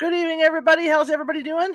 Good 0.00 0.14
evening, 0.14 0.40
everybody. 0.40 0.86
How's 0.86 1.10
everybody 1.10 1.42
doing? 1.42 1.74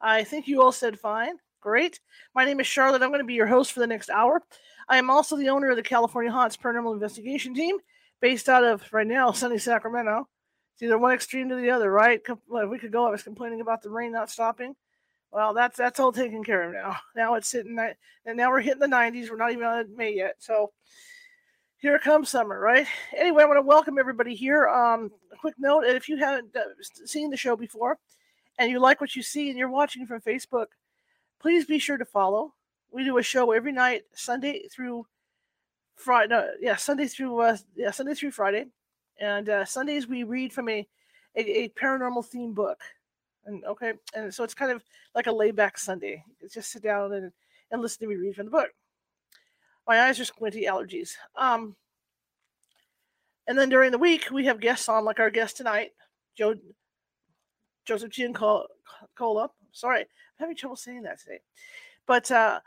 I 0.00 0.22
think 0.22 0.46
you 0.46 0.62
all 0.62 0.70
said 0.70 1.00
fine. 1.00 1.34
Great. 1.60 1.98
My 2.32 2.44
name 2.44 2.60
is 2.60 2.68
Charlotte. 2.68 3.02
I'm 3.02 3.10
going 3.10 3.18
to 3.18 3.26
be 3.26 3.34
your 3.34 3.48
host 3.48 3.72
for 3.72 3.80
the 3.80 3.88
next 3.88 4.08
hour. 4.08 4.40
I 4.88 4.96
am 4.96 5.10
also 5.10 5.36
the 5.36 5.48
owner 5.48 5.70
of 5.70 5.76
the 5.76 5.82
California 5.82 6.30
Haunts 6.30 6.56
Paranormal 6.56 6.92
Investigation 6.92 7.56
Team, 7.56 7.78
based 8.20 8.48
out 8.48 8.62
of 8.62 8.84
right 8.92 9.04
now 9.04 9.32
sunny 9.32 9.58
Sacramento. 9.58 10.28
It's 10.74 10.82
either 10.84 10.96
one 10.96 11.12
extreme 11.12 11.48
to 11.48 11.56
the 11.56 11.70
other, 11.70 11.90
right? 11.90 12.22
A 12.28 12.68
week 12.68 12.84
ago, 12.84 13.04
I 13.04 13.10
was 13.10 13.24
complaining 13.24 13.60
about 13.60 13.82
the 13.82 13.90
rain 13.90 14.12
not 14.12 14.30
stopping. 14.30 14.76
Well, 15.32 15.52
that's 15.54 15.76
that's 15.76 15.98
all 15.98 16.12
taken 16.12 16.44
care 16.44 16.62
of 16.62 16.72
now. 16.72 16.98
Now 17.16 17.34
it's 17.34 17.48
sitting, 17.48 17.76
and 17.80 18.36
now 18.36 18.48
we're 18.48 18.60
hitting 18.60 18.78
the 18.78 18.86
90s. 18.86 19.28
We're 19.28 19.38
not 19.38 19.50
even 19.50 19.64
on 19.64 19.96
May 19.96 20.14
yet, 20.14 20.36
so 20.38 20.70
here 21.80 21.98
comes 21.98 22.28
summer, 22.28 22.60
right? 22.60 22.86
Anyway, 23.16 23.42
I 23.42 23.46
want 23.46 23.56
to 23.56 23.62
welcome 23.62 23.98
everybody 23.98 24.34
here. 24.34 24.68
Um, 24.68 25.10
a 25.32 25.36
quick 25.36 25.54
note: 25.58 25.84
if 25.84 26.08
you 26.08 26.18
haven't 26.18 26.54
uh, 26.54 26.60
seen 26.82 27.30
the 27.30 27.36
show 27.36 27.56
before, 27.56 27.98
and 28.58 28.70
you 28.70 28.78
like 28.78 29.00
what 29.00 29.16
you 29.16 29.22
see, 29.22 29.48
and 29.48 29.58
you're 29.58 29.70
watching 29.70 30.06
from 30.06 30.20
Facebook, 30.20 30.66
please 31.40 31.64
be 31.64 31.78
sure 31.78 31.96
to 31.96 32.04
follow. 32.04 32.54
We 32.92 33.04
do 33.04 33.18
a 33.18 33.22
show 33.22 33.52
every 33.52 33.72
night, 33.72 34.02
Sunday 34.14 34.68
through 34.68 35.06
Friday. 35.96 36.28
No, 36.28 36.50
yeah, 36.60 36.76
Sunday 36.76 37.06
through 37.06 37.40
uh, 37.40 37.56
yeah, 37.74 37.90
Sunday 37.90 38.14
through 38.14 38.32
Friday, 38.32 38.66
and 39.18 39.48
uh, 39.48 39.64
Sundays 39.64 40.06
we 40.06 40.22
read 40.22 40.52
from 40.52 40.68
a, 40.68 40.86
a, 41.36 41.62
a 41.62 41.68
paranormal 41.70 42.26
theme 42.26 42.52
book. 42.52 42.78
And 43.46 43.64
okay, 43.64 43.94
and 44.14 44.32
so 44.32 44.44
it's 44.44 44.54
kind 44.54 44.70
of 44.70 44.84
like 45.14 45.28
a 45.28 45.32
layback 45.32 45.78
Sunday. 45.78 46.22
It's 46.40 46.52
just 46.52 46.72
sit 46.72 46.82
down 46.82 47.14
and, 47.14 47.32
and 47.70 47.80
listen 47.80 48.00
to 48.00 48.06
me 48.06 48.16
read 48.16 48.36
from 48.36 48.44
the 48.46 48.50
book 48.50 48.68
my 49.90 50.02
eyes 50.02 50.20
are 50.20 50.24
squinty 50.24 50.66
allergies. 50.66 51.14
Um, 51.36 51.74
and 53.48 53.58
then 53.58 53.68
during 53.68 53.90
the 53.90 53.98
week, 53.98 54.28
we 54.30 54.44
have 54.44 54.60
guests 54.60 54.88
on, 54.88 55.04
like 55.04 55.18
our 55.18 55.30
guest 55.30 55.56
tonight, 55.56 55.90
Joe 56.36 56.54
Joseph 57.84 58.10
Giancola. 58.10 58.68
Sorry, 59.72 60.02
I'm 60.02 60.06
having 60.38 60.54
trouble 60.54 60.76
saying 60.76 61.02
that 61.02 61.18
today. 61.18 61.40
But 62.06 62.30
uh, 62.30 62.60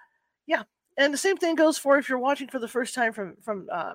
yeah, 0.47 0.63
and 0.97 1.13
the 1.13 1.17
same 1.17 1.37
thing 1.37 1.55
goes 1.55 1.77
for 1.77 1.97
if 1.97 2.09
you're 2.09 2.19
watching 2.19 2.49
for 2.49 2.59
the 2.59 2.67
first 2.67 2.93
time 2.93 3.13
from 3.13 3.37
from 3.41 3.69
uh, 3.71 3.93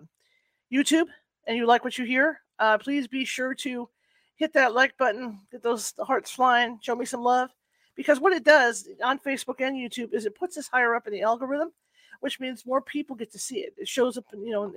YouTube 0.73 1.09
and 1.47 1.55
you 1.55 1.67
like 1.67 1.84
what 1.84 1.99
you 1.99 2.06
hear. 2.06 2.41
Uh, 2.59 2.79
please 2.79 3.09
be 3.09 3.27
sure 3.27 3.55
to 3.56 3.91
hit 4.37 4.55
that 4.55 4.73
like 4.73 4.97
button, 4.97 5.41
get 5.53 5.62
those 5.62 5.93
hearts 6.01 6.31
flying, 6.31 6.79
show 6.81 6.97
me 6.97 7.05
some 7.05 7.23
love. 7.23 7.50
Because 7.95 8.21
what 8.21 8.33
it 8.33 8.45
does 8.45 8.89
on 9.05 9.19
Facebook 9.19 9.60
and 9.60 9.77
YouTube 9.77 10.15
is 10.15 10.25
it 10.25 10.34
puts 10.34 10.56
us 10.56 10.66
higher 10.66 10.95
up 10.95 11.06
in 11.06 11.12
the 11.12 11.21
algorithm 11.21 11.72
which 12.21 12.41
means 12.41 12.67
more 12.67 12.81
people 12.81 13.17
get 13.17 13.33
to 13.33 13.39
see 13.39 13.59
it. 13.59 13.75
It 13.77 13.89
shows 13.89 14.17
up, 14.17 14.25
you 14.33 14.51
know, 14.51 14.73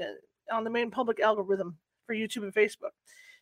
on 0.51 0.63
the 0.63 0.69
main 0.69 0.91
public 0.91 1.19
algorithm 1.19 1.77
for 2.05 2.15
YouTube 2.15 2.43
and 2.43 2.53
Facebook. 2.53 2.91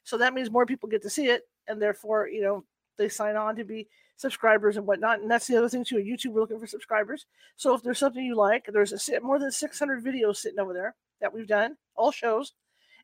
So 0.04 0.18
that 0.18 0.34
means 0.34 0.50
more 0.50 0.66
people 0.66 0.90
get 0.90 1.02
to 1.04 1.10
see 1.10 1.28
it, 1.28 1.44
and 1.68 1.82
therefore, 1.82 2.28
you 2.28 2.42
know, 2.42 2.64
they 2.98 3.10
sign 3.10 3.36
on 3.36 3.56
to 3.56 3.64
be 3.64 3.88
subscribers 4.18 4.78
and 4.78 4.86
whatnot. 4.86 5.22
And 5.22 5.32
that's 5.32 5.48
the 5.48 5.56
other 5.56 5.70
thing 5.70 5.84
too. 5.84 5.96
YouTube, 5.96 6.34
we're 6.34 6.42
looking 6.42 6.60
for 6.60 6.68
subscribers. 6.68 7.26
So 7.56 7.74
if 7.74 7.82
there's 7.82 7.98
something 7.98 8.24
you 8.24 8.36
like, 8.36 8.66
there's 8.72 9.10
a 9.10 9.20
more 9.22 9.40
than 9.40 9.52
600 9.52 10.04
videos 10.04 10.38
sitting 10.38 10.60
over 10.60 10.74
there 10.74 10.96
that 11.22 11.34
we've 11.34 11.48
done, 11.48 11.78
all 11.96 12.12
shows. 12.12 12.54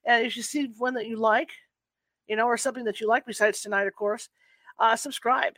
And 0.03 0.25
if 0.25 0.35
you 0.35 0.43
see 0.43 0.71
one 0.77 0.93
that 0.95 1.07
you 1.07 1.17
like, 1.17 1.51
you 2.27 2.35
know, 2.35 2.45
or 2.45 2.57
something 2.57 2.83
that 2.85 2.99
you 2.99 3.07
like 3.07 3.25
besides 3.25 3.61
tonight, 3.61 3.87
of 3.87 3.95
course, 3.95 4.29
uh, 4.79 4.95
subscribe. 4.95 5.55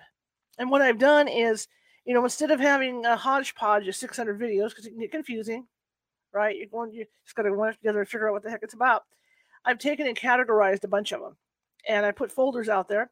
And 0.60 0.70
what 0.70 0.82
I've 0.82 1.00
done 1.00 1.28
is 1.28 1.68
you 2.08 2.14
know, 2.14 2.24
instead 2.24 2.52
of 2.52 2.60
having 2.62 3.06
a 3.06 3.18
hodgepodge 3.18 3.86
of 3.86 3.96
600 3.96 4.40
videos 4.40 4.70
because 4.70 4.86
it 4.86 4.92
can 4.92 5.00
get 5.02 5.12
confusing, 5.12 5.68
right? 6.34 6.56
You're 6.56 6.68
going, 6.68 6.94
you 6.94 7.06
just 7.26 7.36
got 7.36 7.44
to 7.44 7.52
work 7.52 7.76
together 7.76 8.00
and 8.00 8.08
figure 8.08 8.30
out 8.30 8.34
what 8.34 8.44
the 8.44 8.50
heck 8.50 8.64
it's 8.64 8.74
about. 8.74 9.04
I've 9.66 9.78
taken 9.78 10.08
and 10.08 10.18
categorized 10.18 10.86
a 10.86 10.88
bunch 10.88 11.12
of 11.12 11.20
them, 11.20 11.36
and 11.86 12.06
I 12.06 12.12
put 12.12 12.32
folders 12.32 12.70
out 12.70 12.88
there, 12.88 13.12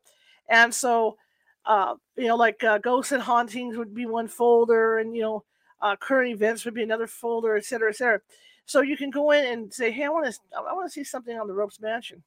and 0.49 0.73
so, 0.73 1.17
uh, 1.65 1.95
you 2.15 2.27
know, 2.27 2.37
like 2.37 2.63
uh, 2.63 2.77
ghosts 2.77 3.11
and 3.11 3.21
hauntings 3.21 3.75
would 3.75 3.93
be 3.93 4.05
one 4.05 4.29
folder, 4.29 4.99
and 4.99 5.13
you 5.13 5.23
know, 5.23 5.43
uh, 5.81 5.97
current 5.97 6.31
events 6.31 6.63
would 6.63 6.73
be 6.73 6.83
another 6.83 7.07
folder, 7.07 7.57
et 7.57 7.65
cetera, 7.65 7.89
et 7.89 7.97
cetera. 7.97 8.21
So 8.65 8.79
you 8.79 8.95
can 8.95 9.09
go 9.09 9.31
in 9.31 9.45
and 9.45 9.73
say, 9.73 9.91
hey, 9.91 10.05
I 10.05 10.09
want 10.09 10.25
to, 10.25 10.39
I 10.57 10.73
want 10.73 10.89
to 10.89 10.93
see 10.93 11.03
something 11.03 11.37
on 11.37 11.47
the 11.47 11.53
Ropes 11.53 11.81
Mansion, 11.81 12.23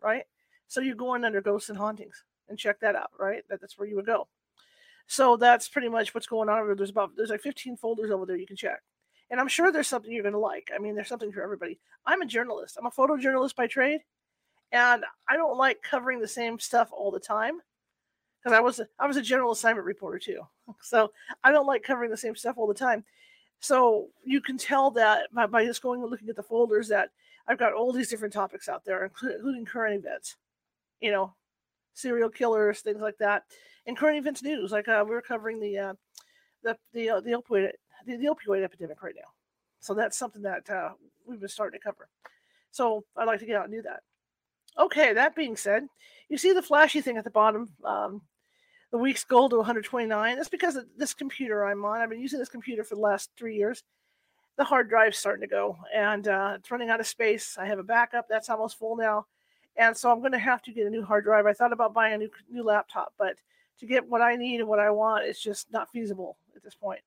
right? 0.00 0.22
So 0.68 0.80
you 0.80 0.94
go 0.94 1.14
in 1.14 1.24
under 1.24 1.42
ghosts 1.42 1.68
and 1.68 1.76
hauntings 1.76 2.24
and 2.48 2.56
check 2.56 2.78
that 2.80 2.94
out, 2.94 3.10
right? 3.18 3.42
That, 3.50 3.60
that's 3.60 3.76
where 3.76 3.88
you 3.88 3.96
would 3.96 4.06
go. 4.06 4.28
So 5.06 5.36
that's 5.36 5.68
pretty 5.68 5.88
much 5.88 6.14
what's 6.14 6.26
going 6.26 6.48
on. 6.48 6.76
There's 6.76 6.90
about 6.90 7.12
there's 7.16 7.30
like 7.30 7.42
15 7.42 7.76
folders 7.76 8.10
over 8.10 8.26
there 8.26 8.36
you 8.36 8.46
can 8.46 8.56
check. 8.56 8.80
And 9.30 9.40
I'm 9.40 9.48
sure 9.48 9.72
there's 9.72 9.88
something 9.88 10.12
you're 10.12 10.22
going 10.22 10.34
to 10.34 10.38
like. 10.38 10.70
I 10.74 10.78
mean, 10.78 10.94
there's 10.94 11.08
something 11.08 11.32
for 11.32 11.42
everybody. 11.42 11.78
I'm 12.04 12.22
a 12.22 12.26
journalist. 12.26 12.76
I'm 12.78 12.86
a 12.86 12.90
photojournalist 12.90 13.56
by 13.56 13.66
trade, 13.66 14.00
and 14.72 15.04
I 15.28 15.36
don't 15.36 15.56
like 15.56 15.82
covering 15.82 16.20
the 16.20 16.28
same 16.28 16.58
stuff 16.58 16.90
all 16.92 17.10
the 17.10 17.20
time 17.20 17.60
because 18.42 18.56
I 18.56 18.60
was 18.60 18.80
a, 18.80 18.88
I 18.98 19.06
was 19.06 19.16
a 19.16 19.22
general 19.22 19.52
assignment 19.52 19.86
reporter 19.86 20.18
too. 20.18 20.40
So 20.80 21.12
I 21.44 21.50
don't 21.50 21.66
like 21.66 21.82
covering 21.82 22.10
the 22.10 22.16
same 22.16 22.36
stuff 22.36 22.56
all 22.56 22.66
the 22.66 22.74
time. 22.74 23.04
So 23.60 24.08
you 24.24 24.40
can 24.40 24.58
tell 24.58 24.90
that 24.92 25.32
by, 25.32 25.46
by 25.46 25.64
just 25.64 25.82
going 25.82 26.02
and 26.02 26.10
looking 26.10 26.28
at 26.28 26.36
the 26.36 26.42
folders 26.42 26.88
that 26.88 27.10
I've 27.46 27.58
got 27.58 27.72
all 27.72 27.92
these 27.92 28.08
different 28.08 28.32
topics 28.32 28.68
out 28.68 28.84
there, 28.84 29.04
including 29.04 29.64
current 29.64 29.96
events, 29.96 30.36
you 31.00 31.10
know, 31.10 31.34
serial 31.94 32.30
killers, 32.30 32.80
things 32.80 33.00
like 33.00 33.18
that 33.18 33.44
and 33.86 33.96
current 33.96 34.18
events 34.18 34.42
news. 34.42 34.72
Like 34.72 34.88
uh, 34.88 35.04
we're 35.06 35.22
covering 35.22 35.60
the 35.60 35.78
uh, 35.78 35.94
the 36.62 36.76
the 36.92 37.10
uh, 37.10 37.20
the 37.20 37.30
opioid 37.30 37.70
the, 38.06 38.16
the, 38.16 38.26
opioid 38.26 38.64
epidemic 38.64 39.02
right 39.02 39.14
now. 39.16 39.28
So 39.80 39.94
that's 39.94 40.18
something 40.18 40.42
that 40.42 40.68
uh, 40.70 40.90
we've 41.26 41.40
been 41.40 41.48
starting 41.48 41.78
to 41.78 41.84
cover. 41.84 42.08
So 42.70 43.04
I'd 43.16 43.26
like 43.26 43.40
to 43.40 43.46
get 43.46 43.56
out 43.56 43.64
and 43.64 43.72
do 43.72 43.82
that. 43.82 44.00
Okay, 44.78 45.12
that 45.12 45.36
being 45.36 45.56
said, 45.56 45.86
you 46.28 46.38
see 46.38 46.52
the 46.52 46.62
flashy 46.62 47.00
thing 47.00 47.16
at 47.18 47.24
the 47.24 47.30
bottom. 47.30 47.70
Um, 47.84 48.22
the 48.90 48.98
week's 48.98 49.24
goal 49.24 49.48
to 49.50 49.56
129. 49.56 50.36
That's 50.36 50.48
because 50.48 50.78
this 50.96 51.14
computer 51.14 51.64
I'm 51.64 51.84
on. 51.84 52.00
I've 52.00 52.10
been 52.10 52.20
using 52.20 52.38
this 52.38 52.48
computer 52.48 52.84
for 52.84 52.94
the 52.94 53.00
last 53.00 53.30
three 53.36 53.56
years. 53.56 53.82
The 54.56 54.64
hard 54.64 54.88
drive's 54.88 55.18
starting 55.18 55.40
to 55.40 55.46
go, 55.46 55.78
and 55.94 56.28
uh, 56.28 56.56
it's 56.58 56.70
running 56.70 56.90
out 56.90 57.00
of 57.00 57.06
space. 57.06 57.56
I 57.58 57.66
have 57.66 57.78
a 57.78 57.84
backup 57.84 58.26
that's 58.28 58.50
almost 58.50 58.78
full 58.78 58.96
now, 58.96 59.26
and 59.76 59.96
so 59.96 60.10
I'm 60.10 60.20
going 60.20 60.32
to 60.32 60.38
have 60.38 60.62
to 60.62 60.72
get 60.72 60.86
a 60.86 60.90
new 60.90 61.04
hard 61.04 61.24
drive. 61.24 61.46
I 61.46 61.52
thought 61.52 61.72
about 61.72 61.94
buying 61.94 62.14
a 62.14 62.18
new 62.18 62.30
new 62.50 62.62
laptop, 62.62 63.12
but 63.18 63.36
to 63.78 63.86
get 63.86 64.08
what 64.08 64.20
I 64.20 64.36
need 64.36 64.60
and 64.60 64.68
what 64.68 64.78
I 64.78 64.90
want, 64.90 65.24
it's 65.24 65.42
just 65.42 65.72
not 65.72 65.90
feasible 65.90 66.36
at 66.54 66.62
this 66.62 66.74
point. 66.74 67.00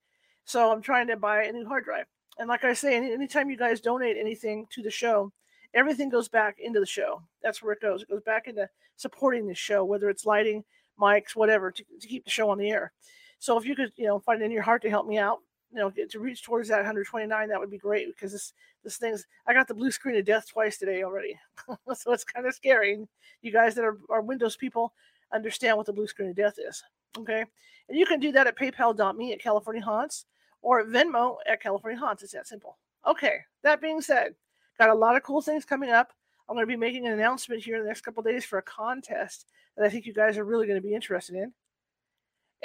So 0.45 0.71
I'm 0.71 0.81
trying 0.81 1.07
to 1.07 1.17
buy 1.17 1.43
a 1.43 1.51
new 1.51 1.65
hard 1.65 1.85
drive. 1.85 2.05
And 2.37 2.49
like 2.49 2.63
I 2.63 2.73
say, 2.73 2.95
anytime 2.95 3.49
you 3.49 3.57
guys 3.57 3.79
donate 3.79 4.17
anything 4.17 4.67
to 4.71 4.81
the 4.81 4.91
show, 4.91 5.31
everything 5.73 6.09
goes 6.09 6.27
back 6.27 6.57
into 6.59 6.79
the 6.79 6.85
show. 6.85 7.21
That's 7.41 7.63
where 7.63 7.73
it 7.73 7.81
goes. 7.81 8.01
It 8.01 8.09
goes 8.09 8.23
back 8.23 8.47
into 8.47 8.69
supporting 8.97 9.47
the 9.47 9.55
show, 9.55 9.85
whether 9.85 10.09
it's 10.09 10.25
lighting, 10.25 10.63
mics, 10.99 11.35
whatever, 11.35 11.71
to, 11.71 11.83
to 11.99 12.07
keep 12.07 12.25
the 12.25 12.29
show 12.29 12.49
on 12.49 12.57
the 12.57 12.69
air. 12.69 12.91
So 13.39 13.57
if 13.57 13.65
you 13.65 13.75
could, 13.75 13.91
you 13.95 14.07
know, 14.07 14.19
find 14.19 14.41
it 14.41 14.45
in 14.45 14.51
your 14.51 14.63
heart 14.63 14.81
to 14.83 14.89
help 14.89 15.07
me 15.07 15.17
out, 15.17 15.39
you 15.71 15.79
know, 15.79 15.89
get 15.89 16.09
to 16.11 16.19
reach 16.19 16.43
towards 16.43 16.69
that 16.69 16.77
129, 16.77 17.49
that 17.49 17.59
would 17.59 17.71
be 17.71 17.77
great 17.77 18.07
because 18.07 18.31
this 18.31 18.53
this 18.83 18.97
thing's 18.97 19.25
I 19.47 19.53
got 19.53 19.67
the 19.67 19.73
blue 19.73 19.91
screen 19.91 20.15
of 20.15 20.25
death 20.25 20.47
twice 20.47 20.77
today 20.77 21.03
already. 21.03 21.37
so 21.95 22.13
it's 22.13 22.23
kind 22.23 22.45
of 22.45 22.53
scary. 22.53 23.05
You 23.41 23.51
guys 23.51 23.75
that 23.75 23.83
are, 23.83 23.97
are 24.09 24.21
Windows 24.21 24.55
people, 24.55 24.93
understand 25.33 25.77
what 25.77 25.85
the 25.85 25.93
blue 25.93 26.07
screen 26.07 26.29
of 26.29 26.35
death 26.35 26.55
is. 26.57 26.83
Okay. 27.17 27.45
And 27.89 27.97
you 27.97 28.05
can 28.05 28.19
do 28.19 28.31
that 28.31 28.47
at 28.47 28.57
paypal.me 28.57 29.33
at 29.33 29.41
California 29.41 29.83
Haunts 29.83 30.25
or 30.61 30.79
at 30.79 30.87
Venmo 30.87 31.37
at 31.47 31.61
California 31.61 31.99
Haunts. 31.99 32.23
It's 32.23 32.33
that 32.33 32.47
simple. 32.47 32.77
Okay. 33.05 33.39
That 33.63 33.81
being 33.81 34.01
said, 34.01 34.35
got 34.79 34.89
a 34.89 34.95
lot 34.95 35.15
of 35.15 35.23
cool 35.23 35.41
things 35.41 35.65
coming 35.65 35.89
up. 35.89 36.13
I'm 36.47 36.55
going 36.55 36.63
to 36.63 36.71
be 36.71 36.77
making 36.77 37.07
an 37.07 37.13
announcement 37.13 37.63
here 37.63 37.75
in 37.75 37.81
the 37.81 37.87
next 37.87 38.01
couple 38.01 38.21
days 38.23 38.45
for 38.45 38.59
a 38.59 38.63
contest 38.63 39.47
that 39.75 39.85
I 39.85 39.89
think 39.89 40.05
you 40.05 40.13
guys 40.13 40.37
are 40.37 40.45
really 40.45 40.67
going 40.67 40.81
to 40.81 40.87
be 40.87 40.93
interested 40.93 41.35
in. 41.35 41.51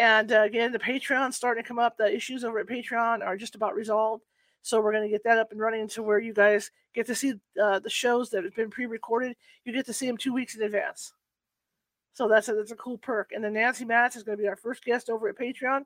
And 0.01 0.33
uh, 0.33 0.45
again, 0.45 0.73
the 0.73 0.79
Patreon 0.79 1.35
starting 1.35 1.63
to 1.63 1.69
come 1.69 1.79
up. 1.79 1.99
The 1.99 2.11
issues 2.11 2.43
over 2.43 2.59
at 2.59 2.67
Patreon 2.67 3.23
are 3.23 3.37
just 3.37 3.55
about 3.55 3.75
resolved. 3.75 4.25
So 4.63 4.81
we're 4.81 4.93
going 4.93 5.05
to 5.05 5.11
get 5.11 5.25
that 5.25 5.37
up 5.37 5.53
and 5.53 5.61
running 5.61 5.89
to 5.89 6.03
where 6.03 6.19
you 6.19 6.33
guys 6.33 6.71
get 6.95 7.07
to 7.09 7.15
see 7.15 7.35
uh, 7.63 7.81
the 7.81 7.91
shows 7.91 8.31
that 8.31 8.45
have 8.45 8.57
been 8.57 8.71
pre-recorded. 8.71 9.37
You 9.67 9.75
get 9.75 9.85
to 9.87 9.93
see 9.93 10.07
them 10.07 10.17
two 10.17 10.33
weeks 10.33 10.57
in 10.57 10.63
advance. 10.63 11.13
So 12.15 12.29
that's 12.29 12.49
a, 12.49 12.55
that's 12.55 12.71
a 12.71 12.77
cool 12.77 12.97
perk. 12.97 13.33
And 13.35 13.45
then 13.45 13.53
Nancy 13.53 13.85
Matz 13.85 14.17
is 14.17 14.23
going 14.23 14.39
to 14.39 14.43
be 14.43 14.49
our 14.49 14.57
first 14.57 14.85
guest 14.85 15.11
over 15.11 15.29
at 15.29 15.39
Patreon. 15.39 15.83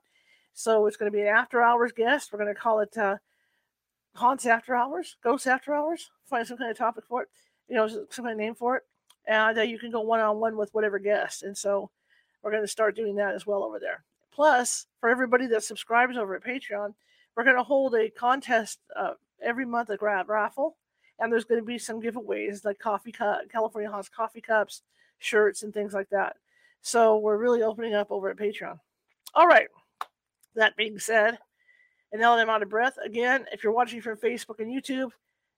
So 0.53 0.85
it's 0.85 0.95
going 0.95 1.11
to 1.11 1.15
be 1.15 1.23
an 1.23 1.27
after 1.27 1.61
hours 1.61 1.91
guest. 1.91 2.31
We're 2.31 2.39
going 2.39 2.55
to 2.55 2.59
call 2.59 2.79
it 2.79 2.97
uh, 2.97 3.17
Haunts 4.15 4.45
After 4.45 4.77
Hours, 4.77 5.17
Ghosts 5.25 5.45
After 5.45 5.75
Hours. 5.75 6.09
Find 6.29 6.47
some 6.47 6.57
kind 6.57 6.71
of 6.71 6.77
topic 6.77 7.03
for 7.05 7.23
it, 7.23 7.29
you 7.67 7.75
know, 7.75 7.89
some 7.89 8.23
kind 8.23 8.31
of 8.31 8.37
name 8.37 8.55
for 8.55 8.77
it. 8.77 8.83
And 9.27 9.57
uh, 9.57 9.63
you 9.63 9.77
can 9.77 9.91
go 9.91 9.99
one 9.99 10.21
on 10.21 10.39
one 10.39 10.55
with 10.55 10.73
whatever 10.73 10.99
guest. 10.99 11.43
And 11.43 11.57
so 11.57 11.91
we're 12.45 12.51
going 12.51 12.63
to 12.63 12.67
start 12.67 12.95
doing 12.95 13.15
that 13.15 13.33
as 13.33 13.47
well 13.47 13.63
over 13.63 13.79
there. 13.79 14.03
Plus, 14.31 14.85
for 14.99 15.09
everybody 15.09 15.47
that 15.47 15.63
subscribes 15.63 16.15
over 16.15 16.35
at 16.35 16.43
Patreon, 16.43 16.93
we're 17.35 17.43
going 17.43 17.55
to 17.55 17.63
hold 17.63 17.95
a 17.95 18.11
contest 18.11 18.79
uh, 18.95 19.13
every 19.41 19.65
month, 19.65 19.89
a 19.89 19.97
grab 19.97 20.29
raffle, 20.29 20.77
and 21.17 21.33
there's 21.33 21.43
going 21.43 21.59
to 21.59 21.65
be 21.65 21.79
some 21.79 21.99
giveaways 21.99 22.63
like 22.63 22.77
coffee 22.77 23.11
cup, 23.11 23.39
California 23.51 23.89
Haunts 23.89 24.09
coffee 24.09 24.41
cups, 24.41 24.83
shirts, 25.17 25.63
and 25.63 25.73
things 25.73 25.93
like 25.93 26.07
that. 26.09 26.35
So 26.83 27.17
we're 27.17 27.37
really 27.37 27.63
opening 27.63 27.95
up 27.95 28.11
over 28.11 28.29
at 28.29 28.37
Patreon. 28.37 28.77
All 29.33 29.47
right. 29.47 29.67
That 30.53 30.77
being 30.77 30.99
said, 30.99 31.39
and 32.11 32.21
now 32.21 32.35
that 32.35 32.43
I'm 32.43 32.49
out 32.49 32.61
of 32.61 32.69
breath, 32.69 32.97
again, 33.03 33.45
if 33.51 33.63
you're 33.63 33.73
watching 33.73 34.01
from 34.01 34.17
Facebook 34.17 34.59
and 34.59 34.71
YouTube 34.71 35.09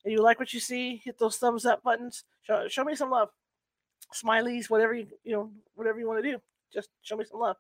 and 0.05 0.13
you 0.13 0.21
like 0.21 0.39
what 0.39 0.53
you 0.53 0.61
see, 0.61 1.01
hit 1.03 1.19
those 1.19 1.35
thumbs 1.35 1.65
up 1.65 1.83
buttons. 1.83 2.23
Show, 2.43 2.69
show 2.69 2.85
me 2.85 2.95
some 2.95 3.11
love. 3.11 3.29
Smileys, 4.13 4.69
whatever 4.69 4.93
you 4.93 5.07
you 5.25 5.33
know, 5.33 5.51
whatever 5.75 5.99
you 5.99 6.07
want 6.07 6.23
to 6.23 6.31
do. 6.31 6.39
Just 6.73 6.89
show 7.01 7.15
me 7.15 7.25
some 7.25 7.39
love. 7.39 7.57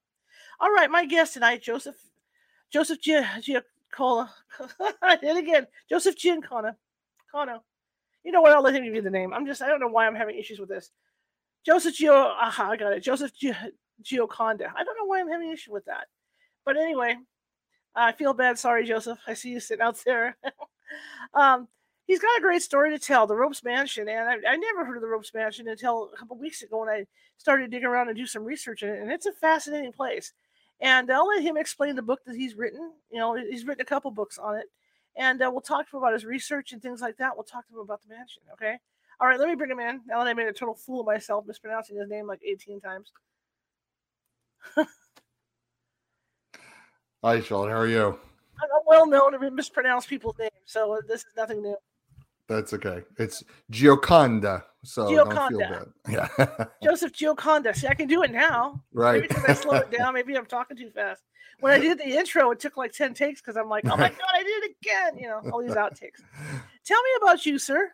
All 0.59 0.71
right, 0.71 0.89
my 0.89 1.05
guest 1.05 1.33
tonight, 1.33 1.61
Joseph 1.61 1.95
Joseph 2.71 2.99
Giacola. 3.01 4.33
I 5.01 5.15
did 5.15 5.37
again. 5.37 5.67
Joseph 5.89 6.15
Giancana. 6.17 6.75
Cano. 7.31 7.63
You 8.23 8.31
know 8.31 8.41
what? 8.41 8.51
I'll 8.51 8.61
let 8.61 8.75
him 8.75 8.83
give 8.83 8.95
you 8.95 9.01
the 9.01 9.09
name. 9.09 9.33
I'm 9.33 9.45
just 9.45 9.61
I 9.61 9.67
don't 9.67 9.79
know 9.79 9.87
why 9.87 10.07
I'm 10.07 10.15
having 10.15 10.37
issues 10.37 10.59
with 10.59 10.69
this. 10.69 10.91
Joseph 11.65 11.95
Gio. 11.95 12.11
Aha, 12.11 12.71
I 12.71 12.77
got 12.77 12.93
it. 12.93 13.01
Joseph 13.01 13.31
Gioconda. 14.03 14.71
I 14.75 14.83
don't 14.83 14.97
know 14.97 15.05
why 15.05 15.19
I'm 15.19 15.29
having 15.29 15.51
issue 15.51 15.73
with 15.73 15.85
that. 15.85 16.07
But 16.65 16.77
anyway, 16.77 17.15
I 17.95 18.11
feel 18.11 18.33
bad. 18.33 18.57
Sorry, 18.59 18.85
Joseph. 18.85 19.19
I 19.27 19.33
see 19.33 19.49
you 19.49 19.59
sitting 19.59 19.81
out 19.81 19.99
there. 20.05 20.37
um, 21.33 21.67
he's 22.07 22.19
got 22.19 22.37
a 22.37 22.41
great 22.41 22.61
story 22.61 22.89
to 22.91 22.99
tell, 22.99 23.27
the 23.27 23.35
Ropes 23.35 23.63
Mansion, 23.63 24.07
and 24.09 24.27
I, 24.27 24.53
I 24.53 24.55
never 24.55 24.85
heard 24.85 24.95
of 24.95 25.01
the 25.01 25.07
Ropes 25.07 25.33
Mansion 25.33 25.67
until 25.67 26.09
a 26.13 26.17
couple 26.17 26.37
weeks 26.37 26.63
ago 26.63 26.79
when 26.79 26.89
I 26.89 27.05
started 27.37 27.69
digging 27.69 27.87
around 27.87 28.07
and 28.07 28.17
do 28.17 28.25
some 28.25 28.43
research 28.43 28.81
in 28.81 28.89
it, 28.89 29.01
and 29.01 29.11
it's 29.11 29.25
a 29.25 29.33
fascinating 29.33 29.91
place. 29.91 30.33
And 30.79 31.11
I'll 31.11 31.27
let 31.27 31.43
him 31.43 31.57
explain 31.57 31.95
the 31.95 32.01
book 32.01 32.21
that 32.25 32.35
he's 32.35 32.55
written. 32.55 32.91
You 33.11 33.19
know, 33.19 33.35
he's 33.35 33.65
written 33.65 33.81
a 33.81 33.85
couple 33.85 34.09
books 34.11 34.37
on 34.37 34.55
it, 34.55 34.65
and 35.15 35.41
uh, 35.41 35.49
we'll 35.51 35.61
talk 35.61 35.89
to 35.89 35.97
him 35.97 36.03
about 36.03 36.13
his 36.13 36.25
research 36.25 36.71
and 36.71 36.81
things 36.81 37.01
like 37.01 37.17
that. 37.17 37.35
We'll 37.35 37.43
talk 37.43 37.67
to 37.67 37.73
him 37.73 37.79
about 37.79 38.01
the 38.01 38.09
mansion. 38.09 38.43
Okay. 38.53 38.77
All 39.19 39.27
right, 39.27 39.39
let 39.39 39.49
me 39.49 39.55
bring 39.55 39.71
him 39.71 39.79
in. 39.79 40.01
Now 40.05 40.19
that 40.19 40.29
I 40.29 40.33
made 40.33 40.47
a 40.47 40.53
total 40.53 40.75
fool 40.75 40.99
of 41.01 41.07
myself 41.07 41.45
mispronouncing 41.47 41.97
his 41.97 42.07
name 42.07 42.27
like 42.27 42.41
18 42.45 42.79
times. 42.79 43.11
Hi, 47.23 47.41
Charlotte. 47.41 47.71
How 47.71 47.77
are 47.77 47.87
you? 47.87 48.19
I'm 48.61 48.69
well 48.85 49.07
known 49.07 49.39
to 49.39 49.51
mispronounce 49.51 50.05
people's 50.05 50.37
names, 50.37 50.51
so 50.65 51.01
this 51.07 51.21
is 51.21 51.33
nothing 51.35 51.63
new. 51.63 51.75
That's 52.47 52.73
okay. 52.73 53.03
It's 53.17 53.43
Gioconda, 53.71 54.63
so 54.83 55.07
Gioconda. 55.07 55.35
don't 55.35 55.49
feel 55.49 55.59
bad. 55.59 55.87
Yeah, 56.09 56.65
Joseph 56.83 57.11
Gioconda. 57.11 57.75
See, 57.75 57.87
I 57.87 57.93
can 57.93 58.07
do 58.07 58.23
it 58.23 58.31
now. 58.31 58.81
Right. 58.93 59.21
Maybe 59.21 59.27
because 59.27 59.45
I 59.45 59.53
slow 59.53 59.73
it 59.75 59.91
down. 59.91 60.13
Maybe 60.13 60.35
I'm 60.37 60.45
talking 60.45 60.77
too 60.77 60.89
fast. 60.89 61.23
When 61.59 61.73
I 61.73 61.79
did 61.79 61.97
the 61.97 62.05
intro, 62.05 62.51
it 62.51 62.59
took 62.59 62.77
like 62.77 62.93
ten 62.93 63.13
takes 63.13 63.41
because 63.41 63.57
I'm 63.57 63.67
like, 63.67 63.83
oh 63.85 63.97
my 63.97 64.09
god, 64.09 64.29
I 64.33 64.43
did 64.43 64.63
it 64.63 64.75
again. 64.81 65.17
You 65.17 65.27
know, 65.27 65.41
all 65.51 65.61
these 65.61 65.71
outtakes. 65.71 66.21
Tell 66.85 67.01
me 67.01 67.09
about 67.21 67.45
you, 67.45 67.59
sir. 67.59 67.91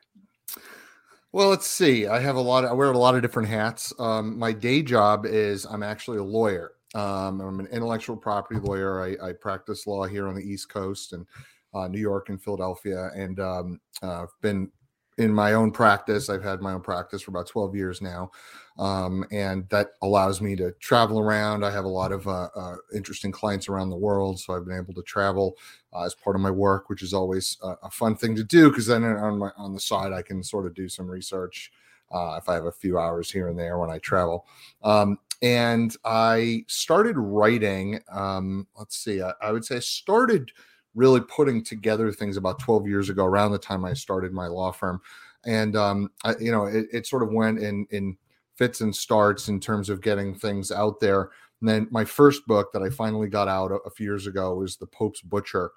Well, 1.31 1.49
let's 1.49 1.65
see. 1.65 2.05
I 2.05 2.19
have 2.19 2.35
a 2.35 2.41
lot. 2.41 2.63
Of, 2.63 2.69
I 2.69 2.73
wear 2.73 2.91
a 2.91 2.97
lot 2.97 3.15
of 3.15 3.23
different 3.23 3.49
hats. 3.49 3.91
Um, 3.97 4.37
my 4.37 4.51
day 4.51 4.83
job 4.83 5.25
is 5.25 5.65
I'm 5.65 5.81
actually 5.81 6.19
a 6.19 6.23
lawyer. 6.23 6.73
Um, 6.93 7.41
I'm 7.41 7.59
an 7.59 7.67
intellectual 7.67 8.15
property 8.15 8.59
lawyer. 8.59 9.01
I, 9.01 9.29
I, 9.29 9.33
practice 9.33 9.87
law 9.87 10.05
here 10.05 10.27
on 10.27 10.35
the 10.35 10.43
East 10.43 10.69
Coast 10.69 11.13
and 11.13 11.25
uh, 11.73 11.87
New 11.87 11.99
York 11.99 12.29
and 12.29 12.41
Philadelphia, 12.41 13.09
and 13.15 13.39
um, 13.39 13.79
uh, 14.01 14.23
I've 14.23 14.41
been 14.41 14.71
in 15.17 15.31
my 15.31 15.53
own 15.53 15.71
practice. 15.71 16.29
I've 16.29 16.43
had 16.43 16.61
my 16.61 16.73
own 16.73 16.81
practice 16.81 17.21
for 17.21 17.31
about 17.31 17.47
12 17.47 17.75
years 17.75 18.01
now, 18.01 18.31
um, 18.79 19.23
and 19.31 19.67
that 19.69 19.89
allows 20.01 20.41
me 20.41 20.55
to 20.55 20.71
travel 20.79 21.19
around. 21.19 21.63
I 21.63 21.71
have 21.71 21.85
a 21.85 21.89
lot 21.89 22.11
of 22.11 22.27
uh, 22.27 22.49
uh 22.55 22.75
interesting 22.95 23.31
clients 23.31 23.69
around 23.69 23.89
the 23.89 23.95
world, 23.95 24.39
so 24.39 24.55
I've 24.55 24.65
been 24.65 24.77
able 24.77 24.93
to 24.95 25.03
travel 25.03 25.55
uh, 25.93 26.03
as 26.03 26.15
part 26.15 26.35
of 26.35 26.41
my 26.41 26.51
work, 26.51 26.89
which 26.89 27.03
is 27.03 27.13
always 27.13 27.57
a 27.61 27.89
fun 27.89 28.15
thing 28.15 28.35
to 28.35 28.43
do 28.43 28.69
because 28.69 28.87
then 28.87 29.03
on 29.03 29.37
my 29.37 29.51
on 29.57 29.73
the 29.73 29.79
side 29.79 30.13
I 30.13 30.21
can 30.21 30.43
sort 30.43 30.65
of 30.65 30.73
do 30.73 30.89
some 30.89 31.07
research. 31.07 31.71
Uh, 32.11 32.37
if 32.39 32.47
I 32.47 32.53
have 32.53 32.65
a 32.65 32.71
few 32.71 32.99
hours 32.99 33.31
here 33.31 33.47
and 33.47 33.57
there 33.57 33.79
when 33.79 33.89
I 33.89 33.97
travel. 33.97 34.45
Um, 34.83 35.17
and 35.41 35.95
I 36.05 36.63
started 36.67 37.17
writing. 37.17 37.99
Um, 38.11 38.67
let's 38.77 38.97
see, 38.97 39.21
I, 39.21 39.33
I, 39.41 39.51
would 39.51 39.65
say 39.65 39.77
I 39.77 39.79
started 39.79 40.51
really 40.95 41.21
putting 41.21 41.63
together 41.63 42.11
things 42.11 42.37
about 42.37 42.59
12 42.59 42.87
years 42.87 43.09
ago, 43.09 43.25
around 43.25 43.51
the 43.51 43.57
time 43.57 43.85
I 43.85 43.93
started 43.93 44.31
my 44.31 44.47
law 44.47 44.71
firm. 44.71 45.01
And 45.45 45.75
um, 45.75 46.11
I, 46.23 46.35
you 46.39 46.51
know, 46.51 46.65
it, 46.65 46.87
it, 46.91 47.07
sort 47.07 47.23
of 47.23 47.31
went 47.31 47.59
in 47.59 47.85
in 47.89 48.17
fits 48.55 48.81
and 48.81 48.95
starts 48.95 49.49
in 49.49 49.59
terms 49.59 49.89
of 49.89 50.01
getting 50.01 50.33
things 50.33 50.71
out 50.71 50.99
there. 50.99 51.31
And 51.59 51.69
then 51.69 51.87
my 51.91 52.05
first 52.05 52.45
book 52.47 52.71
that 52.71 52.81
I 52.81 52.89
finally 52.89 53.27
got 53.27 53.47
out 53.47 53.71
a, 53.71 53.75
a 53.85 53.89
few 53.89 54.05
years 54.05 54.27
ago 54.27 54.55
was 54.55 54.77
The 54.77 54.87
Pope's 54.87 55.21
Butcher, 55.21 55.71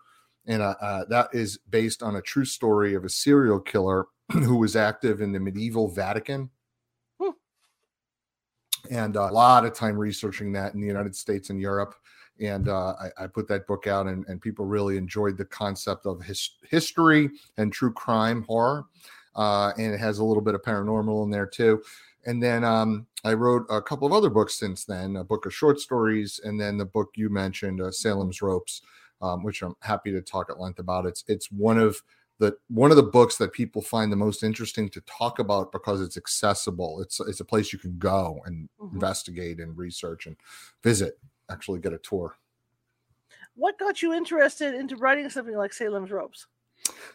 and 0.46 0.62
uh, 0.62 0.74
uh, 0.80 1.04
that 1.08 1.30
is 1.32 1.58
based 1.70 2.02
on 2.02 2.16
a 2.16 2.22
true 2.22 2.44
story 2.44 2.94
of 2.94 3.04
a 3.04 3.08
serial 3.08 3.58
killer 3.58 4.06
who 4.32 4.56
was 4.56 4.76
active 4.76 5.20
in 5.20 5.32
the 5.32 5.40
medieval 5.40 5.88
Vatican 5.88 6.50
and 8.90 9.16
uh, 9.16 9.28
a 9.30 9.32
lot 9.32 9.64
of 9.64 9.74
time 9.74 9.96
researching 9.96 10.52
that 10.52 10.74
in 10.74 10.80
the 10.80 10.86
United 10.86 11.14
States 11.14 11.50
and 11.50 11.60
Europe. 11.60 11.94
And 12.40 12.68
uh, 12.68 12.94
I, 13.00 13.24
I, 13.24 13.26
put 13.26 13.48
that 13.48 13.66
book 13.66 13.86
out, 13.86 14.06
and, 14.06 14.26
and, 14.28 14.42
people 14.42 14.66
really 14.66 14.98
enjoyed 14.98 15.38
the 15.38 15.44
concept 15.46 16.04
of 16.04 16.22
his, 16.22 16.50
history 16.68 17.30
and 17.56 17.72
true 17.72 17.92
crime 17.92 18.42
horror. 18.42 18.84
Uh, 19.34 19.72
and 19.78 19.94
it 19.94 19.98
has 19.98 20.18
a 20.18 20.24
little 20.24 20.42
bit 20.42 20.54
of 20.54 20.60
paranormal 20.60 21.24
in 21.24 21.30
there 21.30 21.46
too. 21.46 21.82
And 22.26 22.42
then 22.42 22.64
um, 22.64 23.06
I 23.24 23.34
wrote 23.34 23.64
a 23.70 23.80
couple 23.80 24.06
of 24.06 24.12
other 24.12 24.28
books 24.28 24.58
since 24.58 24.84
then 24.84 25.16
a 25.16 25.24
book 25.24 25.46
of 25.46 25.54
short 25.54 25.80
stories, 25.80 26.40
and 26.44 26.60
then 26.60 26.76
the 26.76 26.84
book 26.84 27.10
you 27.14 27.30
mentioned, 27.30 27.80
uh, 27.80 27.90
Salem's 27.90 28.42
Ropes, 28.42 28.82
um, 29.22 29.42
which 29.42 29.62
I'm 29.62 29.76
happy 29.80 30.10
to 30.12 30.20
talk 30.20 30.50
at 30.50 30.60
length 30.60 30.78
about. 30.78 31.06
It's, 31.06 31.24
it's 31.28 31.50
one 31.50 31.78
of 31.78 32.02
the 32.38 32.56
one 32.68 32.90
of 32.90 32.96
the 32.96 33.02
books 33.02 33.36
that 33.38 33.52
people 33.52 33.80
find 33.80 34.12
the 34.12 34.16
most 34.16 34.42
interesting 34.42 34.88
to 34.90 35.00
talk 35.02 35.38
about 35.38 35.72
because 35.72 36.00
it's 36.02 36.16
accessible. 36.16 37.00
It's 37.00 37.18
it's 37.20 37.40
a 37.40 37.44
place 37.44 37.72
you 37.72 37.78
can 37.78 37.96
go 37.98 38.40
and 38.44 38.68
mm-hmm. 38.80 38.94
investigate 38.94 39.58
and 39.58 39.76
research 39.76 40.26
and 40.26 40.36
visit. 40.82 41.18
Actually, 41.50 41.80
get 41.80 41.92
a 41.92 41.98
tour. 41.98 42.36
What 43.54 43.78
got 43.78 44.02
you 44.02 44.12
interested 44.12 44.74
into 44.74 44.96
writing 44.96 45.30
something 45.30 45.56
like 45.56 45.72
Salem's 45.72 46.10
Ropes? 46.10 46.46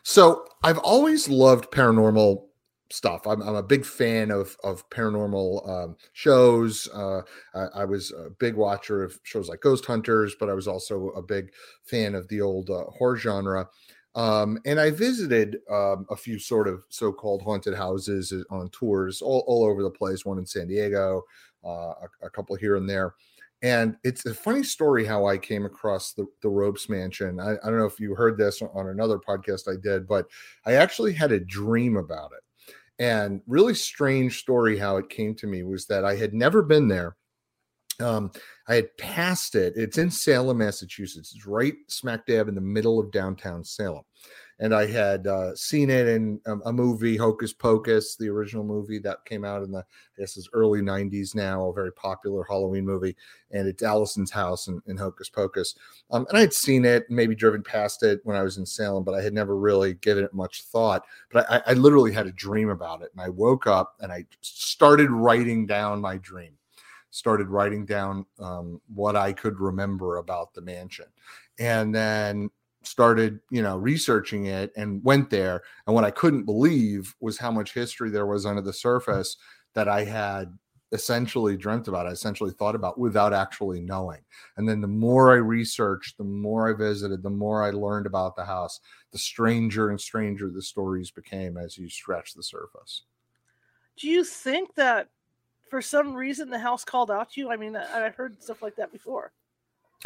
So 0.04 0.46
I've 0.64 0.80
always 0.80 1.30
loved 1.30 1.72
paranormal 1.72 2.44
stuff. 2.92 3.26
I'm, 3.26 3.42
I'm 3.42 3.56
a 3.56 3.64
big 3.64 3.86
fan 3.86 4.32
of 4.32 4.58
of 4.64 4.88
paranormal 4.90 5.70
um, 5.70 5.96
shows. 6.14 6.90
Uh, 6.94 7.22
I, 7.54 7.82
I, 7.82 7.86
was 7.86 8.12
a 8.12 8.30
big 8.32 8.56
watcher 8.56 9.04
of 9.04 9.18
shows 9.24 9.50
like 9.50 9.62
Ghost 9.62 9.86
Hunters, 9.86 10.36
but 10.40 10.50
I 10.50 10.54
was 10.54 10.68
also 10.68 11.10
a 11.10 11.22
big 11.22 11.52
fan 11.84 12.16
of 12.16 12.28
the 12.28 12.42
old 12.42 12.70
uh, 12.70 12.86
horror 12.98 13.18
genre. 13.18 13.68
Um, 14.14 14.60
and 14.66 14.80
I 14.80 14.92
visited 14.92 15.60
um, 15.70 16.06
a 16.10 16.18
few 16.18 16.38
sort 16.38 16.68
of 16.68 16.84
so-called 16.90 17.42
haunted 17.44 17.76
houses 17.76 18.34
uh, 18.34 18.44
on 18.54 18.70
tours 18.70 19.22
all, 19.22 19.44
all 19.48 19.64
over 19.64 19.84
the 19.84 19.90
place. 19.90 20.26
One 20.26 20.38
in 20.38 20.46
San 20.46 20.68
Diego, 20.68 21.24
uh, 21.64 21.70
a, 21.70 22.08
a, 22.24 22.30
couple 22.30 22.56
here 22.58 22.76
and 22.76 22.90
there. 22.90 23.16
And 23.64 23.96
it's 24.04 24.26
a 24.26 24.34
funny 24.34 24.64
story 24.64 25.06
how 25.06 25.28
I 25.28 25.38
came 25.38 25.66
across 25.66 26.14
the, 26.14 26.26
the 26.42 26.50
Ropes 26.50 26.90
Mansion. 26.90 27.40
I, 27.40 27.52
I 27.52 27.70
don't 27.70 27.78
know 27.78 27.86
if 27.86 28.00
you 28.00 28.16
heard 28.16 28.38
this 28.38 28.62
on 28.62 28.90
another 28.90 29.20
podcast 29.20 29.72
I 29.72 29.80
did, 29.82 30.08
but 30.08 30.28
I 30.66 30.74
actually 30.74 31.14
had 31.14 31.32
a 31.32 31.40
dream 31.40 31.98
about 31.98 32.32
it. 32.32 32.74
And 33.04 33.42
really 33.48 33.76
strange 33.76 34.40
story 34.40 34.78
how 34.78 34.98
it 34.98 35.10
came 35.10 35.36
to 35.36 35.48
me 35.48 35.64
was 35.64 35.86
that 35.88 36.06
I 36.06 36.16
had 36.16 36.34
never 36.34 36.64
been 36.64 36.88
there 36.88 37.16
um, 38.02 38.32
I 38.68 38.76
had 38.76 38.98
passed 38.98 39.56
it. 39.56 39.74
It's 39.76 39.98
in 39.98 40.10
Salem, 40.12 40.58
Massachusetts. 40.58 41.34
It's 41.36 41.46
right 41.46 41.74
smack 41.88 42.26
dab 42.26 42.48
in 42.48 42.56
the 42.56 42.62
middle 42.62 43.00
of 43.00 43.12
downtown 43.12 43.64
Salem. 43.64 44.04
And 44.62 44.76
I 44.76 44.86
had 44.86 45.26
uh, 45.26 45.56
seen 45.56 45.90
it 45.90 46.08
in 46.08 46.40
a, 46.46 46.72
movie, 46.72 47.18
Hocus 47.18 47.52
Pocus, 47.52 48.16
the 48.16 48.30
original 48.30 48.64
movie 48.64 49.00
that 49.00 49.26
came 49.26 49.44
out 49.44 49.64
in 49.64 49.72
the, 49.72 49.80
I 49.80 50.20
guess, 50.20 50.38
is 50.38 50.48
early 50.54 50.82
90s 50.82 51.34
now, 51.34 51.68
a 51.68 51.74
very 51.74 51.92
popular 51.92 52.46
Halloween 52.48 52.86
movie. 52.86 53.18
And 53.50 53.68
it's 53.68 53.82
Allison's 53.82 54.30
house 54.30 54.68
in, 54.68 54.80
in 54.86 54.98
Hocus 54.98 55.30
Pocus. 55.30 55.74
Um, 56.12 56.28
and 56.30 56.38
I 56.38 56.42
had 56.42 56.54
seen 56.54 56.86
it, 56.86 57.10
maybe 57.10 57.34
driven 57.34 57.64
past 57.64 58.04
it 58.04 58.22
when 58.24 58.38
I 58.38 58.44
was 58.44 58.60
in 58.60 58.66
Salem, 58.68 59.04
but 59.04 59.16
I 59.16 59.22
had 59.24 59.34
never 59.34 59.58
really 59.58 59.96
given 59.96 60.24
it 60.24 60.34
much 60.34 60.62
thought. 60.62 61.06
But 61.32 61.50
I, 61.50 61.64
I 61.66 61.74
literally 61.74 62.14
had 62.14 62.28
a 62.28 62.32
dream 62.32 62.70
about 62.70 63.02
it. 63.02 63.10
And 63.14 63.22
I 63.22 63.30
woke 63.30 63.66
up 63.66 63.96
and 64.00 64.12
I 64.12 64.26
started 64.42 65.10
writing 65.10 65.66
down 65.66 66.00
my 66.00 66.18
dream 66.18 66.54
started 67.14 67.50
writing 67.50 67.86
down 67.86 68.26
um, 68.40 68.80
what 68.94 69.18
I 69.18 69.34
could 69.34 69.60
remember 69.60 70.18
about 70.18 70.54
the 70.54 70.62
mansion. 70.62 71.08
And 71.60 71.94
then 71.94 72.50
started, 72.84 73.40
you 73.50 73.62
know, 73.62 73.78
researching 73.78 74.46
it 74.46 74.72
and 74.76 75.04
went 75.04 75.30
there. 75.30 75.62
And 75.86 75.96
what 75.96 76.04
I 76.04 76.12
couldn't 76.12 76.46
believe 76.46 77.16
was 77.20 77.38
how 77.38 77.52
much 77.52 77.74
history 77.74 78.10
there 78.10 78.26
was 78.26 78.46
under 78.46 78.62
the 78.62 78.74
surface 78.74 79.38
that 79.74 79.88
I 79.88 80.04
had 80.04 80.58
essentially 80.92 81.56
dreamt 81.56 81.88
about, 81.88 82.06
I 82.06 82.12
essentially 82.12 82.52
thought 82.52 82.76
about 82.76 82.98
without 82.98 83.34
actually 83.34 83.82
knowing. 83.82 84.20
And 84.58 84.68
then 84.68 84.82
the 84.82 84.88
more 84.88 85.32
I 85.32 85.36
researched, 85.36 86.18
the 86.18 86.26
more 86.26 86.70
I 86.70 86.78
visited, 86.78 87.24
the 87.24 87.30
more 87.30 87.64
I 87.64 87.72
learned 87.72 88.06
about 88.06 88.36
the 88.36 88.44
house, 88.44 88.82
the 89.12 89.18
stranger 89.18 89.90
and 89.90 90.02
stranger 90.02 90.50
the 90.50 90.62
stories 90.62 91.10
became 91.10 91.58
as 91.58 91.78
you 91.78 91.90
scratch 91.90 92.34
the 92.34 92.44
surface. 92.44 93.04
Do 93.96 94.10
you 94.10 94.24
think 94.24 94.76
that 94.76 95.10
for 95.70 95.82
some 95.82 96.14
reason 96.14 96.50
the 96.50 96.60
house 96.60 96.84
called 96.84 97.12
out 97.12 97.32
to 97.32 97.40
you? 97.40 97.52
I 97.52 97.56
mean, 97.56 97.76
I've 97.76 98.16
heard 98.16 98.42
stuff 98.44 98.62
like 98.62 98.76
that 98.76 98.92
before. 98.92 99.32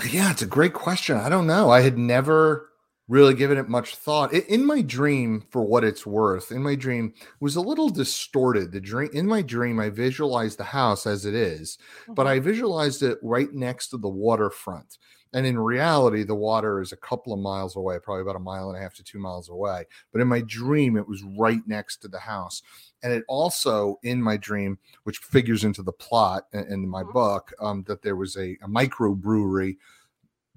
Yeah, 0.03 0.31
it's 0.31 0.41
a 0.41 0.47
great 0.47 0.73
question. 0.73 1.17
I 1.17 1.29
don't 1.29 1.47
know. 1.47 1.69
I 1.69 1.81
had 1.81 1.97
never 1.97 2.69
really 3.07 3.35
given 3.35 3.57
it 3.57 3.69
much 3.69 3.95
thought. 3.95 4.33
In 4.33 4.65
my 4.65 4.81
dream, 4.81 5.41
for 5.51 5.63
what 5.63 5.83
it's 5.83 6.05
worth, 6.05 6.51
in 6.51 6.63
my 6.63 6.75
dream 6.75 7.13
was 7.39 7.55
a 7.55 7.61
little 7.61 7.89
distorted. 7.89 8.71
The 8.71 8.81
dream 8.81 9.09
in 9.13 9.27
my 9.27 9.41
dream, 9.43 9.79
I 9.79 9.89
visualized 9.89 10.57
the 10.57 10.63
house 10.63 11.05
as 11.05 11.25
it 11.25 11.35
is, 11.35 11.77
but 12.15 12.25
Mhm. 12.25 12.27
I 12.27 12.39
visualized 12.39 13.03
it 13.03 13.19
right 13.21 13.51
next 13.53 13.89
to 13.89 13.97
the 13.97 14.09
waterfront. 14.09 14.97
And 15.33 15.45
in 15.45 15.59
reality, 15.59 16.23
the 16.23 16.33
water 16.35 16.79
is 16.81 16.93
a 16.93 16.97
couple 16.97 17.33
of 17.33 17.39
miles 17.39 17.75
away, 17.75 17.99
probably 17.99 18.21
about 18.21 18.37
a 18.37 18.39
mile 18.39 18.69
and 18.69 18.77
a 18.77 18.81
half 18.81 18.93
to 18.95 19.03
two 19.03 19.19
miles 19.19 19.49
away. 19.49 19.85
But 20.11 20.21
in 20.21 20.29
my 20.29 20.41
dream, 20.41 20.95
it 20.95 21.07
was 21.07 21.23
right 21.37 21.61
next 21.67 21.97
to 21.97 22.07
the 22.07 22.19
house. 22.19 22.61
And 23.03 23.11
it 23.11 23.25
also, 23.27 23.99
in 24.01 24.21
my 24.21 24.37
dream, 24.37 24.79
which 25.03 25.17
figures 25.17 25.63
into 25.63 25.83
the 25.83 25.91
plot 25.91 26.47
in, 26.53 26.63
in 26.71 26.87
my 26.89 27.03
Mhm. 27.03 27.13
book, 27.13 27.53
um, 27.59 27.83
that 27.83 28.01
there 28.01 28.15
was 28.15 28.37
a, 28.37 28.53
a 28.61 28.67
microbrewery 28.67 29.77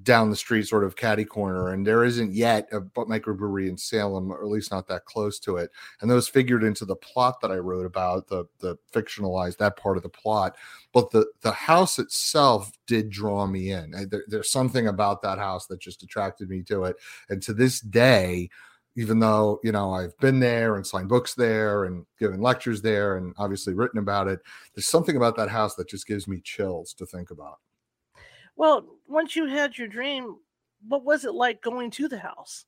down 0.04 0.30
the 0.30 0.36
street, 0.36 0.66
sort 0.66 0.84
of 0.84 0.94
catty 0.96 1.24
corner, 1.24 1.70
and 1.70 1.86
there 1.86 2.04
isn't 2.04 2.32
yet 2.32 2.68
a 2.72 2.80
microbrewery 2.80 3.68
in 3.68 3.76
Salem, 3.76 4.30
or 4.30 4.42
at 4.42 4.48
least 4.48 4.70
not 4.70 4.86
that 4.88 5.04
close 5.06 5.38
to 5.40 5.56
it. 5.56 5.70
And 6.00 6.10
those 6.10 6.28
figured 6.28 6.62
into 6.62 6.84
the 6.84 6.96
plot 6.96 7.40
that 7.40 7.50
I 7.50 7.56
wrote 7.56 7.86
about, 7.86 8.28
the 8.28 8.44
the 8.60 8.76
fictionalized 8.92 9.58
that 9.58 9.76
part 9.76 9.96
of 9.96 10.02
the 10.04 10.08
plot. 10.08 10.56
But 10.92 11.10
the 11.10 11.26
the 11.40 11.52
house 11.52 11.98
itself 11.98 12.70
did 12.86 13.10
draw 13.10 13.46
me 13.46 13.72
in. 13.72 13.90
There- 14.10 14.24
there's 14.28 14.50
something 14.50 14.86
about 14.86 15.22
that 15.22 15.38
house 15.38 15.66
that 15.66 15.80
just 15.80 16.02
attracted 16.02 16.48
me 16.48 16.62
to 16.64 16.84
it, 16.84 16.96
and 17.28 17.42
to 17.42 17.52
this 17.52 17.80
day. 17.80 18.50
Even 18.96 19.20
though 19.20 19.60
you 19.62 19.70
know 19.70 19.92
I've 19.92 20.16
been 20.18 20.40
there 20.40 20.74
and 20.74 20.84
signed 20.86 21.08
books 21.08 21.34
there 21.34 21.84
and 21.84 22.04
given 22.18 22.40
lectures 22.40 22.82
there 22.82 23.16
and 23.16 23.32
obviously 23.38 23.72
written 23.74 24.00
about 24.00 24.26
it, 24.26 24.40
there's 24.74 24.88
something 24.88 25.16
about 25.16 25.36
that 25.36 25.48
house 25.50 25.76
that 25.76 25.88
just 25.88 26.06
gives 26.06 26.26
me 26.26 26.40
chills 26.42 26.94
to 26.94 27.06
think 27.06 27.30
about. 27.30 27.58
Well, 28.58 28.86
once 29.06 29.36
you 29.36 29.46
had 29.46 29.78
your 29.78 29.86
dream, 29.86 30.36
what 30.86 31.04
was 31.04 31.24
it 31.24 31.32
like 31.32 31.62
going 31.62 31.92
to 31.92 32.08
the 32.08 32.18
house? 32.18 32.64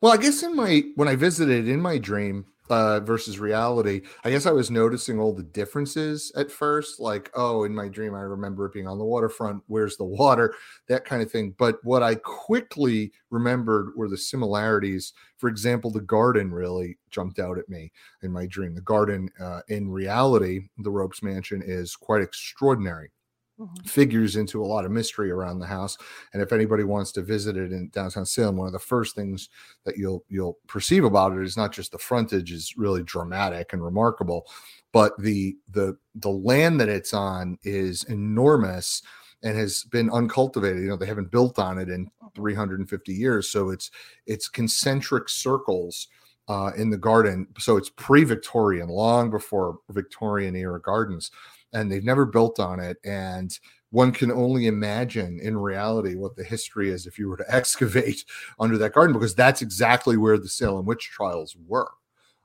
Well, 0.00 0.12
I 0.12 0.16
guess 0.16 0.42
in 0.42 0.54
my 0.56 0.82
when 0.96 1.06
I 1.06 1.14
visited 1.14 1.68
in 1.68 1.80
my 1.80 1.96
dream 1.96 2.44
uh 2.68 2.98
versus 2.98 3.38
reality, 3.38 4.02
I 4.24 4.30
guess 4.30 4.46
I 4.46 4.50
was 4.50 4.68
noticing 4.68 5.20
all 5.20 5.32
the 5.32 5.44
differences 5.44 6.32
at 6.36 6.50
first. 6.50 6.98
Like, 6.98 7.30
oh, 7.34 7.62
in 7.62 7.72
my 7.72 7.86
dream, 7.86 8.16
I 8.16 8.22
remember 8.22 8.66
it 8.66 8.72
being 8.72 8.88
on 8.88 8.98
the 8.98 9.04
waterfront. 9.04 9.62
Where's 9.68 9.96
the 9.96 10.04
water? 10.04 10.54
That 10.88 11.04
kind 11.04 11.22
of 11.22 11.30
thing. 11.30 11.54
But 11.56 11.76
what 11.84 12.02
I 12.02 12.16
quickly 12.16 13.12
remembered 13.30 13.92
were 13.94 14.08
the 14.08 14.18
similarities. 14.18 15.12
For 15.38 15.48
example, 15.48 15.92
the 15.92 16.00
garden 16.00 16.50
really 16.50 16.98
jumped 17.10 17.38
out 17.38 17.58
at 17.58 17.68
me 17.68 17.92
in 18.24 18.32
my 18.32 18.46
dream. 18.46 18.74
The 18.74 18.80
garden 18.80 19.30
uh, 19.40 19.60
in 19.68 19.88
reality, 19.88 20.62
the 20.78 20.90
Ropes 20.90 21.22
Mansion 21.22 21.62
is 21.64 21.94
quite 21.94 22.22
extraordinary 22.22 23.12
Mhm. 23.58 23.88
figures 23.88 24.36
into 24.36 24.62
a 24.62 24.66
lot 24.66 24.84
of 24.84 24.90
mystery 24.90 25.30
around 25.30 25.60
the 25.60 25.66
house. 25.66 25.96
And 26.34 26.42
if 26.42 26.52
anybody 26.52 26.84
wants 26.84 27.10
to 27.12 27.22
visit 27.22 27.56
it 27.56 27.72
in 27.72 27.88
downtown 27.88 28.26
Salem, 28.26 28.56
one 28.56 28.66
of 28.66 28.72
the 28.74 28.78
first 28.78 29.14
things 29.14 29.48
that 29.84 29.96
you'll 29.96 30.24
you'll 30.28 30.58
perceive 30.66 31.04
about 31.04 31.32
it 31.36 31.42
is 31.42 31.56
not 31.56 31.72
just 31.72 31.92
the 31.92 31.98
frontage 31.98 32.52
is 32.52 32.74
really 32.76 33.02
dramatic 33.02 33.72
and 33.72 33.82
remarkable, 33.82 34.46
but 34.92 35.12
the 35.18 35.56
the 35.70 35.96
the 36.16 36.30
land 36.30 36.80
that 36.80 36.88
it's 36.90 37.14
on 37.14 37.58
is 37.62 38.04
enormous 38.04 39.02
and 39.42 39.56
has 39.56 39.84
been 39.84 40.10
uncultivated. 40.10 40.82
You 40.82 40.88
know, 40.88 40.96
they 40.96 41.06
haven't 41.06 41.30
built 41.30 41.58
on 41.58 41.78
it 41.78 41.88
in 41.88 42.10
350 42.34 43.14
years, 43.14 43.48
so 43.48 43.70
it's 43.70 43.90
it's 44.26 44.48
concentric 44.48 45.28
circles 45.30 46.08
uh, 46.48 46.72
in 46.76 46.90
the 46.90 46.96
garden. 46.98 47.46
So 47.58 47.76
it's 47.76 47.90
pre-Victorian, 47.90 48.88
long 48.88 49.30
before 49.30 49.78
Victorian 49.90 50.54
era 50.56 50.80
gardens 50.80 51.30
and 51.76 51.92
they've 51.92 52.04
never 52.04 52.24
built 52.24 52.58
on 52.58 52.80
it. 52.80 52.96
And 53.04 53.56
one 53.90 54.10
can 54.10 54.32
only 54.32 54.66
imagine 54.66 55.38
in 55.40 55.58
reality 55.58 56.14
what 56.16 56.34
the 56.34 56.42
history 56.42 56.90
is 56.90 57.06
if 57.06 57.18
you 57.18 57.28
were 57.28 57.36
to 57.36 57.44
excavate 57.54 58.24
under 58.58 58.78
that 58.78 58.94
garden, 58.94 59.12
because 59.12 59.34
that's 59.34 59.62
exactly 59.62 60.16
where 60.16 60.38
the 60.38 60.48
Salem 60.48 60.86
witch 60.86 61.10
trials 61.10 61.56
were. 61.66 61.90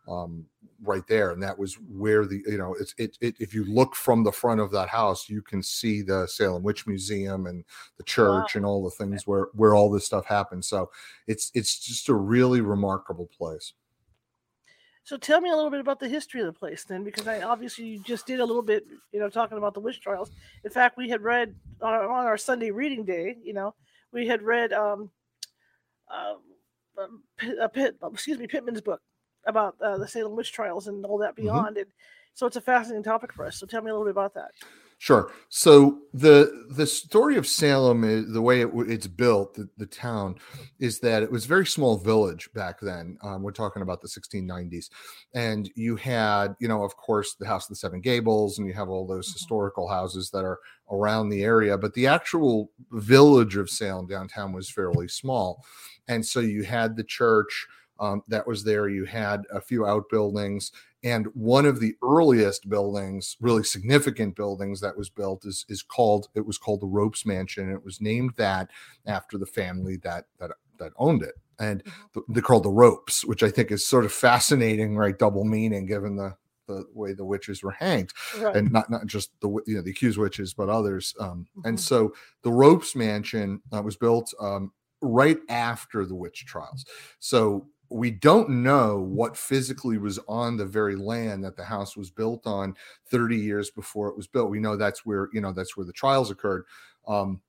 Um, 0.08 0.48
right 0.84 1.06
there 1.08 1.30
and 1.30 1.44
that 1.44 1.58
was 1.58 1.76
where 1.76 2.26
the 2.26 2.44
you 2.48 2.58
know 2.58 2.76
it's 2.80 2.96
it, 2.98 3.16
it 3.22 3.36
if 3.40 3.54
you 3.54 3.64
look 3.66 3.94
from 3.94 4.24
the 4.24 4.32
front 4.32 4.60
of 4.60 4.72
that 4.72 4.90
house 4.90 5.30
you 5.30 5.40
can 5.40 5.62
see 5.62 6.02
the 6.02 6.26
salem 6.26 6.64
witch 6.64 6.88
museum 6.88 7.46
and 7.46 7.64
the 7.98 8.04
church 8.04 8.56
and 8.56 8.66
all 8.66 8.84
the 8.84 8.90
things 8.90 9.28
where 9.28 9.50
where 9.54 9.76
all 9.76 9.92
this 9.92 10.08
stuff 10.08 10.26
happened 10.26 10.66
so 10.66 10.90
it's 11.28 11.52
it's 11.54 11.80
just 11.80 12.10
a 12.10 12.16
really 12.16 12.62
remarkable 12.62 13.28
place 13.38 13.74
So 15.04 15.18
tell 15.18 15.42
me 15.42 15.50
a 15.50 15.56
little 15.56 15.72
bit 15.72 15.80
about 15.80 16.00
the 16.00 16.08
history 16.08 16.42
of 16.42 16.46
the 16.46 16.54
place 16.54 16.84
then, 16.84 17.04
because 17.04 17.28
I 17.28 17.42
obviously 17.42 17.86
you 17.86 18.00
just 18.00 18.28
did 18.28 18.40
a 18.40 18.46
little 18.46 18.62
bit, 18.62 18.86
you 19.12 19.20
know, 19.20 19.30
talking 19.30 19.58
about 19.58 19.74
the 19.74 19.80
witch 19.80 20.00
trials. 20.00 20.32
In 20.64 20.70
fact, 20.70 20.98
we 20.98 21.10
had 21.10 21.22
read 21.22 21.56
on 21.82 21.94
our, 21.94 22.10
on 22.10 22.26
our 22.26 22.38
Sunday 22.38 22.72
reading 22.72 23.04
day, 23.04 23.38
you 23.44 23.54
know, 23.54 23.74
we 24.14 24.28
had 24.28 24.42
read 24.42 24.72
um, 24.74 25.10
uh, 26.10 26.36
um, 27.02 27.24
Pitt, 27.38 27.60
uh, 27.60 27.68
Pitt, 27.68 27.98
excuse 28.14 28.38
me, 28.38 28.48
Pittman's 28.48 28.82
book 28.82 29.02
about 29.46 29.76
uh, 29.82 29.98
the 29.98 30.08
Salem 30.08 30.36
witch 30.36 30.52
trials 30.52 30.88
and 30.88 31.06
all 31.06 31.18
that 31.18 31.36
beyond. 31.36 31.78
And 31.78 31.88
so 32.34 32.46
it's 32.46 32.58
a 32.58 32.62
fascinating 32.62 33.04
topic 33.04 33.34
for 33.34 33.46
us. 33.46 33.58
So 33.58 33.66
tell 33.66 33.82
me 33.82 33.90
a 33.90 33.94
little 33.94 34.06
bit 34.06 34.12
about 34.12 34.36
that. 34.36 34.52
Sure. 35.02 35.32
So 35.50 35.98
the 36.14 36.68
the 36.70 36.86
story 36.86 37.36
of 37.36 37.48
Salem 37.48 38.04
is 38.04 38.32
the 38.32 38.42
way 38.42 38.62
it, 38.62 38.70
it's 38.88 39.08
built. 39.08 39.56
The, 39.56 39.68
the 39.78 39.88
town 39.88 40.36
is 40.80 41.00
that 41.00 41.24
it 41.24 41.32
was 41.32 41.46
a 41.46 41.48
very 41.48 41.66
small 41.66 41.98
village 41.98 42.54
back 42.54 42.80
then. 42.80 43.18
Um, 43.24 43.42
we're 43.42 43.52
talking 43.52 43.82
about 43.82 44.02
the 44.02 44.08
1690s, 44.08 44.92
and 45.34 45.72
you 45.76 45.96
had, 45.96 46.56
you 46.60 46.68
know, 46.68 46.84
of 46.84 46.96
course, 46.98 47.34
the 47.34 47.48
House 47.48 47.66
of 47.66 47.70
the 47.70 47.78
Seven 47.78 48.00
Gables, 48.00 48.60
and 48.60 48.68
you 48.68 48.74
have 48.76 48.90
all 48.90 49.08
those 49.08 49.28
Mhm. 49.30 49.34
historical 49.34 49.88
houses 49.88 50.30
that 50.32 50.46
are 50.46 50.60
around 50.92 51.30
the 51.30 51.42
area. 51.44 51.80
But 51.80 51.96
the 51.96 52.06
actual 52.06 52.70
village 52.92 53.56
of 53.56 53.72
Salem 53.72 54.06
downtown 54.06 54.54
was 54.54 54.70
fairly 54.70 55.08
small, 55.08 55.66
and 56.08 56.24
so 56.24 56.42
you 56.42 56.62
had 56.62 56.96
the 56.96 57.04
church. 57.04 57.68
Um, 58.02 58.24
that 58.28 58.46
was 58.48 58.64
there. 58.64 58.90
You 58.90 59.06
had 59.06 59.44
a 59.54 59.62
few 59.62 59.86
outbuildings, 59.86 60.72
and 61.04 61.28
one 61.36 61.66
of 61.66 61.80
the 61.80 61.96
earliest 62.04 62.68
buildings 62.70 63.38
really 63.40 63.64
significant 63.64 64.36
buildings 64.36 64.82
that 64.82 64.98
was 64.98 65.10
built 65.10 65.46
is 65.46 65.66
is 65.70 65.82
called 65.84 66.28
it 66.36 66.46
was 66.46 66.58
called 66.58 66.82
the 66.82 66.88
ropes 66.88 67.26
mansion 67.26 67.66
and 67.66 67.74
it 67.74 67.84
was 67.86 68.02
named 68.02 68.32
that 68.38 68.70
after 69.06 69.38
the 69.38 69.46
family 69.46 69.98
that 69.98 70.26
that 70.40 70.52
that 70.78 70.92
owned 70.98 71.24
it 71.24 71.36
and 71.60 71.84
th- 72.14 72.26
they're 72.30 72.42
called 72.44 72.64
the 72.64 72.70
ropes 72.70 73.26
which 73.26 73.42
i 73.44 73.50
think 73.50 73.72
is 73.72 73.86
sort 73.86 74.06
of 74.06 74.12
fascinating 74.14 74.96
right 74.96 75.18
double 75.18 75.44
meaning 75.44 75.86
given 75.88 76.16
the 76.16 76.36
the 76.68 76.86
way 76.94 77.14
the 77.14 77.26
witches 77.26 77.64
were 77.64 77.72
hanged 77.72 78.12
Right. 78.40 78.56
and 78.58 78.72
not 78.72 78.90
not 78.90 79.06
just 79.08 79.32
the 79.42 79.50
you 79.66 79.76
know 79.76 79.82
the 79.82 79.92
accused 79.92 80.18
witches 80.20 80.54
but 80.54 80.70
others 80.70 81.16
um 81.20 81.48
and 81.66 81.78
Mhm. 81.78 81.82
so 81.82 82.14
the 82.44 82.52
ropes 82.52 82.96
mansion 82.96 83.62
uh, 83.74 83.82
was 83.82 83.96
built 83.96 84.34
um 84.40 84.72
right 85.02 85.40
after 85.50 86.06
the 86.06 86.16
witch 86.16 86.46
trials 86.46 86.86
so 87.20 87.66
we 87.92 88.10
don't 88.10 88.50
know 88.50 89.00
what 89.00 89.36
physically 89.36 89.98
was 89.98 90.20
on 90.28 90.56
the 90.56 90.66
very 90.66 90.96
land 90.96 91.44
that 91.44 91.58
the 91.58 91.64
house 91.64 91.98
was 91.98 92.10
built 92.10 92.48
on 92.48 92.76
30 93.08 93.36
years 93.36 93.70
before 93.70 94.08
it 94.08 94.16
was 94.16 94.28
built. 94.28 94.50
We 94.50 94.60
know 94.60 94.78
that's 94.78 95.06
where 95.06 95.30
you 95.34 95.42
know 95.42 95.52
that's 95.52 95.76
where 95.76 95.86
the 95.86 95.94
trials 95.94 96.32
occurred. 96.32 96.66
Um 97.08 97.42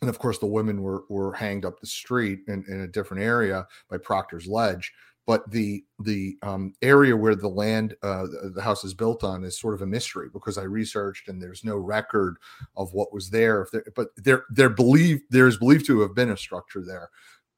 and 0.00 0.08
of 0.08 0.18
course 0.18 0.38
the 0.38 0.46
women 0.46 0.82
were 0.82 1.04
were 1.08 1.32
hanged 1.32 1.64
up 1.64 1.80
the 1.80 1.86
street 1.86 2.40
in, 2.46 2.64
in 2.68 2.80
a 2.80 2.88
different 2.88 3.22
area 3.22 3.66
by 3.88 3.98
proctor's 3.98 4.46
ledge. 4.46 4.92
But 5.26 5.48
the 5.50 5.84
the 6.02 6.36
um, 6.42 6.72
area 6.82 7.16
where 7.16 7.36
the 7.36 7.46
land 7.46 7.94
uh, 8.02 8.26
the, 8.54 8.62
house 8.62 8.84
is 8.84 8.94
built 8.94 9.22
on 9.22 9.44
is 9.44 9.60
sort 9.60 9.74
of 9.74 9.82
a 9.82 9.86
mystery 9.86 10.28
because 10.32 10.58
I 10.58 10.62
researched 10.62 11.28
and 11.28 11.40
there's 11.40 11.62
no 11.62 11.76
record 11.76 12.38
of 12.76 12.92
what 12.94 13.12
was 13.12 13.30
there. 13.30 13.62
If 13.62 13.70
there 13.70 13.84
but 13.94 14.08
there 14.16 14.44
there 14.50 14.70
believe 14.70 15.20
there 15.30 15.46
is 15.46 15.58
believed 15.58 15.86
to 15.86 16.00
have 16.00 16.14
been 16.14 16.30
a 16.30 16.36
structure 16.36 16.82
there 16.84 17.10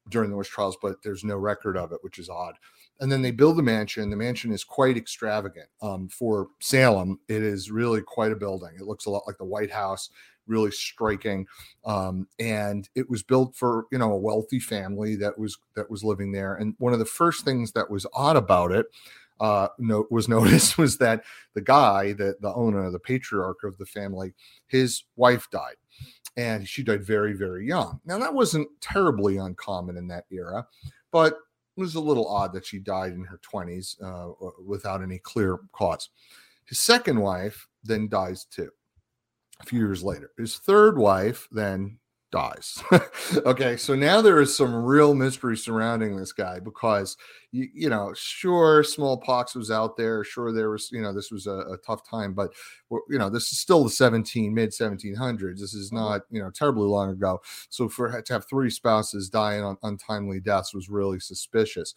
during 0.09 0.29
the 0.29 0.35
witch 0.35 0.49
trials, 0.49 0.77
but 0.81 1.01
there's 1.03 1.23
no 1.23 1.37
record 1.37 1.77
of 1.77 1.91
it, 1.91 1.99
which 2.01 2.19
is 2.19 2.29
odd. 2.29 2.55
And 2.99 3.11
then 3.11 3.21
they 3.21 3.31
build 3.31 3.57
the 3.57 3.63
mansion. 3.63 4.09
The 4.09 4.15
mansion 4.15 4.51
is 4.51 4.63
quite 4.63 4.97
extravagant 4.97 5.67
um, 5.81 6.07
for 6.09 6.49
Salem. 6.59 7.19
It 7.27 7.41
is 7.41 7.71
really 7.71 8.01
quite 8.01 8.31
a 8.31 8.35
building. 8.35 8.71
It 8.75 8.85
looks 8.85 9.05
a 9.05 9.09
lot 9.09 9.23
like 9.25 9.37
the 9.37 9.45
White 9.45 9.71
House, 9.71 10.09
really 10.47 10.71
striking 10.71 11.47
um, 11.85 12.27
and 12.39 12.89
it 12.95 13.09
was 13.09 13.23
built 13.23 13.55
for 13.55 13.85
you 13.91 13.97
know 13.97 14.11
a 14.11 14.17
wealthy 14.17 14.59
family 14.59 15.15
that 15.15 15.37
was 15.37 15.57
that 15.75 15.89
was 15.89 16.03
living 16.03 16.31
there 16.31 16.55
and 16.55 16.75
one 16.79 16.93
of 16.93 16.99
the 16.99 17.05
first 17.05 17.45
things 17.45 17.71
that 17.71 17.89
was 17.89 18.05
odd 18.13 18.35
about 18.35 18.71
it 18.71 18.87
uh 19.39 19.67
no 19.79 20.05
was 20.09 20.27
noticed 20.29 20.77
was 20.77 20.97
that 20.97 21.23
the 21.53 21.61
guy 21.61 22.13
that 22.13 22.41
the 22.41 22.53
owner 22.53 22.89
the 22.91 22.99
patriarch 22.99 23.63
of 23.63 23.77
the 23.77 23.85
family 23.85 24.33
his 24.67 25.03
wife 25.15 25.49
died 25.49 25.75
and 26.37 26.67
she 26.67 26.83
died 26.83 27.03
very 27.03 27.33
very 27.33 27.65
young 27.67 27.99
now 28.05 28.17
that 28.17 28.33
wasn't 28.33 28.67
terribly 28.81 29.37
uncommon 29.37 29.97
in 29.97 30.07
that 30.07 30.25
era 30.31 30.65
but 31.11 31.33
it 31.33 31.79
was 31.79 31.95
a 31.95 31.99
little 31.99 32.27
odd 32.27 32.53
that 32.53 32.65
she 32.65 32.79
died 32.79 33.13
in 33.13 33.23
her 33.23 33.39
20s 33.39 33.95
uh, 34.03 34.51
without 34.65 35.01
any 35.01 35.19
clear 35.19 35.59
cause 35.71 36.09
his 36.65 36.79
second 36.79 37.19
wife 37.19 37.67
then 37.83 38.07
dies 38.07 38.45
too 38.45 38.71
a 39.63 39.65
few 39.65 39.79
years 39.79 40.03
later. 40.03 40.31
His 40.37 40.57
third 40.57 40.97
wife 40.97 41.47
then 41.51 41.97
dies. 42.33 42.83
okay, 43.45 43.77
so 43.77 43.93
now 43.93 44.19
there 44.19 44.41
is 44.41 44.57
some 44.57 44.73
real 44.73 45.13
mystery 45.13 45.55
surrounding 45.55 46.17
this 46.17 46.33
guy 46.33 46.59
because 46.59 47.15
you, 47.51 47.69
you 47.73 47.89
know, 47.89 48.11
sure, 48.15 48.83
smallpox 48.83 49.53
was 49.53 49.69
out 49.69 49.95
there, 49.95 50.23
sure, 50.23 50.51
there 50.51 50.71
was, 50.71 50.91
you 50.91 50.99
know, 50.99 51.13
this 51.13 51.31
was 51.31 51.45
a, 51.45 51.51
a 51.51 51.77
tough 51.85 52.01
time, 52.09 52.33
but 52.33 52.51
you 52.91 53.19
know, 53.19 53.29
this 53.29 53.51
is 53.51 53.59
still 53.59 53.83
the 53.83 53.89
17 53.89 54.51
mid 54.51 54.71
1700s. 54.71 55.59
This 55.59 55.75
is 55.75 55.89
mm-hmm. 55.89 55.97
not, 55.97 56.21
you 56.31 56.41
know, 56.41 56.49
terribly 56.49 56.87
long 56.87 57.11
ago. 57.11 57.39
So 57.69 57.87
for 57.87 58.19
to 58.19 58.33
have 58.33 58.49
three 58.49 58.71
spouses 58.71 59.29
dying 59.29 59.63
on 59.63 59.77
untimely 59.83 60.39
deaths 60.39 60.73
was 60.73 60.89
really 60.89 61.19
suspicious. 61.19 61.93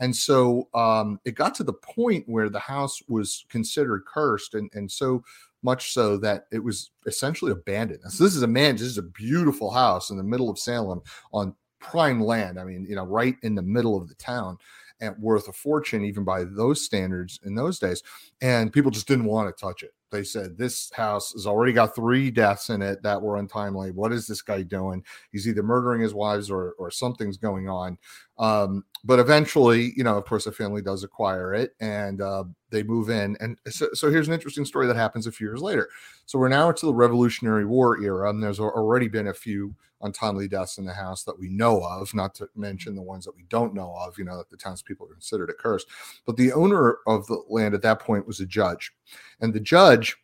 And 0.00 0.14
so 0.14 0.68
um, 0.74 1.18
it 1.24 1.34
got 1.34 1.54
to 1.56 1.64
the 1.64 1.72
point 1.72 2.28
where 2.28 2.50
the 2.50 2.60
house 2.60 3.02
was 3.08 3.46
considered 3.48 4.04
cursed, 4.06 4.54
and, 4.54 4.70
and 4.74 4.90
so 4.90 5.24
much 5.62 5.92
so 5.92 6.16
that 6.18 6.46
it 6.52 6.62
was 6.62 6.90
essentially 7.06 7.52
abandoned. 7.52 8.00
So 8.10 8.24
this 8.24 8.36
is 8.36 8.42
a 8.42 8.48
man, 8.48 8.76
this 8.76 8.82
is 8.82 8.98
a 8.98 9.02
beautiful 9.02 9.70
house 9.70 10.10
in 10.10 10.16
the 10.16 10.22
middle 10.22 10.50
of 10.50 10.58
Salem 10.58 11.00
on 11.32 11.54
prime 11.80 12.20
land. 12.20 12.58
I 12.58 12.64
mean, 12.64 12.86
you 12.88 12.96
know, 12.96 13.04
right 13.04 13.36
in 13.42 13.54
the 13.54 13.62
middle 13.62 13.96
of 13.96 14.08
the 14.08 14.14
town 14.14 14.58
and 15.00 15.16
worth 15.18 15.48
a 15.48 15.52
fortune 15.52 16.04
even 16.04 16.24
by 16.24 16.44
those 16.44 16.84
standards 16.84 17.38
in 17.44 17.54
those 17.54 17.78
days. 17.78 18.02
And 18.40 18.72
people 18.72 18.90
just 18.90 19.08
didn't 19.08 19.26
want 19.26 19.54
to 19.54 19.60
touch 19.60 19.82
it. 19.82 19.92
They 20.10 20.24
said 20.24 20.56
this 20.56 20.90
house 20.94 21.32
has 21.32 21.46
already 21.46 21.72
got 21.72 21.94
three 21.94 22.30
deaths 22.30 22.70
in 22.70 22.82
it 22.82 23.02
that 23.02 23.20
were 23.20 23.36
untimely. 23.36 23.90
What 23.90 24.12
is 24.12 24.26
this 24.26 24.42
guy 24.42 24.62
doing? 24.62 25.04
He's 25.32 25.46
either 25.46 25.62
murdering 25.62 26.00
his 26.00 26.14
wives 26.14 26.50
or 26.50 26.72
or 26.78 26.90
something's 26.90 27.36
going 27.36 27.68
on. 27.68 27.98
Um, 28.38 28.84
but 29.04 29.18
eventually, 29.18 29.92
you 29.96 30.04
know, 30.04 30.16
of 30.16 30.24
course, 30.24 30.44
the 30.44 30.52
family 30.52 30.82
does 30.82 31.04
acquire 31.04 31.54
it 31.54 31.74
and 31.80 32.20
uh, 32.20 32.44
they 32.70 32.82
move 32.82 33.10
in. 33.10 33.36
And 33.40 33.58
so, 33.68 33.88
so 33.94 34.10
here's 34.10 34.28
an 34.28 34.34
interesting 34.34 34.64
story 34.64 34.86
that 34.86 34.96
happens 34.96 35.26
a 35.26 35.32
few 35.32 35.46
years 35.46 35.62
later. 35.62 35.88
So 36.26 36.38
we're 36.38 36.48
now 36.48 36.68
into 36.68 36.86
the 36.86 36.94
Revolutionary 36.94 37.64
War 37.64 38.00
era, 38.00 38.30
and 38.30 38.42
there's 38.42 38.60
already 38.60 39.08
been 39.08 39.28
a 39.28 39.34
few 39.34 39.74
untimely 40.02 40.48
deaths 40.48 40.78
in 40.78 40.84
the 40.84 40.92
house 40.92 41.24
that 41.24 41.38
we 41.38 41.48
know 41.48 41.82
of, 41.82 42.14
not 42.14 42.34
to 42.36 42.48
mention 42.54 42.94
the 42.94 43.02
ones 43.02 43.24
that 43.24 43.34
we 43.36 43.44
don't 43.48 43.74
know 43.74 43.94
of, 43.98 44.18
you 44.18 44.24
know, 44.24 44.36
that 44.36 44.50
the 44.50 44.56
townspeople 44.56 45.06
considered 45.06 45.50
a 45.50 45.54
curse. 45.54 45.84
But 46.26 46.36
the 46.36 46.52
owner 46.52 46.98
of 47.06 47.26
the 47.26 47.42
land 47.48 47.74
at 47.74 47.82
that 47.82 48.00
point 48.00 48.26
was 48.26 48.40
a 48.40 48.46
judge. 48.46 48.92
And 49.40 49.52
the 49.52 49.60
judge 49.60 50.16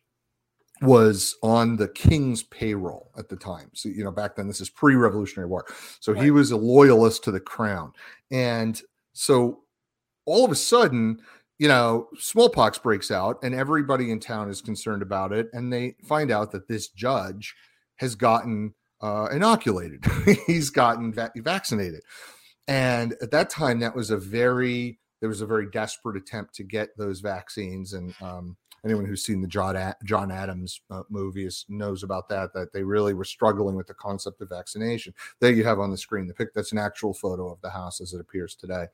was 0.81 1.35
on 1.41 1.77
the 1.77 1.87
king's 1.87 2.43
payroll 2.43 3.11
at 3.17 3.29
the 3.29 3.35
time. 3.35 3.69
So, 3.73 3.89
you 3.89 4.03
know, 4.03 4.11
back 4.11 4.35
then, 4.35 4.47
this 4.47 4.61
is 4.61 4.69
pre 4.69 4.95
Revolutionary 4.95 5.49
War. 5.49 5.65
So 5.99 6.13
right. 6.13 6.23
he 6.23 6.31
was 6.31 6.51
a 6.51 6.57
loyalist 6.57 7.23
to 7.25 7.31
the 7.31 7.39
crown. 7.39 7.93
And 8.31 8.81
so 9.13 9.61
all 10.25 10.43
of 10.43 10.51
a 10.51 10.55
sudden, 10.55 11.19
you 11.59 11.67
know, 11.67 12.09
smallpox 12.17 12.77
breaks 12.77 13.11
out 13.11 13.39
and 13.41 13.55
everybody 13.55 14.11
in 14.11 14.19
town 14.19 14.49
is 14.49 14.61
concerned 14.61 15.01
about 15.01 15.31
it. 15.31 15.47
And 15.53 15.71
they 15.71 15.95
find 16.03 16.31
out 16.31 16.51
that 16.51 16.67
this 16.67 16.89
judge 16.89 17.55
has 17.97 18.15
gotten 18.15 18.73
uh, 19.05 19.27
inoculated, 19.27 20.03
he's 20.47 20.71
gotten 20.71 21.13
va- 21.13 21.31
vaccinated. 21.35 22.01
And 22.67 23.13
at 23.21 23.29
that 23.31 23.51
time, 23.51 23.79
that 23.81 23.95
was 23.95 24.09
a 24.09 24.17
very, 24.17 24.97
there 25.19 25.29
was 25.29 25.41
a 25.41 25.45
very 25.45 25.69
desperate 25.69 26.17
attempt 26.17 26.55
to 26.55 26.63
get 26.63 26.97
those 26.97 27.19
vaccines. 27.19 27.93
And, 27.93 28.15
um, 28.21 28.57
anyone 28.83 29.05
who's 29.05 29.23
seen 29.23 29.41
the 29.41 29.47
John 29.47 29.93
John 30.03 30.31
Adams 30.31 30.79
uh, 30.91 31.01
movies 31.09 31.65
knows 31.69 32.03
about 32.03 32.29
that. 32.29 32.53
That 32.53 32.71
they 32.71 32.83
really 32.83 33.13
were 33.13 33.23
struggling 33.25 33.75
with 33.75 33.87
the 33.87 33.93
concept 33.95 34.41
of 34.41 34.49
vaccination. 34.49 35.13
There 35.39 35.51
you 35.51 35.63
have 35.63 35.79
on 35.79 35.91
the 35.91 35.97
screen 35.97 36.27
the 36.27 36.33
pic. 36.33 36.53
That's 36.53 36.71
an 36.71 36.77
actual 36.77 37.13
photo 37.13 37.51
of 37.51 37.61
the 37.61 37.71
house 37.71 37.99
as 38.01 38.13
it 38.13 38.21
appears 38.21 38.55
today. 38.55 38.85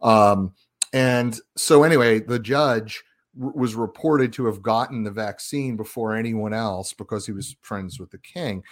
Um, 0.00 0.54
and 0.92 1.38
so 1.56 1.82
anyway, 1.82 2.20
the 2.20 2.38
judge 2.38 3.04
was 3.36 3.74
reported 3.74 4.32
to 4.32 4.46
have 4.46 4.62
gotten 4.62 5.04
the 5.04 5.10
vaccine 5.10 5.76
before 5.76 6.14
anyone 6.14 6.54
else 6.54 6.92
because 6.92 7.26
he 7.26 7.32
was 7.32 7.56
friends 7.60 8.00
with 8.00 8.10
the 8.10 8.18
king. 8.18 8.62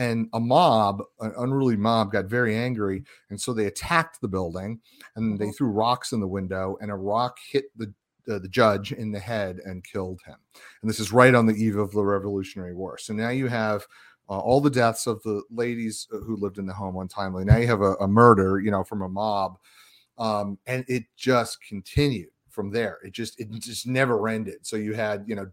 And 0.00 0.28
a 0.32 0.40
mob, 0.40 1.02
an 1.20 1.34
unruly 1.36 1.76
mob, 1.76 2.10
got 2.10 2.24
very 2.24 2.56
angry, 2.56 3.04
and 3.28 3.38
so 3.38 3.52
they 3.52 3.66
attacked 3.66 4.20
the 4.20 4.28
building, 4.28 4.80
and 5.14 5.38
they 5.38 5.44
mm-hmm. 5.44 5.52
threw 5.52 5.68
rocks 5.68 6.12
in 6.12 6.20
the 6.20 6.26
window, 6.26 6.78
and 6.80 6.90
a 6.90 6.96
rock 6.96 7.38
hit 7.52 7.66
the 7.76 7.92
uh, 8.30 8.38
the 8.38 8.48
judge 8.48 8.92
in 8.92 9.10
the 9.10 9.18
head 9.18 9.60
and 9.64 9.84
killed 9.84 10.20
him. 10.26 10.36
And 10.82 10.88
this 10.88 11.00
is 11.00 11.12
right 11.12 11.34
on 11.34 11.46
the 11.46 11.54
eve 11.54 11.76
of 11.76 11.90
the 11.92 12.04
Revolutionary 12.04 12.74
War. 12.74 12.98
So 12.98 13.12
now 13.12 13.30
you 13.30 13.46
have 13.48 13.86
uh, 14.28 14.38
all 14.38 14.60
the 14.60 14.70
deaths 14.70 15.06
of 15.06 15.22
the 15.22 15.42
ladies 15.50 16.06
uh, 16.12 16.18
who 16.18 16.36
lived 16.36 16.58
in 16.58 16.66
the 16.66 16.72
home 16.72 16.96
untimely. 16.96 17.44
Now 17.44 17.56
you 17.56 17.66
have 17.66 17.82
a, 17.82 17.94
a 17.94 18.08
murder, 18.08 18.60
you 18.60 18.70
know, 18.70 18.84
from 18.84 19.02
a 19.02 19.08
mob, 19.08 19.58
um, 20.18 20.58
and 20.66 20.84
it 20.88 21.04
just 21.16 21.62
continued 21.62 22.30
from 22.48 22.70
there. 22.70 22.98
It 23.04 23.12
just 23.12 23.40
it 23.40 23.50
just 23.58 23.86
never 23.86 24.28
ended. 24.28 24.66
So 24.66 24.76
you 24.76 24.94
had 24.94 25.24
you 25.26 25.34
know, 25.34 25.50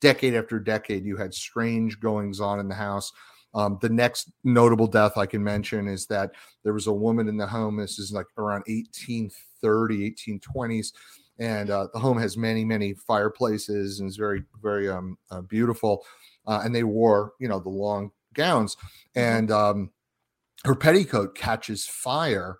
decade 0.00 0.34
after 0.34 0.58
decade, 0.58 1.04
you 1.04 1.16
had 1.16 1.34
strange 1.34 2.00
goings 2.00 2.40
on 2.40 2.60
in 2.60 2.68
the 2.68 2.74
house. 2.74 3.12
Um, 3.52 3.78
the 3.82 3.88
next 3.88 4.30
notable 4.44 4.86
death 4.86 5.16
I 5.16 5.26
can 5.26 5.42
mention 5.42 5.88
is 5.88 6.06
that 6.06 6.30
there 6.62 6.72
was 6.72 6.86
a 6.86 6.92
woman 6.92 7.28
in 7.28 7.36
the 7.36 7.46
home. 7.46 7.76
This 7.76 7.98
is 7.98 8.12
like 8.12 8.26
around 8.38 8.64
1830, 8.66 10.12
1820s 10.12 10.92
and 11.40 11.70
uh, 11.70 11.88
the 11.92 11.98
home 11.98 12.18
has 12.18 12.36
many 12.36 12.64
many 12.64 12.92
fireplaces 12.94 13.98
and 13.98 14.08
is 14.08 14.16
very 14.16 14.44
very 14.62 14.88
um, 14.88 15.18
uh, 15.30 15.40
beautiful 15.40 16.04
uh, 16.46 16.60
and 16.62 16.74
they 16.74 16.84
wore 16.84 17.32
you 17.40 17.48
know 17.48 17.58
the 17.58 17.68
long 17.68 18.12
gowns 18.34 18.76
mm-hmm. 18.76 19.20
and 19.20 19.50
um, 19.50 19.90
her 20.64 20.76
petticoat 20.76 21.34
catches 21.34 21.86
fire 21.86 22.58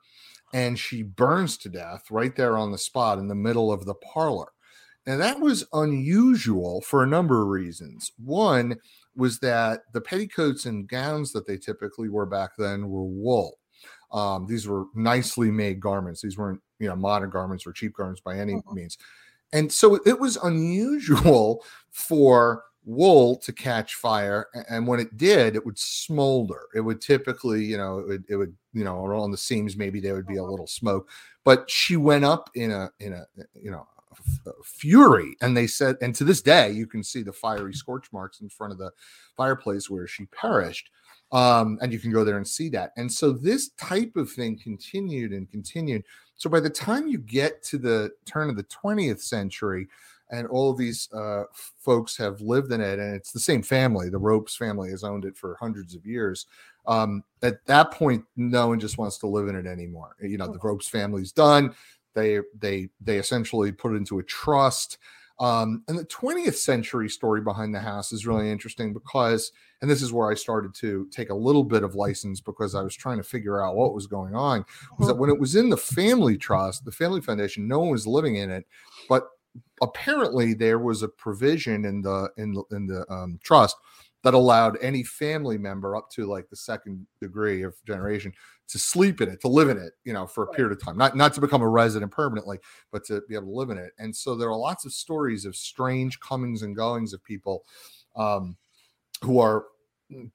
and 0.52 0.78
she 0.78 1.02
burns 1.02 1.56
to 1.56 1.68
death 1.68 2.10
right 2.10 2.34
there 2.34 2.56
on 2.56 2.72
the 2.72 2.78
spot 2.78 3.18
in 3.18 3.28
the 3.28 3.34
middle 3.34 3.70
of 3.70 3.84
the 3.84 3.94
parlor 3.94 4.48
Now, 5.06 5.18
that 5.18 5.38
was 5.38 5.68
unusual 5.72 6.80
for 6.80 7.02
a 7.02 7.08
number 7.08 7.42
of 7.42 7.48
reasons 7.48 8.10
one 8.16 8.76
was 9.20 9.38
that 9.38 9.82
the 9.92 10.00
petticoats 10.00 10.66
and 10.66 10.88
gowns 10.88 11.32
that 11.32 11.46
they 11.46 11.56
typically 11.56 12.08
wore 12.08 12.26
back 12.26 12.50
then 12.58 12.88
were 12.88 13.04
wool 13.04 13.60
um, 14.12 14.46
these 14.46 14.66
were 14.66 14.86
nicely 14.94 15.50
made 15.50 15.80
garments. 15.80 16.22
These 16.22 16.36
weren't, 16.36 16.60
you 16.78 16.88
know, 16.88 16.96
modern 16.96 17.30
garments 17.30 17.66
or 17.66 17.72
cheap 17.72 17.94
garments 17.94 18.20
by 18.20 18.38
any 18.38 18.54
mm-hmm. 18.54 18.74
means. 18.74 18.98
And 19.52 19.70
so 19.70 20.00
it 20.06 20.18
was 20.18 20.36
unusual 20.36 21.64
for 21.90 22.64
wool 22.84 23.36
to 23.36 23.52
catch 23.52 23.96
fire. 23.96 24.46
And 24.68 24.86
when 24.86 25.00
it 25.00 25.16
did, 25.16 25.54
it 25.54 25.64
would 25.64 25.78
smolder. 25.78 26.62
It 26.74 26.80
would 26.80 27.00
typically, 27.00 27.64
you 27.64 27.76
know, 27.76 27.98
it 27.98 28.06
would, 28.06 28.24
it 28.28 28.36
would 28.36 28.54
you 28.72 28.84
know, 28.84 29.04
around 29.04 29.32
the 29.32 29.36
seams, 29.36 29.76
maybe 29.76 30.00
there 30.00 30.14
would 30.14 30.26
be 30.26 30.36
a 30.36 30.42
uh-huh. 30.42 30.50
little 30.50 30.66
smoke. 30.66 31.08
But 31.44 31.70
she 31.70 31.96
went 31.96 32.24
up 32.24 32.50
in 32.54 32.70
a, 32.70 32.90
in 33.00 33.12
a, 33.12 33.24
you 33.54 33.70
know, 33.70 33.86
fury 34.64 35.36
and 35.40 35.56
they 35.56 35.66
said 35.66 35.96
and 36.00 36.14
to 36.14 36.24
this 36.24 36.42
day 36.42 36.70
you 36.70 36.86
can 36.86 37.02
see 37.02 37.22
the 37.22 37.32
fiery 37.32 37.72
scorch 37.72 38.06
marks 38.12 38.40
in 38.40 38.48
front 38.48 38.72
of 38.72 38.78
the 38.78 38.90
fireplace 39.36 39.88
where 39.88 40.06
she 40.06 40.26
perished 40.26 40.90
um, 41.32 41.78
and 41.80 41.92
you 41.92 41.98
can 41.98 42.12
go 42.12 42.24
there 42.24 42.36
and 42.36 42.46
see 42.46 42.68
that. 42.70 42.92
And 42.96 43.10
so 43.10 43.32
this 43.32 43.70
type 43.70 44.16
of 44.16 44.30
thing 44.30 44.58
continued 44.58 45.32
and 45.32 45.50
continued. 45.50 46.04
So 46.36 46.50
by 46.50 46.60
the 46.60 46.70
time 46.70 47.08
you 47.08 47.18
get 47.18 47.62
to 47.64 47.78
the 47.78 48.10
turn 48.26 48.50
of 48.50 48.56
the 48.56 48.64
20th 48.64 49.20
century, 49.20 49.88
and 50.32 50.46
all 50.46 50.70
of 50.70 50.78
these 50.78 51.08
uh, 51.12 51.42
folks 51.78 52.16
have 52.16 52.40
lived 52.40 52.70
in 52.70 52.80
it, 52.80 53.00
and 53.00 53.16
it's 53.16 53.32
the 53.32 53.40
same 53.40 53.62
family. 53.62 54.08
The 54.08 54.18
Ropes 54.18 54.56
family 54.56 54.90
has 54.90 55.02
owned 55.02 55.24
it 55.24 55.36
for 55.36 55.56
hundreds 55.58 55.96
of 55.96 56.06
years. 56.06 56.46
Um, 56.86 57.24
at 57.42 57.64
that 57.66 57.90
point, 57.90 58.24
no 58.36 58.68
one 58.68 58.78
just 58.78 58.96
wants 58.96 59.18
to 59.18 59.26
live 59.26 59.48
in 59.48 59.56
it 59.56 59.66
anymore. 59.66 60.14
You 60.20 60.38
know, 60.38 60.46
the 60.46 60.60
Ropes 60.60 60.88
family's 60.88 61.32
done. 61.32 61.74
They 62.14 62.40
they 62.58 62.88
they 63.00 63.18
essentially 63.18 63.72
put 63.72 63.92
it 63.92 63.96
into 63.96 64.18
a 64.18 64.22
trust. 64.22 64.98
Um, 65.38 65.84
and 65.88 65.98
the 65.98 66.04
20th 66.04 66.56
century 66.56 67.08
story 67.08 67.40
behind 67.40 67.74
the 67.74 67.80
house 67.80 68.12
is 68.12 68.26
really 68.26 68.50
interesting 68.50 68.92
because, 68.92 69.52
and 69.80 69.90
this 69.90 70.02
is 70.02 70.12
where 70.12 70.30
I 70.30 70.34
started 70.34 70.74
to 70.74 71.08
take 71.10 71.30
a 71.30 71.34
little 71.34 71.64
bit 71.64 71.82
of 71.82 71.94
license 71.94 72.42
because 72.42 72.74
I 72.74 72.82
was 72.82 72.94
trying 72.94 73.16
to 73.16 73.22
figure 73.22 73.64
out 73.64 73.74
what 73.74 73.94
was 73.94 74.06
going 74.06 74.34
on. 74.34 74.66
Was 74.98 75.08
that 75.08 75.14
when 75.14 75.30
it 75.30 75.40
was 75.40 75.56
in 75.56 75.70
the 75.70 75.78
family 75.78 76.36
trust, 76.36 76.84
the 76.84 76.92
family 76.92 77.22
foundation, 77.22 77.66
no 77.66 77.78
one 77.78 77.88
was 77.88 78.06
living 78.06 78.36
in 78.36 78.50
it, 78.50 78.66
but 79.08 79.28
apparently 79.80 80.52
there 80.52 80.78
was 80.78 81.02
a 81.02 81.08
provision 81.08 81.86
in 81.86 82.02
the 82.02 82.28
in 82.36 82.52
the, 82.52 82.62
in 82.72 82.86
the 82.86 83.10
um, 83.10 83.38
trust 83.42 83.76
that 84.22 84.34
allowed 84.34 84.76
any 84.82 85.02
family 85.02 85.56
member 85.56 85.96
up 85.96 86.10
to 86.10 86.26
like 86.26 86.48
the 86.50 86.56
second 86.56 87.06
degree 87.20 87.62
of 87.62 87.74
generation 87.86 88.32
to 88.68 88.78
sleep 88.78 89.20
in 89.20 89.28
it, 89.28 89.40
to 89.40 89.48
live 89.48 89.68
in 89.68 89.78
it, 89.78 89.92
you 90.04 90.12
know, 90.12 90.26
for 90.26 90.44
a 90.44 90.52
period 90.52 90.72
of 90.72 90.82
time, 90.82 90.96
not 90.96 91.16
not 91.16 91.32
to 91.34 91.40
become 91.40 91.62
a 91.62 91.68
resident 91.68 92.12
permanently, 92.12 92.58
but 92.92 93.04
to 93.04 93.22
be 93.28 93.34
able 93.34 93.46
to 93.46 93.56
live 93.56 93.70
in 93.70 93.78
it. 93.78 93.92
And 93.98 94.14
so 94.14 94.34
there 94.34 94.48
are 94.48 94.56
lots 94.56 94.84
of 94.84 94.92
stories 94.92 95.44
of 95.44 95.56
strange 95.56 96.20
comings 96.20 96.62
and 96.62 96.76
goings 96.76 97.12
of 97.12 97.24
people 97.24 97.64
um, 98.14 98.56
who 99.22 99.40
are 99.40 99.64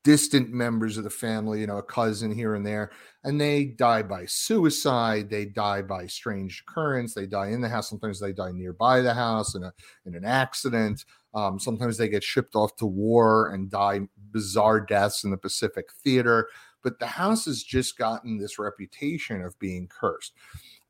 distant 0.04 0.52
members 0.52 0.98
of 0.98 1.04
the 1.04 1.10
family, 1.10 1.60
you 1.60 1.67
know, 1.67 1.78
a 1.78 1.84
cousin 1.84 2.32
here 2.32 2.56
and 2.56 2.65
there, 2.65 2.91
and 3.24 3.39
they 3.39 3.65
die 3.65 4.02
by 4.02 4.26
suicide, 4.26 5.30
they 5.30 5.45
die 5.45 5.82
by 5.82 6.08
strange 6.08 6.63
occurrence, 6.67 7.13
they 7.13 7.26
die 7.26 7.48
in 7.48 7.62
the 7.62 7.69
house, 7.69 7.89
sometimes 7.89 8.19
they 8.19 8.32
die 8.32 8.52
nearby 8.52 9.02
the 9.02 9.13
house 9.13 9.56
in 9.56 9.63
a 9.63 9.74
in 10.06 10.15
an 10.15 10.26
accident. 10.26 11.04
Um, 11.36 11.60
sometimes 11.60 11.98
they 11.98 12.08
get 12.08 12.24
shipped 12.24 12.56
off 12.56 12.76
to 12.78 12.86
war 12.86 13.50
and 13.50 13.69
die 13.69 14.08
bizarre 14.32 14.80
deaths 14.80 15.24
in 15.26 15.32
the 15.32 15.38
Pacific 15.38 15.89
theater. 16.04 16.48
But 16.82 16.98
the 17.00 17.08
house 17.08 17.45
has 17.45 17.62
just 17.62 17.98
gotten 17.98 18.38
this 18.38 18.58
reputation 18.58 19.41
of 19.41 19.58
being 19.60 19.88
cursed. 19.88 20.34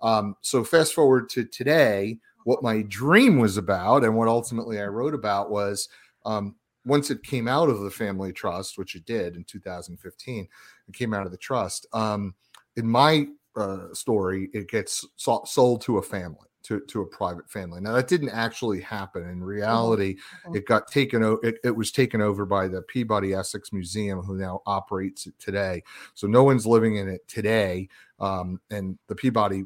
Um, 0.01 0.35
so 0.41 0.63
fast 0.63 0.93
forward 0.93 1.29
to 1.29 1.45
today, 1.45 2.19
what 2.43 2.61
my 2.61 2.83
dream 2.83 3.39
was 3.39 3.57
about 3.57 4.03
and 4.03 4.15
what 4.15 4.27
ultimately 4.27 4.79
I 4.79 4.85
wrote 4.85 5.15
about 5.15 5.49
was 5.49 5.89
um, 6.25 6.55
once 6.85 7.09
it 7.09 7.23
came 7.23 7.47
out 7.47 7.69
of 7.69 7.79
the 7.79 7.89
family 7.89 8.31
trust, 8.31 8.77
which 8.77 8.95
it 8.95 9.05
did 9.05 9.35
in 9.35 9.43
2015, 9.45 10.47
it 10.87 10.93
came 10.93 11.13
out 11.13 11.25
of 11.25 11.31
the 11.31 11.37
trust. 11.37 11.87
Um, 11.91 12.35
in 12.75 12.87
my 12.87 13.27
uh, 13.55 13.93
story, 13.93 14.49
it 14.53 14.69
gets 14.69 15.05
sold 15.15 15.81
to 15.81 15.97
a 15.97 16.03
family 16.03 16.49
to, 16.65 16.79
to 16.81 17.01
a 17.01 17.05
private 17.05 17.49
family. 17.49 17.79
Now 17.81 17.93
that 17.93 18.07
didn't 18.07 18.29
actually 18.29 18.81
happen. 18.81 19.23
In 19.23 19.37
uh-huh. 19.37 19.45
reality, 19.45 20.15
mm-hmm. 20.15 20.55
it 20.55 20.65
got 20.65 20.87
taken 20.87 21.23
over. 21.23 21.45
It, 21.45 21.59
it, 21.63 21.75
was 21.75 21.91
taken 21.91 22.21
over 22.21 22.45
by 22.45 22.67
the 22.67 22.81
Peabody 22.83 23.33
Essex 23.33 23.71
Museum, 23.71 24.21
who 24.21 24.35
now 24.35 24.61
operates 24.65 25.27
it 25.27 25.37
today. 25.39 25.83
So 26.13 26.27
no 26.27 26.43
one's 26.43 26.65
living 26.65 26.97
in 26.97 27.07
it 27.07 27.27
today. 27.27 27.89
Um, 28.19 28.59
and 28.71 28.97
the 29.07 29.15
Peabody 29.15 29.65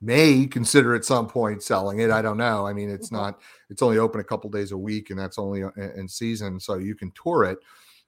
may 0.00 0.46
consider 0.46 0.94
at 0.94 1.04
some 1.04 1.28
point 1.28 1.62
selling 1.62 2.00
it. 2.00 2.10
I 2.10 2.20
don't 2.20 2.36
know. 2.36 2.66
I 2.66 2.72
mean, 2.72 2.90
it's 2.90 3.08
mm-hmm. 3.08 3.16
not. 3.16 3.40
It's 3.70 3.82
only 3.82 3.98
open 3.98 4.20
a 4.20 4.24
couple 4.24 4.50
days 4.50 4.72
a 4.72 4.78
week, 4.78 5.10
and 5.10 5.18
that's 5.18 5.38
only 5.38 5.64
uh, 5.64 5.70
in 5.76 6.08
season, 6.08 6.60
so 6.60 6.76
you 6.76 6.94
can 6.94 7.12
tour 7.12 7.44
it 7.44 7.58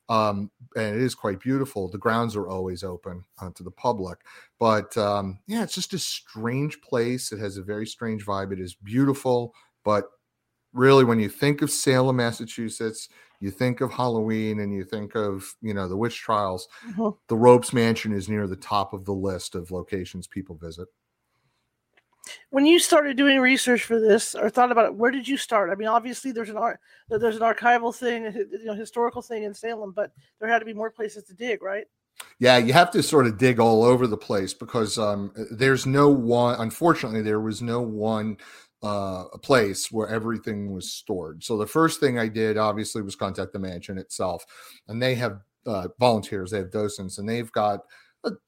um, 0.08 0.50
and 0.76 0.96
it 0.96 1.02
is 1.02 1.14
quite 1.14 1.40
beautiful. 1.40 1.88
The 1.88 1.98
grounds 1.98 2.36
are 2.36 2.48
always 2.48 2.82
open 2.82 3.24
uh, 3.40 3.50
to 3.54 3.62
the 3.62 3.70
public, 3.70 4.18
but 4.58 4.96
um, 4.96 5.38
yeah, 5.46 5.62
it's 5.62 5.74
just 5.74 5.94
a 5.94 5.98
strange 5.98 6.80
place. 6.82 7.32
It 7.32 7.38
has 7.38 7.56
a 7.56 7.62
very 7.62 7.86
strange 7.86 8.24
vibe. 8.24 8.52
It 8.52 8.60
is 8.60 8.74
beautiful, 8.74 9.54
but 9.84 10.10
really, 10.72 11.04
when 11.04 11.20
you 11.20 11.28
think 11.28 11.62
of 11.62 11.70
Salem, 11.70 12.16
Massachusetts, 12.16 13.08
you 13.40 13.50
think 13.50 13.80
of 13.80 13.92
Halloween 13.92 14.60
and 14.60 14.74
you 14.74 14.84
think 14.84 15.14
of 15.14 15.54
you 15.62 15.74
know 15.74 15.88
the 15.88 15.96
witch 15.96 16.18
trials. 16.20 16.68
Mm-hmm. 16.86 17.10
The 17.28 17.36
Ropes 17.36 17.72
Mansion 17.72 18.12
is 18.12 18.28
near 18.28 18.46
the 18.46 18.56
top 18.56 18.92
of 18.92 19.04
the 19.04 19.12
list 19.12 19.54
of 19.54 19.70
locations 19.70 20.26
people 20.26 20.56
visit 20.56 20.88
when 22.50 22.66
you 22.66 22.78
started 22.78 23.16
doing 23.16 23.38
research 23.40 23.84
for 23.84 24.00
this 24.00 24.34
or 24.34 24.48
thought 24.48 24.72
about 24.72 24.86
it 24.86 24.94
where 24.94 25.10
did 25.10 25.26
you 25.26 25.36
start? 25.36 25.70
I 25.70 25.74
mean 25.74 25.88
obviously 25.88 26.32
there's 26.32 26.50
an 26.50 26.56
art 26.56 26.80
there's 27.08 27.36
an 27.36 27.42
archival 27.42 27.94
thing 27.94 28.24
you 28.24 28.64
know 28.64 28.74
historical 28.74 29.22
thing 29.22 29.44
in 29.44 29.54
salem 29.54 29.92
but 29.94 30.12
there 30.40 30.48
had 30.48 30.60
to 30.60 30.64
be 30.64 30.74
more 30.74 30.90
places 30.90 31.24
to 31.24 31.34
dig 31.34 31.62
right? 31.62 31.86
Yeah 32.38 32.56
you 32.58 32.72
have 32.72 32.90
to 32.92 33.02
sort 33.02 33.26
of 33.26 33.38
dig 33.38 33.60
all 33.60 33.82
over 33.84 34.06
the 34.06 34.16
place 34.16 34.54
because 34.54 34.98
um, 34.98 35.32
there's 35.50 35.86
no 35.86 36.08
one 36.08 36.60
unfortunately 36.60 37.22
there 37.22 37.40
was 37.40 37.62
no 37.62 37.80
one 37.80 38.36
uh, 38.82 39.24
place 39.38 39.90
where 39.90 40.08
everything 40.08 40.70
was 40.70 40.92
stored. 40.92 41.42
So 41.42 41.56
the 41.56 41.66
first 41.66 42.00
thing 42.00 42.18
i 42.18 42.28
did 42.28 42.56
obviously 42.56 43.02
was 43.02 43.16
contact 43.16 43.52
the 43.52 43.58
mansion 43.58 43.98
itself 43.98 44.44
and 44.88 45.02
they 45.02 45.14
have 45.14 45.40
uh, 45.66 45.88
volunteers 45.98 46.50
they 46.50 46.58
have 46.58 46.70
docents 46.70 47.18
and 47.18 47.28
they've 47.28 47.50
got 47.52 47.80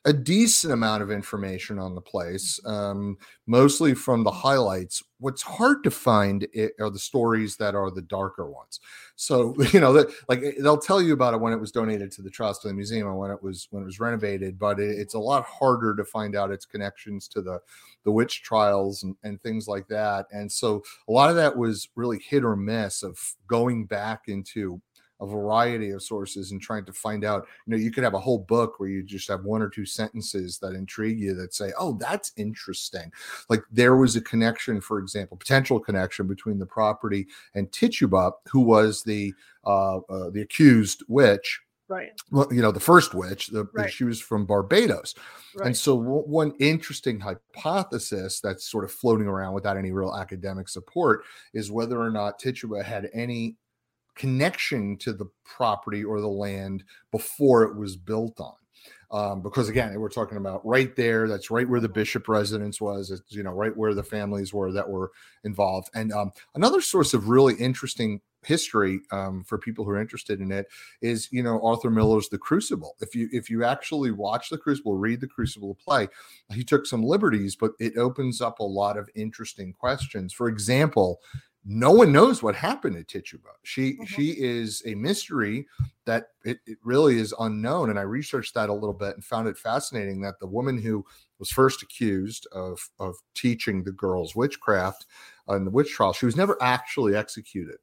a, 0.04 0.12
decent 0.12 0.72
amount 0.72 1.02
of 1.02 1.10
information 1.10 1.78
on 1.78 1.94
the 1.94 2.00
place, 2.00 2.58
um, 2.64 3.16
mostly 3.46 3.94
from 3.94 4.24
the 4.24 4.30
highlights. 4.30 5.02
What's 5.18 5.42
hard 5.42 5.84
to 5.84 5.90
find 5.90 6.46
are 6.80 6.90
the 6.90 6.98
stories 6.98 7.56
that 7.56 7.74
are 7.74 7.90
the 7.90 8.02
darker 8.02 8.50
ones. 8.50 8.80
So 9.16 9.54
you 9.72 9.80
know, 9.80 9.92
that 9.92 10.08
like 10.28 10.42
they'll 10.60 10.78
tell 10.78 11.00
you 11.00 11.12
about 11.12 11.34
it 11.34 11.40
when 11.40 11.52
it 11.52 11.60
was 11.60 11.72
donated 11.72 12.10
to 12.12 12.22
the 12.22 12.30
trust 12.30 12.64
or 12.64 12.68
the 12.68 12.74
museum 12.74 13.06
and 13.06 13.18
when 13.18 13.30
it 13.30 13.42
was 13.42 13.68
when 13.70 13.82
it 13.82 13.86
was 13.86 14.00
renovated, 14.00 14.58
but 14.58 14.80
it, 14.80 14.98
it's 14.98 15.14
a 15.14 15.18
lot 15.18 15.44
harder 15.44 15.94
to 15.96 16.04
find 16.04 16.36
out 16.36 16.50
its 16.50 16.66
connections 16.66 17.28
to 17.28 17.42
the 17.42 17.60
the 18.04 18.12
witch 18.12 18.42
trials 18.42 19.02
and, 19.02 19.16
and 19.24 19.40
things 19.42 19.66
like 19.66 19.88
that. 19.88 20.26
And 20.30 20.50
so 20.50 20.82
a 21.08 21.12
lot 21.12 21.30
of 21.30 21.36
that 21.36 21.56
was 21.56 21.88
really 21.96 22.18
hit 22.18 22.44
or 22.44 22.56
miss 22.56 23.02
of 23.02 23.18
going 23.48 23.86
back 23.86 24.24
into 24.28 24.80
a 25.20 25.26
variety 25.26 25.90
of 25.90 26.02
sources 26.02 26.52
and 26.52 26.60
trying 26.60 26.84
to 26.84 26.92
find 26.92 27.24
out 27.24 27.46
you 27.66 27.70
know 27.70 27.76
you 27.76 27.90
could 27.90 28.04
have 28.04 28.14
a 28.14 28.20
whole 28.20 28.38
book 28.38 28.78
where 28.78 28.88
you 28.88 29.02
just 29.02 29.28
have 29.28 29.44
one 29.44 29.62
or 29.62 29.68
two 29.68 29.86
sentences 29.86 30.58
that 30.58 30.74
intrigue 30.74 31.18
you 31.18 31.34
that 31.34 31.54
say 31.54 31.72
oh 31.78 31.94
that's 31.94 32.32
interesting 32.36 33.10
like 33.48 33.62
there 33.70 33.96
was 33.96 34.16
a 34.16 34.20
connection 34.20 34.80
for 34.80 34.98
example 34.98 35.36
potential 35.36 35.80
connection 35.80 36.26
between 36.26 36.58
the 36.58 36.66
property 36.66 37.26
and 37.54 37.70
tituba 37.72 38.32
who 38.50 38.60
was 38.60 39.02
the 39.02 39.32
uh, 39.64 39.98
uh 39.98 40.30
the 40.30 40.42
accused 40.42 41.02
witch 41.08 41.60
right 41.88 42.10
well 42.30 42.48
you 42.52 42.60
know 42.60 42.72
the 42.72 42.80
first 42.80 43.14
witch 43.14 43.46
the, 43.48 43.66
right. 43.72 43.92
she 43.92 44.04
was 44.04 44.20
from 44.20 44.44
barbados 44.44 45.14
right. 45.56 45.66
and 45.66 45.76
so 45.76 45.96
w- 45.96 46.22
one 46.22 46.52
interesting 46.58 47.18
hypothesis 47.20 48.40
that's 48.40 48.68
sort 48.68 48.84
of 48.84 48.92
floating 48.92 49.26
around 49.26 49.54
without 49.54 49.76
any 49.76 49.92
real 49.92 50.14
academic 50.14 50.68
support 50.68 51.22
is 51.54 51.70
whether 51.70 52.00
or 52.00 52.10
not 52.10 52.38
tituba 52.38 52.82
had 52.82 53.08
any 53.14 53.56
connection 54.16 54.96
to 54.98 55.12
the 55.12 55.26
property 55.44 56.04
or 56.04 56.20
the 56.20 56.28
land 56.28 56.82
before 57.12 57.62
it 57.62 57.76
was 57.76 57.96
built 57.96 58.40
on. 58.40 58.54
Um, 59.10 59.40
because 59.40 59.68
again, 59.68 59.98
we're 60.00 60.08
talking 60.08 60.38
about 60.38 60.66
right 60.66 60.94
there. 60.96 61.28
That's 61.28 61.50
right 61.50 61.68
where 61.68 61.80
the 61.80 61.88
bishop 61.88 62.28
residence 62.28 62.80
was. 62.80 63.10
It's 63.10 63.22
you 63.32 63.44
know 63.44 63.52
right 63.52 63.76
where 63.76 63.94
the 63.94 64.02
families 64.02 64.52
were 64.52 64.72
that 64.72 64.88
were 64.88 65.12
involved. 65.44 65.90
And 65.94 66.12
um, 66.12 66.32
another 66.56 66.80
source 66.80 67.14
of 67.14 67.28
really 67.28 67.54
interesting 67.54 68.20
history 68.44 69.00
um, 69.10 69.44
for 69.44 69.58
people 69.58 69.84
who 69.84 69.90
are 69.90 70.00
interested 70.00 70.40
in 70.40 70.52
it 70.52 70.66
is 71.02 71.28
you 71.30 71.42
know 71.42 71.60
Arthur 71.64 71.90
Miller's 71.90 72.28
The 72.28 72.38
Crucible. 72.38 72.96
If 73.00 73.14
you 73.14 73.28
if 73.30 73.48
you 73.48 73.64
actually 73.64 74.10
watch 74.10 74.50
The 74.50 74.58
Crucible, 74.58 74.96
read 74.96 75.20
The 75.20 75.28
Crucible 75.28 75.76
play, 75.76 76.08
he 76.50 76.64
took 76.64 76.84
some 76.84 77.04
liberties, 77.04 77.54
but 77.54 77.72
it 77.78 77.96
opens 77.96 78.40
up 78.40 78.58
a 78.58 78.64
lot 78.64 78.96
of 78.96 79.08
interesting 79.14 79.72
questions. 79.72 80.32
For 80.32 80.48
example, 80.48 81.20
no 81.68 81.90
one 81.90 82.12
knows 82.12 82.44
what 82.44 82.54
happened 82.54 82.94
to 82.94 83.02
Tituba. 83.02 83.48
She 83.64 83.94
mm-hmm. 83.94 84.04
she 84.04 84.30
is 84.38 84.82
a 84.86 84.94
mystery 84.94 85.66
that 86.04 86.28
it, 86.44 86.58
it, 86.64 86.78
really 86.84 87.18
is 87.18 87.34
unknown. 87.40 87.90
And 87.90 87.98
I 87.98 88.02
researched 88.02 88.54
that 88.54 88.68
a 88.68 88.74
little 88.74 88.94
bit 88.94 89.16
and 89.16 89.24
found 89.24 89.48
it 89.48 89.58
fascinating 89.58 90.20
that 90.20 90.38
the 90.38 90.46
woman 90.46 90.80
who 90.80 91.04
was 91.40 91.50
first 91.50 91.82
accused 91.82 92.46
of 92.52 92.78
of 93.00 93.16
teaching 93.34 93.82
the 93.82 93.92
girls 93.92 94.36
witchcraft 94.36 95.06
in 95.48 95.64
the 95.64 95.70
witch 95.70 95.90
trial, 95.90 96.12
she 96.12 96.26
was 96.26 96.36
never 96.36 96.56
actually 96.62 97.16
executed. 97.16 97.76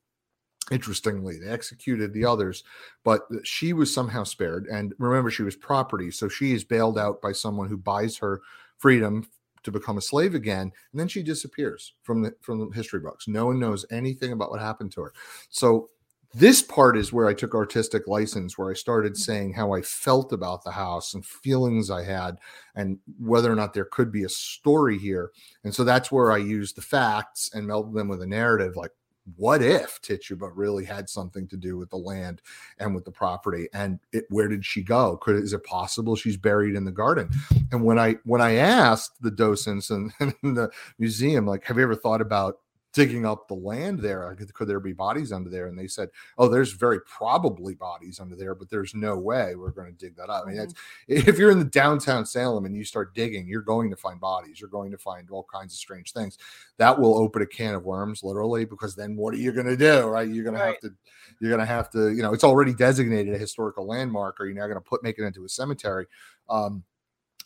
Interestingly, 0.72 1.38
they 1.40 1.50
executed 1.50 2.14
the 2.14 2.24
others, 2.24 2.64
but 3.04 3.24
she 3.44 3.74
was 3.74 3.94
somehow 3.94 4.24
spared. 4.24 4.66
And 4.68 4.94
remember, 4.98 5.30
she 5.30 5.44
was 5.44 5.58
property, 5.58 6.10
so 6.10 6.30
she 6.30 6.54
is 6.54 6.64
bailed 6.64 6.98
out 6.98 7.22
by 7.22 7.34
someone 7.34 7.68
who 7.68 7.76
buys 7.76 8.18
her 8.20 8.42
freedom 8.78 9.28
to 9.64 9.72
become 9.72 9.98
a 9.98 10.02
slave 10.02 10.36
again 10.36 10.72
and 10.92 11.00
then 11.00 11.08
she 11.08 11.24
disappears 11.24 11.94
from 12.02 12.22
the 12.22 12.34
from 12.42 12.60
the 12.60 12.76
history 12.76 13.00
books. 13.00 13.28
No 13.28 13.46
one 13.46 13.60
knows 13.60 13.86
anything 13.92 14.32
about 14.32 14.52
what 14.52 14.62
happened 14.62 14.92
to 14.94 15.02
her. 15.02 15.14
So 15.50 15.90
this 16.36 16.64
part 16.64 16.98
is 16.98 17.14
where 17.14 17.28
i 17.28 17.34
took 17.34 17.54
artistic 17.54 18.08
license 18.08 18.58
where 18.58 18.72
i 18.72 18.74
started 18.74 19.14
mm. 19.14 19.18
saying 19.18 19.54
how 19.54 19.72
i 19.72 19.82
felt 19.82 20.34
about 20.34 20.64
the 20.64 20.72
house 20.72 21.14
and 21.14 21.24
feelings 21.24 21.92
i 21.92 22.04
had 22.04 22.40
and 22.76 22.98
whether 23.20 23.52
or 23.52 23.56
not 23.56 23.74
there 23.74 23.86
could 23.86 24.12
be 24.12 24.24
a 24.24 24.30
story 24.30 24.98
here. 24.98 25.32
And 25.64 25.74
so 25.74 25.84
that's 25.84 26.12
where 26.12 26.32
i 26.32 26.38
used 26.38 26.76
the 26.76 26.82
facts 26.82 27.52
and 27.54 27.68
melded 27.68 27.94
them 27.94 28.08
with 28.08 28.22
a 28.22 28.28
narrative 28.28 28.76
like 28.76 28.92
what 29.38 29.62
if 29.62 30.02
Tituba 30.02 30.50
really 30.50 30.84
had 30.84 31.10
something 31.10 31.48
to 31.48 31.58
do 31.58 31.78
with 31.78 31.90
the 31.90 31.98
land 31.98 32.42
and 32.80 32.94
with 32.94 33.06
the 33.06 33.12
property? 33.12 33.70
And 33.74 34.00
it, 34.12 34.26
where 34.30 34.48
did 34.48 34.66
she 34.66 34.82
go? 34.82 35.18
Could 35.18 35.38
is 35.38 35.54
it 35.54 35.64
possible 35.64 36.16
she's 36.16 36.38
buried 36.38 36.76
in 36.76 36.84
the 36.84 36.92
garden? 36.92 37.30
And 37.72 37.84
when 37.84 37.98
I 37.98 38.16
when 38.26 38.42
I 38.42 38.56
asked 38.56 39.22
the 39.22 39.32
docents 39.32 39.90
and, 39.90 40.12
and 40.20 40.34
the 40.42 40.70
museum, 41.00 41.46
like, 41.46 41.64
have 41.66 41.78
you 41.78 41.84
ever 41.84 41.96
thought 41.96 42.22
about 42.22 42.60
digging 42.94 43.26
up 43.26 43.48
the 43.48 43.56
land 43.56 44.00
there. 44.00 44.38
Could 44.54 44.68
there 44.68 44.80
be 44.80 44.94
bodies 44.94 45.32
under 45.32 45.50
there? 45.50 45.68
And 45.68 45.78
they 45.78 45.88
said, 45.88 46.10
"Oh, 46.38 46.48
there's 46.48 46.72
very 46.72 47.02
probably 47.02 47.74
bodies 47.74 48.20
under 48.20 48.36
there, 48.36 48.56
but 48.56 48.70
there's 48.70 48.94
no 48.94 49.18
way 49.18 49.56
we're 49.56 49.72
going 49.72 49.92
to 49.92 49.98
dig 49.98 50.16
that 50.16 50.30
up." 50.30 50.46
I 50.46 50.52
mean, 50.52 50.58
mm-hmm. 50.58 51.30
if 51.30 51.38
you're 51.38 51.52
in 51.52 51.60
the 51.60 51.66
downtown 51.66 52.26
Salem 52.26 52.66
and 52.66 52.76
you 52.76 52.86
start 52.86 53.14
digging, 53.16 53.48
you're 53.48 53.62
going 53.62 53.90
to 53.90 53.98
find 53.98 54.20
bodies. 54.20 54.62
You're 54.62 54.70
going 54.70 54.92
to 54.92 54.98
find 54.98 55.30
all 55.30 55.46
kinds 55.52 55.74
of 55.74 55.80
strange 55.80 56.14
things. 56.14 56.38
That 56.78 56.98
will 56.98 57.18
open 57.18 57.42
a 57.42 57.48
can 57.48 57.74
of 57.74 57.84
worms, 57.84 58.24
literally, 58.24 58.66
because 58.66 58.96
then 58.96 59.16
what 59.16 59.34
are 59.34 59.38
you 59.38 59.52
going 59.52 59.68
to 59.68 59.78
do? 59.78 60.06
Right? 60.06 60.28
You're 60.28 60.44
going 60.44 60.56
right. 60.56 60.80
to 60.82 60.88
have 60.88 60.94
to. 60.94 60.98
You're 61.40 61.52
going 61.52 61.60
to 61.60 61.66
have 61.66 61.90
to. 61.92 62.10
You 62.12 62.22
know, 62.22 62.34
it's 62.34 62.44
already 62.44 62.74
designated 62.74 63.34
a 63.34 63.38
historical 63.38 63.88
landmark, 63.88 64.40
or 64.40 64.46
you're 64.46 64.56
now 64.56 64.68
going 64.68 64.76
to 64.76 64.82
put 64.82 65.04
make 65.04 65.18
it 65.18 65.24
into 65.24 65.44
a 65.46 65.50
cemetery. 65.50 66.06
Um, 66.50 66.84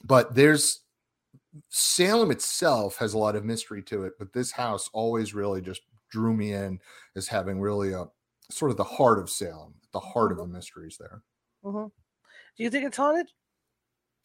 but 0.03 0.35
there's 0.35 0.81
Salem 1.69 2.31
itself 2.31 2.97
has 2.97 3.13
a 3.13 3.17
lot 3.17 3.35
of 3.35 3.45
mystery 3.45 3.81
to 3.83 4.03
it, 4.03 4.13
but 4.17 4.33
this 4.33 4.51
house 4.51 4.89
always 4.93 5.33
really 5.33 5.61
just 5.61 5.81
drew 6.09 6.33
me 6.33 6.53
in 6.53 6.79
as 7.15 7.27
having 7.27 7.59
really 7.59 7.93
a 7.93 8.05
sort 8.49 8.71
of 8.71 8.77
the 8.77 8.83
heart 8.83 9.19
of 9.19 9.29
Salem, 9.29 9.75
the 9.93 9.99
heart 9.99 10.31
mm-hmm. 10.31 10.41
of 10.41 10.47
the 10.47 10.53
mysteries 10.53 10.97
there. 10.99 11.21
Mm-hmm. 11.63 11.87
Do 12.57 12.63
you 12.63 12.69
think 12.69 12.85
it's 12.85 12.97
haunted? 12.97 13.27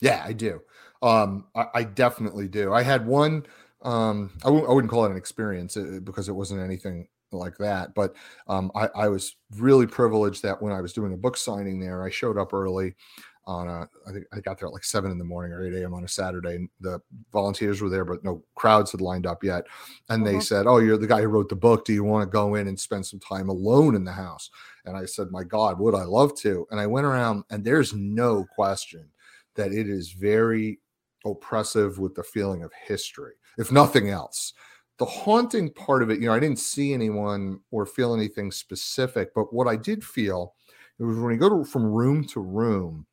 Yeah, 0.01 0.23
I 0.25 0.33
do. 0.33 0.61
Um, 1.03 1.47
I, 1.55 1.67
I, 1.75 1.85
definitely 1.85 2.49
do. 2.49 2.73
I 2.73 2.83
had 2.83 3.07
one. 3.07 3.47
Um, 3.83 4.31
I 4.43 4.47
w- 4.47 4.67
I 4.67 4.73
wouldn't 4.73 4.91
call 4.91 5.05
it 5.05 5.11
an 5.11 5.17
experience 5.17 5.77
uh, 5.77 6.01
because 6.03 6.29
it 6.29 6.35
wasn't 6.35 6.61
anything 6.61 7.09
like 7.33 7.57
that. 7.59 7.95
But 7.95 8.15
um, 8.49 8.71
I, 8.75 8.89
I 8.95 9.09
was 9.09 9.37
really 9.57 9.87
privileged 9.87 10.43
that 10.43 10.61
when 10.61 10.73
I 10.73 10.81
was 10.81 10.93
doing 10.93 11.13
a 11.13 11.17
book 11.17 11.37
signing 11.37 11.81
there, 11.81 12.03
I 12.03 12.11
showed 12.11 12.39
up 12.39 12.53
early 12.53 12.95
on 13.45 13.69
a 13.69 13.89
I 14.07 14.13
think 14.13 14.25
I 14.33 14.41
got 14.41 14.59
there 14.59 14.69
at 14.69 14.73
like 14.73 14.85
seven 14.85 15.11
in 15.11 15.19
the 15.19 15.25
morning 15.25 15.53
or 15.53 15.67
8 15.67 15.75
a.m. 15.75 15.95
on 15.95 16.05
a 16.05 16.09
Saturday. 16.09 16.55
And 16.57 16.69
the 16.81 17.01
volunteers 17.33 17.81
were 17.81 17.89
there, 17.89 18.05
but 18.05 18.23
no 18.23 18.43
crowds 18.55 18.93
had 18.93 19.01
lined 19.01 19.27
up 19.27 19.43
yet. 19.43 19.65
And 20.09 20.23
uh-huh. 20.23 20.33
they 20.33 20.41
said, 20.41 20.67
Oh, 20.67 20.79
you're 20.79 20.99
the 20.99 21.07
guy 21.07 21.23
who 21.23 21.29
wrote 21.29 21.49
the 21.49 21.57
book. 21.57 21.85
Do 21.85 21.93
you 21.93 22.05
want 22.05 22.23
to 22.23 22.33
go 22.33 22.55
in 22.55 22.69
and 22.69 22.79
spend 22.79 23.07
some 23.07 23.21
time 23.21 23.49
alone 23.49 23.95
in 23.95 24.05
the 24.05 24.13
house? 24.13 24.51
And 24.85 24.97
I 24.97 25.05
said, 25.05 25.29
My 25.31 25.45
God, 25.45 25.79
would 25.81 25.95
I 25.95 26.05
love 26.05 26.37
to? 26.41 26.67
And 26.71 26.81
I 26.81 26.87
went 26.87 27.07
around, 27.07 27.45
and 27.51 27.65
there's 27.65 27.95
no 27.95 28.47
question 28.55 29.09
that 29.55 29.73
it 29.73 29.89
is 29.89 30.13
very 30.13 30.79
oppressive 31.25 31.99
with 31.99 32.15
the 32.15 32.25
feeling 32.25 32.63
of 32.63 32.73
history, 32.87 33.35
if 33.59 33.71
nothing 33.71 34.09
else 34.09 34.55
the 34.99 35.07
haunting 35.07 35.69
part 35.73 36.03
of 36.03 36.11
it, 36.11 36.21
you 36.21 36.27
know, 36.27 36.35
I 36.35 36.39
didn't 36.39 36.61
see 36.61 36.93
anyone 36.93 37.59
or 37.73 37.87
feel 37.87 38.15
anything 38.15 38.53
specific, 38.53 39.35
but 39.35 39.53
what 39.53 39.67
I 39.67 39.75
did 39.75 40.05
feel 40.05 40.55
it 41.01 41.05
was 41.05 41.19
when 41.19 41.33
you 41.33 41.41
go 41.41 41.49
to, 41.49 41.65
from 41.65 41.85
room 41.85 42.25
to 42.29 42.41
room, 42.41 43.05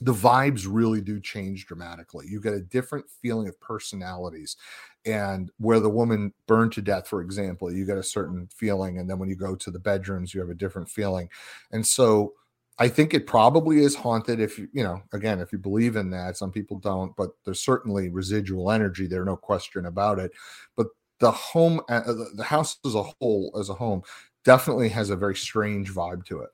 the 0.00 0.12
vibes 0.12 0.66
really 0.68 1.00
do 1.00 1.20
change 1.20 1.66
dramatically. 1.66 2.26
You 2.28 2.40
get 2.40 2.54
a 2.54 2.60
different 2.60 3.06
feeling 3.22 3.48
of 3.48 3.58
personalities. 3.60 4.56
And 5.04 5.50
where 5.58 5.80
the 5.80 5.88
woman 5.88 6.32
burned 6.46 6.72
to 6.72 6.82
death, 6.82 7.06
for 7.06 7.22
example, 7.22 7.72
you 7.72 7.86
get 7.86 7.96
a 7.96 8.02
certain 8.02 8.48
feeling. 8.54 8.98
And 8.98 9.08
then 9.08 9.18
when 9.18 9.28
you 9.28 9.36
go 9.36 9.54
to 9.54 9.70
the 9.70 9.78
bedrooms, 9.78 10.34
you 10.34 10.40
have 10.40 10.50
a 10.50 10.54
different 10.54 10.88
feeling. 10.88 11.28
And 11.70 11.86
so 11.86 12.34
I 12.78 12.88
think 12.88 13.14
it 13.14 13.26
probably 13.26 13.78
is 13.78 13.94
haunted 13.94 14.40
if 14.40 14.58
you, 14.58 14.68
you 14.72 14.82
know, 14.82 15.00
again, 15.12 15.40
if 15.40 15.52
you 15.52 15.58
believe 15.58 15.96
in 15.96 16.10
that. 16.10 16.36
Some 16.36 16.50
people 16.52 16.78
don't, 16.78 17.14
but 17.16 17.30
there's 17.44 17.62
certainly 17.62 18.10
residual 18.10 18.70
energy 18.70 19.06
there, 19.06 19.24
no 19.24 19.36
question 19.36 19.86
about 19.86 20.18
it. 20.18 20.32
But 20.76 20.88
the 21.20 21.30
home, 21.30 21.80
uh, 21.88 22.12
the 22.34 22.44
house 22.44 22.78
as 22.84 22.94
a 22.94 23.02
whole, 23.02 23.56
as 23.58 23.70
a 23.70 23.74
home, 23.74 24.02
definitely 24.44 24.90
has 24.90 25.10
a 25.10 25.16
very 25.16 25.36
strange 25.36 25.92
vibe 25.92 26.24
to 26.26 26.40
it. 26.40 26.50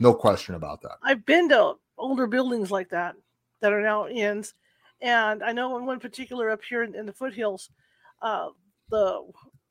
No 0.00 0.12
question 0.12 0.54
about 0.54 0.82
that. 0.82 0.98
I've 1.02 1.24
been 1.24 1.48
to 1.48 1.76
older 1.98 2.26
buildings 2.26 2.70
like 2.70 2.88
that 2.90 3.14
that 3.60 3.72
are 3.72 3.82
now 3.82 4.08
inns. 4.08 4.54
And 5.00 5.42
I 5.42 5.52
know 5.52 5.76
in 5.78 5.86
one 5.86 6.00
particular 6.00 6.50
up 6.50 6.60
here 6.62 6.82
in, 6.82 6.94
in 6.94 7.06
the 7.06 7.12
foothills, 7.12 7.70
uh, 8.22 8.48
the, 8.90 9.22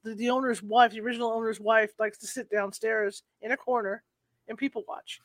the 0.04 0.16
the 0.16 0.30
owner's 0.30 0.62
wife, 0.62 0.92
the 0.92 1.00
original 1.00 1.32
owner's 1.32 1.60
wife, 1.60 1.92
likes 2.00 2.18
to 2.20 2.28
sit 2.28 2.50
downstairs 2.50 3.24
in 3.42 3.52
a 3.52 3.58
corner 3.58 4.04
and 4.48 4.58
people 4.58 4.84
watch. 4.88 5.22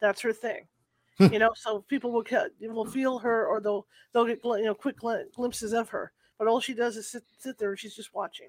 That's 0.00 0.20
her 0.22 0.32
thing, 0.32 0.66
you 1.18 1.38
know. 1.38 1.52
So 1.54 1.84
people 1.88 2.12
will 2.12 2.24
will 2.60 2.86
feel 2.86 3.18
her, 3.18 3.46
or 3.46 3.60
they'll 3.60 3.86
they'll 4.12 4.26
get 4.26 4.40
you 4.44 4.64
know 4.64 4.74
quick 4.74 4.96
glimpses 5.34 5.72
of 5.72 5.88
her. 5.90 6.12
But 6.38 6.48
all 6.48 6.60
she 6.60 6.74
does 6.74 6.96
is 6.96 7.08
sit 7.08 7.24
sit 7.38 7.58
there 7.58 7.70
and 7.70 7.78
she's 7.78 7.94
just 7.94 8.14
watching. 8.14 8.48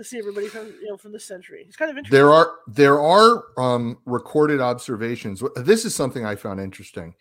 To 0.00 0.04
see 0.04 0.18
everybody 0.18 0.48
from 0.48 0.68
you 0.80 0.88
know 0.88 0.96
from 0.96 1.12
the 1.12 1.20
century. 1.20 1.62
It's 1.68 1.76
kind 1.76 1.90
of 1.90 1.98
interesting. 1.98 2.16
There 2.16 2.30
are 2.30 2.52
there 2.66 2.98
are 2.98 3.44
um, 3.58 3.98
recorded 4.06 4.58
observations. 4.58 5.42
This 5.56 5.84
is 5.84 5.94
something 5.94 6.24
I 6.24 6.36
found 6.36 6.58
interesting. 6.58 7.14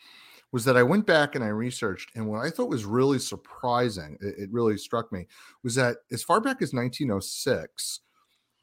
Was 0.53 0.63
that 0.63 0.77
I 0.77 0.83
went 0.83 1.05
back 1.05 1.35
and 1.35 1.43
I 1.43 1.49
researched, 1.49 2.11
and 2.15 2.25
what 2.25 2.39
I 2.39 2.49
thought 2.49 2.69
was 2.69 2.85
really 2.85 3.19
surprising, 3.19 4.17
it, 4.21 4.35
it 4.43 4.49
really 4.53 4.77
struck 4.77 5.11
me, 5.11 5.27
was 5.61 5.75
that 5.75 5.97
as 6.13 6.23
far 6.23 6.39
back 6.39 6.61
as 6.61 6.73
1906, 6.73 7.99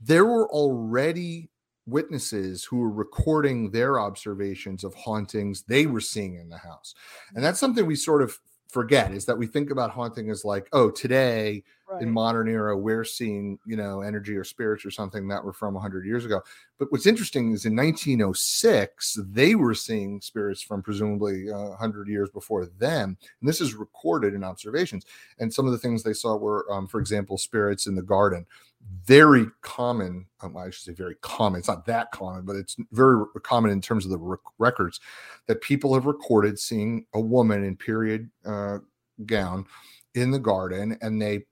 there 0.00 0.24
were 0.24 0.50
already 0.50 1.50
witnesses 1.84 2.64
who 2.64 2.78
were 2.78 2.90
recording 2.90 3.70
their 3.70 4.00
observations 4.00 4.82
of 4.82 4.94
hauntings 4.94 5.64
they 5.64 5.84
were 5.84 6.00
seeing 6.00 6.36
in 6.36 6.48
the 6.48 6.56
house. 6.56 6.94
And 7.34 7.44
that's 7.44 7.60
something 7.60 7.84
we 7.84 7.96
sort 7.96 8.22
of 8.22 8.38
forget 8.68 9.12
is 9.12 9.24
that 9.26 9.38
we 9.38 9.46
think 9.46 9.70
about 9.70 9.90
haunting 9.90 10.30
as 10.30 10.44
like, 10.44 10.68
oh, 10.72 10.90
today 10.90 11.62
right. 11.88 12.02
in 12.02 12.10
modern 12.10 12.48
era, 12.48 12.76
we're 12.76 13.04
seeing, 13.04 13.58
you 13.66 13.76
know, 13.76 14.00
energy 14.00 14.36
or 14.36 14.44
spirits 14.44 14.84
or 14.84 14.90
something 14.90 15.28
that 15.28 15.44
were 15.44 15.52
from 15.52 15.74
100 15.74 16.04
years 16.04 16.24
ago. 16.24 16.40
But 16.78 16.90
what's 16.90 17.06
interesting 17.06 17.52
is 17.52 17.64
in 17.64 17.76
1906, 17.76 19.18
they 19.28 19.54
were 19.54 19.74
seeing 19.74 20.20
spirits 20.20 20.62
from 20.62 20.82
presumably 20.82 21.50
uh, 21.50 21.70
100 21.70 22.08
years 22.08 22.28
before 22.30 22.66
them. 22.66 23.16
And 23.40 23.48
this 23.48 23.60
is 23.60 23.74
recorded 23.74 24.34
in 24.34 24.44
observations. 24.44 25.06
And 25.38 25.52
some 25.52 25.66
of 25.66 25.72
the 25.72 25.78
things 25.78 26.02
they 26.02 26.12
saw 26.12 26.36
were, 26.36 26.70
um, 26.70 26.86
for 26.86 27.00
example, 27.00 27.38
spirits 27.38 27.86
in 27.86 27.94
the 27.94 28.02
garden 28.02 28.46
very 29.04 29.46
common. 29.62 30.26
Um, 30.40 30.56
I 30.56 30.70
should 30.70 30.84
say 30.84 30.92
very 30.92 31.16
common. 31.22 31.58
It's 31.58 31.68
not 31.68 31.86
that 31.86 32.10
common, 32.12 32.44
but 32.44 32.56
it's 32.56 32.76
very 32.92 33.24
common 33.42 33.70
in 33.70 33.80
terms 33.80 34.04
of 34.04 34.10
the 34.10 34.18
rec- 34.18 34.40
records 34.58 35.00
that 35.46 35.60
people 35.60 35.94
have 35.94 36.06
recorded 36.06 36.58
seeing 36.58 37.06
a 37.14 37.20
woman 37.20 37.64
in 37.64 37.76
period 37.76 38.30
uh, 38.44 38.78
gown 39.24 39.66
in 40.14 40.30
the 40.30 40.38
garden, 40.38 40.96
and 41.02 41.20
they 41.20 41.44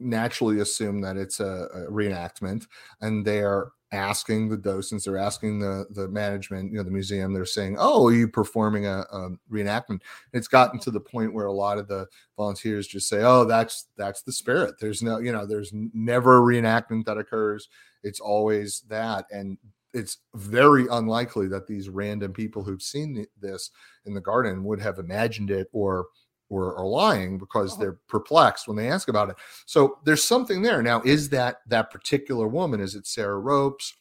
naturally 0.00 0.60
assume 0.60 1.00
that 1.00 1.16
it's 1.16 1.40
a, 1.40 1.68
a 1.74 1.90
reenactment, 1.90 2.66
and 3.00 3.24
they 3.24 3.40
are 3.40 3.72
asking 3.92 4.48
the 4.48 4.56
docents, 4.56 5.04
they're 5.04 5.16
asking 5.16 5.60
the 5.60 5.86
the 5.90 6.08
management, 6.08 6.70
you 6.70 6.78
know, 6.78 6.82
the 6.82 6.90
museum, 6.90 7.32
they're 7.32 7.44
saying, 7.44 7.76
"Oh, 7.78 8.06
are 8.08 8.12
you 8.12 8.28
performing 8.28 8.86
a, 8.86 9.00
a, 9.12 9.30
reenactment?" 9.50 10.00
It's 10.32 10.48
gotten 10.48 10.78
to 10.80 10.90
the 10.90 11.00
point 11.00 11.32
where 11.32 11.46
a 11.46 11.52
lot 11.52 11.78
of 11.78 11.88
the 11.88 12.06
volunteers 12.36 12.86
just 12.86 13.08
say, 13.08 13.22
"Oh, 13.22 13.44
that's 13.44 13.86
that's 13.96 14.22
the 14.22 14.32
spirit." 14.32 14.74
There's 14.80 15.02
no, 15.02 15.18
you 15.18 15.32
know, 15.32 15.46
there's 15.46 15.72
never 15.72 16.38
a 16.38 16.40
reenactment 16.40 17.06
that 17.06 17.18
occurs. 17.18 17.68
It's 18.02 18.20
always 18.20 18.82
that, 18.88 19.26
and 19.30 19.56
it's 19.94 20.18
very 20.34 20.86
unlikely 20.90 21.48
that 21.48 21.66
these 21.66 21.88
random 21.88 22.32
people 22.32 22.62
who've 22.62 22.82
seen 22.82 23.26
this 23.40 23.70
in 24.04 24.14
the 24.14 24.20
garden 24.20 24.64
would 24.64 24.80
have 24.80 24.98
imagined 24.98 25.50
it 25.50 25.68
or 25.72 26.06
or 26.50 26.76
are 26.76 26.86
lying 26.86 27.38
because 27.38 27.72
uh-huh. 27.72 27.80
they're 27.80 27.98
perplexed 28.08 28.68
when 28.68 28.76
they 28.76 28.88
ask 28.88 29.08
about 29.08 29.30
it. 29.30 29.36
So 29.66 29.98
there's 30.04 30.24
something 30.24 30.62
there. 30.62 30.82
Now, 30.82 31.02
is 31.02 31.28
that 31.30 31.58
that 31.68 31.90
particular 31.90 32.48
woman? 32.48 32.80
Is 32.80 32.94
it 32.94 33.06
Sarah 33.06 33.38
Ropes 33.38 33.94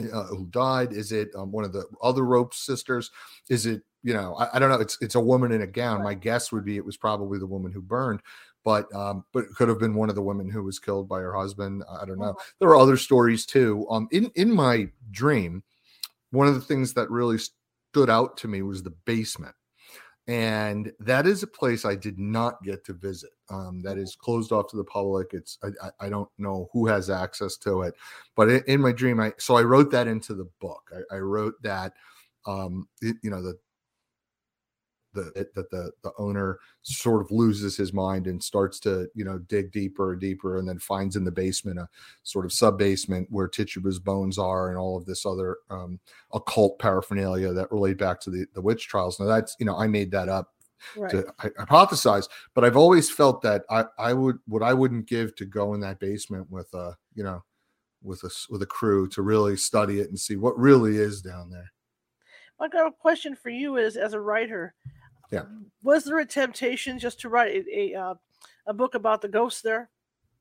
uh, 0.00 0.24
who 0.24 0.46
died? 0.46 0.92
Is 0.92 1.12
it 1.12 1.30
um, 1.34 1.52
one 1.52 1.64
of 1.64 1.72
the 1.72 1.84
other 2.02 2.24
Ropes 2.24 2.58
sisters? 2.58 3.10
Is 3.48 3.66
it 3.66 3.82
you 4.02 4.14
know 4.14 4.34
I, 4.36 4.56
I, 4.56 4.58
don't 4.58 4.70
know. 4.70 4.80
It's 4.80 4.98
it's 5.00 5.14
a 5.14 5.20
woman 5.20 5.52
in 5.52 5.62
a 5.62 5.66
gown. 5.66 6.02
My 6.02 6.14
guess 6.14 6.52
would 6.52 6.64
be 6.64 6.76
it 6.76 6.84
was 6.84 6.96
probably 6.96 7.38
the 7.38 7.46
woman 7.46 7.72
who 7.72 7.82
burned. 7.82 8.20
But 8.62 8.94
um, 8.94 9.24
but 9.32 9.44
it 9.44 9.54
could 9.56 9.68
have 9.68 9.78
been 9.78 9.94
one 9.94 10.10
of 10.10 10.14
the 10.14 10.22
women 10.22 10.50
who 10.50 10.62
was 10.62 10.78
killed 10.78 11.08
by 11.08 11.20
her 11.20 11.34
husband. 11.34 11.82
I 11.90 12.04
don't 12.04 12.18
know. 12.18 12.30
Uh-huh. 12.30 12.44
There 12.58 12.68
are 12.68 12.76
other 12.76 12.98
stories 12.98 13.46
too. 13.46 13.86
Um, 13.90 14.06
in 14.10 14.30
in 14.34 14.52
my 14.52 14.88
dream, 15.10 15.62
one 16.30 16.46
of 16.46 16.54
the 16.54 16.60
things 16.60 16.92
that 16.94 17.10
really 17.10 17.38
stood 17.38 18.10
out 18.10 18.36
to 18.38 18.48
me 18.48 18.60
was 18.62 18.82
the 18.82 18.90
basement 18.90 19.54
and 20.30 20.92
that 21.00 21.26
is 21.26 21.42
a 21.42 21.46
place 21.48 21.84
I 21.84 21.96
did 21.96 22.16
not 22.16 22.62
get 22.62 22.84
to 22.84 22.92
visit. 22.92 23.30
Um, 23.50 23.82
that 23.82 23.98
is 23.98 24.14
closed 24.14 24.52
off 24.52 24.68
to 24.68 24.76
the 24.76 24.84
public. 24.84 25.30
It's 25.32 25.58
I, 25.64 25.90
I, 25.98 26.08
don't 26.08 26.28
know 26.38 26.68
who 26.72 26.86
has 26.86 27.10
access 27.10 27.56
to 27.58 27.82
it, 27.82 27.96
but 28.36 28.48
in, 28.48 28.62
in, 28.68 28.80
my 28.80 28.92
dream, 28.92 29.18
I 29.18 29.32
so 29.38 29.56
I 29.56 29.62
wrote 29.62 29.90
that 29.90 30.06
into 30.06 30.34
the 30.34 30.48
book. 30.60 30.88
I, 30.94 31.16
I 31.16 31.18
wrote 31.18 31.60
that 31.62 31.94
um, 32.46 32.86
it, 33.00 33.16
you 33.24 33.30
know 33.30 33.42
the 33.42 33.58
the 35.12 35.48
that 35.54 35.70
the 35.70 35.90
the 36.02 36.12
owner 36.18 36.58
sort 36.82 37.22
of 37.22 37.30
loses 37.30 37.76
his 37.76 37.92
mind 37.92 38.26
and 38.26 38.42
starts 38.42 38.78
to 38.80 39.08
you 39.14 39.24
know 39.24 39.38
dig 39.38 39.72
deeper 39.72 40.12
and 40.12 40.20
deeper 40.20 40.58
and 40.58 40.68
then 40.68 40.78
finds 40.78 41.16
in 41.16 41.24
the 41.24 41.30
basement 41.30 41.78
a 41.78 41.88
sort 42.22 42.44
of 42.44 42.52
sub 42.52 42.78
basement 42.78 43.26
where 43.30 43.48
Tituba's 43.48 43.98
bones 43.98 44.38
are 44.38 44.68
and 44.68 44.78
all 44.78 44.96
of 44.96 45.06
this 45.06 45.26
other 45.26 45.58
um, 45.70 45.98
occult 46.32 46.78
paraphernalia 46.78 47.52
that 47.52 47.72
relate 47.72 47.98
back 47.98 48.20
to 48.20 48.30
the 48.30 48.46
the 48.54 48.62
witch 48.62 48.88
trials. 48.88 49.18
Now 49.18 49.26
that's 49.26 49.56
you 49.58 49.66
know 49.66 49.76
I 49.76 49.86
made 49.86 50.10
that 50.12 50.28
up 50.28 50.54
right. 50.96 51.10
to 51.10 51.22
hypothesize, 51.40 52.28
but 52.54 52.64
I've 52.64 52.76
always 52.76 53.10
felt 53.10 53.42
that 53.42 53.64
I 53.70 53.84
I 53.98 54.12
would 54.12 54.38
what 54.46 54.62
I 54.62 54.72
wouldn't 54.72 55.06
give 55.06 55.34
to 55.36 55.44
go 55.44 55.74
in 55.74 55.80
that 55.80 56.00
basement 56.00 56.50
with 56.50 56.72
a 56.74 56.96
you 57.14 57.24
know 57.24 57.42
with 58.02 58.22
a 58.24 58.30
with 58.48 58.62
a 58.62 58.66
crew 58.66 59.08
to 59.08 59.22
really 59.22 59.56
study 59.56 60.00
it 60.00 60.08
and 60.08 60.18
see 60.18 60.36
what 60.36 60.58
really 60.58 60.96
is 60.96 61.20
down 61.20 61.50
there. 61.50 61.72
I 62.60 62.68
got 62.68 62.86
a 62.86 62.92
question 62.92 63.34
for 63.34 63.48
you 63.48 63.76
Is 63.76 63.96
as 63.96 64.12
a 64.12 64.20
writer. 64.20 64.74
Yeah. 65.30 65.44
Was 65.82 66.04
there 66.04 66.18
a 66.18 66.26
temptation 66.26 66.98
just 66.98 67.20
to 67.20 67.28
write 67.28 67.64
a 67.66 67.92
a, 67.94 68.00
uh, 68.00 68.14
a 68.66 68.74
book 68.74 68.94
about 68.94 69.22
the 69.22 69.28
ghosts 69.28 69.62
there, 69.62 69.88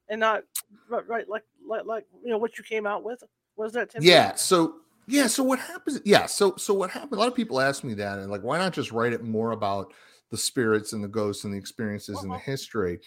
and 0.09 0.19
not 0.19 0.43
right 0.89 1.27
like 1.29 1.43
like 1.67 1.85
like 1.85 2.05
you 2.23 2.29
know 2.29 2.37
what 2.37 2.57
you 2.57 2.63
came 2.63 2.85
out 2.85 3.03
with? 3.03 3.23
Was 3.55 3.73
that 3.73 3.91
temptation? 3.91 4.13
Yeah. 4.13 4.35
So 4.35 4.75
yeah. 5.07 5.27
So 5.27 5.43
what 5.43 5.59
happens? 5.59 6.01
Yeah. 6.05 6.25
So 6.25 6.55
so 6.57 6.73
what 6.73 6.89
happened? 6.89 7.13
A 7.13 7.19
lot 7.19 7.27
of 7.27 7.35
people 7.35 7.61
ask 7.61 7.83
me 7.83 7.93
that, 7.95 8.19
and 8.19 8.29
like, 8.31 8.43
why 8.43 8.57
not 8.57 8.73
just 8.73 8.91
write 8.91 9.13
it 9.13 9.23
more 9.23 9.51
about 9.51 9.93
the 10.31 10.37
spirits 10.37 10.93
and 10.93 11.03
the 11.03 11.07
ghosts 11.07 11.43
and 11.43 11.53
the 11.53 11.57
experiences 11.57 12.15
uh-huh. 12.15 12.23
and 12.23 12.31
the 12.31 12.35
uh-huh. 12.35 12.51
history? 12.51 12.99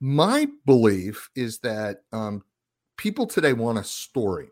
My 0.00 0.48
belief 0.66 1.30
is 1.34 1.58
that 1.60 2.02
um, 2.12 2.42
people 2.96 3.26
today 3.26 3.52
want 3.52 3.78
a 3.78 3.84
story 3.84 4.48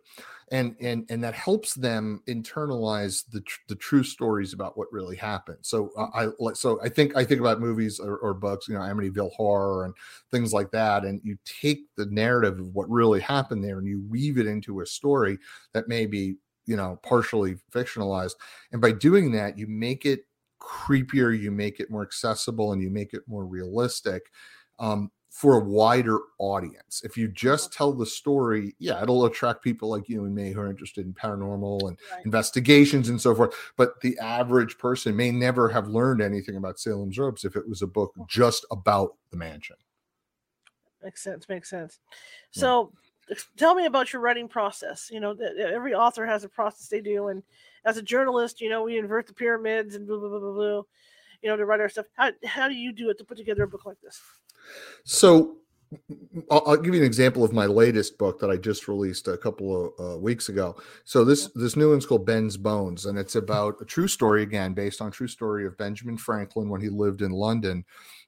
and 0.52 0.76
and 0.80 1.06
and 1.08 1.24
that 1.24 1.34
helps 1.34 1.74
them 1.74 2.22
internalize 2.28 3.24
the 3.30 3.40
tr- 3.40 3.60
the 3.68 3.74
true 3.74 4.04
stories 4.04 4.52
about 4.52 4.76
what 4.76 4.92
really 4.92 5.16
happened. 5.16 5.58
So 5.62 5.90
uh. 5.96 6.08
I 6.14 6.52
so 6.52 6.78
I 6.82 6.90
think 6.90 7.16
I 7.16 7.24
think 7.24 7.40
about 7.40 7.58
movies 7.58 7.98
or, 7.98 8.18
or, 8.18 8.34
books, 8.34 8.68
you 8.68 8.74
know, 8.74 8.80
Amityville 8.80 9.32
Horror 9.32 9.86
and 9.86 9.94
things 10.30 10.52
like 10.52 10.70
that, 10.72 11.04
and 11.04 11.20
you 11.24 11.38
take 11.44 11.80
the 11.96 12.06
narrative 12.06 12.60
of 12.60 12.74
what 12.74 12.88
really 12.90 13.20
happened 13.20 13.64
there 13.64 13.78
and 13.78 13.88
you 13.88 14.04
weave 14.08 14.38
it 14.38 14.46
into 14.46 14.80
a 14.80 14.86
story 14.86 15.38
that 15.72 15.88
may 15.88 16.04
be 16.06 16.36
you 16.66 16.76
know 16.76 17.00
partially 17.02 17.56
fictionalized, 17.72 18.34
and 18.72 18.80
by 18.80 18.92
doing 18.92 19.32
that, 19.32 19.58
you 19.58 19.66
make 19.66 20.04
it 20.04 20.26
creepier, 20.60 21.36
you 21.36 21.50
make 21.50 21.80
it 21.80 21.90
more 21.90 22.02
accessible, 22.02 22.72
and 22.72 22.82
you 22.82 22.90
make 22.90 23.14
it 23.14 23.22
more 23.26 23.46
realistic. 23.46 24.30
Um, 24.78 25.10
for 25.32 25.56
a 25.56 25.64
wider 25.64 26.20
audience. 26.38 27.00
If 27.04 27.16
you 27.16 27.26
just 27.26 27.72
tell 27.72 27.94
the 27.94 28.04
story, 28.04 28.76
yeah, 28.78 29.02
it'll 29.02 29.24
attract 29.24 29.64
people 29.64 29.88
like 29.88 30.06
you 30.06 30.26
and 30.26 30.34
me 30.34 30.52
who 30.52 30.60
are 30.60 30.68
interested 30.68 31.06
in 31.06 31.14
paranormal 31.14 31.88
and 31.88 31.98
right. 32.12 32.24
investigations 32.26 33.08
and 33.08 33.18
so 33.18 33.34
forth. 33.34 33.54
But 33.78 33.98
the 34.02 34.16
average 34.18 34.76
person 34.76 35.16
may 35.16 35.30
never 35.30 35.70
have 35.70 35.88
learned 35.88 36.20
anything 36.20 36.56
about 36.56 36.78
Salem's 36.78 37.18
Ropes 37.18 37.46
if 37.46 37.56
it 37.56 37.66
was 37.66 37.80
a 37.80 37.86
book 37.86 38.12
just 38.28 38.66
about 38.70 39.16
the 39.30 39.38
mansion. 39.38 39.76
Makes 41.02 41.24
sense. 41.24 41.48
Makes 41.48 41.70
sense. 41.70 41.98
So, 42.50 42.92
yeah. 43.30 43.36
tell 43.56 43.74
me 43.74 43.86
about 43.86 44.12
your 44.12 44.20
writing 44.20 44.48
process. 44.48 45.08
You 45.10 45.20
know, 45.20 45.34
every 45.58 45.94
author 45.94 46.26
has 46.26 46.44
a 46.44 46.48
process 46.50 46.88
they 46.88 47.00
do, 47.00 47.28
and 47.28 47.42
as 47.86 47.96
a 47.96 48.02
journalist, 48.02 48.60
you 48.60 48.68
know, 48.68 48.82
we 48.82 48.98
invert 48.98 49.26
the 49.26 49.32
pyramids 49.32 49.94
and 49.94 50.06
blah 50.06 50.18
blah 50.18 50.28
blah 50.28 50.38
blah. 50.40 50.52
blah 50.52 50.82
you 51.42 51.48
know, 51.50 51.56
to 51.56 51.66
write 51.66 51.80
our 51.80 51.88
stuff. 51.88 52.06
How 52.16 52.30
how 52.44 52.68
do 52.68 52.74
you 52.74 52.92
do 52.92 53.10
it 53.10 53.18
to 53.18 53.24
put 53.24 53.36
together 53.36 53.64
a 53.64 53.68
book 53.68 53.84
like 53.84 54.00
this? 54.00 54.20
So 55.04 55.56
I'll, 56.50 56.62
I'll, 56.66 56.76
give 56.76 56.94
you 56.94 57.00
an 57.00 57.06
example 57.06 57.44
of 57.44 57.52
my 57.52 57.66
latest 57.66 58.18
book 58.18 58.38
that 58.40 58.50
I 58.50 58.56
just 58.56 58.88
released 58.88 59.28
a 59.28 59.36
couple 59.36 59.92
of 59.98 60.14
uh, 60.14 60.18
weeks 60.18 60.48
ago. 60.48 60.76
So 61.04 61.24
this 61.24 61.48
this 61.54 61.76
new 61.76 61.90
one's 61.90 62.06
called 62.06 62.26
Ben's 62.26 62.56
Bones, 62.56 63.06
and 63.06 63.18
it's 63.18 63.36
about 63.36 63.76
a 63.80 63.84
true 63.84 64.08
story 64.08 64.42
again, 64.42 64.72
based 64.72 65.00
on 65.00 65.10
true 65.10 65.28
story 65.28 65.66
of 65.66 65.76
Benjamin 65.76 66.16
Franklin 66.16 66.68
when 66.68 66.80
he 66.80 66.88
lived 66.88 67.22
in 67.22 67.30
London 67.30 67.84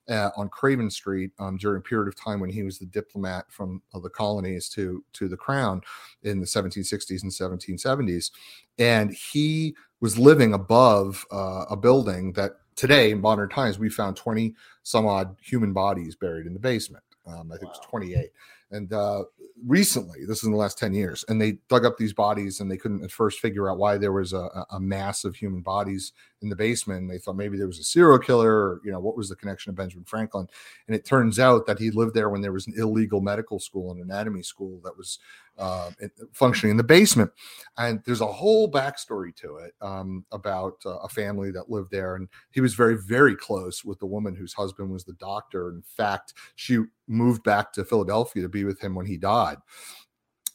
uh, 0.09 0.31
on 0.37 0.49
Craven 0.49 0.91
Street 0.91 1.31
um, 1.39 1.57
during 1.57 1.79
a 1.79 1.83
period 1.83 2.09
of 2.09 2.17
time 2.17 2.41
when 2.41 2.51
he 2.51 2.63
was 2.63 2.79
the 2.79 2.87
diplomat 2.87 3.47
from 3.49 3.83
uh, 3.95 4.01
the 4.01 4.11
colonies 4.11 4.69
to 4.71 5.03
to 5.15 5.29
the 5.29 5.37
crown 5.37 5.81
in 6.23 6.41
the 6.41 6.47
1760s 6.47 7.23
and 7.23 7.33
1770s, 7.33 8.31
and 8.79 9.13
he 9.13 9.75
was 10.01 10.19
living 10.19 10.53
above 10.53 11.25
uh, 11.33 11.65
a 11.71 11.77
building 11.77 12.33
that 12.33 12.53
today 12.77 13.11
in 13.11 13.21
modern 13.21 13.49
times 13.49 13.79
we 13.79 13.89
found 13.89 14.17
20 14.17 14.55
some 14.83 15.07
odd 15.07 15.37
human 15.41 15.73
bodies 15.73 16.17
buried 16.17 16.47
in 16.47 16.55
the 16.55 16.61
basement 16.61 17.05
um, 17.27 17.51
I 17.53 17.57
think 17.57 17.71
wow. 17.71 17.75
it 17.75 17.79
was 17.79 17.87
28. 17.91 18.31
And 18.71 18.93
uh, 18.93 19.25
recently, 19.67 20.25
this 20.27 20.39
is 20.39 20.45
in 20.45 20.51
the 20.51 20.59
last 20.59 20.79
10 20.79 20.95
years, 20.95 21.25
and 21.29 21.41
they 21.41 21.59
dug 21.69 21.85
up 21.85 21.97
these 21.97 22.13
bodies 22.13 22.61
and 22.61 22.71
they 22.71 22.77
couldn't 22.77 23.05
at 23.05 23.13
first 23.13 23.41
figure 23.41 23.71
out 23.71 23.79
why 23.79 23.99
there 23.99 24.13
was 24.13 24.33
a, 24.33 24.49
a 24.71 24.81
mass 24.81 25.25
of 25.25 25.37
human 25.37 25.61
bodies 25.61 26.13
in 26.45 26.49
the 26.51 26.55
basement. 26.55 27.11
They 27.11 27.19
thought 27.19 27.35
maybe 27.35 27.59
there 27.59 27.67
was 27.67 27.81
a 27.81 27.85
serial 27.85 28.21
killer, 28.21 28.53
or, 28.53 28.81
you 28.85 28.93
know, 28.93 29.01
what 29.01 29.17
was 29.17 29.29
the 29.29 29.35
connection 29.35 29.71
of 29.71 29.77
Benjamin 29.77 30.05
Franklin? 30.05 30.47
And 30.87 30.95
it 30.95 31.05
turns 31.05 31.41
out 31.41 31.67
that 31.67 31.81
he 31.81 31.91
lived 31.91 32.15
there 32.15 32.29
when 32.31 32.41
there 32.41 32.53
was 32.53 32.69
an 32.69 32.75
illegal 32.77 33.21
medical 33.21 33.59
school 33.59 33.91
and 33.91 34.01
anatomy 34.01 34.43
school 34.43 34.81
that 34.85 34.97
was 34.97 35.19
uh, 35.59 35.91
functioning 36.33 36.73
in 36.73 36.77
the 36.77 36.85
basement. 36.85 37.33
And 37.79 38.01
there's 38.05 38.21
a 38.21 38.27
whole 38.27 38.71
backstory 38.71 39.35
to 39.37 39.57
it 39.57 39.73
um, 39.81 40.25
about 40.31 40.77
uh, 40.87 40.99
a 40.99 41.09
family 41.09 41.51
that 41.51 41.71
lived 41.71 41.91
there. 41.91 42.15
And 42.15 42.29
he 42.51 42.61
was 42.61 42.75
very, 42.75 42.97
very 42.97 43.35
close 43.35 43.85
with 43.85 43.99
the 43.99 44.07
woman 44.07 44.37
whose 44.37 44.53
husband 44.53 44.91
was 44.91 45.05
the 45.05 45.15
doctor. 45.15 45.71
In 45.71 45.83
fact, 45.83 46.35
she 46.55 46.79
moved 47.09 47.43
back 47.43 47.73
to 47.73 47.85
Philadelphia 47.85 48.43
to 48.43 48.49
be 48.49 48.65
with 48.65 48.81
him 48.81 48.95
when 48.95 49.07
he 49.07 49.17
died. 49.17 49.57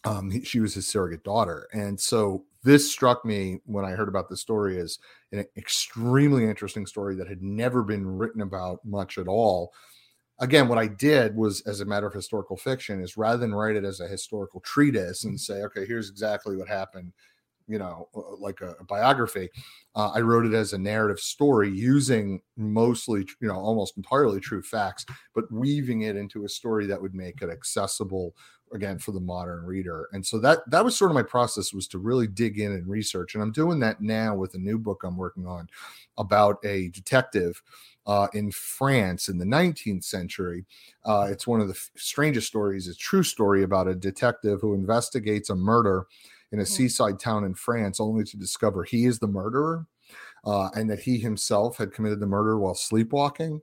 Um, 0.06 0.32
he, 0.32 0.43
she 0.43 0.62
was 0.62 0.73
his 0.73 0.88
surrogate 0.88 1.23
daughter. 1.25 1.67
And 1.73 1.99
so 1.99 2.45
this 2.63 2.91
struck 2.91 3.24
me 3.26 3.60
when 3.65 3.86
I 3.86 3.91
heard 3.91 4.10
about 4.10 4.30
the 4.30 4.38
story 4.38 4.80
as 4.80 5.00
an 5.32 5.45
extremely 5.58 6.45
interesting 6.45 6.86
story 6.86 7.15
that 7.15 7.28
had 7.28 7.41
never 7.41 7.84
been 7.84 8.06
written 8.06 8.41
about 8.41 8.84
much 8.84 9.17
at 9.17 9.28
all. 9.28 9.74
Again, 10.39 10.67
what 10.67 10.78
I 10.78 10.88
did 10.88 11.36
was, 11.36 11.62
as 11.62 11.82
a 11.82 11.86
matter 11.86 12.08
of 12.08 12.13
historical 12.13 12.58
fiction, 12.58 13.02
is 13.02 13.17
rather 13.17 13.38
than 13.38 13.54
write 13.54 13.76
it 13.76 13.84
as 13.84 14.00
a 14.00 14.08
historical 14.08 14.62
treatise 14.62 15.26
and 15.26 15.39
say, 15.39 15.63
okay, 15.63 15.86
here's 15.86 16.10
exactly 16.10 16.56
what 16.56 16.69
happened, 16.69 17.12
you 17.67 17.78
know, 17.78 18.08
uh, 18.15 18.36
like 18.39 18.62
a, 18.62 18.72
a 18.80 18.84
biography, 18.86 19.50
uh, 19.95 20.12
I 20.13 20.22
wrote 20.22 20.45
it 20.45 20.54
as 20.54 20.74
a 20.74 20.78
narrative 20.78 21.19
story 21.19 21.69
using 21.69 22.41
mostly, 22.58 23.28
you 23.41 23.48
know, 23.48 23.56
almost 23.56 23.98
entirely 23.98 24.39
true 24.39 24.63
facts, 24.63 25.06
but 25.36 25.52
weaving 25.52 26.02
it 26.04 26.15
into 26.15 26.45
a 26.45 26.50
story 26.50 26.86
that 26.88 27.02
would 27.02 27.13
make 27.13 27.41
it 27.41 27.50
accessible 27.50 28.34
again 28.74 29.00
for 29.00 29.12
the 29.12 29.20
modern 29.20 29.66
reader 29.66 30.08
and 30.14 30.26
so 30.26 30.38
that 30.40 30.60
that 30.70 30.84
was 30.84 30.98
sort 30.98 31.12
of 31.12 31.16
my 31.16 31.24
process 31.24 31.74
was 31.74 31.88
to 31.88 31.98
really 31.98 32.28
dig 32.28 32.60
in 32.60 32.72
and 32.72 32.88
research 32.88 33.34
and 33.34 33.44
i'm 33.44 33.52
doing 33.52 33.80
that 33.80 34.02
now 34.02 34.36
with 34.36 34.54
a 34.54 34.60
new 34.60 34.78
book 34.78 35.04
i'm 35.04 35.18
working 35.18 35.48
on 35.48 35.68
about 36.18 36.64
a 36.64 36.90
detective 36.90 37.62
uh, 38.10 38.28
in 38.34 38.50
France 38.52 39.30
in 39.30 39.38
the 39.38 39.46
19th 39.46 40.04
century. 40.04 40.66
Uh, 41.06 41.28
it's 41.30 41.46
one 41.46 41.62
of 41.62 41.68
the 41.68 41.76
f- 41.76 41.92
strangest 41.96 42.48
stories. 42.48 42.88
It's 42.88 42.98
a 42.98 43.00
true 43.00 43.22
story 43.22 43.62
about 43.62 43.88
a 43.88 43.94
detective 43.94 44.62
who 44.62 44.74
investigates 44.74 45.52
a 45.52 45.56
murder 45.56 46.08
in 46.52 46.60
a 46.60 46.64
mm-hmm. 46.64 46.74
seaside 46.74 47.20
town 47.20 47.44
in 47.44 47.54
France, 47.54 48.00
only 48.00 48.24
to 48.24 48.38
discover 48.38 48.84
he 48.84 49.06
is 49.06 49.20
the 49.20 49.28
murderer 49.28 49.86
uh, 50.44 50.70
and 50.76 50.90
that 50.90 51.00
he 51.00 51.20
himself 51.20 51.78
had 51.78 51.94
committed 51.94 52.20
the 52.20 52.26
murder 52.26 52.58
while 52.58 52.74
sleepwalking. 52.74 53.62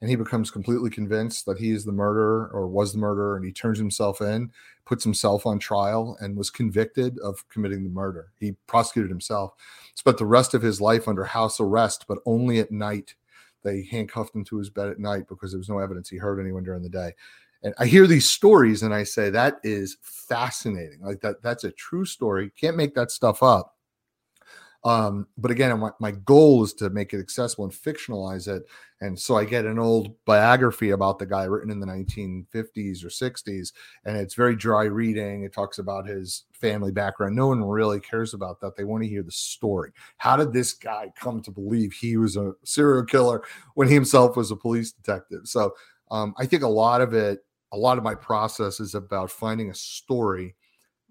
And 0.00 0.08
he 0.08 0.16
becomes 0.16 0.50
completely 0.50 0.90
convinced 0.90 1.46
that 1.46 1.58
he 1.58 1.70
is 1.70 1.84
the 1.84 1.92
murderer 1.92 2.50
or 2.52 2.66
was 2.66 2.92
the 2.92 2.98
murderer, 2.98 3.36
and 3.36 3.44
he 3.44 3.52
turns 3.52 3.78
himself 3.78 4.20
in, 4.20 4.50
puts 4.84 5.04
himself 5.04 5.46
on 5.46 5.58
trial, 5.58 6.16
and 6.20 6.36
was 6.36 6.50
convicted 6.50 7.18
of 7.18 7.48
committing 7.48 7.82
the 7.82 7.90
murder. 7.90 8.28
He 8.38 8.52
prosecuted 8.66 9.10
himself, 9.10 9.54
spent 9.94 10.18
the 10.18 10.26
rest 10.26 10.54
of 10.54 10.62
his 10.62 10.80
life 10.80 11.08
under 11.08 11.24
house 11.24 11.60
arrest, 11.60 12.04
but 12.06 12.18
only 12.26 12.58
at 12.58 12.70
night 12.70 13.14
they 13.62 13.82
handcuffed 13.90 14.34
him 14.34 14.44
to 14.44 14.58
his 14.58 14.70
bed 14.70 14.88
at 14.88 15.00
night 15.00 15.26
because 15.28 15.50
there 15.50 15.58
was 15.58 15.68
no 15.68 15.78
evidence 15.78 16.08
he 16.08 16.18
hurt 16.18 16.40
anyone 16.40 16.62
during 16.62 16.82
the 16.82 16.88
day. 16.88 17.12
And 17.62 17.74
I 17.78 17.86
hear 17.86 18.06
these 18.06 18.28
stories 18.28 18.82
and 18.82 18.94
I 18.94 19.02
say, 19.02 19.30
that 19.30 19.56
is 19.64 19.96
fascinating. 20.02 21.00
Like 21.00 21.20
that, 21.22 21.42
that's 21.42 21.64
a 21.64 21.72
true 21.72 22.04
story. 22.04 22.52
Can't 22.58 22.76
make 22.76 22.94
that 22.94 23.10
stuff 23.10 23.42
up. 23.42 23.75
Um, 24.84 25.26
but 25.36 25.50
again, 25.50 25.78
my, 25.80 25.90
my 26.00 26.12
goal 26.12 26.62
is 26.62 26.72
to 26.74 26.90
make 26.90 27.12
it 27.12 27.20
accessible 27.20 27.64
and 27.64 27.72
fictionalize 27.72 28.48
it. 28.48 28.64
And 29.00 29.18
so 29.18 29.36
I 29.36 29.44
get 29.44 29.66
an 29.66 29.78
old 29.78 30.14
biography 30.24 30.90
about 30.90 31.18
the 31.18 31.26
guy 31.26 31.44
written 31.44 31.70
in 31.70 31.80
the 31.80 31.86
1950s 31.86 33.04
or 33.04 33.08
60s, 33.08 33.72
and 34.04 34.16
it's 34.16 34.34
very 34.34 34.56
dry 34.56 34.84
reading. 34.84 35.42
It 35.42 35.52
talks 35.52 35.78
about 35.78 36.06
his 36.06 36.44
family 36.52 36.92
background. 36.92 37.36
No 37.36 37.48
one 37.48 37.62
really 37.62 38.00
cares 38.00 38.32
about 38.32 38.60
that. 38.60 38.76
They 38.76 38.84
want 38.84 39.02
to 39.02 39.08
hear 39.08 39.22
the 39.22 39.32
story. 39.32 39.92
How 40.16 40.36
did 40.36 40.52
this 40.52 40.72
guy 40.72 41.12
come 41.18 41.42
to 41.42 41.50
believe 41.50 41.92
he 41.92 42.16
was 42.16 42.36
a 42.36 42.54
serial 42.64 43.04
killer 43.04 43.42
when 43.74 43.88
he 43.88 43.94
himself 43.94 44.36
was 44.36 44.50
a 44.50 44.56
police 44.56 44.92
detective? 44.92 45.42
So 45.44 45.74
um, 46.10 46.34
I 46.38 46.46
think 46.46 46.62
a 46.62 46.68
lot 46.68 47.02
of 47.02 47.12
it, 47.12 47.40
a 47.72 47.76
lot 47.76 47.98
of 47.98 48.04
my 48.04 48.14
process 48.14 48.80
is 48.80 48.94
about 48.94 49.30
finding 49.30 49.70
a 49.70 49.74
story 49.74 50.54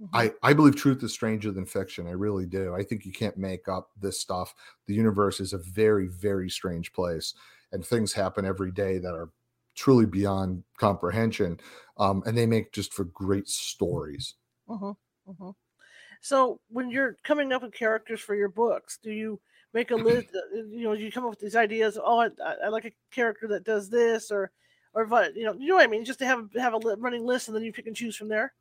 Mm-hmm. 0.01 0.15
I, 0.15 0.33
I 0.43 0.53
believe 0.53 0.75
truth 0.75 1.03
is 1.03 1.13
stranger 1.13 1.51
than 1.51 1.65
fiction. 1.65 2.07
I 2.07 2.11
really 2.11 2.45
do. 2.45 2.75
I 2.75 2.83
think 2.83 3.05
you 3.05 3.13
can't 3.13 3.37
make 3.37 3.67
up 3.69 3.91
this 3.99 4.19
stuff. 4.19 4.53
The 4.87 4.93
universe 4.93 5.39
is 5.39 5.53
a 5.53 5.57
very, 5.57 6.07
very 6.07 6.49
strange 6.49 6.91
place, 6.91 7.33
and 7.71 7.85
things 7.85 8.11
happen 8.11 8.45
every 8.45 8.71
day 8.71 8.97
that 8.97 9.13
are 9.13 9.29
truly 9.73 10.05
beyond 10.05 10.63
comprehension. 10.77 11.59
Um, 11.97 12.23
and 12.25 12.37
they 12.37 12.45
make 12.45 12.73
just 12.73 12.93
for 12.93 13.05
great 13.05 13.47
stories. 13.47 14.33
Mm-hmm. 14.67 15.31
Mm-hmm. 15.31 15.49
So, 16.21 16.59
when 16.69 16.89
you're 16.89 17.17
coming 17.23 17.51
up 17.51 17.61
with 17.61 17.73
characters 17.73 18.19
for 18.19 18.35
your 18.35 18.49
books, 18.49 18.99
do 19.01 19.11
you 19.11 19.39
make 19.73 19.91
a 19.91 19.95
list? 19.95 20.27
Uh, 20.35 20.63
you 20.69 20.83
know, 20.83 20.93
you 20.93 21.11
come 21.11 21.23
up 21.23 21.29
with 21.29 21.39
these 21.39 21.55
ideas. 21.55 21.97
Oh, 22.01 22.19
I, 22.19 22.29
I 22.65 22.67
like 22.67 22.85
a 22.85 22.91
character 23.13 23.47
that 23.49 23.63
does 23.63 23.89
this, 23.89 24.31
or, 24.31 24.51
or 24.93 25.03
you 25.35 25.43
know, 25.43 25.53
you 25.53 25.67
know 25.67 25.75
what 25.75 25.83
I 25.83 25.87
mean. 25.87 26.03
Just 26.03 26.19
to 26.19 26.25
have 26.25 26.49
have 26.55 26.73
a 26.73 26.95
running 26.97 27.25
list, 27.25 27.47
and 27.47 27.55
then 27.55 27.63
you 27.63 27.71
pick 27.71 27.87
and 27.87 27.95
choose 27.95 28.15
from 28.15 28.27
there. 28.27 28.53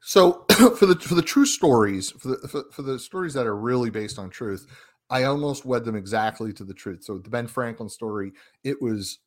So 0.00 0.44
for 0.76 0.86
the 0.86 0.96
for 0.96 1.14
the 1.14 1.22
true 1.22 1.46
stories, 1.46 2.10
for 2.10 2.28
the 2.28 2.48
for, 2.48 2.64
for, 2.70 2.82
the 2.82 2.98
stories 2.98 3.34
that 3.34 3.46
are 3.46 3.56
really 3.56 3.90
based 3.90 4.18
on 4.18 4.30
truth, 4.30 4.66
I 5.10 5.24
almost 5.24 5.64
wed 5.64 5.84
them 5.84 5.96
exactly 5.96 6.52
to 6.54 6.64
the 6.64 6.74
truth. 6.74 7.04
So 7.04 7.18
the 7.18 7.30
Ben 7.30 7.46
Franklin 7.46 7.88
story, 7.88 8.32
it 8.62 8.80
was 8.82 9.18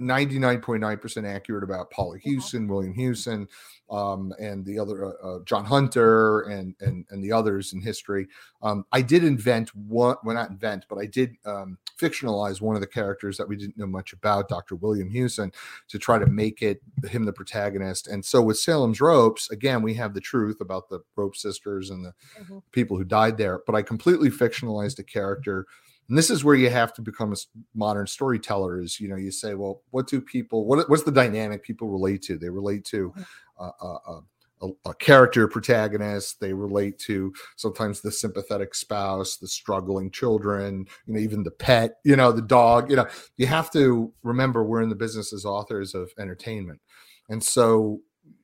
99.9% 0.00 1.26
accurate 1.26 1.64
about 1.64 1.90
Polly 1.90 2.20
Hewson, 2.22 2.68
William 2.68 2.92
Hewson, 2.92 3.48
um, 3.90 4.32
and 4.38 4.64
the 4.64 4.78
other 4.78 5.06
uh, 5.06 5.26
uh, 5.26 5.38
John 5.44 5.64
Hunter 5.64 6.42
and, 6.42 6.74
and 6.80 7.04
and 7.10 7.24
the 7.24 7.32
others 7.32 7.72
in 7.72 7.80
history. 7.80 8.28
Um, 8.62 8.84
I 8.92 9.02
did 9.02 9.24
invent 9.24 9.74
one, 9.74 10.16
well, 10.22 10.34
not 10.34 10.50
invent, 10.50 10.84
but 10.88 10.98
I 10.98 11.06
did 11.06 11.34
um, 11.46 11.78
fictionalize 11.98 12.60
one 12.60 12.74
of 12.74 12.82
the 12.82 12.86
characters 12.86 13.36
that 13.38 13.48
we 13.48 13.56
didn't 13.56 13.78
know 13.78 13.86
much 13.86 14.12
about, 14.12 14.48
Dr. 14.48 14.76
William 14.76 15.10
Hewson, 15.10 15.50
to 15.88 15.98
try 15.98 16.18
to 16.18 16.26
make 16.26 16.62
it 16.62 16.80
him 17.08 17.24
the 17.24 17.32
protagonist. 17.32 18.06
And 18.06 18.24
so 18.24 18.42
with 18.42 18.58
Salem's 18.58 19.00
Ropes, 19.00 19.50
again, 19.50 19.82
we 19.82 19.94
have 19.94 20.14
the 20.14 20.20
truth 20.20 20.60
about 20.60 20.88
the 20.88 21.00
Rope 21.16 21.36
sisters 21.36 21.90
and 21.90 22.04
the 22.04 22.12
mm-hmm. 22.40 22.58
people 22.72 22.96
who 22.96 23.04
died 23.04 23.38
there, 23.38 23.62
but 23.66 23.74
I 23.74 23.82
completely 23.82 24.30
fictionalized 24.30 24.98
a 24.98 25.04
character 25.04 25.66
and 26.10 26.18
this 26.18 26.28
is 26.28 26.44
where 26.44 26.56
you 26.56 26.68
have 26.68 26.92
to 26.94 27.02
become 27.02 27.32
a 27.32 27.36
modern 27.74 28.06
storyteller 28.06 28.80
is 28.80 29.00
you 29.00 29.08
know 29.08 29.16
you 29.16 29.30
say 29.30 29.54
well 29.54 29.82
what 29.90 30.08
do 30.08 30.20
people 30.20 30.66
what, 30.66 30.90
what's 30.90 31.04
the 31.04 31.12
dynamic 31.12 31.62
people 31.62 31.88
relate 31.88 32.20
to? 32.22 32.36
They 32.36 32.50
relate 32.50 32.84
to 32.86 33.14
uh, 33.58 33.70
uh, 33.80 34.20
a, 34.62 34.68
a, 34.86 34.94
character 34.94 35.46
protagonist 35.48 36.40
they 36.40 36.52
relate 36.52 36.98
to 36.98 37.32
sometimes 37.56 38.00
the 38.00 38.10
sympathetic 38.10 38.74
spouse 38.74 39.36
the 39.36 39.48
struggling 39.48 40.10
children 40.10 40.86
you 41.06 41.14
know 41.14 41.20
even 41.20 41.42
the 41.42 41.50
pet 41.50 41.96
you 42.04 42.16
know 42.16 42.32
the 42.32 42.42
dog 42.42 42.90
you 42.90 42.96
know. 42.96 43.06
You 43.36 43.46
have 43.46 43.70
to 43.72 44.12
remember 44.22 44.64
we're 44.64 44.82
in 44.82 44.90
the 44.90 44.96
business 44.96 45.32
as 45.32 45.44
authors 45.44 45.94
of 45.94 46.10
entertainment. 46.18 46.80
And 47.28 47.42
so 47.42 48.00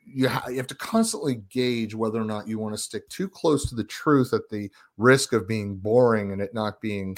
you, 0.07 0.28
ha- 0.28 0.49
you 0.49 0.57
have 0.57 0.68
to 0.68 0.76
constantly 0.76 1.43
gauge 1.51 1.95
whether 1.95 2.20
or 2.20 2.24
not 2.24 2.47
you 2.47 2.61
want 2.61 2.74
to 2.74 2.80
stick 2.80 3.09
too 3.09 3.28
close 3.28 3.68
to 3.68 3.74
the 3.74 3.84
truth 3.84 4.32
at 4.32 4.49
the 4.49 4.70
risk 4.97 5.32
of 5.32 5.49
being 5.49 5.74
boring 5.74 6.30
and 6.30 6.40
it 6.40 6.55
not 6.55 6.80
being 6.80 7.16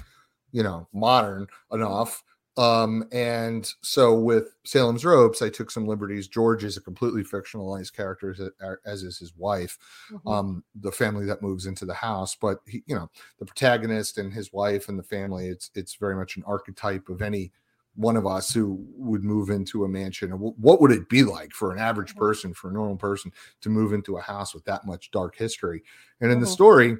you 0.52 0.62
know 0.62 0.88
modern 0.92 1.46
enough 1.72 2.22
um, 2.58 3.04
and 3.12 3.72
so 3.82 4.18
with 4.18 4.56
Salem's 4.64 5.04
Ropes, 5.04 5.42
I 5.42 5.48
took 5.48 5.70
some 5.70 5.86
liberties. 5.86 6.26
George 6.26 6.64
is 6.64 6.76
a 6.76 6.80
completely 6.80 7.22
fictionalized 7.22 7.94
character, 7.94 8.32
as, 8.32 8.78
as 8.84 9.02
is 9.04 9.16
his 9.16 9.32
wife, 9.36 9.78
mm-hmm. 10.12 10.28
um, 10.28 10.64
the 10.74 10.90
family 10.90 11.24
that 11.26 11.40
moves 11.40 11.66
into 11.66 11.86
the 11.86 11.94
house. 11.94 12.34
But 12.34 12.58
he, 12.66 12.82
you 12.86 12.96
know, 12.96 13.08
the 13.38 13.46
protagonist 13.46 14.18
and 14.18 14.32
his 14.32 14.52
wife 14.52 14.88
and 14.88 14.98
the 14.98 15.04
family, 15.04 15.46
it's 15.46 15.70
it's 15.76 15.94
very 15.94 16.16
much 16.16 16.36
an 16.36 16.42
archetype 16.48 17.08
of 17.08 17.22
any 17.22 17.52
one 17.94 18.16
of 18.16 18.26
us 18.26 18.52
who 18.52 18.84
would 18.96 19.22
move 19.22 19.50
into 19.50 19.84
a 19.84 19.88
mansion. 19.88 20.30
What 20.30 20.80
would 20.80 20.90
it 20.90 21.08
be 21.08 21.22
like 21.22 21.52
for 21.52 21.72
an 21.72 21.78
average 21.78 22.10
mm-hmm. 22.10 22.18
person, 22.18 22.54
for 22.54 22.70
a 22.70 22.72
normal 22.72 22.96
person, 22.96 23.32
to 23.60 23.70
move 23.70 23.92
into 23.92 24.16
a 24.16 24.22
house 24.22 24.52
with 24.52 24.64
that 24.64 24.84
much 24.84 25.12
dark 25.12 25.36
history? 25.36 25.84
And 26.20 26.32
in 26.32 26.38
mm-hmm. 26.38 26.44
the 26.44 26.50
story, 26.50 26.96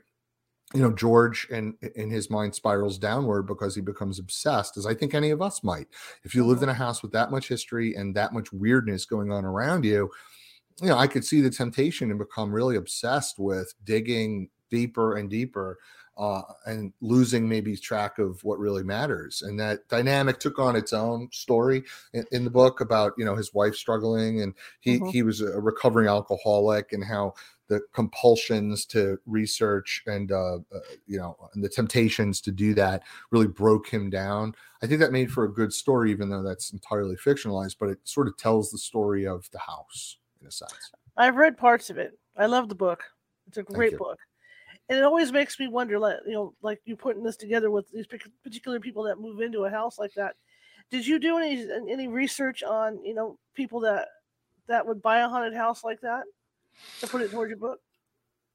you 0.74 0.82
know 0.82 0.92
george 0.92 1.46
and 1.50 1.74
in 1.96 2.10
his 2.10 2.28
mind 2.30 2.54
spirals 2.54 2.98
downward 2.98 3.44
because 3.44 3.74
he 3.74 3.80
becomes 3.80 4.18
obsessed 4.18 4.76
as 4.76 4.86
i 4.86 4.94
think 4.94 5.14
any 5.14 5.30
of 5.30 5.40
us 5.40 5.64
might 5.64 5.88
if 6.24 6.34
you 6.34 6.44
lived 6.44 6.62
in 6.62 6.68
a 6.68 6.74
house 6.74 7.02
with 7.02 7.12
that 7.12 7.30
much 7.30 7.48
history 7.48 7.94
and 7.94 8.14
that 8.14 8.32
much 8.32 8.52
weirdness 8.52 9.06
going 9.06 9.32
on 9.32 9.44
around 9.44 9.84
you 9.84 10.10
you 10.82 10.88
know 10.88 10.98
i 10.98 11.06
could 11.06 11.24
see 11.24 11.40
the 11.40 11.50
temptation 11.50 12.08
to 12.08 12.14
become 12.14 12.52
really 12.52 12.76
obsessed 12.76 13.38
with 13.38 13.72
digging 13.84 14.48
deeper 14.70 15.16
and 15.16 15.30
deeper 15.30 15.78
uh, 16.18 16.42
and 16.66 16.92
losing 17.00 17.48
maybe 17.48 17.76
track 17.76 18.18
of 18.18 18.42
what 18.42 18.58
really 18.58 18.82
matters. 18.82 19.42
And 19.42 19.58
that 19.60 19.88
dynamic 19.88 20.40
took 20.40 20.58
on 20.58 20.74
its 20.74 20.92
own 20.92 21.28
story 21.30 21.84
in, 22.12 22.24
in 22.32 22.44
the 22.44 22.50
book 22.50 22.80
about 22.80 23.12
you 23.16 23.24
know 23.24 23.36
his 23.36 23.54
wife 23.54 23.76
struggling, 23.76 24.42
and 24.42 24.52
he 24.80 24.96
mm-hmm. 24.96 25.08
he 25.08 25.22
was 25.22 25.40
a 25.40 25.60
recovering 25.60 26.08
alcoholic, 26.08 26.92
and 26.92 27.04
how 27.04 27.34
the 27.68 27.80
compulsions 27.92 28.84
to 28.86 29.18
research 29.26 30.02
and 30.06 30.32
uh, 30.32 30.56
uh, 30.56 30.80
you 31.06 31.18
know 31.18 31.36
and 31.54 31.62
the 31.62 31.68
temptations 31.68 32.40
to 32.40 32.50
do 32.50 32.74
that 32.74 33.02
really 33.30 33.46
broke 33.46 33.88
him 33.88 34.10
down. 34.10 34.54
I 34.82 34.86
think 34.86 35.00
that 35.00 35.12
made 35.12 35.30
for 35.30 35.44
a 35.44 35.52
good 35.52 35.72
story, 35.72 36.10
even 36.10 36.28
though 36.28 36.42
that's 36.42 36.72
entirely 36.72 37.16
fictionalized. 37.16 37.76
But 37.78 37.90
it 37.90 37.98
sort 38.04 38.28
of 38.28 38.36
tells 38.36 38.70
the 38.70 38.78
story 38.78 39.26
of 39.26 39.48
the 39.50 39.58
house 39.58 40.18
in 40.40 40.46
a 40.46 40.50
sense. 40.50 40.92
I've 41.16 41.36
read 41.36 41.56
parts 41.56 41.90
of 41.90 41.98
it. 41.98 42.18
I 42.36 42.46
love 42.46 42.68
the 42.68 42.74
book. 42.74 43.04
It's 43.48 43.58
a 43.58 43.62
great 43.62 43.96
book, 43.96 44.18
and 44.88 44.98
it 44.98 45.04
always 45.04 45.32
makes 45.32 45.58
me 45.58 45.68
wonder, 45.68 45.98
like 45.98 46.18
you 46.26 46.32
know, 46.32 46.54
like 46.62 46.80
you 46.84 46.96
putting 46.96 47.22
this 47.22 47.36
together 47.36 47.70
with 47.70 47.90
these 47.90 48.06
particular 48.42 48.80
people 48.80 49.02
that 49.04 49.20
move 49.20 49.40
into 49.40 49.64
a 49.64 49.70
house 49.70 49.98
like 49.98 50.14
that. 50.14 50.36
Did 50.90 51.06
you 51.06 51.18
do 51.18 51.38
any 51.38 51.66
any 51.90 52.08
research 52.08 52.62
on 52.62 53.04
you 53.04 53.14
know 53.14 53.38
people 53.54 53.80
that 53.80 54.08
that 54.68 54.86
would 54.86 55.02
buy 55.02 55.20
a 55.20 55.28
haunted 55.28 55.54
house 55.54 55.84
like 55.84 56.00
that? 56.02 56.24
To 57.00 57.06
put 57.06 57.22
it 57.22 57.30
towards 57.30 57.50
your 57.50 57.58
book? 57.58 57.80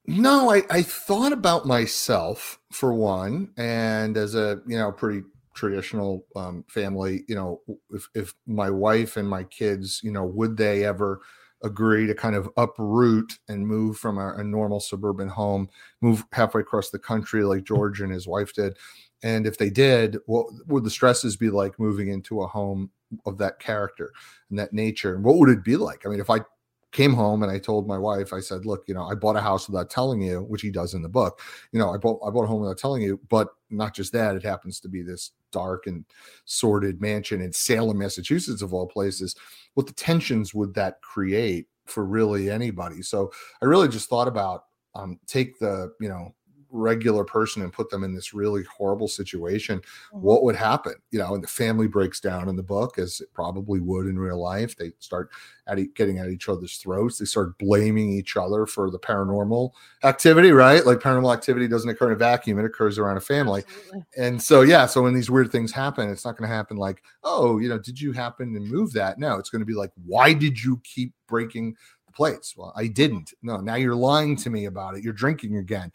No, 0.05 0.51
I, 0.51 0.63
I 0.69 0.81
thought 0.81 1.31
about 1.31 1.65
myself 1.65 2.59
for 2.71 2.93
one, 2.93 3.53
and 3.55 4.17
as 4.17 4.35
a 4.35 4.61
you 4.67 4.77
know 4.77 4.91
pretty 4.91 5.23
traditional 5.53 6.25
um, 6.35 6.65
family, 6.67 7.23
you 7.27 7.35
know, 7.35 7.61
if 7.91 8.09
if 8.13 8.33
my 8.45 8.69
wife 8.69 9.15
and 9.15 9.29
my 9.29 9.43
kids, 9.43 10.01
you 10.03 10.11
know, 10.11 10.25
would 10.25 10.57
they 10.57 10.83
ever 10.83 11.21
agree 11.63 12.05
to 12.05 12.13
kind 12.13 12.35
of 12.35 12.49
uproot 12.57 13.39
and 13.47 13.65
move 13.65 13.97
from 13.97 14.17
a, 14.17 14.33
a 14.35 14.43
normal 14.43 14.81
suburban 14.81 15.29
home, 15.29 15.69
move 16.01 16.25
halfway 16.33 16.59
across 16.59 16.89
the 16.89 16.99
country 16.99 17.43
like 17.45 17.63
George 17.63 18.01
and 18.01 18.11
his 18.11 18.27
wife 18.27 18.53
did? 18.53 18.77
And 19.23 19.47
if 19.47 19.57
they 19.57 19.69
did, 19.69 20.17
what 20.25 20.47
would 20.67 20.83
the 20.83 20.89
stresses 20.89 21.37
be 21.37 21.49
like 21.49 21.79
moving 21.79 22.09
into 22.09 22.41
a 22.41 22.47
home 22.47 22.91
of 23.25 23.37
that 23.37 23.59
character 23.59 24.11
and 24.49 24.59
that 24.59 24.73
nature? 24.73 25.15
And 25.15 25.23
what 25.23 25.37
would 25.37 25.49
it 25.49 25.63
be 25.63 25.77
like? 25.77 26.05
I 26.05 26.09
mean, 26.09 26.19
if 26.19 26.29
I 26.29 26.41
came 26.93 27.13
home 27.13 27.43
and 27.43 27.51
I 27.51 27.59
told 27.59 27.87
my 27.87 27.97
wife, 27.97 28.31
I 28.31 28.39
said, 28.39 28.65
look, 28.65 28.83
you 28.87 28.93
know, 28.93 29.03
I 29.03 29.15
bought 29.15 29.35
a 29.35 29.41
house 29.41 29.67
without 29.67 29.89
telling 29.89 30.21
you, 30.21 30.43
which 30.43 30.61
he 30.61 30.69
does 30.69 30.93
in 30.93 31.01
the 31.01 31.09
book. 31.09 31.41
You 31.71 31.79
know, 31.79 31.93
I 31.93 31.97
bought 31.97 32.19
I 32.25 32.29
bought 32.29 32.45
a 32.45 32.47
home 32.47 32.61
without 32.61 32.77
telling 32.77 33.01
you, 33.01 33.19
but 33.29 33.49
not 33.69 33.93
just 33.93 34.13
that, 34.13 34.35
it 34.35 34.43
happens 34.43 34.79
to 34.81 34.87
be 34.87 35.01
this 35.01 35.31
dark 35.51 35.87
and 35.87 36.05
sordid 36.45 37.01
mansion 37.01 37.41
in 37.41 37.51
Salem, 37.51 37.97
Massachusetts, 37.97 38.61
of 38.61 38.73
all 38.73 38.87
places. 38.87 39.35
What 39.73 39.87
the 39.87 39.93
tensions 39.93 40.53
would 40.53 40.73
that 40.75 41.01
create 41.01 41.67
for 41.85 42.05
really 42.05 42.49
anybody? 42.49 43.01
So 43.01 43.31
I 43.61 43.65
really 43.65 43.87
just 43.87 44.07
thought 44.07 44.27
about 44.27 44.65
um, 44.95 45.19
take 45.25 45.57
the, 45.59 45.91
you 45.99 46.09
know, 46.09 46.35
regular 46.73 47.23
person 47.23 47.61
and 47.61 47.71
put 47.71 47.89
them 47.89 48.03
in 48.03 48.13
this 48.13 48.33
really 48.33 48.63
horrible 48.63 49.07
situation, 49.07 49.79
mm-hmm. 49.79 50.19
what 50.19 50.43
would 50.43 50.55
happen? 50.55 50.95
You 51.11 51.19
know, 51.19 51.35
and 51.35 51.43
the 51.43 51.47
family 51.47 51.87
breaks 51.87 52.19
down 52.19 52.49
in 52.49 52.55
the 52.55 52.63
book, 52.63 52.97
as 52.97 53.21
it 53.21 53.33
probably 53.33 53.79
would 53.79 54.07
in 54.07 54.17
real 54.19 54.41
life. 54.41 54.75
They 54.75 54.91
start 54.99 55.29
at 55.67 55.79
e- 55.79 55.89
getting 55.95 56.17
at 56.17 56.29
each 56.29 56.49
other's 56.49 56.77
throats. 56.77 57.17
They 57.19 57.25
start 57.25 57.57
blaming 57.59 58.09
each 58.09 58.35
other 58.35 58.65
for 58.65 58.89
the 58.91 58.99
paranormal 58.99 59.71
activity, 60.03 60.51
right? 60.51 60.85
Like 60.85 60.99
paranormal 60.99 61.33
activity 61.33 61.67
doesn't 61.67 61.89
occur 61.89 62.07
in 62.07 62.13
a 62.13 62.17
vacuum; 62.17 62.59
it 62.59 62.65
occurs 62.65 62.97
around 62.97 63.17
a 63.17 63.21
family. 63.21 63.63
Absolutely. 63.67 64.03
And 64.17 64.41
so, 64.41 64.61
yeah, 64.61 64.85
so 64.85 65.03
when 65.03 65.13
these 65.13 65.29
weird 65.29 65.51
things 65.51 65.71
happen, 65.71 66.09
it's 66.09 66.25
not 66.25 66.37
going 66.37 66.49
to 66.49 66.55
happen 66.55 66.77
like, 66.77 67.03
oh, 67.23 67.59
you 67.59 67.69
know, 67.69 67.77
did 67.77 68.01
you 68.01 68.11
happen 68.11 68.53
to 68.53 68.59
move 68.59 68.91
that? 68.93 69.19
No, 69.19 69.37
it's 69.37 69.49
going 69.49 69.61
to 69.61 69.65
be 69.65 69.75
like, 69.75 69.91
why 70.05 70.33
did 70.33 70.61
you 70.61 70.81
keep 70.83 71.13
breaking 71.27 71.75
the 72.05 72.11
plates? 72.11 72.57
Well, 72.57 72.73
I 72.75 72.87
didn't. 72.87 73.33
No, 73.43 73.57
now 73.57 73.75
you're 73.75 73.95
lying 73.95 74.35
to 74.37 74.49
me 74.49 74.65
about 74.65 74.95
it. 74.95 75.03
You're 75.03 75.13
drinking 75.13 75.57
again 75.57 75.91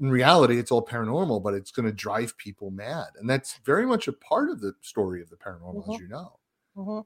in 0.00 0.10
reality, 0.10 0.58
it's 0.58 0.70
all 0.70 0.84
paranormal, 0.84 1.42
but 1.42 1.54
it's 1.54 1.70
going 1.70 1.86
to 1.86 1.92
drive 1.92 2.36
people 2.36 2.70
mad. 2.70 3.08
And 3.18 3.28
that's 3.28 3.58
very 3.64 3.86
much 3.86 4.08
a 4.08 4.12
part 4.12 4.50
of 4.50 4.60
the 4.60 4.72
story 4.80 5.22
of 5.22 5.30
the 5.30 5.36
paranormal, 5.36 5.82
mm-hmm. 5.82 5.92
as 5.92 6.00
you 6.00 6.08
know. 6.08 6.38
Mm-hmm. 6.76 7.00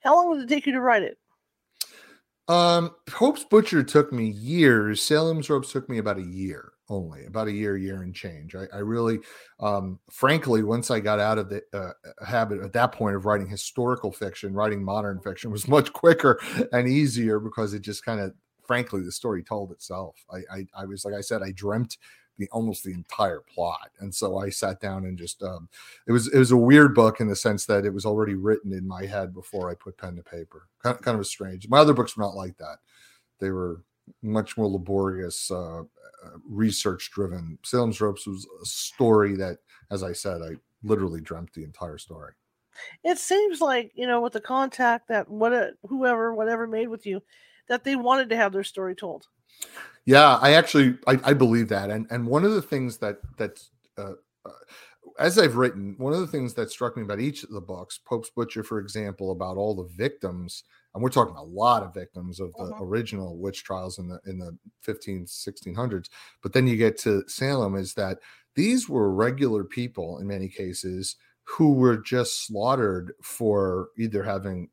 How 0.00 0.14
long 0.14 0.38
did 0.38 0.44
it 0.44 0.54
take 0.54 0.66
you 0.66 0.72
to 0.72 0.80
write 0.80 1.02
it? 1.02 1.18
Um, 2.48 2.94
Pope's 3.06 3.44
Butcher 3.44 3.82
took 3.82 4.12
me 4.12 4.30
years. 4.30 5.00
Salem's 5.00 5.48
Ropes 5.48 5.72
took 5.72 5.88
me 5.88 5.98
about 5.98 6.18
a 6.18 6.24
year 6.24 6.72
only, 6.88 7.24
about 7.24 7.48
a 7.48 7.52
year, 7.52 7.76
year 7.76 8.02
and 8.02 8.14
change. 8.14 8.54
I, 8.54 8.66
I 8.72 8.78
really, 8.78 9.20
um, 9.60 9.98
frankly, 10.10 10.62
once 10.62 10.90
I 10.90 11.00
got 11.00 11.20
out 11.20 11.38
of 11.38 11.48
the 11.48 11.62
uh, 11.72 11.92
habit 12.26 12.60
at 12.60 12.72
that 12.72 12.92
point 12.92 13.16
of 13.16 13.24
writing 13.24 13.48
historical 13.48 14.12
fiction, 14.12 14.52
writing 14.52 14.84
modern 14.84 15.20
fiction 15.20 15.50
was 15.50 15.68
much 15.68 15.92
quicker 15.92 16.40
and 16.72 16.88
easier 16.88 17.38
because 17.38 17.74
it 17.74 17.80
just 17.80 18.04
kind 18.04 18.20
of 18.20 18.32
frankly, 18.72 19.02
the 19.02 19.12
story 19.12 19.42
told 19.42 19.70
itself. 19.70 20.16
I, 20.32 20.38
I, 20.50 20.66
I 20.74 20.84
was 20.86 21.04
like 21.04 21.12
I 21.12 21.20
said, 21.20 21.42
I 21.42 21.52
dreamt 21.52 21.98
the 22.38 22.48
almost 22.52 22.84
the 22.84 22.94
entire 22.94 23.40
plot, 23.40 23.90
and 24.00 24.14
so 24.14 24.38
I 24.38 24.48
sat 24.48 24.80
down 24.80 25.04
and 25.04 25.18
just 25.18 25.42
um, 25.42 25.68
it 26.06 26.12
was 26.12 26.32
it 26.32 26.38
was 26.38 26.52
a 26.52 26.56
weird 26.56 26.94
book 26.94 27.20
in 27.20 27.28
the 27.28 27.36
sense 27.36 27.66
that 27.66 27.84
it 27.84 27.92
was 27.92 28.06
already 28.06 28.32
written 28.32 28.72
in 28.72 28.88
my 28.88 29.04
head 29.04 29.34
before 29.34 29.70
I 29.70 29.74
put 29.74 29.98
pen 29.98 30.16
to 30.16 30.22
paper. 30.22 30.68
Kind, 30.82 31.02
kind 31.02 31.18
of 31.18 31.26
strange. 31.26 31.68
My 31.68 31.80
other 31.80 31.92
books 31.92 32.16
were 32.16 32.24
not 32.24 32.34
like 32.34 32.56
that. 32.56 32.78
They 33.40 33.50
were 33.50 33.82
much 34.22 34.56
more 34.56 34.68
laborious, 34.68 35.50
uh, 35.50 35.80
uh, 35.80 35.82
research 36.48 37.10
driven. 37.12 37.58
Salem's 37.62 38.00
Ropes 38.00 38.26
was 38.26 38.46
a 38.62 38.64
story 38.64 39.36
that, 39.36 39.58
as 39.90 40.02
I 40.02 40.14
said, 40.14 40.40
I 40.40 40.54
literally 40.82 41.20
dreamt 41.20 41.52
the 41.52 41.64
entire 41.64 41.98
story. 41.98 42.32
It 43.04 43.18
seems 43.18 43.60
like 43.60 43.92
you 43.94 44.06
know 44.06 44.22
with 44.22 44.32
the 44.32 44.40
contact 44.40 45.08
that 45.08 45.28
what 45.28 45.74
whoever 45.86 46.34
whatever 46.34 46.66
made 46.66 46.88
with 46.88 47.04
you 47.04 47.20
that 47.68 47.84
they 47.84 47.96
wanted 47.96 48.28
to 48.30 48.36
have 48.36 48.52
their 48.52 48.64
story 48.64 48.94
told. 48.94 49.26
Yeah, 50.04 50.38
I 50.40 50.52
actually 50.52 50.96
I, 51.06 51.18
I 51.24 51.32
believe 51.32 51.68
that, 51.68 51.90
and 51.90 52.06
and 52.10 52.26
one 52.26 52.44
of 52.44 52.52
the 52.52 52.62
things 52.62 52.98
that 52.98 53.18
that 53.38 53.62
uh, 53.96 54.14
uh, 54.44 54.50
as 55.18 55.38
I've 55.38 55.56
written, 55.56 55.94
one 55.98 56.12
of 56.12 56.20
the 56.20 56.26
things 56.26 56.54
that 56.54 56.70
struck 56.70 56.96
me 56.96 57.02
about 57.02 57.20
each 57.20 57.44
of 57.44 57.50
the 57.50 57.60
books, 57.60 57.98
Pope's 57.98 58.30
Butcher, 58.30 58.62
for 58.62 58.78
example, 58.78 59.30
about 59.30 59.56
all 59.56 59.74
the 59.74 59.88
victims, 59.96 60.64
and 60.94 61.02
we're 61.02 61.10
talking 61.10 61.36
a 61.36 61.42
lot 61.42 61.82
of 61.82 61.94
victims 61.94 62.40
of 62.40 62.52
the 62.54 62.64
uh-huh. 62.64 62.84
original 62.84 63.38
witch 63.38 63.62
trials 63.62 63.98
in 63.98 64.08
the 64.08 64.18
in 64.26 64.38
the 64.38 64.56
15, 64.80 65.26
1600s. 65.26 66.08
But 66.42 66.52
then 66.52 66.66
you 66.66 66.76
get 66.76 66.98
to 67.00 67.22
Salem, 67.28 67.76
is 67.76 67.94
that 67.94 68.18
these 68.54 68.88
were 68.88 69.12
regular 69.12 69.64
people 69.64 70.18
in 70.18 70.26
many 70.26 70.48
cases 70.48 71.16
who 71.44 71.72
were 71.72 71.96
just 71.96 72.46
slaughtered 72.46 73.12
for 73.22 73.88
either 73.98 74.22
having 74.22 74.68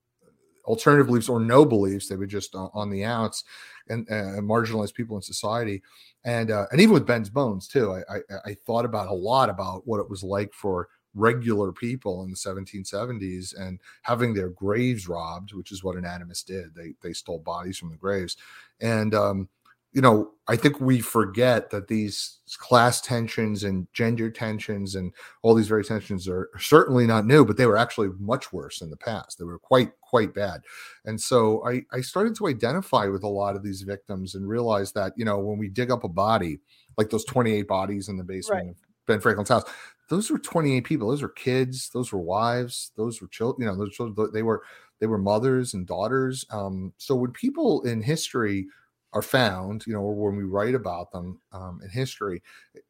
alternative 0.70 1.08
beliefs 1.08 1.28
or 1.28 1.40
no 1.40 1.66
beliefs. 1.66 2.08
They 2.08 2.16
were 2.16 2.28
just 2.28 2.56
on 2.56 2.90
the 2.90 3.04
outs 3.04 3.44
and 3.90 4.08
uh, 4.10 4.40
marginalized 4.42 4.94
people 4.94 5.16
in 5.18 5.22
society. 5.22 5.82
And 6.24 6.52
uh, 6.52 6.66
and 6.72 6.80
even 6.80 6.94
with 6.94 7.08
Ben's 7.08 7.30
Bones 7.30 7.68
too, 7.68 7.92
I, 7.92 8.16
I, 8.16 8.20
I 8.46 8.54
thought 8.54 8.86
about 8.86 9.10
a 9.10 9.14
lot 9.14 9.50
about 9.50 9.86
what 9.86 10.00
it 10.00 10.10
was 10.10 10.24
like 10.24 10.54
for 10.54 10.88
regular 11.16 11.72
people 11.72 12.24
in 12.24 12.30
the 12.30 12.38
1770s 12.38 13.60
and 13.60 13.80
having 14.04 14.34
their 14.34 14.50
graves 14.50 15.10
robbed, 15.10 15.54
which 15.54 15.72
is 15.72 15.84
what 15.84 15.98
anatomists 15.98 16.44
did. 16.44 16.76
They 16.76 16.94
they 17.02 17.14
stole 17.14 17.40
bodies 17.40 17.78
from 17.78 17.90
the 17.90 17.98
graves, 17.98 18.38
and 18.80 19.14
um, 19.16 19.50
you 19.92 20.02
know, 20.02 20.32
I 20.48 20.56
think 20.56 20.80
we 20.80 21.00
forget 21.00 21.72
that 21.72 21.88
these 21.88 22.40
class 22.58 23.02
tensions 23.02 23.64
and 23.64 23.88
gender 23.94 24.30
tensions 24.30 24.96
and 24.96 25.12
all 25.42 25.56
these 25.56 25.68
very 25.68 25.84
tensions 25.84 26.28
are 26.28 26.50
certainly 26.60 27.08
not 27.08 27.26
new, 27.26 27.44
but 27.44 27.58
they 27.58 27.66
were 27.66 27.78
actually 27.78 28.10
much 28.20 28.54
worse 28.54 28.82
in 28.82 28.92
the 28.92 28.98
past. 28.98 29.40
They 29.40 29.46
were 29.46 29.58
quite, 29.58 29.92
quite 30.10 30.34
bad. 30.34 30.62
And 31.06 31.20
so 31.22 31.64
I, 31.68 31.84
I 31.92 32.02
started 32.02 32.36
to 32.38 32.48
identify 32.48 33.06
with 33.06 33.24
a 33.24 33.28
lot 33.28 33.56
of 33.56 33.64
these 33.64 33.84
victims 33.84 34.34
and 34.34 34.50
realize 34.50 34.92
that, 34.94 35.14
you 35.16 35.24
know, 35.24 35.38
when 35.38 35.60
we 35.60 35.70
dig 35.70 35.92
up 35.92 36.04
a 36.04 36.10
body, 36.10 36.60
like 36.98 37.10
those 37.10 37.26
28 37.26 37.68
bodies 37.68 38.10
in 38.10 38.18
the 38.18 38.24
basement 38.24 38.62
right. 38.62 38.70
of 38.70 38.76
Ben 39.06 39.20
Franklin's 39.20 39.50
house, 39.50 39.64
those 40.10 40.32
were 40.32 40.40
28 40.40 40.82
people. 40.82 41.10
Those 41.10 41.22
were 41.22 41.30
kids, 41.30 41.90
those 41.90 42.12
were 42.12 42.20
wives, 42.20 42.92
those 42.98 43.22
were 43.22 43.28
children, 43.28 43.62
you 43.62 43.72
know, 43.72 43.78
those 43.78 43.94
children, 43.94 44.32
they 44.34 44.42
were, 44.42 44.64
they 45.00 45.06
were 45.06 45.20
mothers 45.20 45.76
and 45.76 45.86
daughters. 45.86 46.44
Um, 46.50 46.94
so 46.98 47.16
when 47.16 47.32
people 47.32 47.84
in 47.84 48.02
history 48.02 48.68
are 49.14 49.22
found, 49.22 49.86
you 49.86 49.94
know, 49.94 50.02
or 50.02 50.14
when 50.14 50.36
we 50.36 50.44
write 50.44 50.76
about 50.76 51.12
them 51.12 51.40
um, 51.52 51.80
in 51.84 51.90
history, 51.90 52.42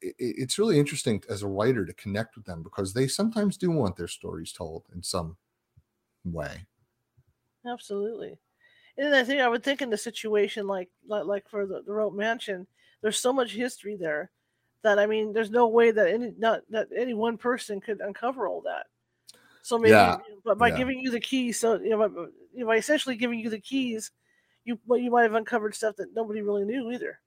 it, 0.02 0.16
it's 0.18 0.58
really 0.58 0.80
interesting 0.80 1.22
as 1.30 1.44
a 1.44 1.48
writer 1.48 1.86
to 1.86 1.94
connect 1.94 2.36
with 2.36 2.46
them 2.46 2.64
because 2.64 2.94
they 2.94 3.08
sometimes 3.08 3.58
do 3.58 3.72
want 3.72 3.98
their 3.98 4.08
stories 4.08 4.54
told 4.54 4.84
in 4.94 5.04
some 5.04 5.38
way. 6.26 6.66
Absolutely. 7.72 8.38
And 8.98 9.16
I 9.16 9.24
think 9.24 9.42
I 9.42 9.48
would 9.48 9.64
think 9.64 9.82
in 9.82 9.90
the 9.90 9.98
situation 9.98 10.68
like 10.68 10.90
like, 11.08 11.26
like 11.26 11.50
for 11.50 11.66
the, 11.66 11.82
the 11.86 11.94
Rope 11.94 12.14
Mansion, 12.14 12.68
there's 13.02 13.20
so 13.20 13.32
much 13.32 13.54
history 13.54 13.96
there 13.96 14.30
that 14.84 15.00
I 15.00 15.06
mean, 15.06 15.34
there's 15.34 15.52
no 15.52 15.68
way 15.68 15.92
that 15.92 16.08
any 16.08 16.34
not 16.38 16.62
that 16.70 16.88
any 16.96 17.14
one 17.14 17.38
person 17.38 17.80
could 17.80 18.02
uncover 18.02 18.48
all 18.48 18.62
that. 18.62 18.88
So 19.62 19.78
maybe, 19.78 19.92
yeah. 19.92 20.18
but 20.44 20.58
by 20.58 20.70
yeah. 20.70 20.78
giving 20.78 21.00
you 21.00 21.12
the 21.12 21.20
keys, 21.20 21.60
so 21.60 21.80
you 21.80 21.90
know, 21.90 22.10
by, 22.10 22.22
you 22.54 22.62
know, 22.62 22.66
by 22.66 22.78
essentially 22.78 23.16
giving 23.16 23.40
you 23.40 23.50
the 23.50 23.60
keys 23.60 24.12
you 24.66 24.80
well, 24.86 25.00
you 25.00 25.12
might 25.12 25.24
have 25.24 25.34
uncovered 25.34 25.76
stuff 25.76 25.96
that 25.98 26.14
nobody 26.16 26.42
really 26.42 26.66
knew 26.66 26.92
either. 26.92 27.20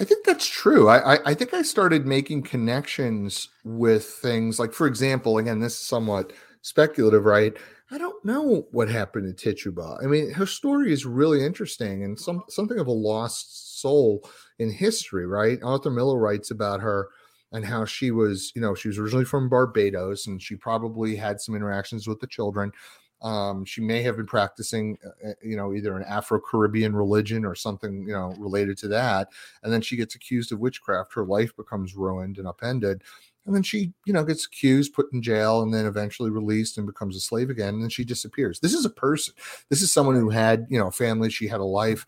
I 0.00 0.04
think 0.04 0.26
that's 0.26 0.46
true. 0.46 0.88
I, 0.88 1.14
I, 1.14 1.18
I 1.26 1.34
think 1.34 1.54
I 1.54 1.62
started 1.62 2.04
making 2.04 2.42
connections 2.42 3.48
with 3.64 4.04
things 4.04 4.58
like, 4.58 4.72
for 4.72 4.88
example, 4.88 5.38
again, 5.38 5.60
this 5.60 5.74
is 5.74 5.86
somewhat 5.86 6.32
speculative, 6.62 7.24
right? 7.24 7.56
I 7.90 7.96
don't 7.96 8.22
know 8.24 8.66
what 8.70 8.88
happened 8.88 9.34
to 9.36 9.54
Tituba. 9.54 9.98
I 10.02 10.06
mean, 10.06 10.32
her 10.32 10.44
story 10.44 10.92
is 10.92 11.06
really 11.06 11.44
interesting 11.44 12.04
and 12.04 12.18
some 12.18 12.40
mm-hmm. 12.40 12.50
something 12.50 12.78
of 12.78 12.86
a 12.86 12.92
lost 12.92 13.80
soul 13.80 14.28
in 14.58 14.70
history, 14.70 15.26
right? 15.26 15.58
Arthur 15.62 15.90
Miller 15.90 16.18
writes 16.18 16.50
about 16.50 16.80
her 16.80 17.08
and 17.50 17.64
how 17.64 17.86
she 17.86 18.10
was, 18.10 18.52
you 18.54 18.60
know, 18.60 18.74
she 18.74 18.88
was 18.88 18.98
originally 18.98 19.24
from 19.24 19.48
Barbados 19.48 20.26
and 20.26 20.42
she 20.42 20.54
probably 20.54 21.16
had 21.16 21.40
some 21.40 21.54
interactions 21.54 22.06
with 22.06 22.20
the 22.20 22.26
children. 22.26 22.72
Um, 23.20 23.64
she 23.64 23.80
may 23.80 24.02
have 24.02 24.16
been 24.16 24.26
practicing, 24.26 24.98
uh, 25.04 25.32
you 25.42 25.56
know, 25.56 25.74
either 25.74 25.96
an 25.96 26.04
Afro 26.04 26.40
Caribbean 26.40 26.94
religion 26.94 27.44
or 27.44 27.54
something, 27.54 28.02
you 28.06 28.12
know, 28.12 28.34
related 28.38 28.78
to 28.78 28.88
that. 28.88 29.28
And 29.62 29.72
then 29.72 29.80
she 29.80 29.96
gets 29.96 30.14
accused 30.14 30.52
of 30.52 30.60
witchcraft. 30.60 31.14
Her 31.14 31.24
life 31.24 31.56
becomes 31.56 31.96
ruined 31.96 32.38
and 32.38 32.46
upended. 32.46 33.02
And 33.46 33.54
then 33.54 33.62
she, 33.62 33.92
you 34.04 34.12
know, 34.12 34.24
gets 34.24 34.46
accused, 34.46 34.92
put 34.92 35.12
in 35.12 35.22
jail, 35.22 35.62
and 35.62 35.72
then 35.72 35.86
eventually 35.86 36.30
released 36.30 36.76
and 36.76 36.86
becomes 36.86 37.16
a 37.16 37.20
slave 37.20 37.48
again. 37.48 37.74
And 37.74 37.82
then 37.82 37.90
she 37.90 38.04
disappears. 38.04 38.60
This 38.60 38.74
is 38.74 38.84
a 38.84 38.90
person. 38.90 39.34
This 39.70 39.80
is 39.80 39.90
someone 39.90 40.16
who 40.16 40.28
had, 40.28 40.66
you 40.68 40.78
know, 40.78 40.88
a 40.88 40.92
family. 40.92 41.30
She 41.30 41.48
had 41.48 41.60
a 41.60 41.64
life 41.64 42.06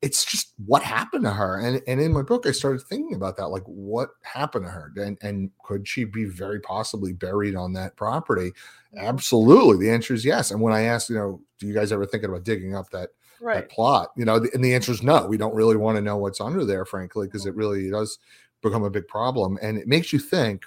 it's 0.00 0.24
just 0.24 0.54
what 0.66 0.82
happened 0.82 1.24
to 1.24 1.30
her 1.30 1.58
and 1.58 1.82
and 1.88 2.00
in 2.00 2.12
my 2.12 2.22
book 2.22 2.46
i 2.46 2.52
started 2.52 2.80
thinking 2.82 3.14
about 3.14 3.36
that 3.36 3.48
like 3.48 3.64
what 3.64 4.10
happened 4.22 4.64
to 4.64 4.70
her 4.70 4.92
and 4.96 5.18
and 5.22 5.50
could 5.64 5.86
she 5.86 6.04
be 6.04 6.24
very 6.24 6.60
possibly 6.60 7.12
buried 7.12 7.56
on 7.56 7.72
that 7.72 7.96
property 7.96 8.50
mm-hmm. 8.50 8.98
absolutely 8.98 9.84
the 9.84 9.92
answer 9.92 10.14
is 10.14 10.24
yes 10.24 10.50
and 10.50 10.60
when 10.60 10.72
i 10.72 10.82
asked 10.82 11.10
you 11.10 11.16
know 11.16 11.40
do 11.58 11.66
you 11.66 11.74
guys 11.74 11.92
ever 11.92 12.06
thinking 12.06 12.30
about 12.30 12.44
digging 12.44 12.76
up 12.76 12.88
that 12.90 13.10
right. 13.40 13.54
that 13.56 13.70
plot 13.70 14.10
you 14.16 14.24
know 14.24 14.36
and 14.54 14.64
the 14.64 14.74
answer 14.74 14.92
is 14.92 15.02
no 15.02 15.26
we 15.26 15.36
don't 15.36 15.54
really 15.54 15.76
want 15.76 15.96
to 15.96 16.02
know 16.02 16.16
what's 16.16 16.40
under 16.40 16.64
there 16.64 16.84
frankly 16.84 17.26
because 17.26 17.46
it 17.46 17.50
mm-hmm. 17.50 17.58
really 17.58 17.90
does 17.90 18.18
become 18.62 18.84
a 18.84 18.90
big 18.90 19.06
problem 19.08 19.58
and 19.62 19.78
it 19.78 19.88
makes 19.88 20.12
you 20.12 20.18
think 20.18 20.62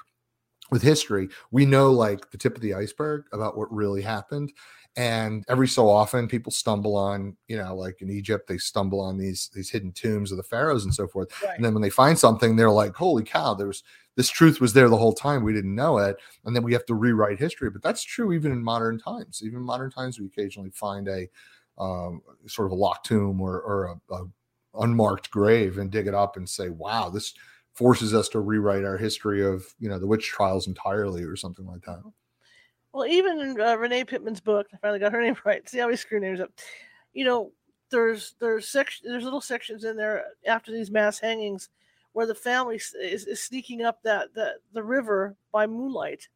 with 0.71 0.81
history 0.81 1.29
we 1.51 1.65
know 1.65 1.91
like 1.91 2.31
the 2.31 2.37
tip 2.37 2.55
of 2.55 2.61
the 2.61 2.73
iceberg 2.73 3.23
about 3.31 3.57
what 3.57 3.71
really 3.73 4.01
happened 4.01 4.51
and 4.97 5.45
every 5.47 5.67
so 5.67 5.87
often 5.89 6.27
people 6.27 6.51
stumble 6.51 6.97
on 6.97 7.35
you 7.47 7.55
know 7.55 7.73
like 7.73 8.01
in 8.01 8.09
egypt 8.09 8.45
they 8.47 8.57
stumble 8.57 8.99
on 8.99 9.17
these 9.17 9.49
these 9.53 9.69
hidden 9.69 9.91
tombs 9.93 10.31
of 10.31 10.37
the 10.37 10.43
pharaohs 10.43 10.83
and 10.83 10.93
so 10.93 11.07
forth. 11.07 11.29
Right. 11.41 11.55
and 11.55 11.63
then 11.63 11.73
when 11.73 11.81
they 11.81 11.89
find 11.89 12.19
something 12.19 12.55
they're 12.55 12.69
like 12.69 12.93
holy 12.93 13.23
cow 13.23 13.53
there's 13.53 13.83
this 14.17 14.29
truth 14.29 14.59
was 14.59 14.73
there 14.73 14.89
the 14.89 14.97
whole 14.97 15.13
time. 15.13 15.41
We 15.41 15.53
didn't 15.53 15.73
know 15.73 15.97
it. 15.97 16.17
And 16.43 16.55
then 16.55 16.63
we 16.63 16.73
have 16.73 16.85
to 16.87 16.93
rewrite 16.93 17.39
history. 17.39 17.69
But 17.69 17.81
that's 17.81 18.03
true 18.03 18.33
even 18.33 18.51
in 18.51 18.61
modern 18.61 18.99
times. 18.99 19.41
Even 19.43 19.59
in 19.59 19.65
modern 19.65 19.89
times 19.89 20.19
we 20.19 20.25
occasionally 20.25 20.71
find 20.71 21.07
a 21.07 21.29
um, 21.77 22.21
sort 22.45 22.67
of 22.67 22.73
a 22.73 22.75
locked 22.75 23.05
tomb 23.05 23.39
or, 23.41 23.61
or 23.61 23.85
a, 23.85 24.13
a 24.13 24.25
unmarked 24.75 25.31
grave 25.31 25.77
and 25.77 25.91
dig 25.91 26.07
it 26.07 26.13
up 26.13 26.37
and 26.37 26.47
say 26.47 26.69
wow 26.69 27.09
this 27.09 27.33
forces 27.73 28.13
us 28.13 28.29
to 28.29 28.39
rewrite 28.39 28.85
our 28.85 28.97
history 28.97 29.43
of 29.45 29.65
you 29.79 29.89
know 29.89 29.99
the 29.99 30.07
witch 30.07 30.27
trials 30.27 30.67
entirely 30.67 31.23
or 31.23 31.35
something 31.35 31.65
like 31.65 31.81
that 31.81 31.99
well, 32.93 33.05
even 33.05 33.39
in 33.39 33.61
uh, 33.61 33.75
Renee 33.75 34.03
Pittman's 34.03 34.41
book, 34.41 34.67
I 34.73 34.77
finally 34.77 34.99
got 34.99 35.11
her 35.11 35.21
name 35.23 35.35
right. 35.45 35.67
See 35.67 35.79
how 35.79 35.87
we 35.87 35.95
screw 35.95 36.19
names 36.19 36.41
up. 36.41 36.51
You 37.13 37.25
know, 37.25 37.51
there's 37.89 38.35
there's 38.39 38.67
section 38.67 39.09
there's 39.09 39.23
little 39.23 39.41
sections 39.41 39.83
in 39.83 39.97
there 39.97 40.23
after 40.47 40.71
these 40.71 40.91
mass 40.91 41.19
hangings 41.19 41.69
where 42.13 42.25
the 42.25 42.35
family 42.35 42.75
is, 42.75 42.93
is 43.25 43.43
sneaking 43.43 43.81
up 43.83 44.01
that 44.03 44.33
the 44.33 44.53
the 44.73 44.83
river 44.83 45.35
by 45.51 45.67
moonlight 45.67 46.27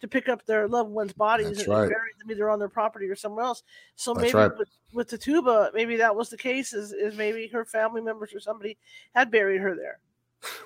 to 0.00 0.08
pick 0.08 0.28
up 0.28 0.44
their 0.44 0.68
loved 0.68 0.90
ones' 0.90 1.12
bodies 1.12 1.48
That's 1.48 1.60
and 1.60 1.68
right. 1.68 1.88
bury 1.88 2.10
them 2.18 2.30
either 2.30 2.50
on 2.50 2.58
their 2.58 2.68
property 2.68 3.06
or 3.06 3.16
somewhere 3.16 3.44
else. 3.44 3.62
So 3.94 4.12
That's 4.12 4.26
maybe 4.26 4.36
right. 4.36 4.58
with, 4.58 4.68
with 4.92 5.20
tuba, 5.20 5.70
maybe 5.72 5.96
that 5.96 6.14
was 6.14 6.28
the 6.28 6.36
case. 6.36 6.72
Is 6.72 6.92
is 6.92 7.16
maybe 7.16 7.48
her 7.48 7.64
family 7.64 8.02
members 8.02 8.34
or 8.34 8.40
somebody 8.40 8.76
had 9.14 9.30
buried 9.30 9.60
her 9.60 9.74
there. 9.74 9.98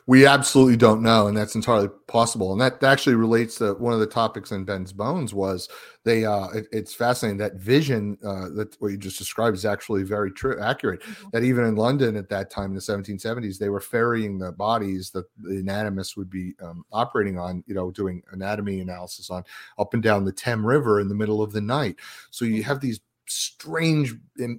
We 0.06 0.26
absolutely 0.26 0.76
don't 0.76 1.02
know, 1.02 1.26
and 1.26 1.36
that's 1.36 1.54
entirely 1.54 1.88
possible. 2.06 2.52
And 2.52 2.60
that 2.60 2.82
actually 2.82 3.14
relates 3.14 3.56
to 3.56 3.74
one 3.74 3.92
of 3.92 4.00
the 4.00 4.06
topics 4.06 4.50
in 4.50 4.64
Ben's 4.64 4.92
Bones 4.92 5.32
was 5.32 5.68
they. 6.04 6.24
Uh, 6.24 6.48
it, 6.48 6.66
it's 6.72 6.92
fascinating 6.92 7.38
that 7.38 7.54
vision 7.54 8.18
uh, 8.24 8.48
that 8.50 8.76
what 8.80 8.88
you 8.88 8.98
just 8.98 9.18
described 9.18 9.56
is 9.56 9.64
actually 9.64 10.02
very 10.02 10.32
true, 10.32 10.60
accurate. 10.60 11.02
Mm-hmm. 11.02 11.28
That 11.32 11.44
even 11.44 11.64
in 11.64 11.76
London 11.76 12.16
at 12.16 12.28
that 12.30 12.50
time 12.50 12.70
in 12.70 12.74
the 12.74 12.80
1770s, 12.80 13.58
they 13.58 13.68
were 13.68 13.80
ferrying 13.80 14.38
the 14.38 14.52
bodies 14.52 15.10
that 15.12 15.24
the 15.38 15.58
anatomists 15.58 16.16
would 16.16 16.30
be 16.30 16.54
um, 16.62 16.84
operating 16.92 17.38
on, 17.38 17.64
you 17.66 17.74
know, 17.74 17.90
doing 17.90 18.22
anatomy 18.32 18.80
analysis 18.80 19.30
on 19.30 19.44
up 19.78 19.94
and 19.94 20.02
down 20.02 20.24
the 20.24 20.32
Thames 20.32 20.64
River 20.64 21.00
in 21.00 21.08
the 21.08 21.14
middle 21.14 21.42
of 21.42 21.52
the 21.52 21.60
night. 21.60 21.96
So 22.30 22.44
you 22.44 22.56
mm-hmm. 22.56 22.62
have 22.62 22.80
these 22.80 23.00
strange 23.26 24.14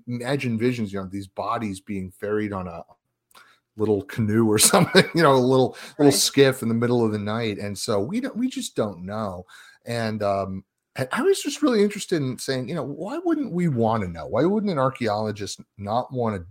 imagined 0.07 0.59
visions, 0.59 0.93
you 0.93 0.99
know, 0.99 1.05
these 1.05 1.27
bodies 1.27 1.79
being 1.79 2.09
ferried 2.11 2.53
on 2.53 2.67
a 2.67 2.83
little 3.77 4.03
canoe 4.03 4.49
or 4.49 4.57
something, 4.59 5.05
you 5.15 5.21
know, 5.21 5.33
a 5.33 5.35
little 5.35 5.77
little 5.97 6.11
right. 6.11 6.13
skiff 6.13 6.61
in 6.61 6.69
the 6.69 6.75
middle 6.75 7.03
of 7.05 7.11
the 7.11 7.19
night. 7.19 7.57
And 7.57 7.77
so 7.77 7.99
we 7.99 8.19
don't 8.19 8.35
we 8.35 8.49
just 8.49 8.75
don't 8.75 9.05
know. 9.05 9.45
And 9.85 10.23
um 10.23 10.63
and 10.95 11.07
I 11.11 11.21
was 11.21 11.41
just 11.41 11.61
really 11.61 11.83
interested 11.83 12.21
in 12.21 12.37
saying, 12.37 12.67
you 12.67 12.75
know, 12.75 12.83
why 12.83 13.17
wouldn't 13.23 13.53
we 13.53 13.69
want 13.69 14.03
to 14.03 14.09
know? 14.09 14.27
Why 14.27 14.43
wouldn't 14.43 14.71
an 14.71 14.77
archaeologist 14.77 15.61
not 15.77 16.11
want 16.11 16.35
to 16.35 16.45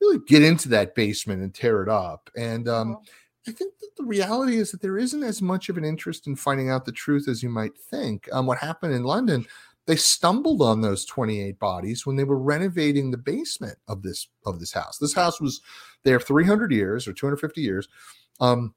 really 0.00 0.18
get 0.26 0.42
into 0.42 0.68
that 0.68 0.94
basement 0.94 1.42
and 1.42 1.54
tear 1.54 1.82
it 1.82 1.88
up? 1.88 2.30
And 2.36 2.68
um 2.68 2.92
uh-huh. 2.92 3.00
I 3.46 3.52
think 3.52 3.78
that 3.80 3.96
the 3.96 4.04
reality 4.04 4.58
is 4.58 4.70
that 4.72 4.82
there 4.82 4.98
isn't 4.98 5.22
as 5.22 5.40
much 5.40 5.70
of 5.70 5.78
an 5.78 5.84
interest 5.84 6.26
in 6.26 6.36
finding 6.36 6.68
out 6.68 6.84
the 6.84 6.92
truth 6.92 7.28
as 7.28 7.42
you 7.42 7.48
might 7.48 7.78
think. 7.78 8.28
Um, 8.30 8.44
what 8.44 8.58
happened 8.58 8.92
in 8.92 9.04
London 9.04 9.46
they 9.88 9.96
stumbled 9.96 10.60
on 10.60 10.82
those 10.82 11.06
28 11.06 11.58
bodies 11.58 12.04
when 12.04 12.14
they 12.14 12.24
were 12.24 12.38
renovating 12.38 13.10
the 13.10 13.16
basement 13.16 13.78
of 13.88 14.02
this 14.02 14.28
of 14.44 14.60
this 14.60 14.70
house. 14.70 14.98
This 14.98 15.14
house 15.14 15.40
was 15.40 15.62
there 16.04 16.20
300 16.20 16.70
years 16.70 17.08
or 17.08 17.14
250 17.14 17.62
years. 17.62 17.88
Um, 18.38 18.74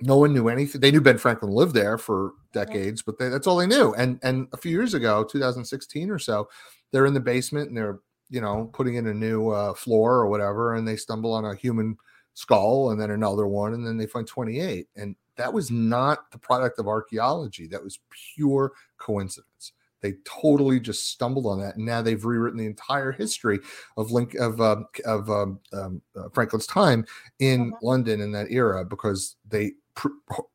no 0.00 0.16
one 0.16 0.34
knew 0.34 0.48
anything. 0.48 0.80
They 0.80 0.90
knew 0.90 1.00
Ben 1.00 1.18
Franklin 1.18 1.52
lived 1.52 1.72
there 1.72 1.98
for 1.98 2.32
decades, 2.52 3.00
but 3.00 3.16
they, 3.16 3.28
that's 3.28 3.46
all 3.46 3.56
they 3.56 3.68
knew. 3.68 3.94
And 3.94 4.18
and 4.24 4.48
a 4.52 4.56
few 4.56 4.72
years 4.72 4.92
ago, 4.92 5.22
2016 5.22 6.10
or 6.10 6.18
so, 6.18 6.48
they're 6.90 7.06
in 7.06 7.14
the 7.14 7.20
basement 7.20 7.68
and 7.68 7.76
they're 7.76 8.00
you 8.28 8.40
know 8.40 8.68
putting 8.72 8.96
in 8.96 9.06
a 9.06 9.14
new 9.14 9.50
uh, 9.50 9.72
floor 9.72 10.14
or 10.14 10.26
whatever, 10.26 10.74
and 10.74 10.86
they 10.86 10.96
stumble 10.96 11.32
on 11.32 11.44
a 11.44 11.54
human 11.54 11.96
skull 12.34 12.90
and 12.90 13.00
then 13.00 13.12
another 13.12 13.46
one, 13.46 13.72
and 13.72 13.86
then 13.86 13.96
they 13.96 14.06
find 14.06 14.26
28. 14.26 14.88
And 14.96 15.14
that 15.36 15.52
was 15.52 15.70
not 15.70 16.28
the 16.32 16.38
product 16.38 16.80
of 16.80 16.88
archaeology. 16.88 17.68
That 17.68 17.84
was 17.84 18.00
pure 18.34 18.72
coincidence. 18.98 19.72
They 20.04 20.16
totally 20.26 20.80
just 20.80 21.08
stumbled 21.08 21.46
on 21.46 21.58
that, 21.60 21.76
and 21.76 21.86
now 21.86 22.02
they've 22.02 22.22
rewritten 22.22 22.58
the 22.58 22.66
entire 22.66 23.10
history 23.10 23.58
of 23.96 24.10
Link 24.10 24.34
of 24.34 24.60
um, 24.60 24.86
of 25.06 25.30
um, 25.30 25.58
um, 25.72 26.02
uh, 26.14 26.28
Franklin's 26.34 26.66
time 26.66 27.06
in 27.38 27.72
uh-huh. 27.72 27.78
London 27.80 28.20
in 28.20 28.30
that 28.32 28.50
era 28.50 28.84
because 28.84 29.36
they 29.48 29.72
pr- 29.94 30.08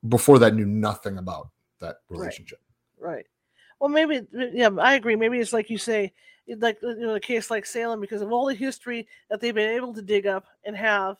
before 0.08 0.38
that 0.38 0.54
knew 0.54 0.68
nothing 0.68 1.18
about 1.18 1.50
that 1.80 1.95
relationship. 2.10 2.60
Right. 3.00 3.16
right. 3.16 3.26
Well, 3.80 3.89
maybe 3.89 4.22
yeah, 4.32 4.70
I 4.80 4.93
agree. 4.93 5.16
Maybe 5.16 5.39
it's 5.39 5.52
like 5.52 5.72
you 5.72 5.80
say, 5.80 6.14
like 6.47 6.78
you 6.84 6.97
know, 7.00 7.16
a 7.16 7.20
case 7.20 7.50
like 7.50 7.66
Salem 7.66 8.02
because 8.02 8.22
of 8.22 8.32
all 8.32 8.45
the 8.45 8.54
history 8.54 9.08
that 9.32 9.41
they've 9.41 9.56
been 9.56 9.76
able 9.76 9.95
to 9.95 10.04
dig 10.04 10.28
up 10.28 10.45
and 10.64 10.76
have. 10.76 11.18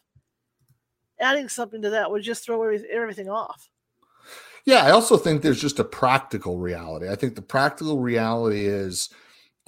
Adding 1.19 1.49
something 1.49 1.82
to 1.82 1.89
that 1.89 2.11
would 2.11 2.21
just 2.21 2.45
throw 2.45 2.61
everything 2.61 3.27
off. 3.27 3.71
Yeah, 4.66 4.86
I 4.86 4.91
also 4.91 5.18
think 5.18 5.41
there's 5.41 5.62
just 5.62 5.80
a 5.80 5.84
practical 5.84 6.57
reality. 6.57 7.10
I 7.10 7.16
think 7.16 7.36
the 7.36 7.41
practical 7.41 7.99
reality 7.99 8.66
is 8.66 9.10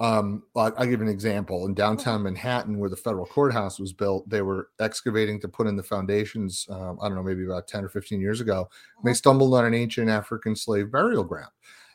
um, 0.00 0.42
I'll, 0.56 0.72
I'll, 0.76 0.86
give 0.86 1.00
an 1.00 1.08
example. 1.08 1.64
In 1.64 1.74
downtown 1.74 2.24
Manhattan, 2.24 2.78
where 2.78 2.90
the 2.90 2.96
federal 2.96 3.26
courthouse 3.26 3.78
was 3.78 3.92
built, 3.92 4.28
they 4.28 4.42
were 4.42 4.68
excavating 4.80 5.40
to 5.40 5.48
put 5.48 5.68
in 5.68 5.76
the 5.76 5.82
foundations. 5.82 6.66
Um, 6.68 6.98
I 7.00 7.06
don't 7.06 7.16
know, 7.16 7.22
maybe 7.22 7.44
about 7.44 7.68
10 7.68 7.84
or 7.84 7.88
15 7.88 8.20
years 8.20 8.40
ago. 8.40 8.68
They 9.04 9.10
uh-huh. 9.10 9.16
stumbled 9.16 9.54
on 9.54 9.64
an 9.64 9.74
ancient 9.74 10.10
African 10.10 10.56
slave 10.56 10.90
burial 10.90 11.22
ground. 11.22 11.52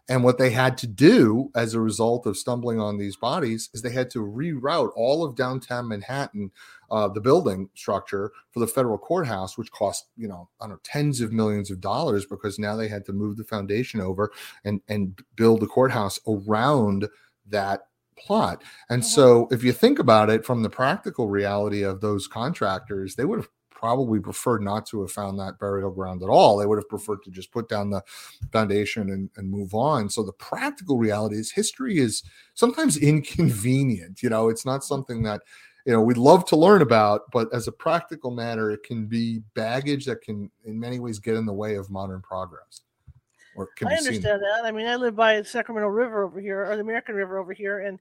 And 0.10 0.24
what 0.24 0.38
they 0.38 0.52
had 0.52 0.78
to 0.78 0.88
do 0.88 1.52
as 1.54 1.74
a 1.74 1.82
result 1.82 2.26
of 2.26 2.38
stumbling 2.38 2.80
on 2.80 2.98
these 2.98 3.18
bodies 3.18 3.70
is 3.74 3.82
they 3.82 3.92
had 3.92 4.10
to 4.12 4.20
reroute 4.20 4.92
all 4.96 5.26
of 5.26 5.36
downtown 5.36 5.90
Manhattan, 5.90 6.52
uh, 6.90 7.08
the 7.08 7.22
building 7.22 7.70
structure 7.76 8.32
for 8.52 8.60
the 8.60 8.68
federal 8.68 8.98
courthouse, 8.98 9.58
which 9.58 9.72
cost, 9.72 10.06
you 10.16 10.28
know, 10.28 10.50
I 10.62 10.66
don't 10.66 10.72
know, 10.72 10.80
tens 10.84 11.22
of 11.22 11.32
millions 11.32 11.72
of 11.72 11.82
dollars 11.82 12.26
because 12.26 12.60
now 12.60 12.76
they 12.76 12.88
had 12.88 13.06
to 13.06 13.14
move 13.14 13.38
the 13.38 13.44
foundation 13.44 14.02
over 14.02 14.32
and, 14.64 14.82
and 14.88 15.20
build 15.36 15.60
the 15.60 15.68
courthouse 15.68 16.20
around 16.28 17.08
that 17.48 17.88
plot. 18.18 18.64
And 18.90 19.02
mm-hmm. 19.02 19.10
so 19.10 19.48
if 19.52 19.64
you 19.64 19.72
think 19.72 20.00
about 20.00 20.30
it 20.30 20.46
from 20.46 20.64
the 20.64 20.70
practical 20.70 21.28
reality 21.30 21.84
of 21.84 22.02
those 22.02 22.28
contractors, 22.28 23.16
they 23.16 23.26
would 23.26 23.40
have 23.40 23.50
probably 23.78 24.20
preferred 24.20 24.64
not 24.64 24.88
to 24.88 25.02
have 25.02 25.12
found 25.12 25.40
that 25.40 25.60
burial 25.60 25.92
ground 25.92 26.24
at 26.24 26.30
all. 26.30 26.58
They 26.58 26.66
would 26.66 26.80
have 26.80 26.90
preferred 26.90 27.22
to 27.24 27.32
just 27.32 27.52
put 27.52 27.70
down 27.70 27.92
the 27.92 28.02
foundation 28.52 29.12
and, 29.12 29.30
and 29.38 29.52
move 29.52 29.76
on. 29.76 30.10
So 30.10 30.24
the 30.24 30.34
practical 30.34 30.98
reality 30.98 31.36
is 31.36 31.52
history 31.52 32.00
is 32.00 32.24
sometimes 32.56 32.98
inconvenient. 33.14 34.24
You 34.24 34.30
know, 34.30 34.50
it's 34.50 34.66
not 34.66 34.84
something 34.84 35.22
that 35.24 35.42
you 35.88 35.94
know 35.94 36.02
we'd 36.02 36.18
love 36.18 36.44
to 36.46 36.58
learn 36.58 36.82
about, 36.82 37.32
but 37.32 37.48
as 37.54 37.70
a 37.70 37.72
practical 37.72 38.30
matter, 38.30 38.72
it 38.72 38.84
can 38.84 39.06
be 39.06 39.40
baggage 39.56 40.06
that 40.06 40.22
can 40.22 40.52
in 40.66 40.78
many 40.78 41.00
ways 41.00 41.18
get 41.18 41.36
in 41.36 41.46
the 41.46 41.54
way 41.54 41.76
of 41.76 41.90
modern 41.90 42.22
progress. 42.22 42.82
Or 43.56 43.70
I 43.86 43.94
understand 43.94 44.16
seen. 44.22 44.22
that. 44.24 44.66
I 44.66 44.72
mean, 44.72 44.86
I 44.86 44.98
live 44.98 45.16
by 45.16 45.40
the 45.40 45.46
Sacramento 45.46 45.88
River 45.88 46.26
over 46.26 46.42
here, 46.42 46.66
or 46.70 46.76
the 46.76 46.82
American 46.82 47.16
River 47.16 47.38
over 47.38 47.54
here, 47.54 47.80
and 47.80 48.00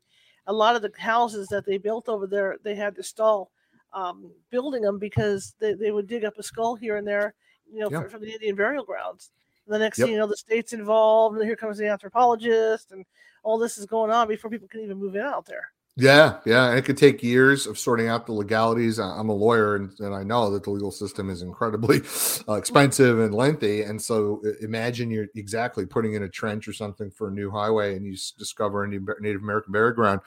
a 0.49 0.53
lot 0.53 0.75
of 0.75 0.83
the 0.83 0.91
houses 0.99 1.47
that 1.49 1.65
they 1.65 1.79
built 1.79 2.09
over 2.09 2.27
there, 2.27 2.57
they 2.65 2.75
had 2.75 2.97
to 2.97 3.05
stall 3.05 3.53
um, 3.93 4.33
building 4.51 4.83
them 4.83 4.99
because 4.99 5.55
they, 5.61 5.75
they 5.75 5.93
would 5.93 6.09
dig 6.09 6.25
up 6.25 6.37
a 6.39 6.43
skull 6.43 6.75
here 6.75 6.97
and 6.97 7.07
there, 7.07 7.35
you 7.73 7.79
know, 7.79 7.89
Yeah. 7.91 8.09
from 8.09 8.21
the 8.21 8.33
Indian 8.33 8.57
burial 8.57 8.85
grounds. 8.85 9.31
And 9.65 9.75
the 9.75 9.79
next 9.79 9.99
Yep. 9.99 10.07
thing 10.07 10.15
you 10.15 10.19
know, 10.19 10.27
the 10.27 10.37
state's 10.37 10.73
involved, 10.73 11.37
and 11.37 11.47
here 11.47 11.55
comes 11.57 11.79
the 11.79 11.89
anthropologist, 11.89 12.91
and 12.91 13.07
all 13.45 13.59
this 13.59 13.79
is 13.79 13.87
going 13.87 14.11
on 14.11 14.27
before 14.27 14.51
people 14.51 14.67
can 14.67 14.81
even 14.81 14.99
move 14.99 15.15
in 15.15 15.23
out 15.23 15.47
there. 15.47 15.71
Yeah, 15.99 16.41
yeah, 16.45 16.69
and 16.69 16.79
it 16.79 16.83
could 16.85 16.99
take 16.99 17.23
years 17.23 17.67
of 17.67 17.79
sorting 17.79 18.07
out 18.09 18.27
the 18.27 18.33
legalities. 18.35 18.99
I'm 18.99 19.31
a 19.31 19.35
lawyer, 19.35 19.77
and, 19.77 19.99
and 20.01 20.15
I 20.15 20.25
know 20.25 20.51
that 20.51 20.63
the 20.65 20.71
legal 20.71 20.91
system 20.91 21.31
is 21.31 21.41
incredibly 21.41 22.03
uh, 22.49 22.53
expensive 22.55 23.19
and 23.19 23.35
lengthy. 23.35 23.81
And 23.83 24.01
so, 24.01 24.43
imagine 24.61 25.11
you're 25.11 25.29
exactly 25.35 25.87
putting 25.87 26.13
in 26.13 26.23
a 26.25 26.29
trench 26.29 26.69
or 26.69 26.75
something 26.75 27.11
for 27.11 27.29
a 27.29 27.33
new 27.33 27.51
highway, 27.51 27.97
and 27.97 28.05
you 28.05 28.15
discover 28.39 28.85
a 28.85 28.89
new 28.89 29.07
Native 29.21 29.41
American 29.41 29.73
burial 29.73 29.95
ground. 29.95 30.21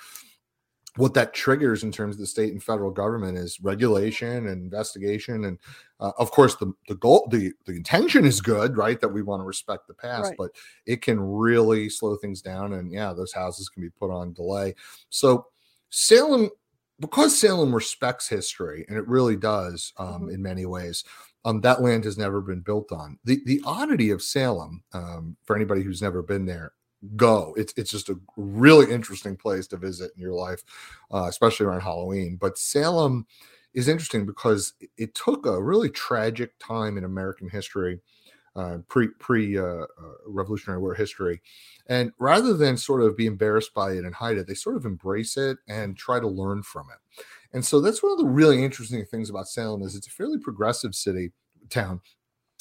What 0.95 1.13
that 1.13 1.35
triggers 1.35 1.83
in 1.83 1.91
terms 1.91 2.15
of 2.15 2.19
the 2.19 2.25
state 2.25 2.51
and 2.51 2.61
federal 2.61 2.89
government 2.89 3.37
is 3.37 3.61
regulation 3.61 4.47
and 4.47 4.63
investigation, 4.63 5.45
and 5.45 5.59
uh, 5.99 6.13
of 6.17 6.31
course, 6.31 6.55
the 6.55 6.73
the 6.87 6.95
goal, 6.95 7.27
the 7.29 7.53
the 7.67 7.73
intention 7.73 8.25
is 8.25 8.41
good, 8.41 8.75
right? 8.75 8.99
That 8.99 9.09
we 9.09 9.21
want 9.21 9.41
to 9.41 9.45
respect 9.45 9.87
the 9.87 9.93
past, 9.93 10.29
Right. 10.29 10.35
but 10.39 10.49
it 10.87 11.03
can 11.03 11.19
really 11.19 11.89
slow 11.89 12.15
things 12.15 12.41
down, 12.41 12.73
and 12.73 12.91
yeah, 12.91 13.13
those 13.13 13.31
houses 13.31 13.69
can 13.69 13.83
be 13.83 13.91
put 13.91 14.09
on 14.09 14.33
delay. 14.33 14.73
So 15.09 15.45
Salem, 15.89 16.49
because 16.99 17.37
Salem 17.37 17.73
respects 17.73 18.27
history, 18.27 18.85
and 18.89 18.97
it 18.97 19.07
really 19.07 19.35
does 19.35 19.93
um, 19.97 20.23
Mhm. 20.27 20.33
in 20.33 20.41
many 20.41 20.65
ways. 20.65 21.03
Um, 21.45 21.61
that 21.61 21.81
land 21.81 22.03
has 22.03 22.17
never 22.17 22.41
been 22.41 22.61
built 22.61 22.91
on. 22.91 23.17
The 23.23 23.41
the 23.45 23.61
oddity 23.65 24.09
of 24.11 24.21
Salem, 24.21 24.83
um, 24.93 25.37
for 25.45 25.55
anybody 25.55 25.81
who's 25.83 26.01
never 26.01 26.21
been 26.21 26.45
there, 26.45 26.73
go. 27.15 27.53
It's 27.57 27.73
it's 27.77 27.91
just 27.91 28.09
a 28.09 28.19
really 28.35 28.91
interesting 28.91 29.37
place 29.37 29.67
to 29.67 29.77
visit 29.77 30.11
in 30.15 30.21
your 30.21 30.33
life, 30.33 30.63
uh, 31.11 31.25
especially 31.29 31.65
around 31.65 31.81
Halloween. 31.81 32.37
But 32.39 32.57
Salem 32.57 33.25
is 33.73 33.87
interesting 33.87 34.25
because 34.25 34.73
it, 34.81 34.89
it 34.97 35.15
took 35.15 35.45
a 35.45 35.61
really 35.61 35.89
tragic 35.89 36.51
time 36.59 36.97
in 36.97 37.05
American 37.05 37.47
history, 37.49 38.01
uh, 38.55 38.77
pre 38.87 39.07
pre 39.19 39.57
uh, 39.57 39.63
uh, 39.63 39.85
Revolutionary 40.25 40.79
War 40.79 40.93
history, 40.93 41.41
and 41.87 42.11
rather 42.19 42.53
than 42.53 42.77
sort 42.77 43.01
of 43.01 43.17
be 43.17 43.25
embarrassed 43.25 43.73
by 43.73 43.93
it 43.93 44.05
and 44.05 44.13
hide 44.13 44.37
it, 44.37 44.47
they 44.47 44.53
sort 44.53 44.75
of 44.75 44.85
embrace 44.85 45.37
it 45.37 45.57
and 45.67 45.97
try 45.97 46.19
to 46.19 46.27
learn 46.27 46.63
from 46.63 46.87
it. 46.91 47.23
And 47.53 47.65
so 47.65 47.81
that's 47.81 48.03
one 48.03 48.11
of 48.11 48.19
the 48.19 48.25
really 48.25 48.63
interesting 48.63 49.03
things 49.05 49.29
about 49.29 49.47
Salem 49.47 49.81
is 49.81 49.95
it's 49.95 50.07
a 50.07 50.11
fairly 50.11 50.37
progressive 50.37 50.93
city 50.93 51.31
town 51.69 52.01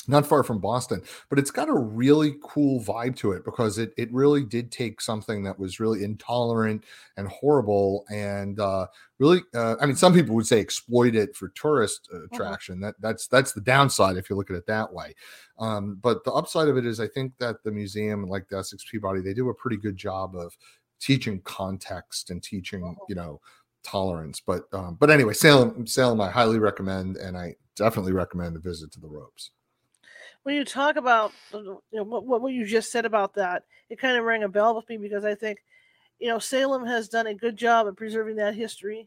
not 0.07 0.26
far 0.26 0.42
from 0.42 0.59
Boston, 0.59 1.03
but 1.28 1.38
it's 1.38 1.51
got 1.51 1.68
a 1.68 1.74
really 1.74 2.36
cool 2.42 2.80
vibe 2.82 3.16
to 3.16 3.32
it 3.32 3.44
because 3.44 3.78
it 3.78 3.92
it 3.96 4.12
really 4.12 4.44
did 4.44 4.72
take 4.72 5.01
something 5.01 5.42
that 5.44 5.59
was 5.59 5.80
really 5.80 6.05
intolerant 6.05 6.84
and 7.16 7.28
horrible 7.28 8.07
and 8.11 8.59
uh, 8.61 8.86
really, 9.18 9.42
uh, 9.55 9.76
I 9.80 9.86
mean, 9.86 9.96
some 9.96 10.14
people 10.14 10.34
would 10.36 10.46
say 10.46 10.61
exploit 10.61 11.14
it 11.14 11.34
for 11.36 11.49
tourist 11.51 12.09
uh, 12.12 12.24
attraction. 12.24 12.80
That 12.80 12.94
that's 13.01 13.26
that's 13.26 13.53
the 13.53 13.61
downside 13.61 14.16
if 14.16 14.30
you 14.30 14.36
look 14.36 14.51
at 14.51 14.57
it 14.57 14.66
that 14.66 14.92
way. 14.92 15.14
Um, 15.59 15.99
but 16.01 16.24
the 16.24 16.32
upside 16.32 16.68
of 16.68 16.76
it 16.76 16.86
is, 16.86 17.01
I 17.01 17.09
think 17.09 17.36
that 17.38 17.62
the 17.64 17.72
museum, 17.72 18.26
like 18.28 18.49
the 18.49 18.59
Essex 18.59 18.84
Peabody, 18.90 19.20
they 19.20 19.34
do 19.34 19.49
a 19.49 19.55
pretty 19.55 19.76
good 19.76 19.96
job 19.96 20.36
of 20.36 20.57
teaching 21.01 21.40
context 21.42 22.30
and 22.30 22.42
teaching, 22.42 22.96
you 23.09 23.14
know, 23.14 23.40
tolerance. 23.82 24.40
But 24.40 24.64
um, 24.72 24.96
but 24.99 25.11
anyway, 25.11 25.34
Salem, 25.34 25.86
Salem, 25.86 26.20
I 26.20 26.30
highly 26.30 26.59
recommend, 26.59 27.16
and 27.16 27.36
I 27.36 27.57
definitely 27.76 28.12
recommend 28.12 28.57
a 28.57 28.61
visit 28.61 28.92
to 28.92 29.01
the 29.01 29.09
ropes. 29.09 29.51
When 30.49 30.57
you 30.57 30.64
talk 30.64 30.96
about 30.96 31.30
you 31.53 31.78
know 31.92 32.05
what, 32.05 32.24
what 32.24 32.40
what 32.40 32.55
you 32.55 32.64
just 32.64 32.90
said 32.90 33.05
about 33.05 33.34
that, 33.34 33.64
it 33.90 33.99
kind 33.99 34.16
of 34.16 34.24
rang 34.24 34.44
a 34.44 34.49
bell 34.49 34.74
with 34.74 34.88
me 34.88 34.96
because 34.96 35.22
I 35.22 35.34
think, 35.34 35.59
you 36.18 36.28
know, 36.28 36.38
Salem 36.38 36.86
has 36.86 37.07
done 37.07 37.26
a 37.26 37.34
good 37.34 37.55
job 37.55 37.86
of 37.86 37.96
preserving 37.96 38.36
that 38.36 38.55
history. 38.55 39.07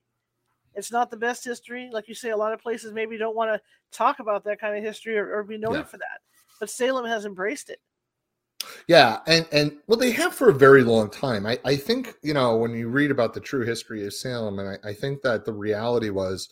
It's 0.75 0.91
not 0.91 1.09
the 1.09 1.17
best 1.17 1.43
history, 1.43 1.89
like 1.91 2.07
you 2.07 2.13
say. 2.13 2.29
A 2.29 2.37
lot 2.37 2.53
of 2.53 2.61
places 2.61 2.93
maybe 2.93 3.17
don't 3.17 3.35
want 3.35 3.51
to 3.51 3.59
talk 3.91 4.19
about 4.19 4.43
that 4.43 4.61
kind 4.61 4.77
of 4.77 4.83
history 4.83 5.17
or, 5.17 5.35
or 5.35 5.43
be 5.43 5.57
noted 5.57 5.79
Yeah. 5.79 5.83
for 5.85 5.97
that, 5.97 6.19
but 6.59 6.69
Salem 6.69 7.07
has 7.07 7.25
embraced 7.25 7.71
it. 7.71 7.79
Yeah, 8.85 9.21
and 9.25 9.47
and 9.51 9.77
well, 9.87 9.97
they 9.97 10.11
have 10.11 10.35
for 10.35 10.49
a 10.49 10.53
very 10.53 10.83
long 10.83 11.09
time. 11.09 11.47
I 11.47 11.57
I 11.65 11.75
think 11.75 12.13
you 12.21 12.35
know 12.35 12.55
when 12.55 12.75
you 12.75 12.87
read 12.87 13.09
about 13.09 13.33
the 13.33 13.39
true 13.39 13.65
history 13.65 14.05
of 14.05 14.13
Salem, 14.13 14.59
and 14.59 14.69
I, 14.69 14.89
I 14.89 14.93
think 14.93 15.23
that 15.23 15.43
the 15.43 15.53
reality 15.53 16.11
was, 16.11 16.49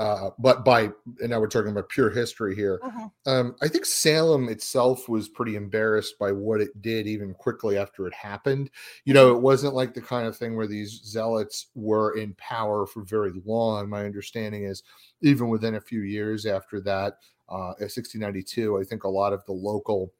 uh, 0.00 0.30
but 0.38 0.64
by 0.64 0.90
and 1.20 1.28
now 1.30 1.38
we're 1.38 1.46
talking 1.46 1.70
about 1.70 1.90
pure 1.90 2.08
history 2.10 2.54
here. 2.56 2.80
Mhm. 2.82 3.12
Um, 3.26 3.56
I 3.60 3.68
think 3.68 3.84
Salem 3.84 4.48
itself 4.48 5.08
was 5.10 5.28
pretty 5.28 5.56
embarrassed 5.56 6.18
by 6.18 6.32
what 6.32 6.62
it 6.62 6.80
did, 6.80 7.06
even 7.06 7.34
quickly 7.34 7.76
after 7.76 8.06
it 8.06 8.14
happened. 8.14 8.70
You 9.04 9.12
know, 9.12 9.36
it 9.36 9.42
wasn't 9.42 9.74
like 9.74 9.92
the 9.92 10.00
kind 10.00 10.26
of 10.26 10.36
thing 10.36 10.56
where 10.56 10.66
these 10.66 11.02
zealots 11.04 11.66
were 11.74 12.16
in 12.16 12.34
power 12.34 12.86
for 12.86 13.02
very 13.04 13.32
long. 13.44 13.90
My 13.90 14.04
understanding 14.06 14.64
is, 14.64 14.82
even 15.20 15.50
within 15.50 15.74
a 15.74 15.80
few 15.80 16.00
years 16.00 16.46
after 16.46 16.80
that, 16.80 17.18
uh, 17.50 17.74
in 17.80 17.88
1692, 17.90 18.78
I 18.80 18.84
think 18.84 19.04
a 19.04 19.08
lot 19.08 19.34
of 19.34 19.44
the 19.44 19.52
local 19.52 20.12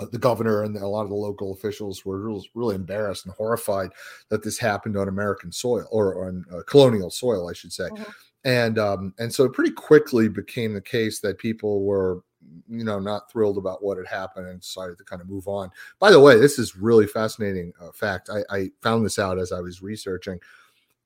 uh, 0.00 0.06
the 0.12 0.18
governor 0.18 0.62
and 0.62 0.76
a 0.76 0.86
lot 0.86 1.02
of 1.04 1.08
the 1.08 1.14
local 1.14 1.52
officials 1.52 2.04
were 2.04 2.18
really, 2.54 2.74
embarrassed 2.74 3.24
and 3.24 3.34
horrified 3.34 3.90
that 4.28 4.42
this 4.42 4.58
happened 4.58 4.96
on 4.96 5.08
American 5.08 5.50
soil 5.52 5.86
or 5.90 6.26
on 6.28 6.44
uh, 6.52 6.62
colonial 6.66 7.10
soil, 7.10 7.48
I 7.48 7.54
should 7.54 7.72
say. 7.72 7.88
Mhm. 7.90 8.12
And 8.44 8.78
um, 8.78 9.14
and 9.18 9.32
so 9.32 9.44
it 9.44 9.52
pretty 9.52 9.72
quickly 9.72 10.28
became 10.28 10.72
the 10.72 10.80
case 10.80 11.20
that 11.20 11.38
people 11.38 11.84
were, 11.84 12.22
you 12.68 12.84
know, 12.84 13.00
not 13.00 13.30
thrilled 13.30 13.58
about 13.58 13.82
what 13.82 13.98
had 13.98 14.06
happened 14.06 14.46
and 14.46 14.60
decided 14.60 14.98
to 14.98 15.04
kind 15.04 15.20
of 15.20 15.28
move 15.28 15.48
on. 15.48 15.70
By 15.98 16.10
the 16.10 16.20
way, 16.20 16.38
this 16.38 16.58
is 16.58 16.76
really 16.76 17.06
fascinating 17.06 17.72
uh, 17.80 17.90
fact. 17.92 18.30
I, 18.30 18.44
I 18.54 18.70
found 18.82 19.04
this 19.04 19.18
out 19.18 19.38
as 19.38 19.50
I 19.50 19.60
was 19.60 19.82
researching. 19.82 20.38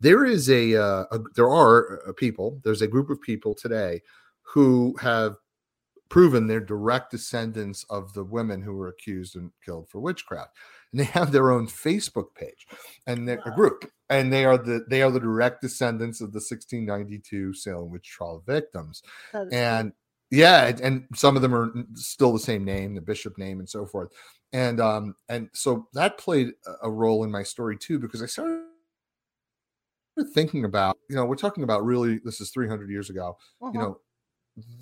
There 0.01 0.24
is 0.24 0.51
a, 0.51 0.76
uh, 0.76 1.05
a 1.12 1.18
there 1.35 1.51
are 1.51 2.01
uh, 2.07 2.12
people. 2.12 2.61
There's 2.62 2.83
a 2.83 2.87
group 2.89 3.11
of 3.11 3.20
people 3.22 3.55
today 3.55 4.03
who 4.43 4.97
have 5.01 5.37
proven 6.11 6.47
they're 6.47 6.61
direct 6.61 7.11
descendants 7.11 7.87
of 7.89 8.12
the 8.12 8.24
women 8.24 8.61
who 8.61 8.74
were 8.74 8.89
accused 8.89 9.37
and 9.37 9.51
killed 9.64 9.89
for 9.89 10.01
witchcraft 10.01 10.57
and 10.93 11.01
they 11.01 11.05
have 11.05 11.32
their 11.32 11.51
own 11.51 11.66
facebook 11.66 12.34
page 12.34 12.66
and 13.07 13.28
they're 13.28 13.43
a 13.47 13.55
group 13.55 13.91
and 14.11 14.32
they 14.32 14.45
are 14.45 14.59
the 14.59 14.84
they 14.88 15.03
are 15.03 15.11
the 15.11 15.20
direct 15.20 15.62
descendants 15.62 16.20
of 16.20 16.32
the 16.32 16.38
1692 16.38 17.55
salem 17.55 17.91
witch 17.91 18.09
trial 18.09 18.43
victims. 18.47 19.03
And 19.53 19.93
yeah 20.30 20.72
and, 20.82 21.07
some 21.14 21.36
of 21.36 21.43
them 21.43 21.55
are 21.55 21.72
still 21.95 22.32
the 22.32 22.38
same 22.38 22.64
name 22.64 22.95
the 22.95 23.01
bishop 23.01 23.38
name 23.38 23.61
and 23.61 23.68
so 23.68 23.86
forth. 23.86 24.11
And 24.53 24.80
um 24.80 25.14
and 25.28 25.49
so 25.55 25.88
that 25.95 26.18
played 26.18 26.53
a- 26.82 26.91
role 26.91 27.24
in 27.24 27.30
my 27.30 27.45
story 27.45 27.78
too 27.78 27.99
because 27.99 28.22
i 28.22 28.26
started 28.26 28.64
thinking 30.34 30.64
about 30.64 30.99
you 31.09 31.16
know 31.16 31.24
we're 31.24 31.36
talking 31.36 31.62
about 31.64 31.84
really 31.84 32.18
this 32.24 32.41
is 32.41 32.51
300 32.51 32.91
years 32.91 33.09
ago 33.09 33.38
cool. 33.59 33.72
you 33.72 33.78
know 33.78 34.01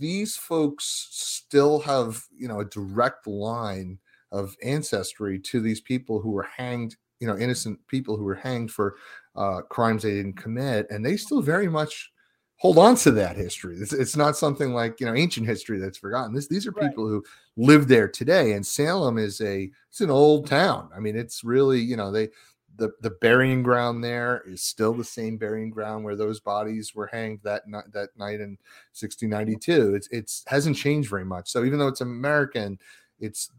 these 0.01 0.37
folks 0.37 1.09
still 1.11 1.79
have 1.79 2.25
you 2.37 2.49
know 2.49 2.61
a 2.61 2.65
direct 2.65 3.27
line 3.27 3.99
of 4.33 4.57
ancestry 4.63 5.39
to 5.39 5.61
these 5.61 5.81
people 5.81 6.21
who 6.21 6.31
were 6.31 6.47
hanged 6.57 6.97
you 7.21 7.27
know 7.27 7.37
innocent 7.37 7.79
people 7.89 8.17
who 8.17 8.25
were 8.25 8.35
hanged 8.35 8.71
for 8.71 8.97
uh, 9.37 9.61
crimes 9.69 10.03
they 10.03 10.15
didn't 10.15 10.35
commit 10.37 10.87
and 10.91 11.05
they 11.05 11.17
still 11.17 11.43
very 11.43 11.69
much 11.69 12.13
hold 12.57 12.77
on 12.77 12.97
to 12.97 13.13
that 13.13 13.37
history. 13.37 13.77
It's, 13.77 13.93
it's 13.93 14.17
not 14.17 14.37
something 14.37 14.75
like 14.75 15.01
you 15.01 15.07
know 15.07 15.15
ancient 15.15 15.47
history 15.47 15.79
that's 15.79 15.99
forgotten. 15.99 16.35
This 16.35 16.49
these 16.49 16.67
are 16.67 16.73
Right. 16.73 16.89
people 16.91 17.09
who 17.09 17.25
live 17.57 17.89
there 17.89 18.09
today 18.09 18.53
and 18.53 18.67
salem 18.67 19.17
is 19.19 19.41
a 19.41 19.71
it's 19.91 20.01
an 20.01 20.11
old 20.11 20.47
town. 20.47 20.91
I 20.95 21.01
mean 21.01 21.17
it's 21.17 21.45
really 21.45 21.81
you 21.81 21.97
know 21.97 22.11
they 22.11 22.29
the, 22.77 22.93
the 23.01 23.11
burying 23.21 23.65
ground 23.65 24.05
there 24.05 24.45
is 24.47 24.63
still 24.63 24.93
the 24.93 25.03
same 25.03 25.37
burying 25.37 25.71
ground 25.71 26.05
where 26.05 26.15
those 26.15 26.39
bodies 26.39 26.95
were 26.95 27.09
hanged 27.09 27.41
that 27.43 27.67
night 27.67 27.91
that 27.93 28.11
night 28.17 28.41
in 28.41 28.57
1692 28.95 29.95
it's 29.97 30.09
it's 30.13 30.45
hasn't 30.47 30.77
changed 30.77 31.11
very 31.11 31.25
much. 31.25 31.49
So 31.51 31.65
even 31.65 31.79
though 31.79 31.89
it's 31.89 32.01
american 32.03 32.79
it's 33.21 33.51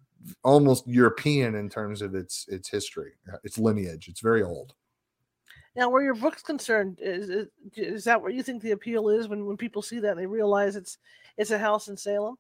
almost 0.44 0.88
european 0.88 1.56
in 1.56 1.70
terms 1.70 2.02
of 2.02 2.14
its 2.16 2.46
its 2.50 2.70
history 2.70 3.14
its 3.44 3.58
lineage. 3.58 4.08
It's 4.08 4.22
very 4.22 4.44
old. 4.44 4.74
Now, 5.76 5.90
where 5.90 6.02
your 6.02 6.16
book's 6.16 6.42
concerned, 6.42 7.00
is, 7.02 7.30
is 7.30 7.48
is 7.76 8.04
that 8.04 8.22
what 8.22 8.34
you 8.34 8.44
think 8.44 8.62
the 8.62 8.72
appeal 8.72 9.10
is 9.10 9.28
when, 9.28 9.46
when 9.46 9.56
people 9.56 9.82
see 9.82 10.00
that 10.00 10.18
they 10.18 10.26
realize 10.26 10.76
it's 10.76 10.98
it's 11.38 11.52
a 11.52 11.58
house 11.58 11.88
in 11.88 11.96
Salem? 11.96 12.36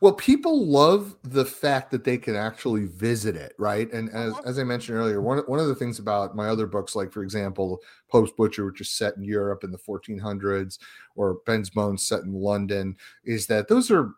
Well 0.00 0.12
people 0.12 0.66
love 0.66 1.16
the 1.22 1.44
fact 1.44 1.90
that 1.90 2.04
they 2.04 2.18
can 2.18 2.36
actually 2.36 2.86
visit 2.86 3.34
it 3.36 3.54
right 3.58 3.90
and 3.92 4.08
as, 4.10 4.34
Mhm. 4.34 4.46
as 4.46 4.58
i 4.58 4.64
mentioned 4.64 4.98
earlier 4.98 5.20
one, 5.20 5.38
one 5.46 5.58
of 5.58 5.68
the 5.68 5.74
things 5.74 5.98
about 5.98 6.36
my 6.36 6.48
other 6.48 6.66
books 6.66 6.94
like 6.94 7.12
for 7.12 7.22
example 7.22 7.80
Pope's 8.08 8.32
Butcher 8.32 8.64
which 8.66 8.80
is 8.80 8.90
set 8.90 9.16
in 9.16 9.24
europe 9.24 9.64
in 9.64 9.72
the 9.72 9.78
1400s 9.78 10.78
or 11.16 11.38
ben's 11.46 11.70
bones 11.70 12.06
set 12.06 12.22
in 12.22 12.32
london 12.32 12.96
is 13.24 13.46
that 13.46 13.68
those 13.68 13.90
are 13.90 14.12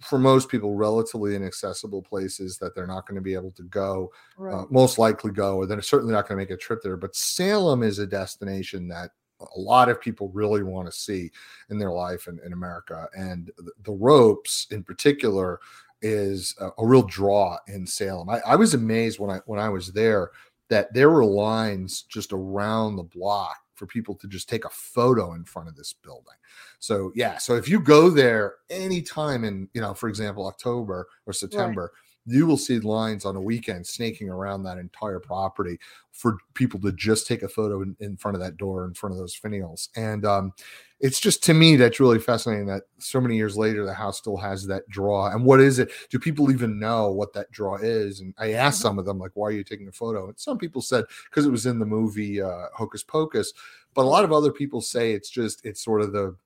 for 0.00 0.18
most 0.18 0.48
people 0.48 0.74
relatively 0.76 1.34
inaccessible 1.34 2.02
places 2.02 2.58
that 2.58 2.74
they're 2.74 2.86
not 2.86 3.06
going 3.06 3.16
to 3.16 3.22
be 3.22 3.34
able 3.34 3.52
to 3.52 3.64
go 3.64 4.12
Right. 4.36 4.54
uh, 4.54 4.64
most 4.70 4.98
likely 4.98 5.30
go, 5.30 5.56
or 5.56 5.66
they're 5.66 5.80
certainly 5.82 6.12
not 6.12 6.26
going 6.28 6.36
to 6.38 6.42
make 6.42 6.50
a 6.50 6.56
trip 6.56 6.80
there. 6.82 6.96
But 6.96 7.14
Salem 7.14 7.82
is 7.82 7.98
a 7.98 8.06
destination 8.06 8.88
that 8.88 9.10
a 9.54 9.60
lot 9.60 9.88
of 9.88 10.00
people 10.00 10.28
really 10.30 10.62
want 10.62 10.86
to 10.86 10.92
see 10.92 11.30
in 11.70 11.78
their 11.78 11.90
life 11.90 12.28
in, 12.28 12.38
in 12.44 12.52
America. 12.52 13.08
And 13.16 13.50
the, 13.58 13.72
the 13.84 13.92
ropes 13.92 14.66
in 14.70 14.82
particular 14.82 15.60
is 16.00 16.54
a, 16.60 16.70
a 16.78 16.86
real 16.86 17.02
draw 17.02 17.58
in 17.68 17.86
Salem. 17.86 18.28
I, 18.28 18.40
I 18.46 18.56
was 18.56 18.74
amazed 18.74 19.18
when 19.18 19.30
I 19.30 19.40
when 19.46 19.60
I 19.60 19.68
was 19.68 19.92
there 19.92 20.30
that 20.68 20.92
there 20.94 21.10
were 21.10 21.24
lines 21.24 22.02
just 22.02 22.32
around 22.32 22.96
the 22.96 23.02
block 23.02 23.56
for 23.74 23.86
people 23.86 24.14
to 24.14 24.28
just 24.28 24.48
take 24.48 24.64
a 24.64 24.70
photo 24.70 25.34
in 25.34 25.44
front 25.44 25.68
of 25.68 25.76
this 25.76 25.92
building. 25.92 26.34
So 26.78 27.12
yeah, 27.14 27.38
so 27.38 27.56
if 27.56 27.68
you 27.68 27.80
go 27.80 28.10
there 28.10 28.54
anytime 28.70 29.44
in, 29.44 29.68
you 29.74 29.80
know, 29.80 29.94
for 29.94 30.08
example, 30.08 30.46
October 30.46 31.08
or 31.26 31.32
September, 31.32 31.92
right. 31.92 32.11
You 32.26 32.46
will 32.46 32.56
see 32.56 32.78
lines 32.78 33.24
on 33.24 33.36
a 33.36 33.40
weekend 33.40 33.86
snaking 33.86 34.28
around 34.28 34.62
that 34.62 34.78
entire 34.78 35.18
property 35.18 35.78
for 36.12 36.38
people 36.54 36.78
to 36.80 36.92
just 36.92 37.26
take 37.26 37.42
a 37.42 37.48
photo 37.48 37.82
in, 37.82 37.96
in 38.00 38.16
front 38.16 38.36
of 38.36 38.40
that 38.40 38.56
door 38.56 38.84
in 38.84 38.94
front 38.94 39.12
of 39.12 39.18
those 39.18 39.36
finials. 39.36 39.88
And 39.96 40.24
um, 40.24 40.52
it's 41.00 41.18
just 41.18 41.42
to 41.44 41.54
me 41.54 41.74
that's 41.74 41.98
really 41.98 42.20
fascinating 42.20 42.66
that 42.66 42.84
so 42.98 43.20
many 43.20 43.36
years 43.36 43.56
later 43.56 43.84
the 43.84 43.94
house 43.94 44.18
still 44.18 44.36
has 44.36 44.66
that 44.66 44.88
draw. 44.88 45.32
And 45.32 45.44
what 45.44 45.60
is 45.60 45.80
it? 45.80 45.90
Do 46.10 46.18
people 46.18 46.52
even 46.52 46.78
know 46.78 47.10
what 47.10 47.32
that 47.32 47.50
draw 47.50 47.76
is? 47.76 48.20
And 48.20 48.34
i 48.38 48.52
asked 48.52 48.78
mm-hmm. 48.78 48.88
some 48.88 48.98
of 48.98 49.04
them 49.04 49.18
like 49.18 49.32
why 49.34 49.48
are 49.48 49.52
you 49.52 49.64
taking 49.64 49.88
a 49.88 49.92
photo? 49.92 50.28
And 50.28 50.38
some 50.38 50.58
people 50.58 50.80
said 50.80 51.04
because 51.28 51.44
it 51.44 51.50
was 51.50 51.66
in 51.66 51.78
the 51.78 51.86
movie 51.86 52.40
uh, 52.40 52.66
hocus 52.72 53.02
pocus 53.02 53.52
but 53.94 54.02
a 54.02 54.08
lot 54.08 54.24
of 54.24 54.32
other 54.32 54.52
people 54.52 54.80
say 54.80 55.12
it's 55.12 55.28
just 55.28 55.64
it's 55.64 55.84
sort 55.84 56.02
of 56.02 56.12
the 56.12 56.36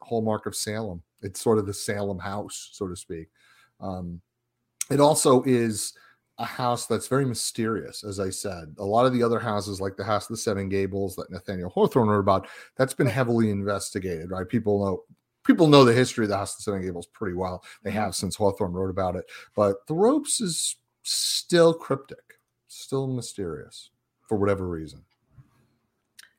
hallmark 0.00 0.46
of 0.46 0.54
salem. 0.54 1.02
It's 1.22 1.40
sort 1.40 1.58
of 1.58 1.66
the 1.66 1.74
salem 1.74 2.18
house 2.18 2.70
so 2.72 2.86
to 2.86 2.96
speak. 2.96 3.28
Um, 3.80 4.20
it 4.90 5.00
also 5.00 5.42
is 5.44 5.94
a 6.38 6.44
house 6.44 6.86
that's 6.86 7.06
very 7.06 7.24
mysterious, 7.24 8.02
as 8.02 8.18
I 8.18 8.30
said. 8.30 8.74
A 8.78 8.84
lot 8.84 9.06
of 9.06 9.12
the 9.12 9.22
other 9.22 9.38
houses, 9.38 9.80
like 9.80 9.96
the 9.96 10.04
House 10.04 10.24
of 10.24 10.30
the 10.30 10.36
Seven 10.36 10.68
Gables 10.68 11.14
that 11.16 11.30
Nathaniel 11.30 11.70
Hawthorne 11.70 12.08
wrote 12.08 12.18
about, 12.18 12.48
that's 12.76 12.94
been 12.94 13.06
heavily 13.06 13.50
investigated, 13.50 14.30
right? 14.30 14.48
People 14.48 14.84
know 14.84 15.04
people 15.44 15.68
know 15.68 15.84
the 15.84 15.92
history 15.92 16.24
of 16.24 16.30
the 16.30 16.36
House 16.36 16.54
of 16.54 16.58
the 16.58 16.62
Seven 16.62 16.82
Gables 16.82 17.06
pretty 17.06 17.36
well. 17.36 17.62
They 17.82 17.90
mm-hmm. 17.90 18.00
have 18.00 18.14
since 18.14 18.34
Hawthorne 18.34 18.72
wrote 18.72 18.90
about 18.90 19.14
it. 19.14 19.26
But 19.54 19.86
the 19.86 19.94
ropes 19.94 20.40
is 20.40 20.76
still 21.02 21.72
cryptic, 21.72 22.38
still 22.66 23.06
mysterious 23.06 23.90
for 24.28 24.36
whatever 24.36 24.66
reason. 24.66 25.04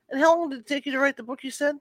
And 0.09 0.19
how 0.19 0.37
long 0.37 0.49
did 0.49 0.59
it 0.59 0.67
take 0.67 0.85
you 0.85 0.91
to 0.91 0.99
write 0.99 1.17
the 1.17 1.23
book 1.23 1.43
you 1.43 1.51
said? 1.51 1.75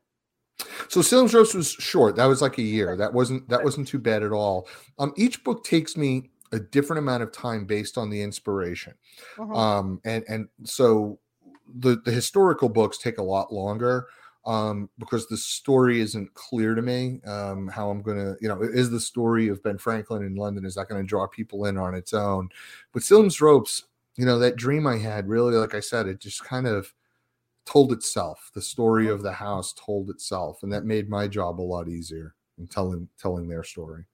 So 0.89 1.03
Salem's 1.03 1.35
Ropes 1.35 1.55
was 1.55 1.73
short. 1.73 2.15
That 2.17 2.27
was 2.27 2.41
like 2.41 2.59
a 2.59 2.63
year. 2.63 2.97
That 2.97 3.13
wasn't 3.13 3.49
that 3.49 3.65
wasn't 3.65 3.89
too 3.89 3.99
bad 3.99 4.23
at 4.23 4.31
all. 4.31 4.69
Um, 4.99 5.13
each 5.17 5.43
book 5.43 5.65
takes 5.65 5.97
me 5.97 6.31
a 6.55 6.61
different 6.61 6.99
amount 6.99 7.23
of 7.23 7.33
time 7.33 7.65
based 7.65 7.99
on 7.99 8.09
the 8.09 8.23
inspiration. 8.23 8.95
Uh-huh. 9.39 9.55
Um, 9.55 10.01
and 10.05 10.25
and 10.29 10.49
so 10.63 11.19
the 11.81 12.01
the 12.05 12.13
historical 12.13 12.69
books 12.69 12.99
take 12.99 13.19
a 13.19 13.23
lot 13.23 13.53
longer 13.53 14.07
um, 14.47 14.89
because 14.99 15.27
the 15.27 15.37
story 15.37 16.01
isn't 16.01 16.33
clear 16.35 16.75
to 16.75 16.83
me. 16.83 17.21
Um, 17.27 17.69
how 17.69 17.91
I'm 17.91 18.03
gonna, 18.03 18.37
you 18.41 18.49
know, 18.49 18.63
is 18.63 18.91
the 18.91 19.01
story 19.01 19.49
of 19.49 19.63
Ben 19.63 19.79
Franklin 19.79 20.23
in 20.23 20.37
London 20.37 20.65
is 20.65 20.75
that 20.77 20.89
going 20.89 21.03
to 21.03 21.07
draw 21.07 21.27
people 21.27 21.67
in 21.67 21.77
on 21.77 21.95
its 21.95 22.13
own? 22.13 22.49
But 22.93 23.03
Salem's 23.03 23.41
Ropes, 23.41 23.85
you 24.17 24.25
know, 24.25 24.39
that 24.39 24.57
dream 24.57 24.87
I 24.87 24.99
had 24.99 25.29
really, 25.29 25.55
like 25.55 25.75
I 25.75 25.81
said, 25.81 26.07
it 26.07 26.21
just 26.21 26.45
kind 26.45 26.67
of 26.67 26.93
told 27.65 27.93
itself. 27.93 28.51
The 28.55 28.63
story 28.63 29.09
of 29.09 29.23
the 29.23 29.33
house 29.33 29.73
told 29.73 30.11
itself, 30.11 30.63
and 30.63 30.73
that 30.73 30.85
made 30.85 31.09
my 31.09 31.27
job 31.27 31.61
a 31.61 31.63
lot 31.63 31.89
easier 31.89 32.35
in 32.59 32.67
telling 32.67 33.09
telling 33.19 33.49
their 33.49 33.65
story. 33.65 34.05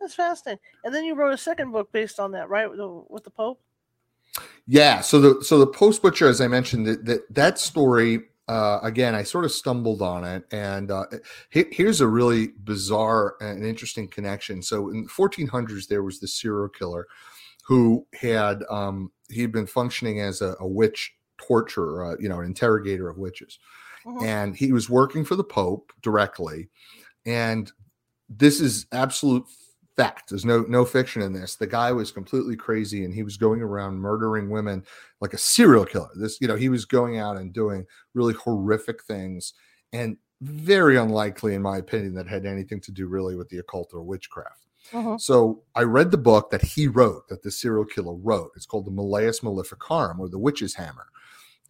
That's 0.00 0.14
fascinating. 0.14 0.60
And 0.84 0.94
then 0.94 1.04
you 1.04 1.14
wrote 1.14 1.32
a 1.32 1.38
second 1.38 1.72
book 1.72 1.90
based 1.92 2.20
on 2.20 2.32
that, 2.32 2.48
right? 2.48 2.68
With 2.68 2.78
the, 2.78 3.04
with 3.08 3.24
the 3.24 3.30
Pope. 3.30 3.60
Yeah. 4.66 5.00
So 5.00 5.20
the 5.20 5.44
so 5.44 5.58
the 5.58 5.66
Pope's 5.66 5.98
Butcher, 5.98 6.28
as 6.28 6.40
I 6.40 6.48
mentioned, 6.48 6.86
that 6.86 7.04
that, 7.06 7.34
that 7.34 7.58
story. 7.58 8.20
Uh, 8.48 8.78
again, 8.84 9.12
I 9.12 9.24
sort 9.24 9.44
of 9.44 9.50
stumbled 9.50 10.02
on 10.02 10.22
it, 10.22 10.44
and 10.52 10.92
uh, 10.92 11.06
here's 11.50 12.00
a 12.00 12.06
really 12.06 12.52
bizarre 12.62 13.34
and 13.40 13.66
interesting 13.66 14.06
connection. 14.06 14.62
So 14.62 14.88
in 14.90 15.02
the 15.02 15.08
1400s, 15.08 15.88
there 15.88 16.04
was 16.04 16.20
this 16.20 16.40
serial 16.40 16.68
killer 16.68 17.08
who 17.66 18.06
had 18.14 18.62
um, 18.70 19.10
he 19.28 19.40
had 19.40 19.50
been 19.50 19.66
functioning 19.66 20.20
as 20.20 20.42
a, 20.42 20.54
a 20.60 20.66
witch 20.66 21.12
torturer, 21.38 22.12
uh, 22.12 22.16
you 22.20 22.28
know, 22.28 22.38
an 22.38 22.46
interrogator 22.46 23.08
of 23.08 23.18
witches, 23.18 23.58
uh-huh. 24.06 24.24
and 24.24 24.56
he 24.56 24.72
was 24.72 24.88
working 24.88 25.24
for 25.24 25.34
the 25.34 25.42
Pope 25.42 25.92
directly. 26.00 26.68
And 27.24 27.72
this 28.28 28.60
is 28.60 28.86
absolute 28.92 29.44
fact. 29.96 30.30
There's 30.30 30.44
no 30.44 30.62
no 30.62 30.84
fiction 30.84 31.22
in 31.22 31.32
this. 31.32 31.56
The 31.56 31.66
guy 31.66 31.92
was 31.92 32.10
completely 32.12 32.56
crazy 32.56 33.04
and 33.04 33.14
he 33.14 33.22
was 33.22 33.36
going 33.36 33.62
around 33.62 33.98
murdering 33.98 34.50
women 34.50 34.84
like 35.20 35.32
a 35.32 35.38
serial 35.38 35.86
killer. 35.86 36.10
This, 36.16 36.40
you 36.40 36.48
know, 36.48 36.56
he 36.56 36.68
was 36.68 36.84
going 36.84 37.18
out 37.18 37.36
and 37.36 37.52
doing 37.52 37.86
really 38.14 38.34
horrific 38.34 39.02
things 39.04 39.54
and 39.92 40.16
very 40.42 40.96
unlikely, 40.96 41.54
in 41.54 41.62
my 41.62 41.78
opinion, 41.78 42.14
that 42.14 42.28
had 42.28 42.44
anything 42.44 42.80
to 42.82 42.92
do 42.92 43.06
really 43.06 43.36
with 43.36 43.48
the 43.48 43.58
occult 43.58 43.92
or 43.94 44.02
witchcraft. 44.02 44.66
Uh-huh. 44.92 45.18
So 45.18 45.62
I 45.74 45.82
read 45.82 46.10
the 46.10 46.18
book 46.18 46.50
that 46.50 46.62
he 46.62 46.86
wrote, 46.86 47.28
that 47.28 47.42
the 47.42 47.50
serial 47.50 47.84
killer 47.84 48.14
wrote. 48.14 48.52
It's 48.54 48.66
called 48.66 48.84
the 48.84 48.90
Malleus 48.90 49.42
Maleficarum 49.42 50.20
or 50.20 50.28
the 50.28 50.38
Witch's 50.38 50.74
Hammer 50.74 51.06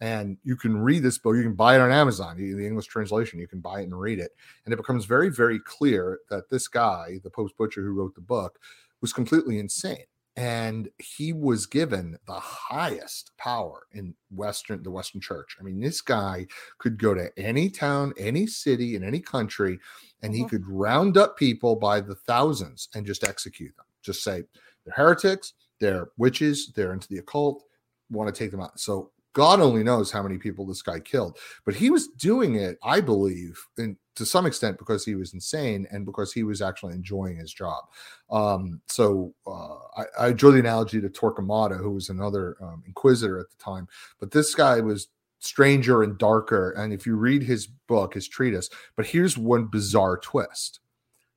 and 0.01 0.37
you 0.43 0.55
can 0.55 0.77
read 0.77 1.03
this 1.03 1.17
book. 1.17 1.35
You 1.35 1.43
can 1.43 1.55
buy 1.55 1.75
it 1.75 1.81
on 1.81 1.91
Amazon, 1.91 2.37
the 2.37 2.65
English 2.65 2.87
translation. 2.87 3.39
You 3.39 3.47
can 3.47 3.59
buy 3.59 3.81
it 3.81 3.85
and 3.85 3.99
read 3.99 4.19
it, 4.19 4.31
and 4.65 4.73
it 4.73 4.77
becomes 4.77 5.05
very, 5.05 5.29
very 5.29 5.59
clear 5.59 6.19
that 6.29 6.49
this 6.49 6.67
guy, 6.67 7.19
the 7.23 7.29
Pope's 7.29 7.53
butcher 7.53 7.81
who 7.81 7.93
wrote 7.93 8.15
the 8.15 8.21
book, 8.21 8.59
was 9.01 9.13
completely 9.13 9.59
insane, 9.59 10.05
and 10.35 10.89
he 10.99 11.33
was 11.33 11.65
given 11.65 12.17
the 12.27 12.39
highest 12.39 13.31
power 13.37 13.87
in 13.93 14.13
Western 14.29 14.83
the 14.83 14.91
Western 14.91 15.21
Church. 15.21 15.57
I 15.59 15.63
mean, 15.63 15.79
this 15.79 16.01
guy 16.01 16.47
could 16.77 16.97
go 16.97 17.13
to 17.13 17.29
any 17.37 17.69
town, 17.69 18.13
any 18.17 18.47
city, 18.47 18.95
in 18.95 19.03
any 19.03 19.19
country, 19.19 19.79
and 20.21 20.33
he 20.33 20.45
could 20.45 20.67
round 20.67 21.17
up 21.17 21.37
people 21.37 21.75
by 21.75 22.01
the 22.01 22.15
thousands 22.15 22.89
and 22.95 23.05
just 23.05 23.23
execute 23.23 23.75
them. 23.75 23.85
Just 24.01 24.23
say 24.23 24.43
they're 24.85 24.93
heretics, 24.95 25.53
they're 25.79 26.09
witches, 26.17 26.71
they're 26.75 26.93
into 26.93 27.07
the 27.07 27.17
occult. 27.19 27.63
Want 28.09 28.33
to 28.33 28.37
take 28.37 28.51
them 28.51 28.61
out? 28.61 28.79
So 28.79 29.11
God 29.37 29.59
only 29.59 29.83
knows 29.83 30.09
how 30.09 30.23
many 30.23 30.39
people 30.39 30.65
this 30.65 30.81
guy 30.81 30.99
killed, 30.99 31.37
but 31.63 31.75
he 31.75 31.91
was 31.91 32.07
doing 32.07 32.55
it, 32.55 32.79
I 32.81 33.01
believe, 33.01 33.63
and 33.77 33.95
to 34.15 34.25
some 34.25 34.47
extent 34.47 34.79
because 34.79 35.05
he 35.05 35.13
was 35.13 35.35
insane 35.35 35.85
and 35.91 36.07
because 36.07 36.33
he 36.33 36.41
was 36.41 36.59
actually 36.59 36.95
enjoying 36.95 37.37
his 37.37 37.53
job. 37.53 37.83
Um, 38.31 38.81
so 38.87 39.35
uh, 39.45 39.75
I, 39.95 40.05
I, 40.19 40.31
drew 40.31 40.53
the 40.53 40.57
analogy 40.57 40.99
to 40.99 41.07
Torquemada, 41.07 41.77
who 41.77 41.91
was 41.91 42.09
another 42.09 42.57
um, 42.59 42.81
inquisitor 42.87 43.39
at 43.39 43.51
the 43.51 43.63
time, 43.63 43.87
but 44.19 44.31
this 44.31 44.55
guy 44.55 44.79
was 44.79 45.09
stranger 45.37 46.01
and 46.01 46.17
darker. 46.17 46.71
And 46.71 46.91
if 46.91 47.05
you 47.05 47.15
read 47.15 47.43
his 47.43 47.67
book, 47.67 48.15
his 48.15 48.27
treatise, 48.27 48.71
but 48.95 49.05
here's 49.05 49.37
one 49.37 49.65
bizarre 49.65 50.17
twist: 50.17 50.79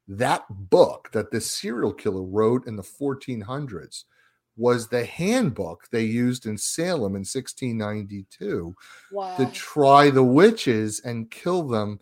that 0.09 0.47
book 0.49 1.11
that 1.13 1.31
this 1.31 1.51
serial 1.51 1.93
killer 1.93 2.23
wrote 2.23 2.67
in 2.67 2.77
the 2.77 2.83
1400s 2.83 4.05
was 4.61 4.89
the 4.89 5.05
handbook 5.07 5.89
they 5.91 6.03
used 6.03 6.45
in 6.45 6.59
Salem 6.59 7.17
in 7.17 7.25
1692 7.25 8.75
wow. 9.11 9.37
to 9.39 9.47
try 9.47 10.11
the 10.11 10.23
witches 10.23 11.01
and 11.01 11.31
kill 11.31 11.67
them 11.67 11.99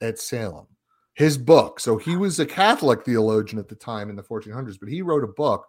at 0.00 0.18
Salem. 0.18 0.66
His 1.12 1.36
book. 1.36 1.78
So 1.78 1.98
he 1.98 2.16
was 2.16 2.40
a 2.40 2.46
Catholic 2.46 3.04
theologian 3.04 3.58
at 3.58 3.68
the 3.68 3.74
time 3.74 4.08
in 4.08 4.16
the 4.16 4.22
1400s, 4.22 4.80
but 4.80 4.88
he 4.88 5.02
wrote 5.02 5.24
a 5.24 5.28
book 5.28 5.66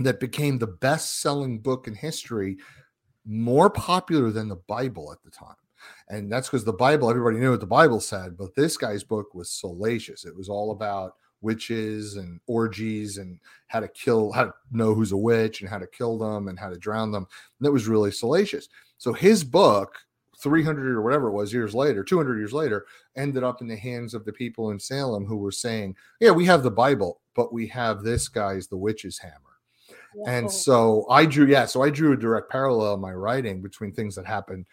that 0.00 0.18
became 0.18 0.58
the 0.58 0.66
best 0.66 1.20
selling 1.20 1.60
book 1.60 1.86
in 1.86 1.94
history, 1.94 2.58
more 3.24 3.70
popular 3.70 4.30
than 4.30 4.48
the 4.48 4.60
Bible 4.66 5.12
at 5.12 5.22
the 5.22 5.30
time. 5.30 5.54
And 6.08 6.30
that's 6.30 6.48
because 6.48 6.64
the 6.64 6.72
Bible, 6.72 7.08
everybody 7.08 7.38
knew 7.38 7.52
what 7.52 7.60
the 7.60 7.66
Bible 7.66 8.00
said, 8.00 8.36
but 8.36 8.54
this 8.56 8.76
guy's 8.76 9.04
book 9.04 9.32
was 9.32 9.50
salacious. 9.50 10.24
It 10.24 10.36
was 10.36 10.48
all 10.48 10.72
about 10.72 11.14
witches 11.42 12.16
and 12.16 12.40
orgies 12.46 13.18
and 13.18 13.38
how 13.68 13.80
to 13.80 13.88
kill, 13.88 14.32
how 14.32 14.44
to 14.44 14.54
know 14.70 14.94
who's 14.94 15.12
a 15.12 15.16
witch 15.16 15.60
and 15.60 15.70
how 15.70 15.78
to 15.78 15.86
kill 15.86 16.18
them 16.18 16.48
and 16.48 16.58
how 16.58 16.68
to 16.68 16.78
drown 16.78 17.10
them. 17.10 17.26
And 17.58 17.66
that 17.66 17.72
was 17.72 17.88
really 17.88 18.10
salacious. 18.10 18.68
So 18.98 19.12
his 19.12 19.44
book, 19.44 19.94
300 20.38 20.96
or 20.96 21.02
whatever 21.02 21.28
it 21.28 21.32
was 21.32 21.52
years 21.52 21.74
later, 21.74 22.02
200 22.02 22.38
years 22.38 22.52
later, 22.52 22.86
ended 23.16 23.44
up 23.44 23.60
in 23.60 23.68
the 23.68 23.76
hands 23.76 24.14
of 24.14 24.24
the 24.24 24.32
people 24.32 24.70
in 24.70 24.78
Salem 24.78 25.26
who 25.26 25.36
were 25.36 25.52
saying, 25.52 25.96
Yeah, 26.20 26.30
we 26.30 26.46
have 26.46 26.62
the 26.62 26.70
Bible, 26.70 27.20
but 27.34 27.52
we 27.52 27.66
have 27.68 28.02
this 28.02 28.28
guy's 28.28 28.66
the 28.66 28.76
witch's 28.76 29.18
hammer. 29.18 29.34
And 30.26 30.50
so 30.50 31.06
I 31.08 31.24
drew, 31.24 31.46
yeah, 31.46 31.66
so 31.66 31.82
I 31.82 31.90
drew 31.90 32.12
a 32.12 32.16
direct 32.16 32.50
parallel 32.50 32.94
in 32.94 33.00
my 33.00 33.12
writing 33.12 33.62
between 33.62 33.92
things 33.92 34.16
that 34.16 34.26
happened 34.26 34.66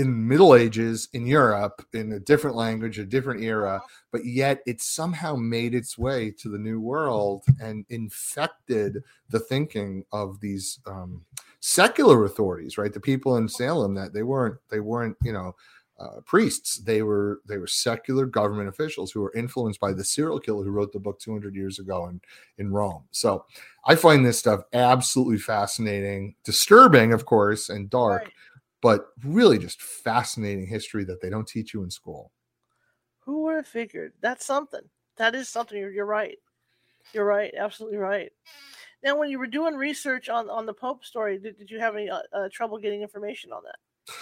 in 0.00 0.26
Middle 0.26 0.54
Ages 0.54 1.08
in 1.12 1.26
Europe 1.26 1.84
in 1.92 2.12
a 2.12 2.20
different 2.20 2.56
language, 2.56 2.98
a 2.98 3.04
different 3.04 3.42
era, 3.42 3.76
uh-huh. 3.76 3.86
but 4.10 4.24
yet 4.24 4.62
it 4.66 4.80
somehow 4.80 5.36
made 5.36 5.74
its 5.74 5.98
way 5.98 6.30
to 6.38 6.48
the 6.48 6.58
New 6.58 6.80
World 6.80 7.44
and 7.60 7.84
infected 7.90 9.04
the 9.28 9.40
thinking 9.40 10.04
of 10.10 10.40
these 10.40 10.80
um, 10.86 11.22
secular 11.60 12.24
authorities, 12.24 12.78
right? 12.78 12.92
The 12.94 12.98
people 12.98 13.36
in 13.36 13.46
Salem 13.46 13.94
that 13.94 14.14
they 14.14 14.22
weren't 14.22 14.56
they 14.70 14.80
weren't 14.80 15.18
you 15.22 15.34
know 15.34 15.54
uh, 15.98 16.20
priests, 16.24 16.76
they 16.78 17.02
were 17.02 17.42
they 17.46 17.58
were 17.58 17.66
secular 17.66 18.24
government 18.24 18.70
officials 18.70 19.12
who 19.12 19.20
were 19.20 19.34
influenced 19.36 19.80
by 19.80 19.92
the 19.92 20.02
serial 20.02 20.40
killer 20.40 20.64
who 20.64 20.70
wrote 20.70 20.92
the 20.92 20.98
book 20.98 21.20
200 21.20 21.54
years 21.54 21.78
ago 21.78 22.06
in 22.08 22.22
in 22.56 22.72
Rome. 22.72 23.04
So 23.10 23.44
I 23.84 23.96
find 23.96 24.24
this 24.24 24.38
stuff 24.38 24.62
absolutely 24.72 25.36
fascinating, 25.36 26.36
disturbing, 26.42 27.12
of 27.12 27.26
course, 27.26 27.68
and 27.68 27.90
dark. 27.90 28.22
Right 28.22 28.32
but 28.82 29.08
really 29.24 29.58
just 29.58 29.82
fascinating 29.82 30.66
history 30.66 31.04
that 31.04 31.20
they 31.20 31.30
don't 31.30 31.48
teach 31.48 31.74
you 31.74 31.82
in 31.82 31.90
school. 31.90 32.32
Who 33.20 33.42
would 33.42 33.56
have 33.56 33.66
figured? 33.66 34.12
That's 34.20 34.44
something. 34.44 34.82
That 35.16 35.34
is 35.34 35.48
something. 35.48 35.78
You're, 35.78 35.92
you're 35.92 36.06
right. 36.06 36.38
You're 37.12 37.24
right. 37.24 37.52
Absolutely 37.56 37.98
right. 37.98 38.32
Now, 39.02 39.16
when 39.16 39.30
you 39.30 39.38
were 39.38 39.46
doing 39.46 39.74
research 39.74 40.28
on, 40.28 40.50
on 40.50 40.66
the 40.66 40.74
Pope 40.74 41.04
story, 41.04 41.38
did, 41.38 41.58
did 41.58 41.70
you 41.70 41.78
have 41.78 41.94
any 41.94 42.10
uh, 42.10 42.20
uh, 42.32 42.48
trouble 42.52 42.78
getting 42.78 43.02
information 43.02 43.52
on 43.52 43.62
that? 43.64 44.14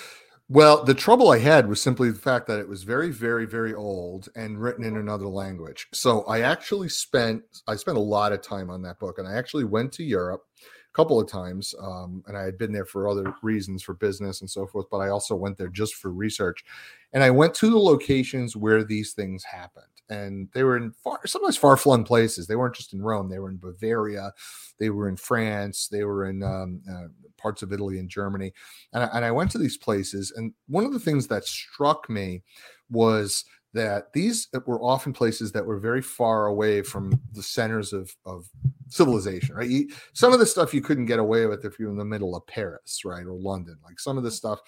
Well, 0.51 0.83
the 0.83 0.95
trouble 0.95 1.31
I 1.31 1.39
had 1.39 1.69
was 1.69 1.83
simply 1.83 2.11
the 2.11 2.19
fact 2.19 2.47
that 2.47 2.59
it 2.59 2.69
was 2.69 2.83
very, 2.83 3.11
very, 3.11 3.45
very 3.45 3.75
old 3.75 4.31
and 4.35 4.59
written 4.59 4.83
in 4.83 4.97
another 4.97 5.27
language. 5.27 5.87
So 5.93 6.23
I 6.23 6.41
actually 6.41 6.89
spent 6.89 7.43
I 7.67 7.77
spent 7.77 7.99
a 7.99 8.01
lot 8.01 8.33
of 8.33 8.41
time 8.41 8.71
on 8.71 8.81
that 8.83 8.99
book, 8.99 9.19
and 9.19 9.29
I 9.29 9.35
actually 9.35 9.65
went 9.65 9.93
to 9.93 10.05
Europe 10.05 10.45
couple 10.93 11.21
of 11.21 11.29
times, 11.29 11.75
um, 11.81 12.25
and 12.27 12.37
I 12.37 12.43
had 12.43 12.59
been 12.59 12.73
there 12.73 12.85
for 12.85 13.09
other 13.09 13.35
reasons, 13.43 13.83
for 13.83 13.95
business 13.95 14.41
and 14.41 14.51
so 14.51 14.67
forth. 14.67 14.87
But 14.91 14.99
I 14.99 15.09
also 15.09 15.35
went 15.35 15.57
there 15.57 15.69
just 15.69 15.95
for 15.95 16.11
research, 16.11 16.65
and 17.13 17.23
I 17.23 17.31
went 17.31 17.55
to 17.55 17.71
the 17.71 17.79
locations 17.79 18.57
where 18.57 18.83
these 18.85 19.13
things 19.13 19.45
happened, 19.45 19.87
and 20.09 20.49
they 20.55 20.65
were 20.65 20.77
in 20.77 20.93
far, 20.93 21.21
sometimes 21.27 21.57
far 21.57 21.77
flung 21.77 22.05
places. 22.05 22.47
They 22.47 22.57
weren't 22.57 22.75
just 22.75 22.93
in 22.93 23.03
Rome; 23.03 23.29
they 23.29 23.39
were 23.39 23.51
in 23.51 23.59
Bavaria, 23.59 24.33
they 24.79 24.91
were 24.91 25.09
in 25.09 25.17
France, 25.17 25.89
they 25.89 26.05
were 26.05 26.27
in 26.27 26.43
um, 26.43 26.83
uh, 26.91 27.09
parts 27.37 27.63
of 27.63 27.73
Italy 27.73 27.99
and 27.99 28.09
Germany. 28.09 28.53
And 28.93 29.05
I, 29.05 29.07
and 29.15 29.25
I 29.25 29.31
went 29.31 29.51
to 29.53 29.59
these 29.59 29.77
places, 29.77 30.33
and 30.37 30.53
one 30.67 30.85
of 30.85 30.93
the 30.93 31.01
things 31.01 31.29
that 31.29 31.45
struck 31.45 32.09
me 32.11 32.43
was 32.91 33.45
that 33.75 34.13
these 34.13 34.49
were 34.67 34.83
often 34.83 35.13
places 35.13 35.53
that 35.53 35.65
were 35.65 35.79
very 35.79 36.03
far 36.03 36.47
away 36.47 36.83
from 36.83 37.21
the 37.33 37.43
centers 37.43 37.93
of, 37.93 38.15
of 38.25 38.49
civilization, 38.89 39.55
right? 39.55 39.69
You, 39.69 39.89
some 40.15 40.33
of 40.33 40.39
the 40.39 40.47
stuff 40.47 40.73
you 40.73 40.81
couldn't 40.81 41.07
get 41.07 41.19
away 41.19 41.47
with 41.47 41.65
if 41.65 41.79
you're 41.79 41.91
in 41.91 41.99
the 41.99 42.05
middle 42.05 42.35
of 42.35 42.47
Paris, 42.47 43.03
right, 43.05 43.27
or 43.27 43.35
London. 43.35 43.77
Like 43.85 44.01
some 44.01 44.17
of 44.17 44.25
the 44.25 44.31
stuff 44.31 44.61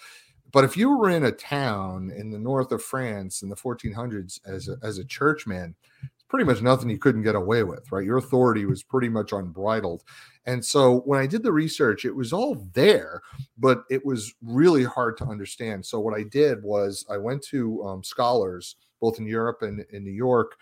but 0.51 0.63
if 0.63 0.75
you 0.75 0.95
were 0.97 1.09
in 1.09 1.25
a 1.25 1.31
town 1.31 2.11
in 2.15 2.29
the 2.29 2.39
north 2.39 2.71
of 2.71 2.83
France 2.83 3.41
in 3.41 3.49
the 3.49 3.55
1400s 3.55 4.39
as 4.45 4.67
a, 4.67 4.77
as 4.83 4.97
a 4.97 5.05
churchman, 5.05 5.75
it's 6.03 6.25
pretty 6.27 6.45
much 6.45 6.61
nothing 6.61 6.89
you 6.89 6.97
couldn't 6.97 7.23
get 7.23 7.35
away 7.35 7.63
with, 7.63 7.89
right? 7.91 8.05
Your 8.05 8.17
authority 8.17 8.65
was 8.65 8.83
pretty 8.83 9.07
much 9.07 9.31
unbridled. 9.31 10.03
And 10.45 10.63
so 10.63 10.99
when 11.01 11.19
I 11.19 11.27
did 11.27 11.43
the 11.43 11.53
research, 11.53 12.03
it 12.03 12.15
was 12.15 12.33
all 12.33 12.55
there, 12.73 13.21
but 13.57 13.83
it 13.89 14.05
was 14.05 14.33
really 14.41 14.83
hard 14.83 15.17
to 15.17 15.25
understand. 15.25 15.85
So 15.85 15.99
what 15.99 16.17
I 16.17 16.23
did 16.23 16.63
was 16.63 17.05
I 17.09 17.17
went 17.17 17.43
to 17.45 17.83
um, 17.85 18.03
scholars 18.03 18.75
both 19.01 19.19
in 19.19 19.25
Europe 19.25 19.63
and 19.63 19.85
in 19.91 20.03
New 20.03 20.11
York 20.11 20.55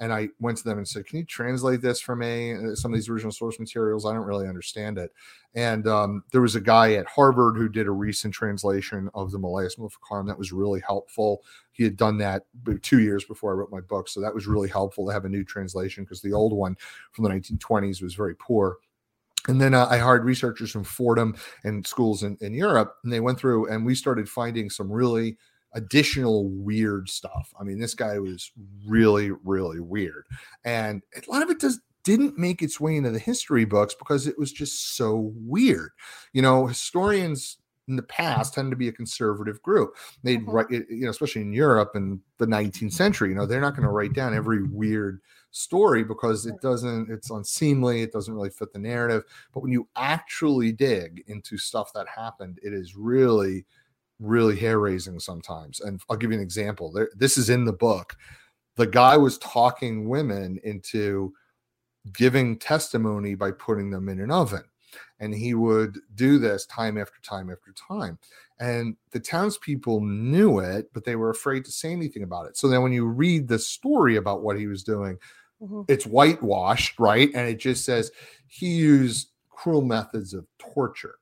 and 0.00 0.12
I 0.12 0.28
went 0.40 0.58
to 0.58 0.64
them 0.64 0.78
and 0.78 0.86
said, 0.86 1.06
"Can 1.06 1.18
you 1.18 1.24
translate 1.24 1.80
this 1.80 2.00
for 2.00 2.16
me? 2.16 2.52
Uh, 2.52 2.74
some 2.74 2.92
of 2.92 2.98
these 2.98 3.08
original 3.08 3.32
source 3.32 3.60
materials, 3.60 4.04
I 4.04 4.12
don't 4.12 4.26
really 4.26 4.48
understand 4.48 4.98
it." 4.98 5.12
And 5.54 5.86
um, 5.86 6.24
there 6.32 6.40
was 6.40 6.56
a 6.56 6.60
guy 6.60 6.94
at 6.94 7.06
Harvard 7.06 7.56
who 7.56 7.68
did 7.68 7.86
a 7.86 7.92
recent 7.92 8.34
translation 8.34 9.08
of 9.14 9.30
the 9.30 9.38
Malleus 9.38 9.78
Maleficarum 9.78 10.26
that 10.26 10.38
was 10.38 10.52
really 10.52 10.80
helpful. 10.80 11.42
He 11.72 11.84
had 11.84 11.96
done 11.96 12.18
that 12.18 12.44
two 12.82 13.00
years 13.00 13.24
before 13.24 13.52
I 13.52 13.54
wrote 13.54 13.70
my 13.70 13.80
book, 13.80 14.08
so 14.08 14.20
that 14.20 14.34
was 14.34 14.46
really 14.46 14.68
helpful 14.68 15.06
to 15.06 15.12
have 15.12 15.24
a 15.24 15.28
new 15.28 15.44
translation 15.44 16.04
because 16.04 16.20
the 16.20 16.32
old 16.32 16.52
one 16.52 16.76
from 17.12 17.24
the 17.24 17.30
1920s 17.30 18.02
was 18.02 18.14
very 18.14 18.34
poor. 18.34 18.78
And 19.46 19.60
then 19.60 19.74
uh, 19.74 19.86
I 19.90 19.98
hired 19.98 20.24
researchers 20.24 20.70
from 20.70 20.84
Fordham 20.84 21.36
and 21.64 21.86
schools 21.86 22.22
in, 22.22 22.38
in 22.40 22.54
Europe, 22.54 22.96
and 23.04 23.12
they 23.12 23.20
went 23.20 23.38
through 23.38 23.68
and 23.68 23.84
we 23.84 23.94
started 23.94 24.28
finding 24.28 24.70
some 24.70 24.90
really 24.90 25.36
additional 25.74 26.48
weird 26.48 27.08
stuff. 27.08 27.52
I 27.58 27.64
mean, 27.64 27.78
this 27.78 27.94
guy 27.94 28.18
was 28.18 28.50
really, 28.86 29.30
really 29.44 29.80
weird. 29.80 30.24
And 30.64 31.02
a 31.16 31.30
lot 31.30 31.42
of 31.42 31.50
it 31.50 31.60
does 31.60 31.80
didn't 32.04 32.38
make 32.38 32.62
its 32.62 32.78
way 32.78 32.96
into 32.96 33.10
the 33.10 33.18
history 33.18 33.64
books 33.64 33.94
because 33.94 34.26
it 34.26 34.38
was 34.38 34.52
just 34.52 34.96
so 34.96 35.32
weird. 35.34 35.90
You 36.32 36.42
know, 36.42 36.66
historians 36.66 37.56
in 37.88 37.96
the 37.96 38.02
past 38.02 38.54
tend 38.54 38.70
to 38.70 38.76
be 38.76 38.88
a 38.88 38.92
conservative 38.92 39.60
group. 39.62 39.96
They'd 40.22 40.40
mm-hmm. 40.40 40.50
write, 40.50 40.70
you 40.70 41.04
know, 41.04 41.10
especially 41.10 41.42
in 41.42 41.52
Europe 41.52 41.92
in 41.94 42.20
the 42.38 42.46
19th 42.46 42.92
century, 42.92 43.30
you 43.30 43.34
know, 43.34 43.46
they're 43.46 43.60
not 43.60 43.74
going 43.74 43.86
to 43.86 43.92
write 43.92 44.14
down 44.14 44.34
every 44.34 44.62
weird 44.62 45.20
story 45.50 46.02
because 46.02 46.46
it 46.46 46.60
doesn't, 46.60 47.10
it's 47.10 47.30
unseemly, 47.30 48.02
it 48.02 48.12
doesn't 48.12 48.34
really 48.34 48.50
fit 48.50 48.72
the 48.72 48.78
narrative. 48.78 49.24
But 49.52 49.62
when 49.62 49.72
you 49.72 49.88
actually 49.96 50.72
dig 50.72 51.24
into 51.26 51.58
stuff 51.58 51.92
that 51.94 52.06
happened, 52.08 52.58
it 52.62 52.72
is 52.72 52.96
really 52.96 53.66
really 54.20 54.56
hair 54.56 54.78
raising 54.78 55.18
sometimes. 55.20 55.80
And 55.80 56.00
I'll 56.08 56.16
give 56.16 56.30
you 56.30 56.36
an 56.36 56.42
example. 56.42 56.92
There, 56.92 57.10
this 57.16 57.36
is 57.36 57.50
in 57.50 57.64
the 57.64 57.72
book. 57.72 58.16
The 58.76 58.86
guy 58.86 59.16
was 59.16 59.38
talking 59.38 60.08
women 60.08 60.58
into 60.64 61.32
giving 62.12 62.58
testimony 62.58 63.34
by 63.34 63.52
putting 63.52 63.90
them 63.90 64.08
in 64.08 64.20
an 64.20 64.30
oven. 64.30 64.64
And 65.20 65.34
he 65.34 65.54
would 65.54 65.98
do 66.14 66.38
this 66.38 66.66
time 66.66 66.98
after 66.98 67.20
time 67.22 67.50
after 67.50 67.72
time. 67.72 68.18
And 68.60 68.96
the 69.10 69.20
townspeople 69.20 70.00
knew 70.00 70.58
it, 70.58 70.90
but 70.92 71.04
they 71.04 71.16
were 71.16 71.30
afraid 71.30 71.64
to 71.64 71.72
say 71.72 71.92
anything 71.92 72.22
about 72.22 72.46
it. 72.46 72.56
So 72.56 72.68
then 72.68 72.82
when 72.82 72.92
you 72.92 73.06
read 73.06 73.48
the 73.48 73.58
story 73.58 74.16
about 74.16 74.42
what 74.42 74.58
he 74.58 74.66
was 74.66 74.84
doing, 74.84 75.18
mm-hmm. 75.60 75.82
it's 75.88 76.04
whitewashed, 76.04 76.98
right? 76.98 77.30
And 77.34 77.48
it 77.48 77.58
just 77.58 77.84
says 77.84 78.12
he 78.46 78.68
used 78.68 79.30
cruel 79.50 79.82
methods 79.82 80.34
of 80.34 80.46
torture 80.58 81.16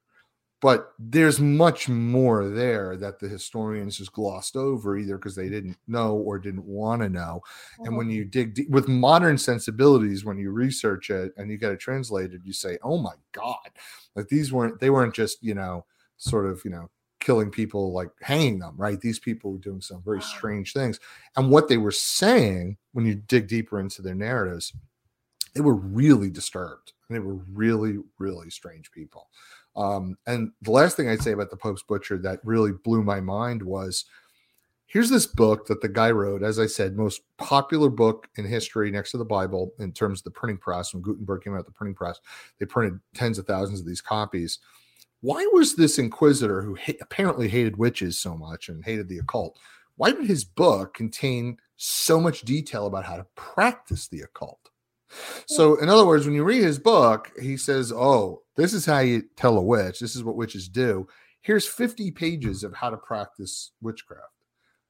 but 0.63 0.95
there's 0.97 1.41
much 1.41 1.89
more 1.89 2.49
there 2.49 2.97
that 2.97 3.19
the 3.19 3.29
historians 3.29 3.99
just 3.99 4.13
glossed 4.13 4.57
over 4.57 4.97
either 4.97 5.19
because 5.19 5.35
they 5.35 5.49
didn't 5.49 5.77
know 5.89 6.15
or 6.15 6.39
didn't 6.39 6.65
want 6.65 7.03
to 7.03 7.11
know. 7.11 7.43
Mm-hmm. 7.75 7.85
and 7.85 7.97
when 7.97 8.07
mm-hmm. 8.07 8.15
you 8.15 8.25
dig 8.25 8.55
deep, 8.55 8.71
with 8.71 8.89
modern 8.89 9.37
sensibilities 9.37 10.25
when 10.25 10.39
you 10.39 10.53
research 10.53 11.11
it 11.11 11.33
and 11.37 11.51
you 11.51 11.59
get 11.59 11.73
it 11.73 11.81
translated 11.81 12.43
you 12.45 12.53
say 12.55 12.79
oh 12.83 12.97
my 12.97 13.15
god. 13.33 13.71
Like 14.15 14.29
these 14.29 14.53
weren't 14.53 14.81
they 14.81 14.89
weren't 14.89 15.15
just 15.15 15.43
you 15.43 15.55
know 15.55 15.85
sort 16.17 16.47
of 16.47 16.63
you 16.65 16.71
know 16.71 16.89
killing 17.19 17.51
people 17.51 17.93
like 17.93 18.11
hanging 18.23 18.61
them 18.61 18.75
right? 18.77 19.01
These 19.01 19.19
people 19.19 19.53
were 19.53 19.59
doing 19.59 19.81
some 19.81 20.03
very 20.03 20.23
strange 20.23 20.73
things. 20.73 21.01
And 21.37 21.51
what 21.51 21.69
they 21.69 21.77
were 21.77 21.93
saying 21.93 22.79
when 22.93 23.05
you 23.05 23.17
dig 23.17 23.49
deeper 23.49 23.81
into 23.81 24.01
their 24.01 24.15
narratives 24.15 24.73
they 25.55 25.61
were 25.61 25.75
really 25.75 26.31
disturbed 26.31 26.93
and 27.09 27.17
they 27.17 27.21
were 27.21 27.39
really 27.53 27.99
really 28.19 28.49
strange 28.49 28.91
people 28.91 29.29
um, 29.77 30.17
and 30.27 30.51
the 30.63 30.71
last 30.71 30.97
thing 30.97 31.09
I'd 31.09 31.23
say 31.23 31.33
about 31.33 31.51
the 31.51 31.57
Pope's 31.57 31.83
Butcher 31.83 32.19
that 32.19 32.41
really 32.45 32.73
blew 32.73 33.03
my 33.03 33.21
mind 33.21 33.63
was 33.63 34.05
here's 34.87 35.09
this 35.09 35.27
book 35.27 35.67
that 35.67 35.81
the 35.81 35.89
guy 35.89 36.11
wrote, 36.11 36.43
as 36.43 36.59
I 36.59 36.67
said, 36.67 36.97
most 36.97 37.23
popular 37.39 37.89
book 37.89 38.29
in 38.37 38.45
history 38.45 38.91
next 38.91 39.13
to 39.13 39.19
the 39.19 39.25
Bible 39.25 39.73
in 39.79 39.93
terms 39.93 40.21
of 40.21 40.25
the 40.25 40.31
printing 40.31 40.59
press. 40.59 40.93
When 40.93 41.03
Gutenberg 41.03 41.43
came 41.43 41.57
out, 41.57 41.65
the 41.65 41.73
printing 41.73 41.95
press, 41.95 42.21
they 42.61 42.67
printed 42.67 43.01
tens 43.15 43.39
of 43.39 43.47
thousands 43.47 43.81
of 43.81 43.87
these 43.87 44.03
copies. 44.03 44.59
Why 45.23 45.49
was 45.53 45.77
this 45.77 45.99
inquisitor 45.99 46.61
who 46.61 46.77
ha- 46.77 46.99
apparently 47.01 47.49
hated 47.49 47.79
witches 47.79 48.19
so 48.19 48.37
much 48.37 48.69
and 48.69 48.85
hated 48.85 49.09
the 49.09 49.19
occult? 49.19 49.59
Why 49.97 50.11
did 50.11 50.27
his 50.27 50.45
book 50.45 50.95
contain 50.95 51.57
so 51.77 52.21
much 52.21 52.43
detail 52.43 52.87
about 52.87 53.05
how 53.05 53.17
to 53.17 53.27
practice 53.35 54.09
the 54.09 54.21
occult? 54.21 54.69
So, 55.47 55.77
in 55.77 55.89
other 55.89 56.07
words, 56.07 56.27
when 56.27 56.35
you 56.35 56.45
read 56.45 56.63
his 56.63 56.79
book, 56.79 57.31
he 57.41 57.57
says, 57.57 57.93
Oh, 57.93 58.42
this 58.57 58.73
is 58.73 58.87
how 58.87 59.01
you 59.01 59.23
tell 59.37 59.57
a 59.57 59.63
witch. 59.63 60.01
This 60.01 60.17
is 60.17 60.25
what 60.25 60.37
witches 60.37 60.69
do. 60.69 61.07
Here's 61.41 61.67
50 61.67 62.11
pages 62.13 62.63
of 62.65 62.75
how 62.75 62.91
to 62.91 62.97
practice 62.97 63.73
witchcraft. 63.81 64.33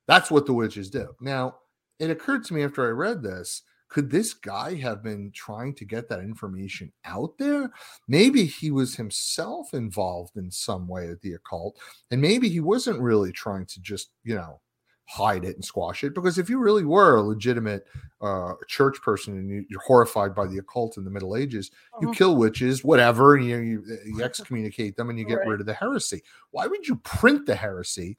That's 0.07 0.31
what 0.31 0.47
the 0.47 0.53
witches 0.53 0.91
do. 0.91 1.15
Now, 1.21 1.57
it 1.99 2.11
occurred 2.11 2.45
to 2.45 2.55
me 2.55 2.65
after 2.65 2.87
I 2.87 2.91
read 2.91 3.23
this 3.23 3.63
could 3.93 4.11
this 4.11 4.33
guy 4.33 4.75
have 4.77 5.03
been 5.03 5.31
trying 5.35 5.75
to 5.75 5.85
get 5.85 6.09
that 6.09 6.21
information 6.21 6.91
out 7.05 7.37
there? 7.37 7.71
Maybe 8.09 8.47
he 8.47 8.71
was 8.71 8.97
himself 8.97 9.75
involved 9.75 10.39
in 10.39 10.51
some 10.51 10.89
way 10.89 11.09
with 11.09 11.21
the 11.21 11.35
occult, 11.35 11.79
and 12.11 12.19
maybe 12.19 12.49
he 12.49 12.61
wasn't 12.61 13.03
really 13.03 13.33
trying 13.33 13.67
to 13.67 13.81
just, 13.83 14.09
you 14.25 14.35
know, 14.35 14.63
hide 15.07 15.44
it 15.44 15.57
and 15.57 15.64
squash 15.64 16.05
it. 16.05 16.14
Because 16.14 16.38
if 16.38 16.48
you 16.48 16.59
really 16.59 16.84
were 16.84 17.16
a 17.16 17.22
legitimate 17.22 17.86
uh, 18.20 18.55
church 18.66 19.00
person 19.03 19.36
and 19.36 19.48
you, 19.48 19.76
are 19.76 19.82
horrified 19.84 20.34
by 20.34 20.46
the 20.46 20.59
occult 20.59 20.96
in 20.96 21.05
the 21.05 21.11
Middle 21.11 21.36
Ages, 21.36 21.70
you 22.00 22.09
uh-huh. 22.09 22.16
kill 22.16 22.36
witches, 22.36 22.84
whatever, 22.84 23.36
and 23.36 23.44
you, 23.44 23.59
you, 23.59 23.84
you 24.07 24.20
excommunicate 24.22 24.96
them 24.96 25.11
and 25.11 25.18
you 25.18 25.24
get 25.24 25.38
right. 25.38 25.48
rid 25.48 25.61
of 25.61 25.66
the 25.66 25.74
heresy. 25.74 26.22
Why 26.50 26.66
would 26.66 26.86
you 26.86 26.96
print 26.96 27.46
the 27.46 27.55
heresy? 27.55 28.16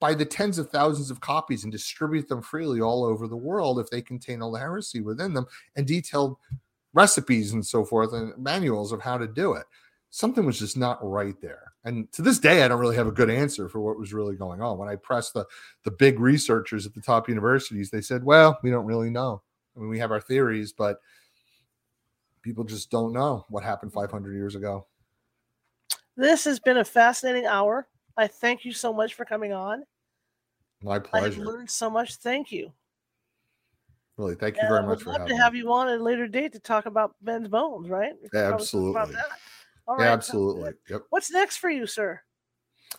By 0.00 0.12
the 0.12 0.24
tens 0.24 0.58
of 0.58 0.68
thousands 0.68 1.10
of 1.10 1.20
copies 1.20 1.62
and 1.62 1.72
distribute 1.72 2.28
them 2.28 2.42
freely 2.42 2.80
all 2.80 3.04
over 3.04 3.26
the 3.26 3.36
world 3.36 3.78
if 3.78 3.88
they 3.88 4.02
contain 4.02 4.42
all 4.42 4.52
the 4.52 4.58
heresy 4.58 5.00
within 5.00 5.32
them 5.32 5.46
and 5.76 5.86
detailed 5.86 6.36
recipes 6.92 7.52
and 7.52 7.64
so 7.64 7.84
forth 7.84 8.12
and 8.12 8.36
manuals 8.36 8.92
of 8.92 9.00
how 9.00 9.16
to 9.16 9.26
do 9.26 9.54
it 9.54 9.64
something 10.14 10.46
was 10.46 10.60
just 10.60 10.76
not 10.76 10.98
right 11.02 11.34
there. 11.40 11.72
And 11.82 12.10
to 12.12 12.22
this 12.22 12.38
day, 12.38 12.62
I 12.62 12.68
don't 12.68 12.78
really 12.78 12.94
have 12.94 13.08
a 13.08 13.12
good 13.12 13.28
answer 13.28 13.68
for 13.68 13.80
what 13.80 13.98
was 13.98 14.14
really 14.14 14.36
going 14.36 14.62
on. 14.62 14.78
When 14.78 14.88
I 14.88 14.94
pressed 14.94 15.34
the 15.34 15.44
the 15.82 15.90
big 15.90 16.20
researchers 16.20 16.86
at 16.86 16.94
the 16.94 17.00
top 17.00 17.28
universities, 17.28 17.90
they 17.90 18.00
said, 18.00 18.22
"Well, 18.22 18.58
we 18.62 18.70
don't 18.70 18.86
really 18.86 19.10
know. 19.10 19.42
I 19.76 19.80
mean, 19.80 19.88
we 19.88 19.98
have 19.98 20.12
our 20.12 20.20
theories, 20.20 20.72
but 20.72 21.00
people 22.42 22.62
just 22.62 22.90
don't 22.90 23.12
know 23.12 23.44
what 23.48 23.64
happened 23.64 23.92
500 23.92 24.34
years 24.34 24.54
ago." 24.54 24.86
This 26.16 26.44
has 26.44 26.60
been 26.60 26.78
a 26.78 26.84
fascinating 26.84 27.46
hour. 27.46 27.88
I 28.16 28.28
thank 28.28 28.64
you 28.64 28.72
so 28.72 28.92
much 28.92 29.14
for 29.14 29.24
coming 29.24 29.52
on. 29.52 29.82
My 30.80 31.00
pleasure. 31.00 31.42
I 31.42 31.44
learned 31.44 31.70
so 31.70 31.90
much. 31.90 32.14
Thank 32.16 32.52
you. 32.52 32.72
Really, 34.16 34.36
thank 34.36 34.54
you 34.54 34.60
and 34.60 34.68
very 34.68 34.86
much 34.86 35.02
for 35.02 35.10
having 35.10 35.26
to 35.26 35.36
have 35.42 35.54
me. 35.54 35.58
you 35.58 35.72
on 35.72 35.88
at 35.88 35.98
a 35.98 36.02
later 36.02 36.28
date 36.28 36.52
to 36.52 36.60
talk 36.60 36.86
about 36.86 37.16
Ben's 37.20 37.48
bones, 37.48 37.88
right? 37.88 38.12
Absolutely. 38.32 39.12
All 39.86 39.96
right. 39.96 40.06
Absolutely. 40.06 40.72
Yep. 40.88 41.02
What's 41.10 41.30
next 41.30 41.58
for 41.58 41.70
you, 41.70 41.86
sir? 41.86 42.20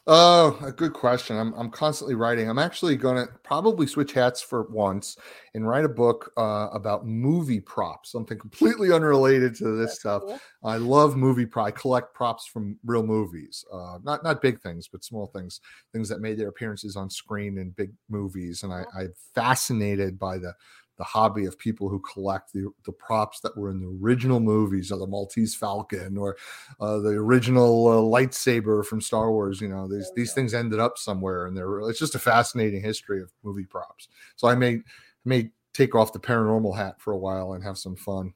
Oh, 0.07 0.59
a 0.61 0.71
good 0.71 0.93
question. 0.93 1.37
I'm 1.37 1.53
I'm 1.53 1.71
constantly 1.71 2.15
writing. 2.15 2.49
I'm 2.49 2.59
actually 2.59 2.95
going 2.95 3.25
to 3.25 3.31
probably 3.43 3.87
switch 3.87 4.13
hats 4.13 4.41
for 4.41 4.63
once 4.69 5.17
and 5.53 5.67
write 5.67 5.85
a 5.85 5.89
book 5.89 6.31
uh, 6.37 6.67
about 6.73 7.07
movie 7.07 7.61
props, 7.61 8.11
something 8.11 8.37
completely 8.37 8.91
unrelated 8.91 9.55
to 9.55 9.75
this 9.75 9.91
That's 9.91 9.99
stuff. 10.01 10.21
cool. 10.23 10.39
I 10.63 10.77
love 10.77 11.15
movie 11.15 11.45
prop. 11.45 11.67
I 11.67 11.71
collect 11.71 12.13
props 12.13 12.45
from 12.45 12.77
real 12.85 13.03
movies, 13.03 13.65
uh, 13.73 13.97
not 14.03 14.23
not 14.23 14.41
big 14.41 14.61
things, 14.61 14.87
but 14.87 15.03
small 15.03 15.27
things, 15.27 15.61
things 15.91 16.09
that 16.09 16.19
made 16.19 16.37
their 16.37 16.49
appearances 16.49 16.95
on 16.95 17.09
screen 17.09 17.57
in 17.57 17.71
big 17.71 17.91
movies. 18.09 18.63
And 18.63 18.73
I. 18.73 18.83
I'm 18.95 19.13
fascinated 19.33 20.17
by 20.19 20.37
the 20.37 20.53
the 20.97 21.03
hobby 21.03 21.45
of 21.45 21.57
people 21.57 21.89
who 21.89 21.99
collect 21.99 22.53
the, 22.53 22.69
the 22.85 22.91
props 22.91 23.39
that 23.41 23.55
were 23.57 23.69
in 23.69 23.79
the 23.81 23.97
original 24.01 24.39
movies, 24.39 24.91
or 24.91 24.97
the 24.99 25.07
Maltese 25.07 25.55
Falcon, 25.55 26.17
or 26.17 26.37
uh, 26.79 26.99
the 26.99 27.09
original 27.09 27.87
uh, 27.87 28.19
lightsaber 28.19 28.85
from 28.85 29.01
Star 29.01 29.31
Wars. 29.31 29.61
You 29.61 29.69
know, 29.69 29.87
these 29.87 30.11
these 30.15 30.31
go. 30.31 30.35
things 30.35 30.53
ended 30.53 30.79
up 30.79 30.97
somewhere, 30.97 31.45
and 31.45 31.55
they're 31.55 31.79
it's 31.89 31.99
just 31.99 32.15
a 32.15 32.19
fascinating 32.19 32.81
history 32.81 33.21
of 33.21 33.31
movie 33.43 33.65
props. 33.65 34.07
So 34.35 34.47
I 34.47 34.55
may 34.55 34.81
may 35.25 35.51
take 35.73 35.95
off 35.95 36.13
the 36.13 36.19
paranormal 36.19 36.75
hat 36.75 36.95
for 36.99 37.13
a 37.13 37.17
while 37.17 37.53
and 37.53 37.63
have 37.63 37.77
some 37.77 37.95
fun. 37.95 38.33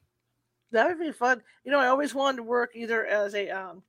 That 0.72 0.88
would 0.88 0.99
be 0.99 1.12
fun. 1.12 1.41
You 1.64 1.72
know, 1.72 1.80
I 1.80 1.88
always 1.88 2.14
wanted 2.14 2.38
to 2.38 2.43
work 2.43 2.72
either 2.76 3.05
as 3.05 3.34
a 3.34 3.49
um, 3.49 3.82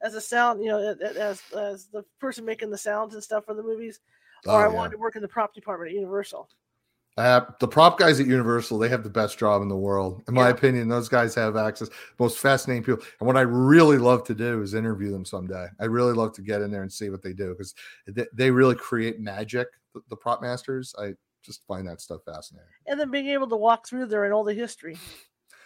as 0.00 0.14
a 0.14 0.20
sound, 0.20 0.62
you 0.62 0.68
know, 0.68 0.96
as 1.02 1.42
as 1.56 1.86
the 1.88 2.04
person 2.20 2.44
making 2.44 2.70
the 2.70 2.78
sounds 2.78 3.14
and 3.14 3.22
stuff 3.22 3.44
for 3.44 3.54
the 3.54 3.62
movies, 3.62 4.00
or 4.46 4.52
Oh, 4.52 4.56
I 4.56 4.62
yeah. 4.62 4.68
wanted 4.68 4.92
to 4.92 4.98
work 4.98 5.16
in 5.16 5.22
the 5.22 5.28
prop 5.28 5.54
department 5.54 5.90
at 5.90 5.94
Universal. 5.96 6.48
Uh, 7.18 7.44
the 7.58 7.66
prop 7.66 7.98
guys 7.98 8.20
at 8.20 8.28
Universal, 8.28 8.78
they 8.78 8.88
have 8.88 9.02
the 9.02 9.10
best 9.10 9.40
job 9.40 9.60
in 9.60 9.68
the 9.68 9.76
world. 9.76 10.22
In 10.28 10.34
my 10.34 10.46
Yeah. 10.46 10.54
opinion, 10.54 10.88
those 10.88 11.08
guys 11.08 11.34
have 11.34 11.56
access, 11.56 11.88
most 12.20 12.38
fascinating 12.38 12.84
people. 12.84 13.02
And 13.18 13.26
what 13.26 13.36
I 13.36 13.40
really 13.40 13.98
love 13.98 14.22
to 14.28 14.36
do 14.36 14.62
is 14.62 14.72
interview 14.72 15.10
them 15.10 15.24
someday. 15.24 15.66
I 15.80 15.86
really 15.86 16.12
love 16.12 16.32
to 16.34 16.42
get 16.42 16.62
in 16.62 16.70
there 16.70 16.82
and 16.82 16.92
see 16.92 17.10
what 17.10 17.20
they 17.20 17.32
do 17.32 17.48
because 17.48 17.74
they, 18.06 18.26
they 18.32 18.52
really 18.52 18.76
create 18.76 19.18
magic, 19.18 19.66
the, 19.94 20.00
the 20.10 20.14
prop 20.14 20.40
masters. 20.40 20.94
I 20.96 21.14
just 21.42 21.66
find 21.66 21.88
that 21.88 22.00
stuff 22.00 22.20
fascinating. 22.24 22.70
And 22.86 23.00
then 23.00 23.10
being 23.10 23.26
able 23.30 23.48
to 23.48 23.56
walk 23.56 23.88
through 23.88 24.06
there 24.06 24.24
and 24.24 24.32
all 24.32 24.44
the 24.44 24.54
history, 24.54 24.96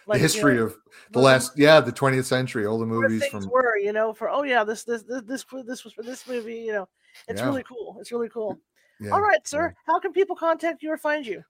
the 0.07 0.17
history 0.17 0.57
of 0.57 0.75
the 1.11 1.19
last, 1.19 1.51
yeah, 1.55 1.79
the 1.79 1.91
20th 1.91 2.25
century, 2.25 2.65
all 2.65 2.79
the 2.79 2.85
movies 2.87 3.27
from, 3.27 3.47
were, 3.47 3.77
you 3.77 3.93
know, 3.93 4.11
for 4.11 4.27
oh 4.27 4.41
yeah, 4.41 4.63
this 4.63 4.85
this 4.85 5.03
this 5.03 5.21
this 5.21 5.45
this 5.67 5.83
was 5.83 5.93
for 5.93 6.01
this 6.01 6.27
movie, 6.27 6.55
you 6.55 6.73
know, 6.73 6.89
it's 7.27 7.41
Yeah. 7.41 7.49
really 7.49 7.63
cool. 7.63 7.97
It's 7.99 8.11
really 8.11 8.29
cool. 8.29 8.57
Yeah. 9.03 9.11
All 9.11 9.21
right, 9.21 9.45
sir. 9.45 9.75
How 9.85 9.99
can 9.99 10.13
people 10.13 10.35
contact 10.35 10.81
you 10.81 10.91
or 10.91 10.97
find 10.97 11.25
you? 11.25 11.43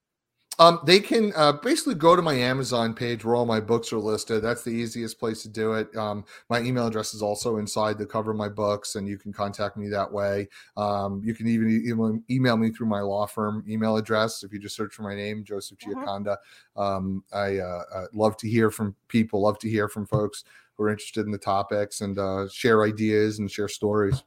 Um, 0.60 0.80
they 0.86 1.00
can 1.00 1.34
uh, 1.36 1.54
basically 1.54 1.96
go 1.96 2.16
to 2.16 2.22
my 2.22 2.36
Amazon 2.36 2.94
page 2.94 3.26
where 3.26 3.36
all 3.36 3.46
my 3.46 3.60
books 3.60 3.92
are 3.92 3.98
listed. 3.98 4.44
That's 4.44 4.64
the 4.64 4.70
easiest 4.70 5.20
place 5.20 5.42
to 5.44 5.50
do 5.50 5.74
it. 5.74 5.96
Um, 5.96 6.26
my 6.50 6.62
email 6.62 6.88
address 6.88 7.14
is 7.14 7.24
also 7.24 7.58
inside 7.58 7.98
the 7.98 8.06
cover 8.06 8.32
of 8.32 8.38
my 8.38 8.50
books, 8.50 8.96
and 8.96 9.08
you 9.08 9.18
can 9.18 9.34
contact 9.34 9.78
me 9.78 9.88
that 9.90 10.12
way. 10.12 10.48
Um, 10.78 11.22
you 11.24 11.34
can 11.34 11.48
even 11.48 11.84
email, 11.88 12.20
email 12.30 12.58
me 12.58 12.72
through 12.72 12.88
my 12.88 13.02
law 13.02 13.26
firm 13.26 13.64
email 13.68 13.98
address 13.98 14.44
if 14.44 14.54
you 14.54 14.60
just 14.60 14.76
search 14.76 14.94
for 14.94 15.02
my 15.02 15.16
name, 15.16 15.44
Joseph. 15.44 15.80
Gioconda. 15.80 16.38
Um, 16.76 17.24
I 17.34 17.58
uh, 17.58 17.84
uh, 17.94 18.06
love 18.14 18.38
to 18.38 18.50
hear 18.50 18.70
from 18.70 18.96
people, 19.08 19.42
love 19.42 19.58
to 19.60 19.70
hear 19.70 19.88
from 19.88 20.06
folks 20.06 20.44
who 20.76 20.84
are 20.84 20.90
interested 20.90 21.26
in 21.26 21.32
the 21.32 21.38
topics 21.38 22.02
and 22.02 22.20
uh, 22.20 22.48
share 22.50 22.84
ideas 22.84 23.40
and 23.40 23.50
share 23.50 23.68
stories. 23.68 24.24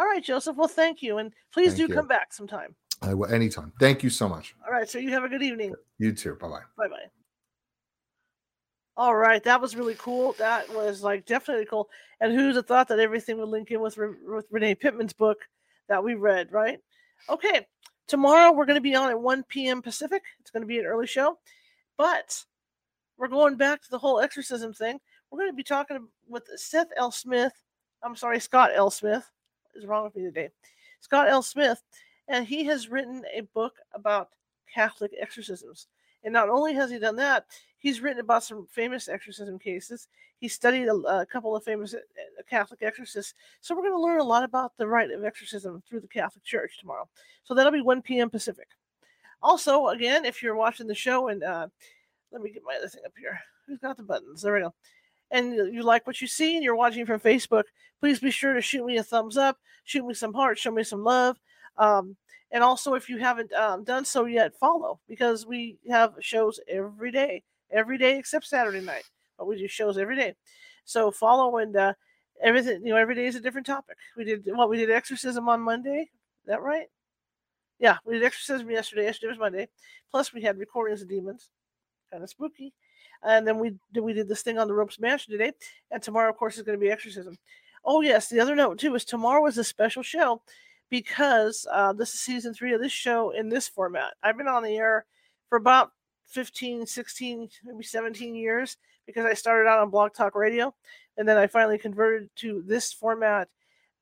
All 0.00 0.06
right, 0.06 0.24
Joseph. 0.24 0.56
Well, 0.56 0.66
thank 0.66 1.02
you, 1.02 1.18
and 1.18 1.30
please 1.52 1.74
Thank 1.74 1.88
do 1.88 1.92
you. 1.92 1.94
come 1.94 2.08
back 2.08 2.32
sometime. 2.32 2.74
I 3.02 3.12
will 3.12 3.30
anytime. 3.30 3.70
Thank 3.78 4.02
you 4.02 4.08
so 4.08 4.30
much. 4.30 4.54
All 4.66 4.72
right, 4.72 4.88
so 4.88 4.98
you 4.98 5.10
have 5.10 5.24
a 5.24 5.28
good 5.28 5.42
evening. 5.42 5.74
You 5.98 6.12
too. 6.14 6.36
Bye 6.40 6.48
bye. 6.48 6.60
Bye 6.78 6.88
bye. 6.88 7.06
All 8.96 9.14
right, 9.14 9.44
that 9.44 9.60
was 9.60 9.76
really 9.76 9.96
cool. 9.98 10.34
That 10.38 10.74
was 10.74 11.02
like 11.02 11.26
definitely 11.26 11.66
cool. 11.66 11.90
And 12.22 12.32
who's 12.32 12.56
have 12.56 12.66
thought 12.66 12.88
that 12.88 12.98
everything 12.98 13.36
would 13.36 13.50
link 13.50 13.70
in 13.72 13.82
with 13.82 13.98
with 13.98 14.46
Renee 14.50 14.74
Pittman's 14.74 15.12
book 15.12 15.36
that 15.90 16.02
we 16.02 16.14
read, 16.14 16.50
right? 16.50 16.78
Okay, 17.28 17.66
tomorrow 18.08 18.52
we're 18.52 18.66
going 18.66 18.76
to 18.76 18.80
be 18.80 18.96
on 18.96 19.10
at 19.10 19.20
1 19.20 19.44
p.m. 19.50 19.82
Pacific. 19.82 20.22
It's 20.40 20.50
going 20.50 20.62
to 20.62 20.66
be 20.66 20.78
an 20.78 20.86
early 20.86 21.06
show, 21.06 21.36
but 21.98 22.42
we're 23.18 23.28
going 23.28 23.56
back 23.56 23.82
to 23.82 23.90
the 23.90 23.98
whole 23.98 24.20
exorcism 24.20 24.72
thing. 24.72 24.98
We're 25.30 25.40
going 25.40 25.52
to 25.52 25.56
be 25.56 25.62
talking 25.62 26.08
with 26.26 26.44
Seth 26.56 26.88
L. 26.96 27.12
Smith. 27.12 27.52
I'm 28.02 28.16
sorry, 28.16 28.40
Scott 28.40 28.70
L. 28.74 28.90
Smith. 28.90 29.30
Is 29.74 29.86
wrong 29.86 30.04
with 30.04 30.16
me 30.16 30.22
today? 30.22 30.50
Scott 31.00 31.28
L. 31.28 31.42
Smith, 31.42 31.82
and 32.28 32.46
he 32.46 32.64
has 32.64 32.88
written 32.88 33.22
a 33.34 33.42
book 33.54 33.74
about 33.94 34.30
Catholic 34.72 35.12
exorcisms. 35.20 35.88
And 36.22 36.32
not 36.32 36.48
only 36.48 36.74
has 36.74 36.90
he 36.90 36.98
done 36.98 37.16
that, 37.16 37.46
he's 37.78 38.00
written 38.00 38.20
about 38.20 38.44
some 38.44 38.66
famous 38.70 39.08
exorcism 39.08 39.58
cases. 39.58 40.08
He 40.38 40.48
studied 40.48 40.88
a, 40.88 40.94
a 40.94 41.26
couple 41.26 41.56
of 41.56 41.64
famous 41.64 41.94
uh, 41.94 41.98
Catholic 42.48 42.82
exorcists. 42.82 43.34
So 43.60 43.74
we're 43.74 43.82
going 43.82 43.94
to 43.94 44.00
learn 44.00 44.20
a 44.20 44.24
lot 44.24 44.44
about 44.44 44.76
the 44.76 44.86
rite 44.86 45.10
of 45.10 45.24
exorcism 45.24 45.82
through 45.88 46.00
the 46.00 46.08
Catholic 46.08 46.44
Church 46.44 46.78
tomorrow. 46.78 47.08
So 47.44 47.54
that'll 47.54 47.72
be 47.72 47.80
1 47.80 48.02
p.m. 48.02 48.30
Pacific. 48.30 48.68
Also, 49.42 49.88
again, 49.88 50.24
if 50.24 50.42
you're 50.42 50.54
watching 50.54 50.86
the 50.86 50.94
show 50.94 51.28
and 51.28 51.42
uh, 51.42 51.68
let 52.32 52.42
me 52.42 52.50
get 52.50 52.62
my 52.64 52.76
other 52.76 52.88
thing 52.88 53.02
up 53.06 53.12
here. 53.18 53.38
Who's 53.66 53.78
got 53.78 53.96
the 53.96 54.02
buttons? 54.02 54.42
There 54.42 54.54
we 54.54 54.60
go. 54.60 54.74
And 55.30 55.54
you 55.54 55.82
like 55.82 56.06
what 56.06 56.20
you 56.20 56.26
see 56.26 56.56
and 56.56 56.64
you're 56.64 56.76
watching 56.76 57.06
from 57.06 57.20
Facebook, 57.20 57.64
please 58.00 58.18
be 58.18 58.30
sure 58.30 58.54
to 58.54 58.60
shoot 58.60 58.84
me 58.84 58.96
a 58.96 59.02
thumbs 59.02 59.36
up, 59.36 59.58
shoot 59.84 60.04
me 60.04 60.14
some 60.14 60.34
hearts, 60.34 60.60
show 60.60 60.70
me 60.70 60.82
some 60.82 61.04
love. 61.04 61.36
Um, 61.76 62.16
and 62.50 62.64
also, 62.64 62.94
if 62.94 63.08
you 63.08 63.18
haven't 63.18 63.52
um, 63.52 63.84
done 63.84 64.04
so 64.04 64.24
yet, 64.24 64.56
follow 64.58 64.98
because 65.08 65.46
we 65.46 65.78
have 65.88 66.14
shows 66.20 66.58
every 66.66 67.12
day, 67.12 67.44
every 67.70 67.96
day 67.96 68.18
except 68.18 68.46
Saturday 68.46 68.80
night. 68.80 69.04
But 69.38 69.46
we 69.46 69.56
do 69.56 69.68
shows 69.68 69.98
every 69.98 70.16
day. 70.16 70.34
So 70.84 71.12
follow 71.12 71.58
and 71.58 71.76
uh, 71.76 71.92
everything. 72.42 72.84
You 72.84 72.90
know, 72.90 72.96
every 72.96 73.14
day 73.14 73.26
is 73.26 73.36
a 73.36 73.40
different 73.40 73.66
topic. 73.66 73.96
We 74.16 74.24
did 74.24 74.42
what 74.46 74.68
we 74.68 74.78
did 74.78 74.90
exorcism 74.90 75.48
on 75.48 75.60
Monday. 75.60 76.10
Is 76.42 76.46
that 76.46 76.62
right? 76.62 76.88
Yeah, 77.78 77.96
we 78.04 78.14
did 78.14 78.24
exorcism 78.24 78.70
yesterday. 78.70 79.04
Yesterday 79.04 79.30
was 79.30 79.38
Monday. 79.38 79.68
Plus, 80.10 80.32
we 80.32 80.42
had 80.42 80.58
recordings 80.58 81.02
of 81.02 81.08
demons, 81.08 81.48
kind 82.10 82.22
of 82.22 82.28
spooky. 82.28 82.74
And 83.22 83.46
then 83.46 83.58
we 83.58 83.74
did 83.92 84.00
we 84.00 84.12
did 84.12 84.28
this 84.28 84.42
thing 84.42 84.58
on 84.58 84.68
the 84.68 84.74
ropes 84.74 84.98
mansion 84.98 85.32
today. 85.32 85.52
And 85.90 86.02
tomorrow, 86.02 86.30
of 86.30 86.36
course, 86.36 86.56
is 86.56 86.62
going 86.62 86.78
to 86.78 86.82
be 86.84 86.90
exorcism. 86.90 87.36
Oh 87.84 88.00
yes, 88.00 88.28
the 88.28 88.40
other 88.40 88.54
note 88.54 88.78
too 88.78 88.94
is 88.94 89.04
tomorrow 89.04 89.46
is 89.46 89.58
a 89.58 89.64
special 89.64 90.02
show 90.02 90.42
because 90.90 91.66
uh, 91.72 91.92
this 91.92 92.12
is 92.14 92.20
season 92.20 92.52
three 92.52 92.74
of 92.74 92.80
this 92.80 92.92
show 92.92 93.30
in 93.30 93.48
this 93.48 93.68
format. 93.68 94.14
I've 94.22 94.36
been 94.36 94.48
on 94.48 94.62
the 94.62 94.76
air 94.76 95.06
for 95.48 95.56
about 95.56 95.92
15, 96.28 96.86
16, 96.86 97.48
maybe 97.64 97.84
17 97.84 98.34
years 98.34 98.76
because 99.06 99.24
I 99.24 99.34
started 99.34 99.68
out 99.68 99.80
on 99.80 99.90
Blog 99.90 100.12
Talk 100.12 100.34
Radio 100.34 100.74
and 101.16 101.28
then 101.28 101.36
I 101.36 101.46
finally 101.46 101.78
converted 101.78 102.30
to 102.36 102.62
this 102.66 102.92
format 102.92 103.48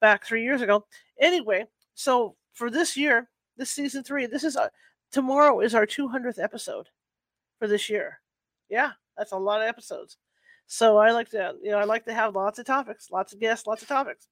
back 0.00 0.24
three 0.24 0.42
years 0.42 0.62
ago. 0.62 0.84
Anyway, 1.20 1.66
so 1.94 2.36
for 2.52 2.70
this 2.70 2.96
year, 2.96 3.28
this 3.56 3.70
season 3.70 4.02
three, 4.02 4.26
this 4.26 4.44
is 4.44 4.56
a, 4.56 4.70
tomorrow 5.10 5.60
is 5.60 5.74
our 5.74 5.86
200th 5.86 6.42
episode 6.42 6.88
for 7.58 7.66
this 7.66 7.88
year. 7.88 8.20
Yeah, 8.68 8.92
that's 9.18 9.32
a 9.32 9.36
lot 9.36 9.60
of 9.60 9.68
episodes. 9.68 10.16
So 10.66 10.98
I 10.98 11.10
like 11.10 11.30
to, 11.30 11.54
you 11.62 11.70
know, 11.70 11.78
I 11.78 11.84
like 11.84 12.04
to 12.04 12.14
have 12.14 12.34
lots 12.34 12.58
of 12.58 12.66
topics, 12.66 13.10
lots 13.10 13.32
of 13.32 13.40
guests, 13.40 13.66
lots 13.66 13.82
of 13.82 13.88
topics. 13.88 14.28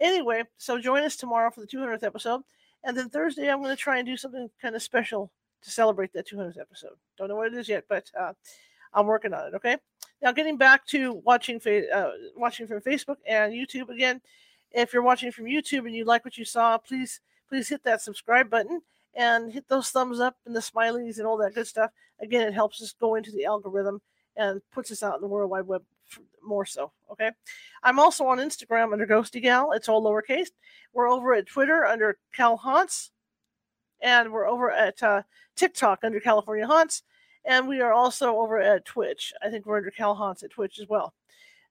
Anyway, 0.00 0.44
so 0.56 0.78
join 0.78 1.02
us 1.02 1.16
tomorrow 1.16 1.50
for 1.50 1.60
the 1.60 1.66
200th 1.66 2.02
episode, 2.02 2.42
and 2.84 2.96
then 2.96 3.08
Thursday 3.08 3.50
I'm 3.50 3.62
going 3.62 3.74
to 3.74 3.82
try 3.82 3.98
and 3.98 4.06
do 4.06 4.16
something 4.16 4.48
kind 4.62 4.74
of 4.74 4.82
special 4.82 5.30
to 5.62 5.70
celebrate 5.70 6.12
that 6.12 6.28
200th 6.28 6.60
episode. 6.60 6.94
Don't 7.18 7.28
know 7.28 7.36
what 7.36 7.48
it 7.48 7.54
is 7.54 7.68
yet, 7.68 7.84
but 7.88 8.10
uh, 8.18 8.32
I'm 8.94 9.06
working 9.06 9.34
on 9.34 9.48
it. 9.48 9.54
Okay. 9.54 9.76
Now, 10.22 10.32
getting 10.32 10.56
back 10.56 10.86
to 10.88 11.14
watching, 11.24 11.60
uh, 11.92 12.10
watching 12.36 12.66
from 12.66 12.80
Facebook 12.80 13.16
and 13.26 13.52
YouTube 13.52 13.88
again. 13.88 14.20
If 14.72 14.92
you're 14.92 15.02
watching 15.02 15.32
from 15.32 15.46
YouTube 15.46 15.86
and 15.86 15.96
you 15.96 16.04
like 16.04 16.24
what 16.24 16.38
you 16.38 16.44
saw, 16.44 16.78
please, 16.78 17.20
please 17.48 17.68
hit 17.68 17.82
that 17.84 18.02
subscribe 18.02 18.48
button 18.48 18.82
and 19.14 19.52
hit 19.52 19.68
those 19.68 19.90
thumbs 19.90 20.20
up 20.20 20.36
and 20.46 20.54
the 20.54 20.60
smileys 20.60 21.18
and 21.18 21.26
all 21.26 21.36
that 21.38 21.54
good 21.54 21.66
stuff. 21.66 21.90
Again, 22.20 22.46
it 22.46 22.54
helps 22.54 22.80
us 22.82 22.94
go 23.00 23.16
into 23.16 23.32
the 23.32 23.46
algorithm 23.46 24.00
and 24.40 24.62
puts 24.72 24.90
us 24.90 25.02
out 25.02 25.16
in 25.16 25.20
the 25.20 25.28
World 25.28 25.50
Wide 25.50 25.66
Web 25.66 25.82
more 26.42 26.64
so. 26.64 26.92
Okay. 27.12 27.30
I'm 27.82 27.98
also 27.98 28.24
on 28.24 28.38
Instagram 28.38 28.92
under 28.92 29.06
Ghosty 29.06 29.42
Gal. 29.42 29.72
It's 29.72 29.88
all 29.88 30.02
lowercase. 30.02 30.48
We're 30.94 31.10
over 31.10 31.34
at 31.34 31.46
Twitter 31.46 31.84
under 31.84 32.16
Cal 32.32 32.56
Haunts. 32.56 33.10
And 34.00 34.32
we're 34.32 34.48
over 34.48 34.70
at 34.70 35.02
uh, 35.02 35.22
TikTok 35.56 36.00
under 36.04 36.20
California 36.20 36.66
Haunts. 36.66 37.02
And 37.44 37.68
we 37.68 37.82
are 37.82 37.92
also 37.92 38.36
over 38.36 38.58
at 38.58 38.86
Twitch. 38.86 39.32
I 39.42 39.50
think 39.50 39.66
we're 39.66 39.76
under 39.76 39.90
Cal 39.90 40.14
Haunts 40.14 40.42
at 40.42 40.50
Twitch 40.50 40.78
as 40.78 40.88
well. 40.88 41.12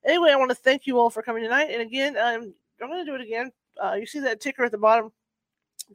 Anyway, 0.05 0.29
I 0.29 0.35
want 0.35 0.51
to 0.51 0.55
thank 0.55 0.85
you 0.85 0.99
all 0.99 1.09
for 1.09 1.23
coming 1.23 1.43
tonight. 1.43 1.69
And 1.71 1.81
again, 1.81 2.15
I'm, 2.17 2.53
I'm 2.81 2.87
going 2.87 3.03
to 3.03 3.11
do 3.11 3.15
it 3.15 3.21
again. 3.21 3.51
Uh, 3.83 3.93
you 3.93 4.05
see 4.05 4.19
that 4.19 4.41
ticker 4.41 4.63
at 4.63 4.71
the 4.71 4.77
bottom 4.77 5.11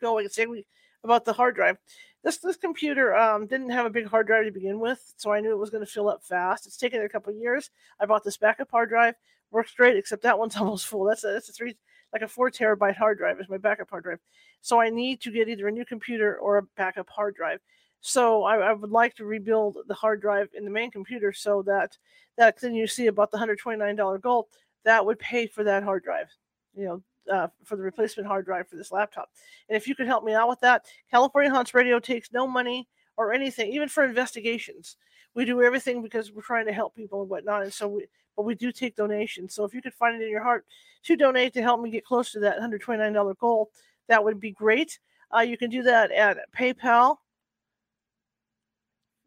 going 0.00 0.28
saying 0.28 0.64
about 1.04 1.24
the 1.24 1.32
hard 1.32 1.54
drive. 1.54 1.78
This 2.24 2.38
this 2.38 2.56
computer 2.56 3.14
um, 3.14 3.46
didn't 3.46 3.68
have 3.68 3.84
a 3.84 3.90
big 3.90 4.06
hard 4.06 4.26
drive 4.26 4.46
to 4.46 4.50
begin 4.50 4.80
with, 4.80 5.12
so 5.18 5.30
I 5.30 5.40
knew 5.40 5.52
it 5.52 5.58
was 5.58 5.68
going 5.68 5.84
to 5.84 5.90
fill 5.90 6.08
up 6.08 6.24
fast. 6.24 6.66
It's 6.66 6.78
taken 6.78 7.02
a 7.02 7.08
couple 7.08 7.32
years. 7.34 7.70
I 8.00 8.06
bought 8.06 8.24
this 8.24 8.38
backup 8.38 8.70
hard 8.70 8.88
drive. 8.88 9.14
Works 9.50 9.74
great, 9.74 9.98
except 9.98 10.22
that 10.22 10.38
one's 10.38 10.56
almost 10.58 10.86
full. 10.86 11.04
That's 11.04 11.22
a 11.24 11.32
that's 11.32 11.50
a 11.50 11.52
three 11.52 11.76
like 12.14 12.22
a 12.22 12.28
four 12.28 12.50
terabyte 12.50 12.96
hard 12.96 13.18
drive 13.18 13.40
is 13.40 13.48
my 13.50 13.58
backup 13.58 13.90
hard 13.90 14.04
drive. 14.04 14.20
So 14.62 14.80
I 14.80 14.88
need 14.88 15.20
to 15.20 15.30
get 15.30 15.48
either 15.48 15.68
a 15.68 15.72
new 15.72 15.84
computer 15.84 16.38
or 16.38 16.56
a 16.56 16.62
backup 16.76 17.10
hard 17.10 17.34
drive. 17.34 17.60
So 18.00 18.44
I, 18.44 18.56
I 18.56 18.72
would 18.72 18.90
like 18.90 19.14
to 19.16 19.24
rebuild 19.24 19.78
the 19.86 19.94
hard 19.94 20.22
drive 20.22 20.48
in 20.54 20.64
the 20.64 20.70
main 20.70 20.90
computer 20.90 21.32
so 21.32 21.62
that 21.62 21.98
that 22.38 22.58
thing 22.58 22.74
you 22.74 22.86
see 22.86 23.08
about 23.08 23.32
the 23.32 23.38
hundred 23.38 23.58
twenty 23.58 23.78
nine 23.78 23.96
dollar 23.96 24.16
goal 24.18 24.48
that 24.84 25.04
would 25.04 25.18
pay 25.18 25.46
for 25.46 25.64
that 25.64 25.82
hard 25.82 26.04
drive. 26.04 26.28
You 26.74 26.84
know, 26.86 27.02
uh, 27.32 27.48
for 27.64 27.76
the 27.76 27.82
replacement 27.82 28.26
hard 28.26 28.44
drive 28.44 28.68
for 28.68 28.76
this 28.76 28.92
laptop. 28.92 29.30
And 29.68 29.76
if 29.76 29.86
you 29.86 29.94
could 29.94 30.06
help 30.06 30.24
me 30.24 30.34
out 30.34 30.48
with 30.48 30.60
that, 30.60 30.84
California 31.10 31.50
Haunts 31.50 31.74
Radio 31.74 31.98
takes 31.98 32.32
no 32.32 32.46
money 32.46 32.88
or 33.16 33.32
anything, 33.32 33.72
even 33.72 33.88
for 33.88 34.04
investigations. 34.04 34.96
We 35.34 35.44
do 35.44 35.62
everything 35.62 36.02
because 36.02 36.32
we're 36.32 36.42
trying 36.42 36.66
to 36.66 36.72
help 36.72 36.94
people 36.94 37.20
and 37.20 37.30
whatnot. 37.30 37.62
And 37.62 37.72
so 37.72 37.88
we, 37.88 38.06
but 38.36 38.44
we 38.44 38.54
do 38.54 38.72
take 38.72 38.96
donations. 38.96 39.54
So 39.54 39.64
if 39.64 39.74
you 39.74 39.82
could 39.82 39.94
find 39.94 40.20
it 40.20 40.24
in 40.24 40.30
your 40.30 40.42
heart 40.42 40.64
to 41.04 41.16
donate 41.16 41.52
to 41.54 41.62
help 41.62 41.80
me 41.80 41.90
get 41.90 42.04
close 42.04 42.32
to 42.32 42.40
that 42.40 42.58
$129 42.58 43.38
goal, 43.38 43.70
that 44.08 44.22
would 44.22 44.40
be 44.40 44.52
great. 44.52 44.98
Uh, 45.34 45.40
you 45.40 45.56
can 45.56 45.70
do 45.70 45.82
that 45.82 46.10
at 46.12 46.38
PayPal. 46.56 47.16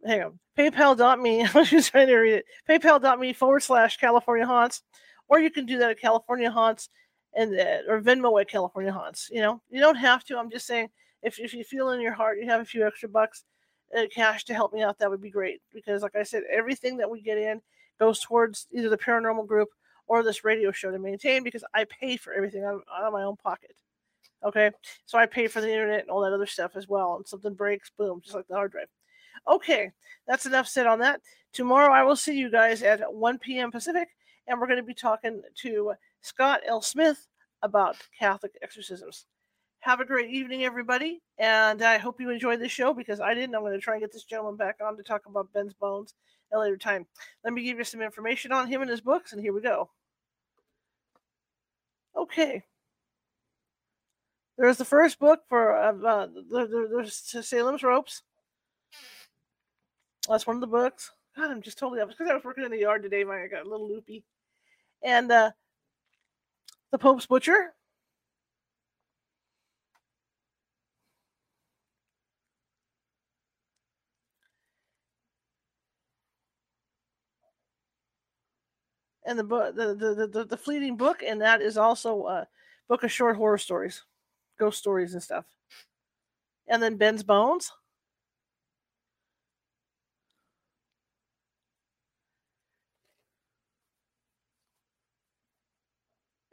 Hang 0.06 0.24
on, 0.24 0.39
paypal.me. 0.58 1.43
I 1.54 1.54
was 1.54 1.89
trying 1.89 2.08
to 2.08 2.18
read 2.18 2.34
it. 2.36 2.45
PayPal.me 2.70 3.34
forward 3.34 3.62
slash 3.62 3.98
California 3.98 4.45
Haunts. 4.45 4.84
Or 5.30 5.39
you 5.39 5.50
can 5.50 5.66
do 5.66 5.78
that 5.80 5.91
at 5.91 6.00
California 6.00 6.50
Haunts 6.50 6.89
and 7.38 7.57
uh, 7.57 7.91
or 7.91 8.01
Venmo 8.01 8.41
at 8.41 8.49
California 8.49 8.91
Haunts. 8.91 9.29
You 9.31 9.41
know, 9.41 9.61
you 9.69 9.79
don't 9.79 9.95
have 9.95 10.25
to. 10.25 10.38
I'm 10.38 10.49
just 10.49 10.67
saying 10.67 10.89
if, 11.21 11.39
if 11.39 11.53
you 11.53 11.63
feel 11.63 11.91
in 11.91 12.01
your 12.01 12.13
heart 12.13 12.39
you 12.39 12.49
have 12.49 12.61
a 12.61 12.65
few 12.65 12.85
extra 12.85 13.07
bucks, 13.07 13.45
uh, 13.97 14.05
cash 14.13 14.43
to 14.45 14.53
help 14.53 14.73
me 14.73 14.81
out, 14.81 14.99
that 14.99 15.09
would 15.09 15.21
be 15.21 15.29
great. 15.29 15.61
Because, 15.73 16.01
like 16.01 16.15
I 16.15 16.23
said, 16.23 16.43
everything 16.51 16.97
that 16.97 17.09
we 17.09 17.21
get 17.21 17.38
in 17.38 17.61
goes 17.99 18.19
towards 18.19 18.67
either 18.71 18.89
the 18.89 18.97
paranormal 18.97 19.47
group 19.47 19.69
or 20.07 20.23
this 20.23 20.43
radio 20.43 20.71
show 20.71 20.91
to 20.91 20.99
maintain 20.99 21.43
because 21.43 21.63
I 21.73 21.85
pay 21.85 22.17
for 22.17 22.33
everything 22.33 22.63
out 22.63 22.75
of, 22.75 22.81
out 22.93 23.03
of 23.03 23.13
my 23.13 23.23
own 23.23 23.38
pocket. 23.38 23.75
Okay, 24.43 24.71
so 25.05 25.17
I 25.17 25.25
pay 25.25 25.47
for 25.47 25.61
the 25.61 25.71
internet 25.71 26.01
and 26.01 26.09
all 26.09 26.21
that 26.21 26.33
other 26.33 26.45
stuff 26.45 26.75
as 26.75 26.88
well. 26.88 27.15
And 27.17 27.27
something 27.27 27.53
breaks, 27.53 27.91
boom, 27.97 28.21
just 28.23 28.35
like 28.35 28.47
the 28.47 28.55
hard 28.55 28.71
drive. 28.71 28.88
Okay, 29.47 29.91
that's 30.27 30.45
enough 30.45 30.67
said 30.67 30.85
on 30.85 30.99
that. 30.99 31.21
Tomorrow 31.53 31.91
I 31.91 32.03
will 32.03 32.15
see 32.15 32.38
you 32.38 32.51
guys 32.51 32.83
at 32.83 33.01
1 33.11 33.39
p.m. 33.39 33.71
Pacific, 33.71 34.09
and 34.47 34.59
we're 34.59 34.67
going 34.67 34.77
to 34.77 34.83
be 34.83 34.93
talking 34.93 35.41
to 35.61 35.93
Scott 36.28 36.59
L. 36.67 36.82
Smith 36.82 37.25
about 37.63 37.95
Catholic 38.19 38.51
exorcisms. 38.61 39.25
Have 39.80 40.01
a 40.01 40.05
great 40.05 40.30
evening, 40.30 40.65
everybody, 40.65 41.21
and 41.38 41.82
I 41.82 41.97
hope 41.97 42.19
you 42.19 42.30
enjoyed 42.30 42.59
this 42.59 42.71
show 42.71 42.93
because 42.93 43.21
I 43.21 43.34
didn't. 43.34 43.55
I'm 43.55 43.61
going 43.61 43.71
to 43.71 43.80
try 43.80 43.93
and 43.93 44.01
get 44.01 44.11
this 44.11 44.25
gentleman 44.25 44.57
back 44.57 44.75
on 44.86 44.97
to 44.97 45.03
talk 45.03 45.25
about 45.25 45.53
Ben's 45.53 45.73
bones 45.73 46.15
at 46.51 46.57
a 46.57 46.59
later 46.59 46.75
time. 46.75 47.05
Let 47.45 47.53
me 47.53 47.63
give 47.63 47.78
you 47.78 47.86
some 47.86 48.01
information 48.01 48.51
on 48.51 48.67
him 48.67 48.82
and 48.82 48.89
his 48.89 48.99
books, 48.99 49.32
and 49.32 49.41
here 49.41 49.53
we 49.53 49.61
go. 49.61 49.89
Okay. 52.15 52.63
There's 54.57 54.78
the 54.78 54.86
first 54.86 55.19
book 55.19 55.43
for 55.47 55.78
uh, 55.78 55.93
uh, 55.93 56.28
there's 56.51 57.13
Salem's 57.41 57.84
Ropes. 57.84 58.23
That's 60.28 60.45
one 60.45 60.57
of 60.57 60.61
the 60.61 60.67
books. 60.67 61.11
God, 61.38 61.51
I'm 61.51 61.61
just 61.61 61.78
totally 61.78 62.01
up 62.01 62.09
because 62.09 62.30
I 62.30 62.34
was 62.34 62.43
working 62.43 62.65
in 62.65 62.71
the 62.71 62.80
yard 62.80 63.03
today. 63.03 63.23
My 63.23 63.43
I 63.43 63.47
got 63.47 63.65
a 63.65 63.69
little 63.69 63.88
loopy. 63.88 64.25
And 65.03 65.32
uh, 65.32 65.51
the 66.91 66.97
Pope's 66.97 67.25
Butcher. 67.25 67.73
and 79.27 79.38
the 79.38 79.43
the, 79.43 79.93
the 79.93 80.27
the 80.27 80.45
the 80.45 80.57
fleeting 80.57 80.95
book, 80.95 81.21
and 81.21 81.41
that 81.41 81.61
is 81.61 81.77
also 81.77 82.25
a 82.27 82.47
book 82.88 83.03
of 83.03 83.11
short 83.11 83.35
horror 83.35 83.57
stories, 83.57 84.03
ghost 84.57 84.79
stories 84.79 85.13
and 85.13 85.21
stuff. 85.21 85.45
And 86.67 86.81
then 86.81 86.95
Ben's 86.95 87.23
Bones. 87.23 87.71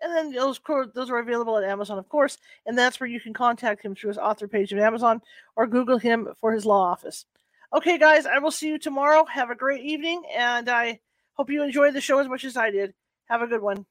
And 0.05 0.15
then 0.15 0.33
those 0.33 0.61
those 0.95 1.11
are 1.11 1.19
available 1.19 1.57
at 1.59 1.65
Amazon, 1.65 1.99
of 1.99 2.09
course, 2.09 2.39
and 2.67 2.79
that's 2.79 3.01
where 3.01 3.09
you 3.09 3.21
can 3.21 3.33
contact 3.33 3.83
him 3.83 3.95
through 3.95 4.09
his 4.09 4.19
author 4.19 4.47
page 4.47 4.73
of 4.73 4.79
Amazon 4.79 5.23
or 5.57 5.67
Google 5.67 5.99
him 5.99 6.29
for 6.39 6.53
his 6.53 6.67
law 6.67 6.83
office. 6.83 7.25
Okay, 7.73 7.99
guys, 7.99 8.27
I 8.27 8.39
will 8.39 8.53
see 8.53 8.69
you 8.69 8.79
tomorrow. 8.79 9.25
Have 9.25 9.51
a 9.51 9.57
great 9.57 9.83
evening, 9.83 10.23
and 10.37 10.69
I 10.69 11.01
Hope 11.35 11.51
you 11.51 11.63
enjoyed 11.63 11.95
the 11.95 12.01
show 12.01 12.21
as 12.21 12.29
much 12.29 12.45
as 12.45 12.57
I 12.57 12.71
did. 12.71 12.95
Have 13.29 13.43
a 13.43 13.49
good 13.49 13.61
one. 13.61 13.87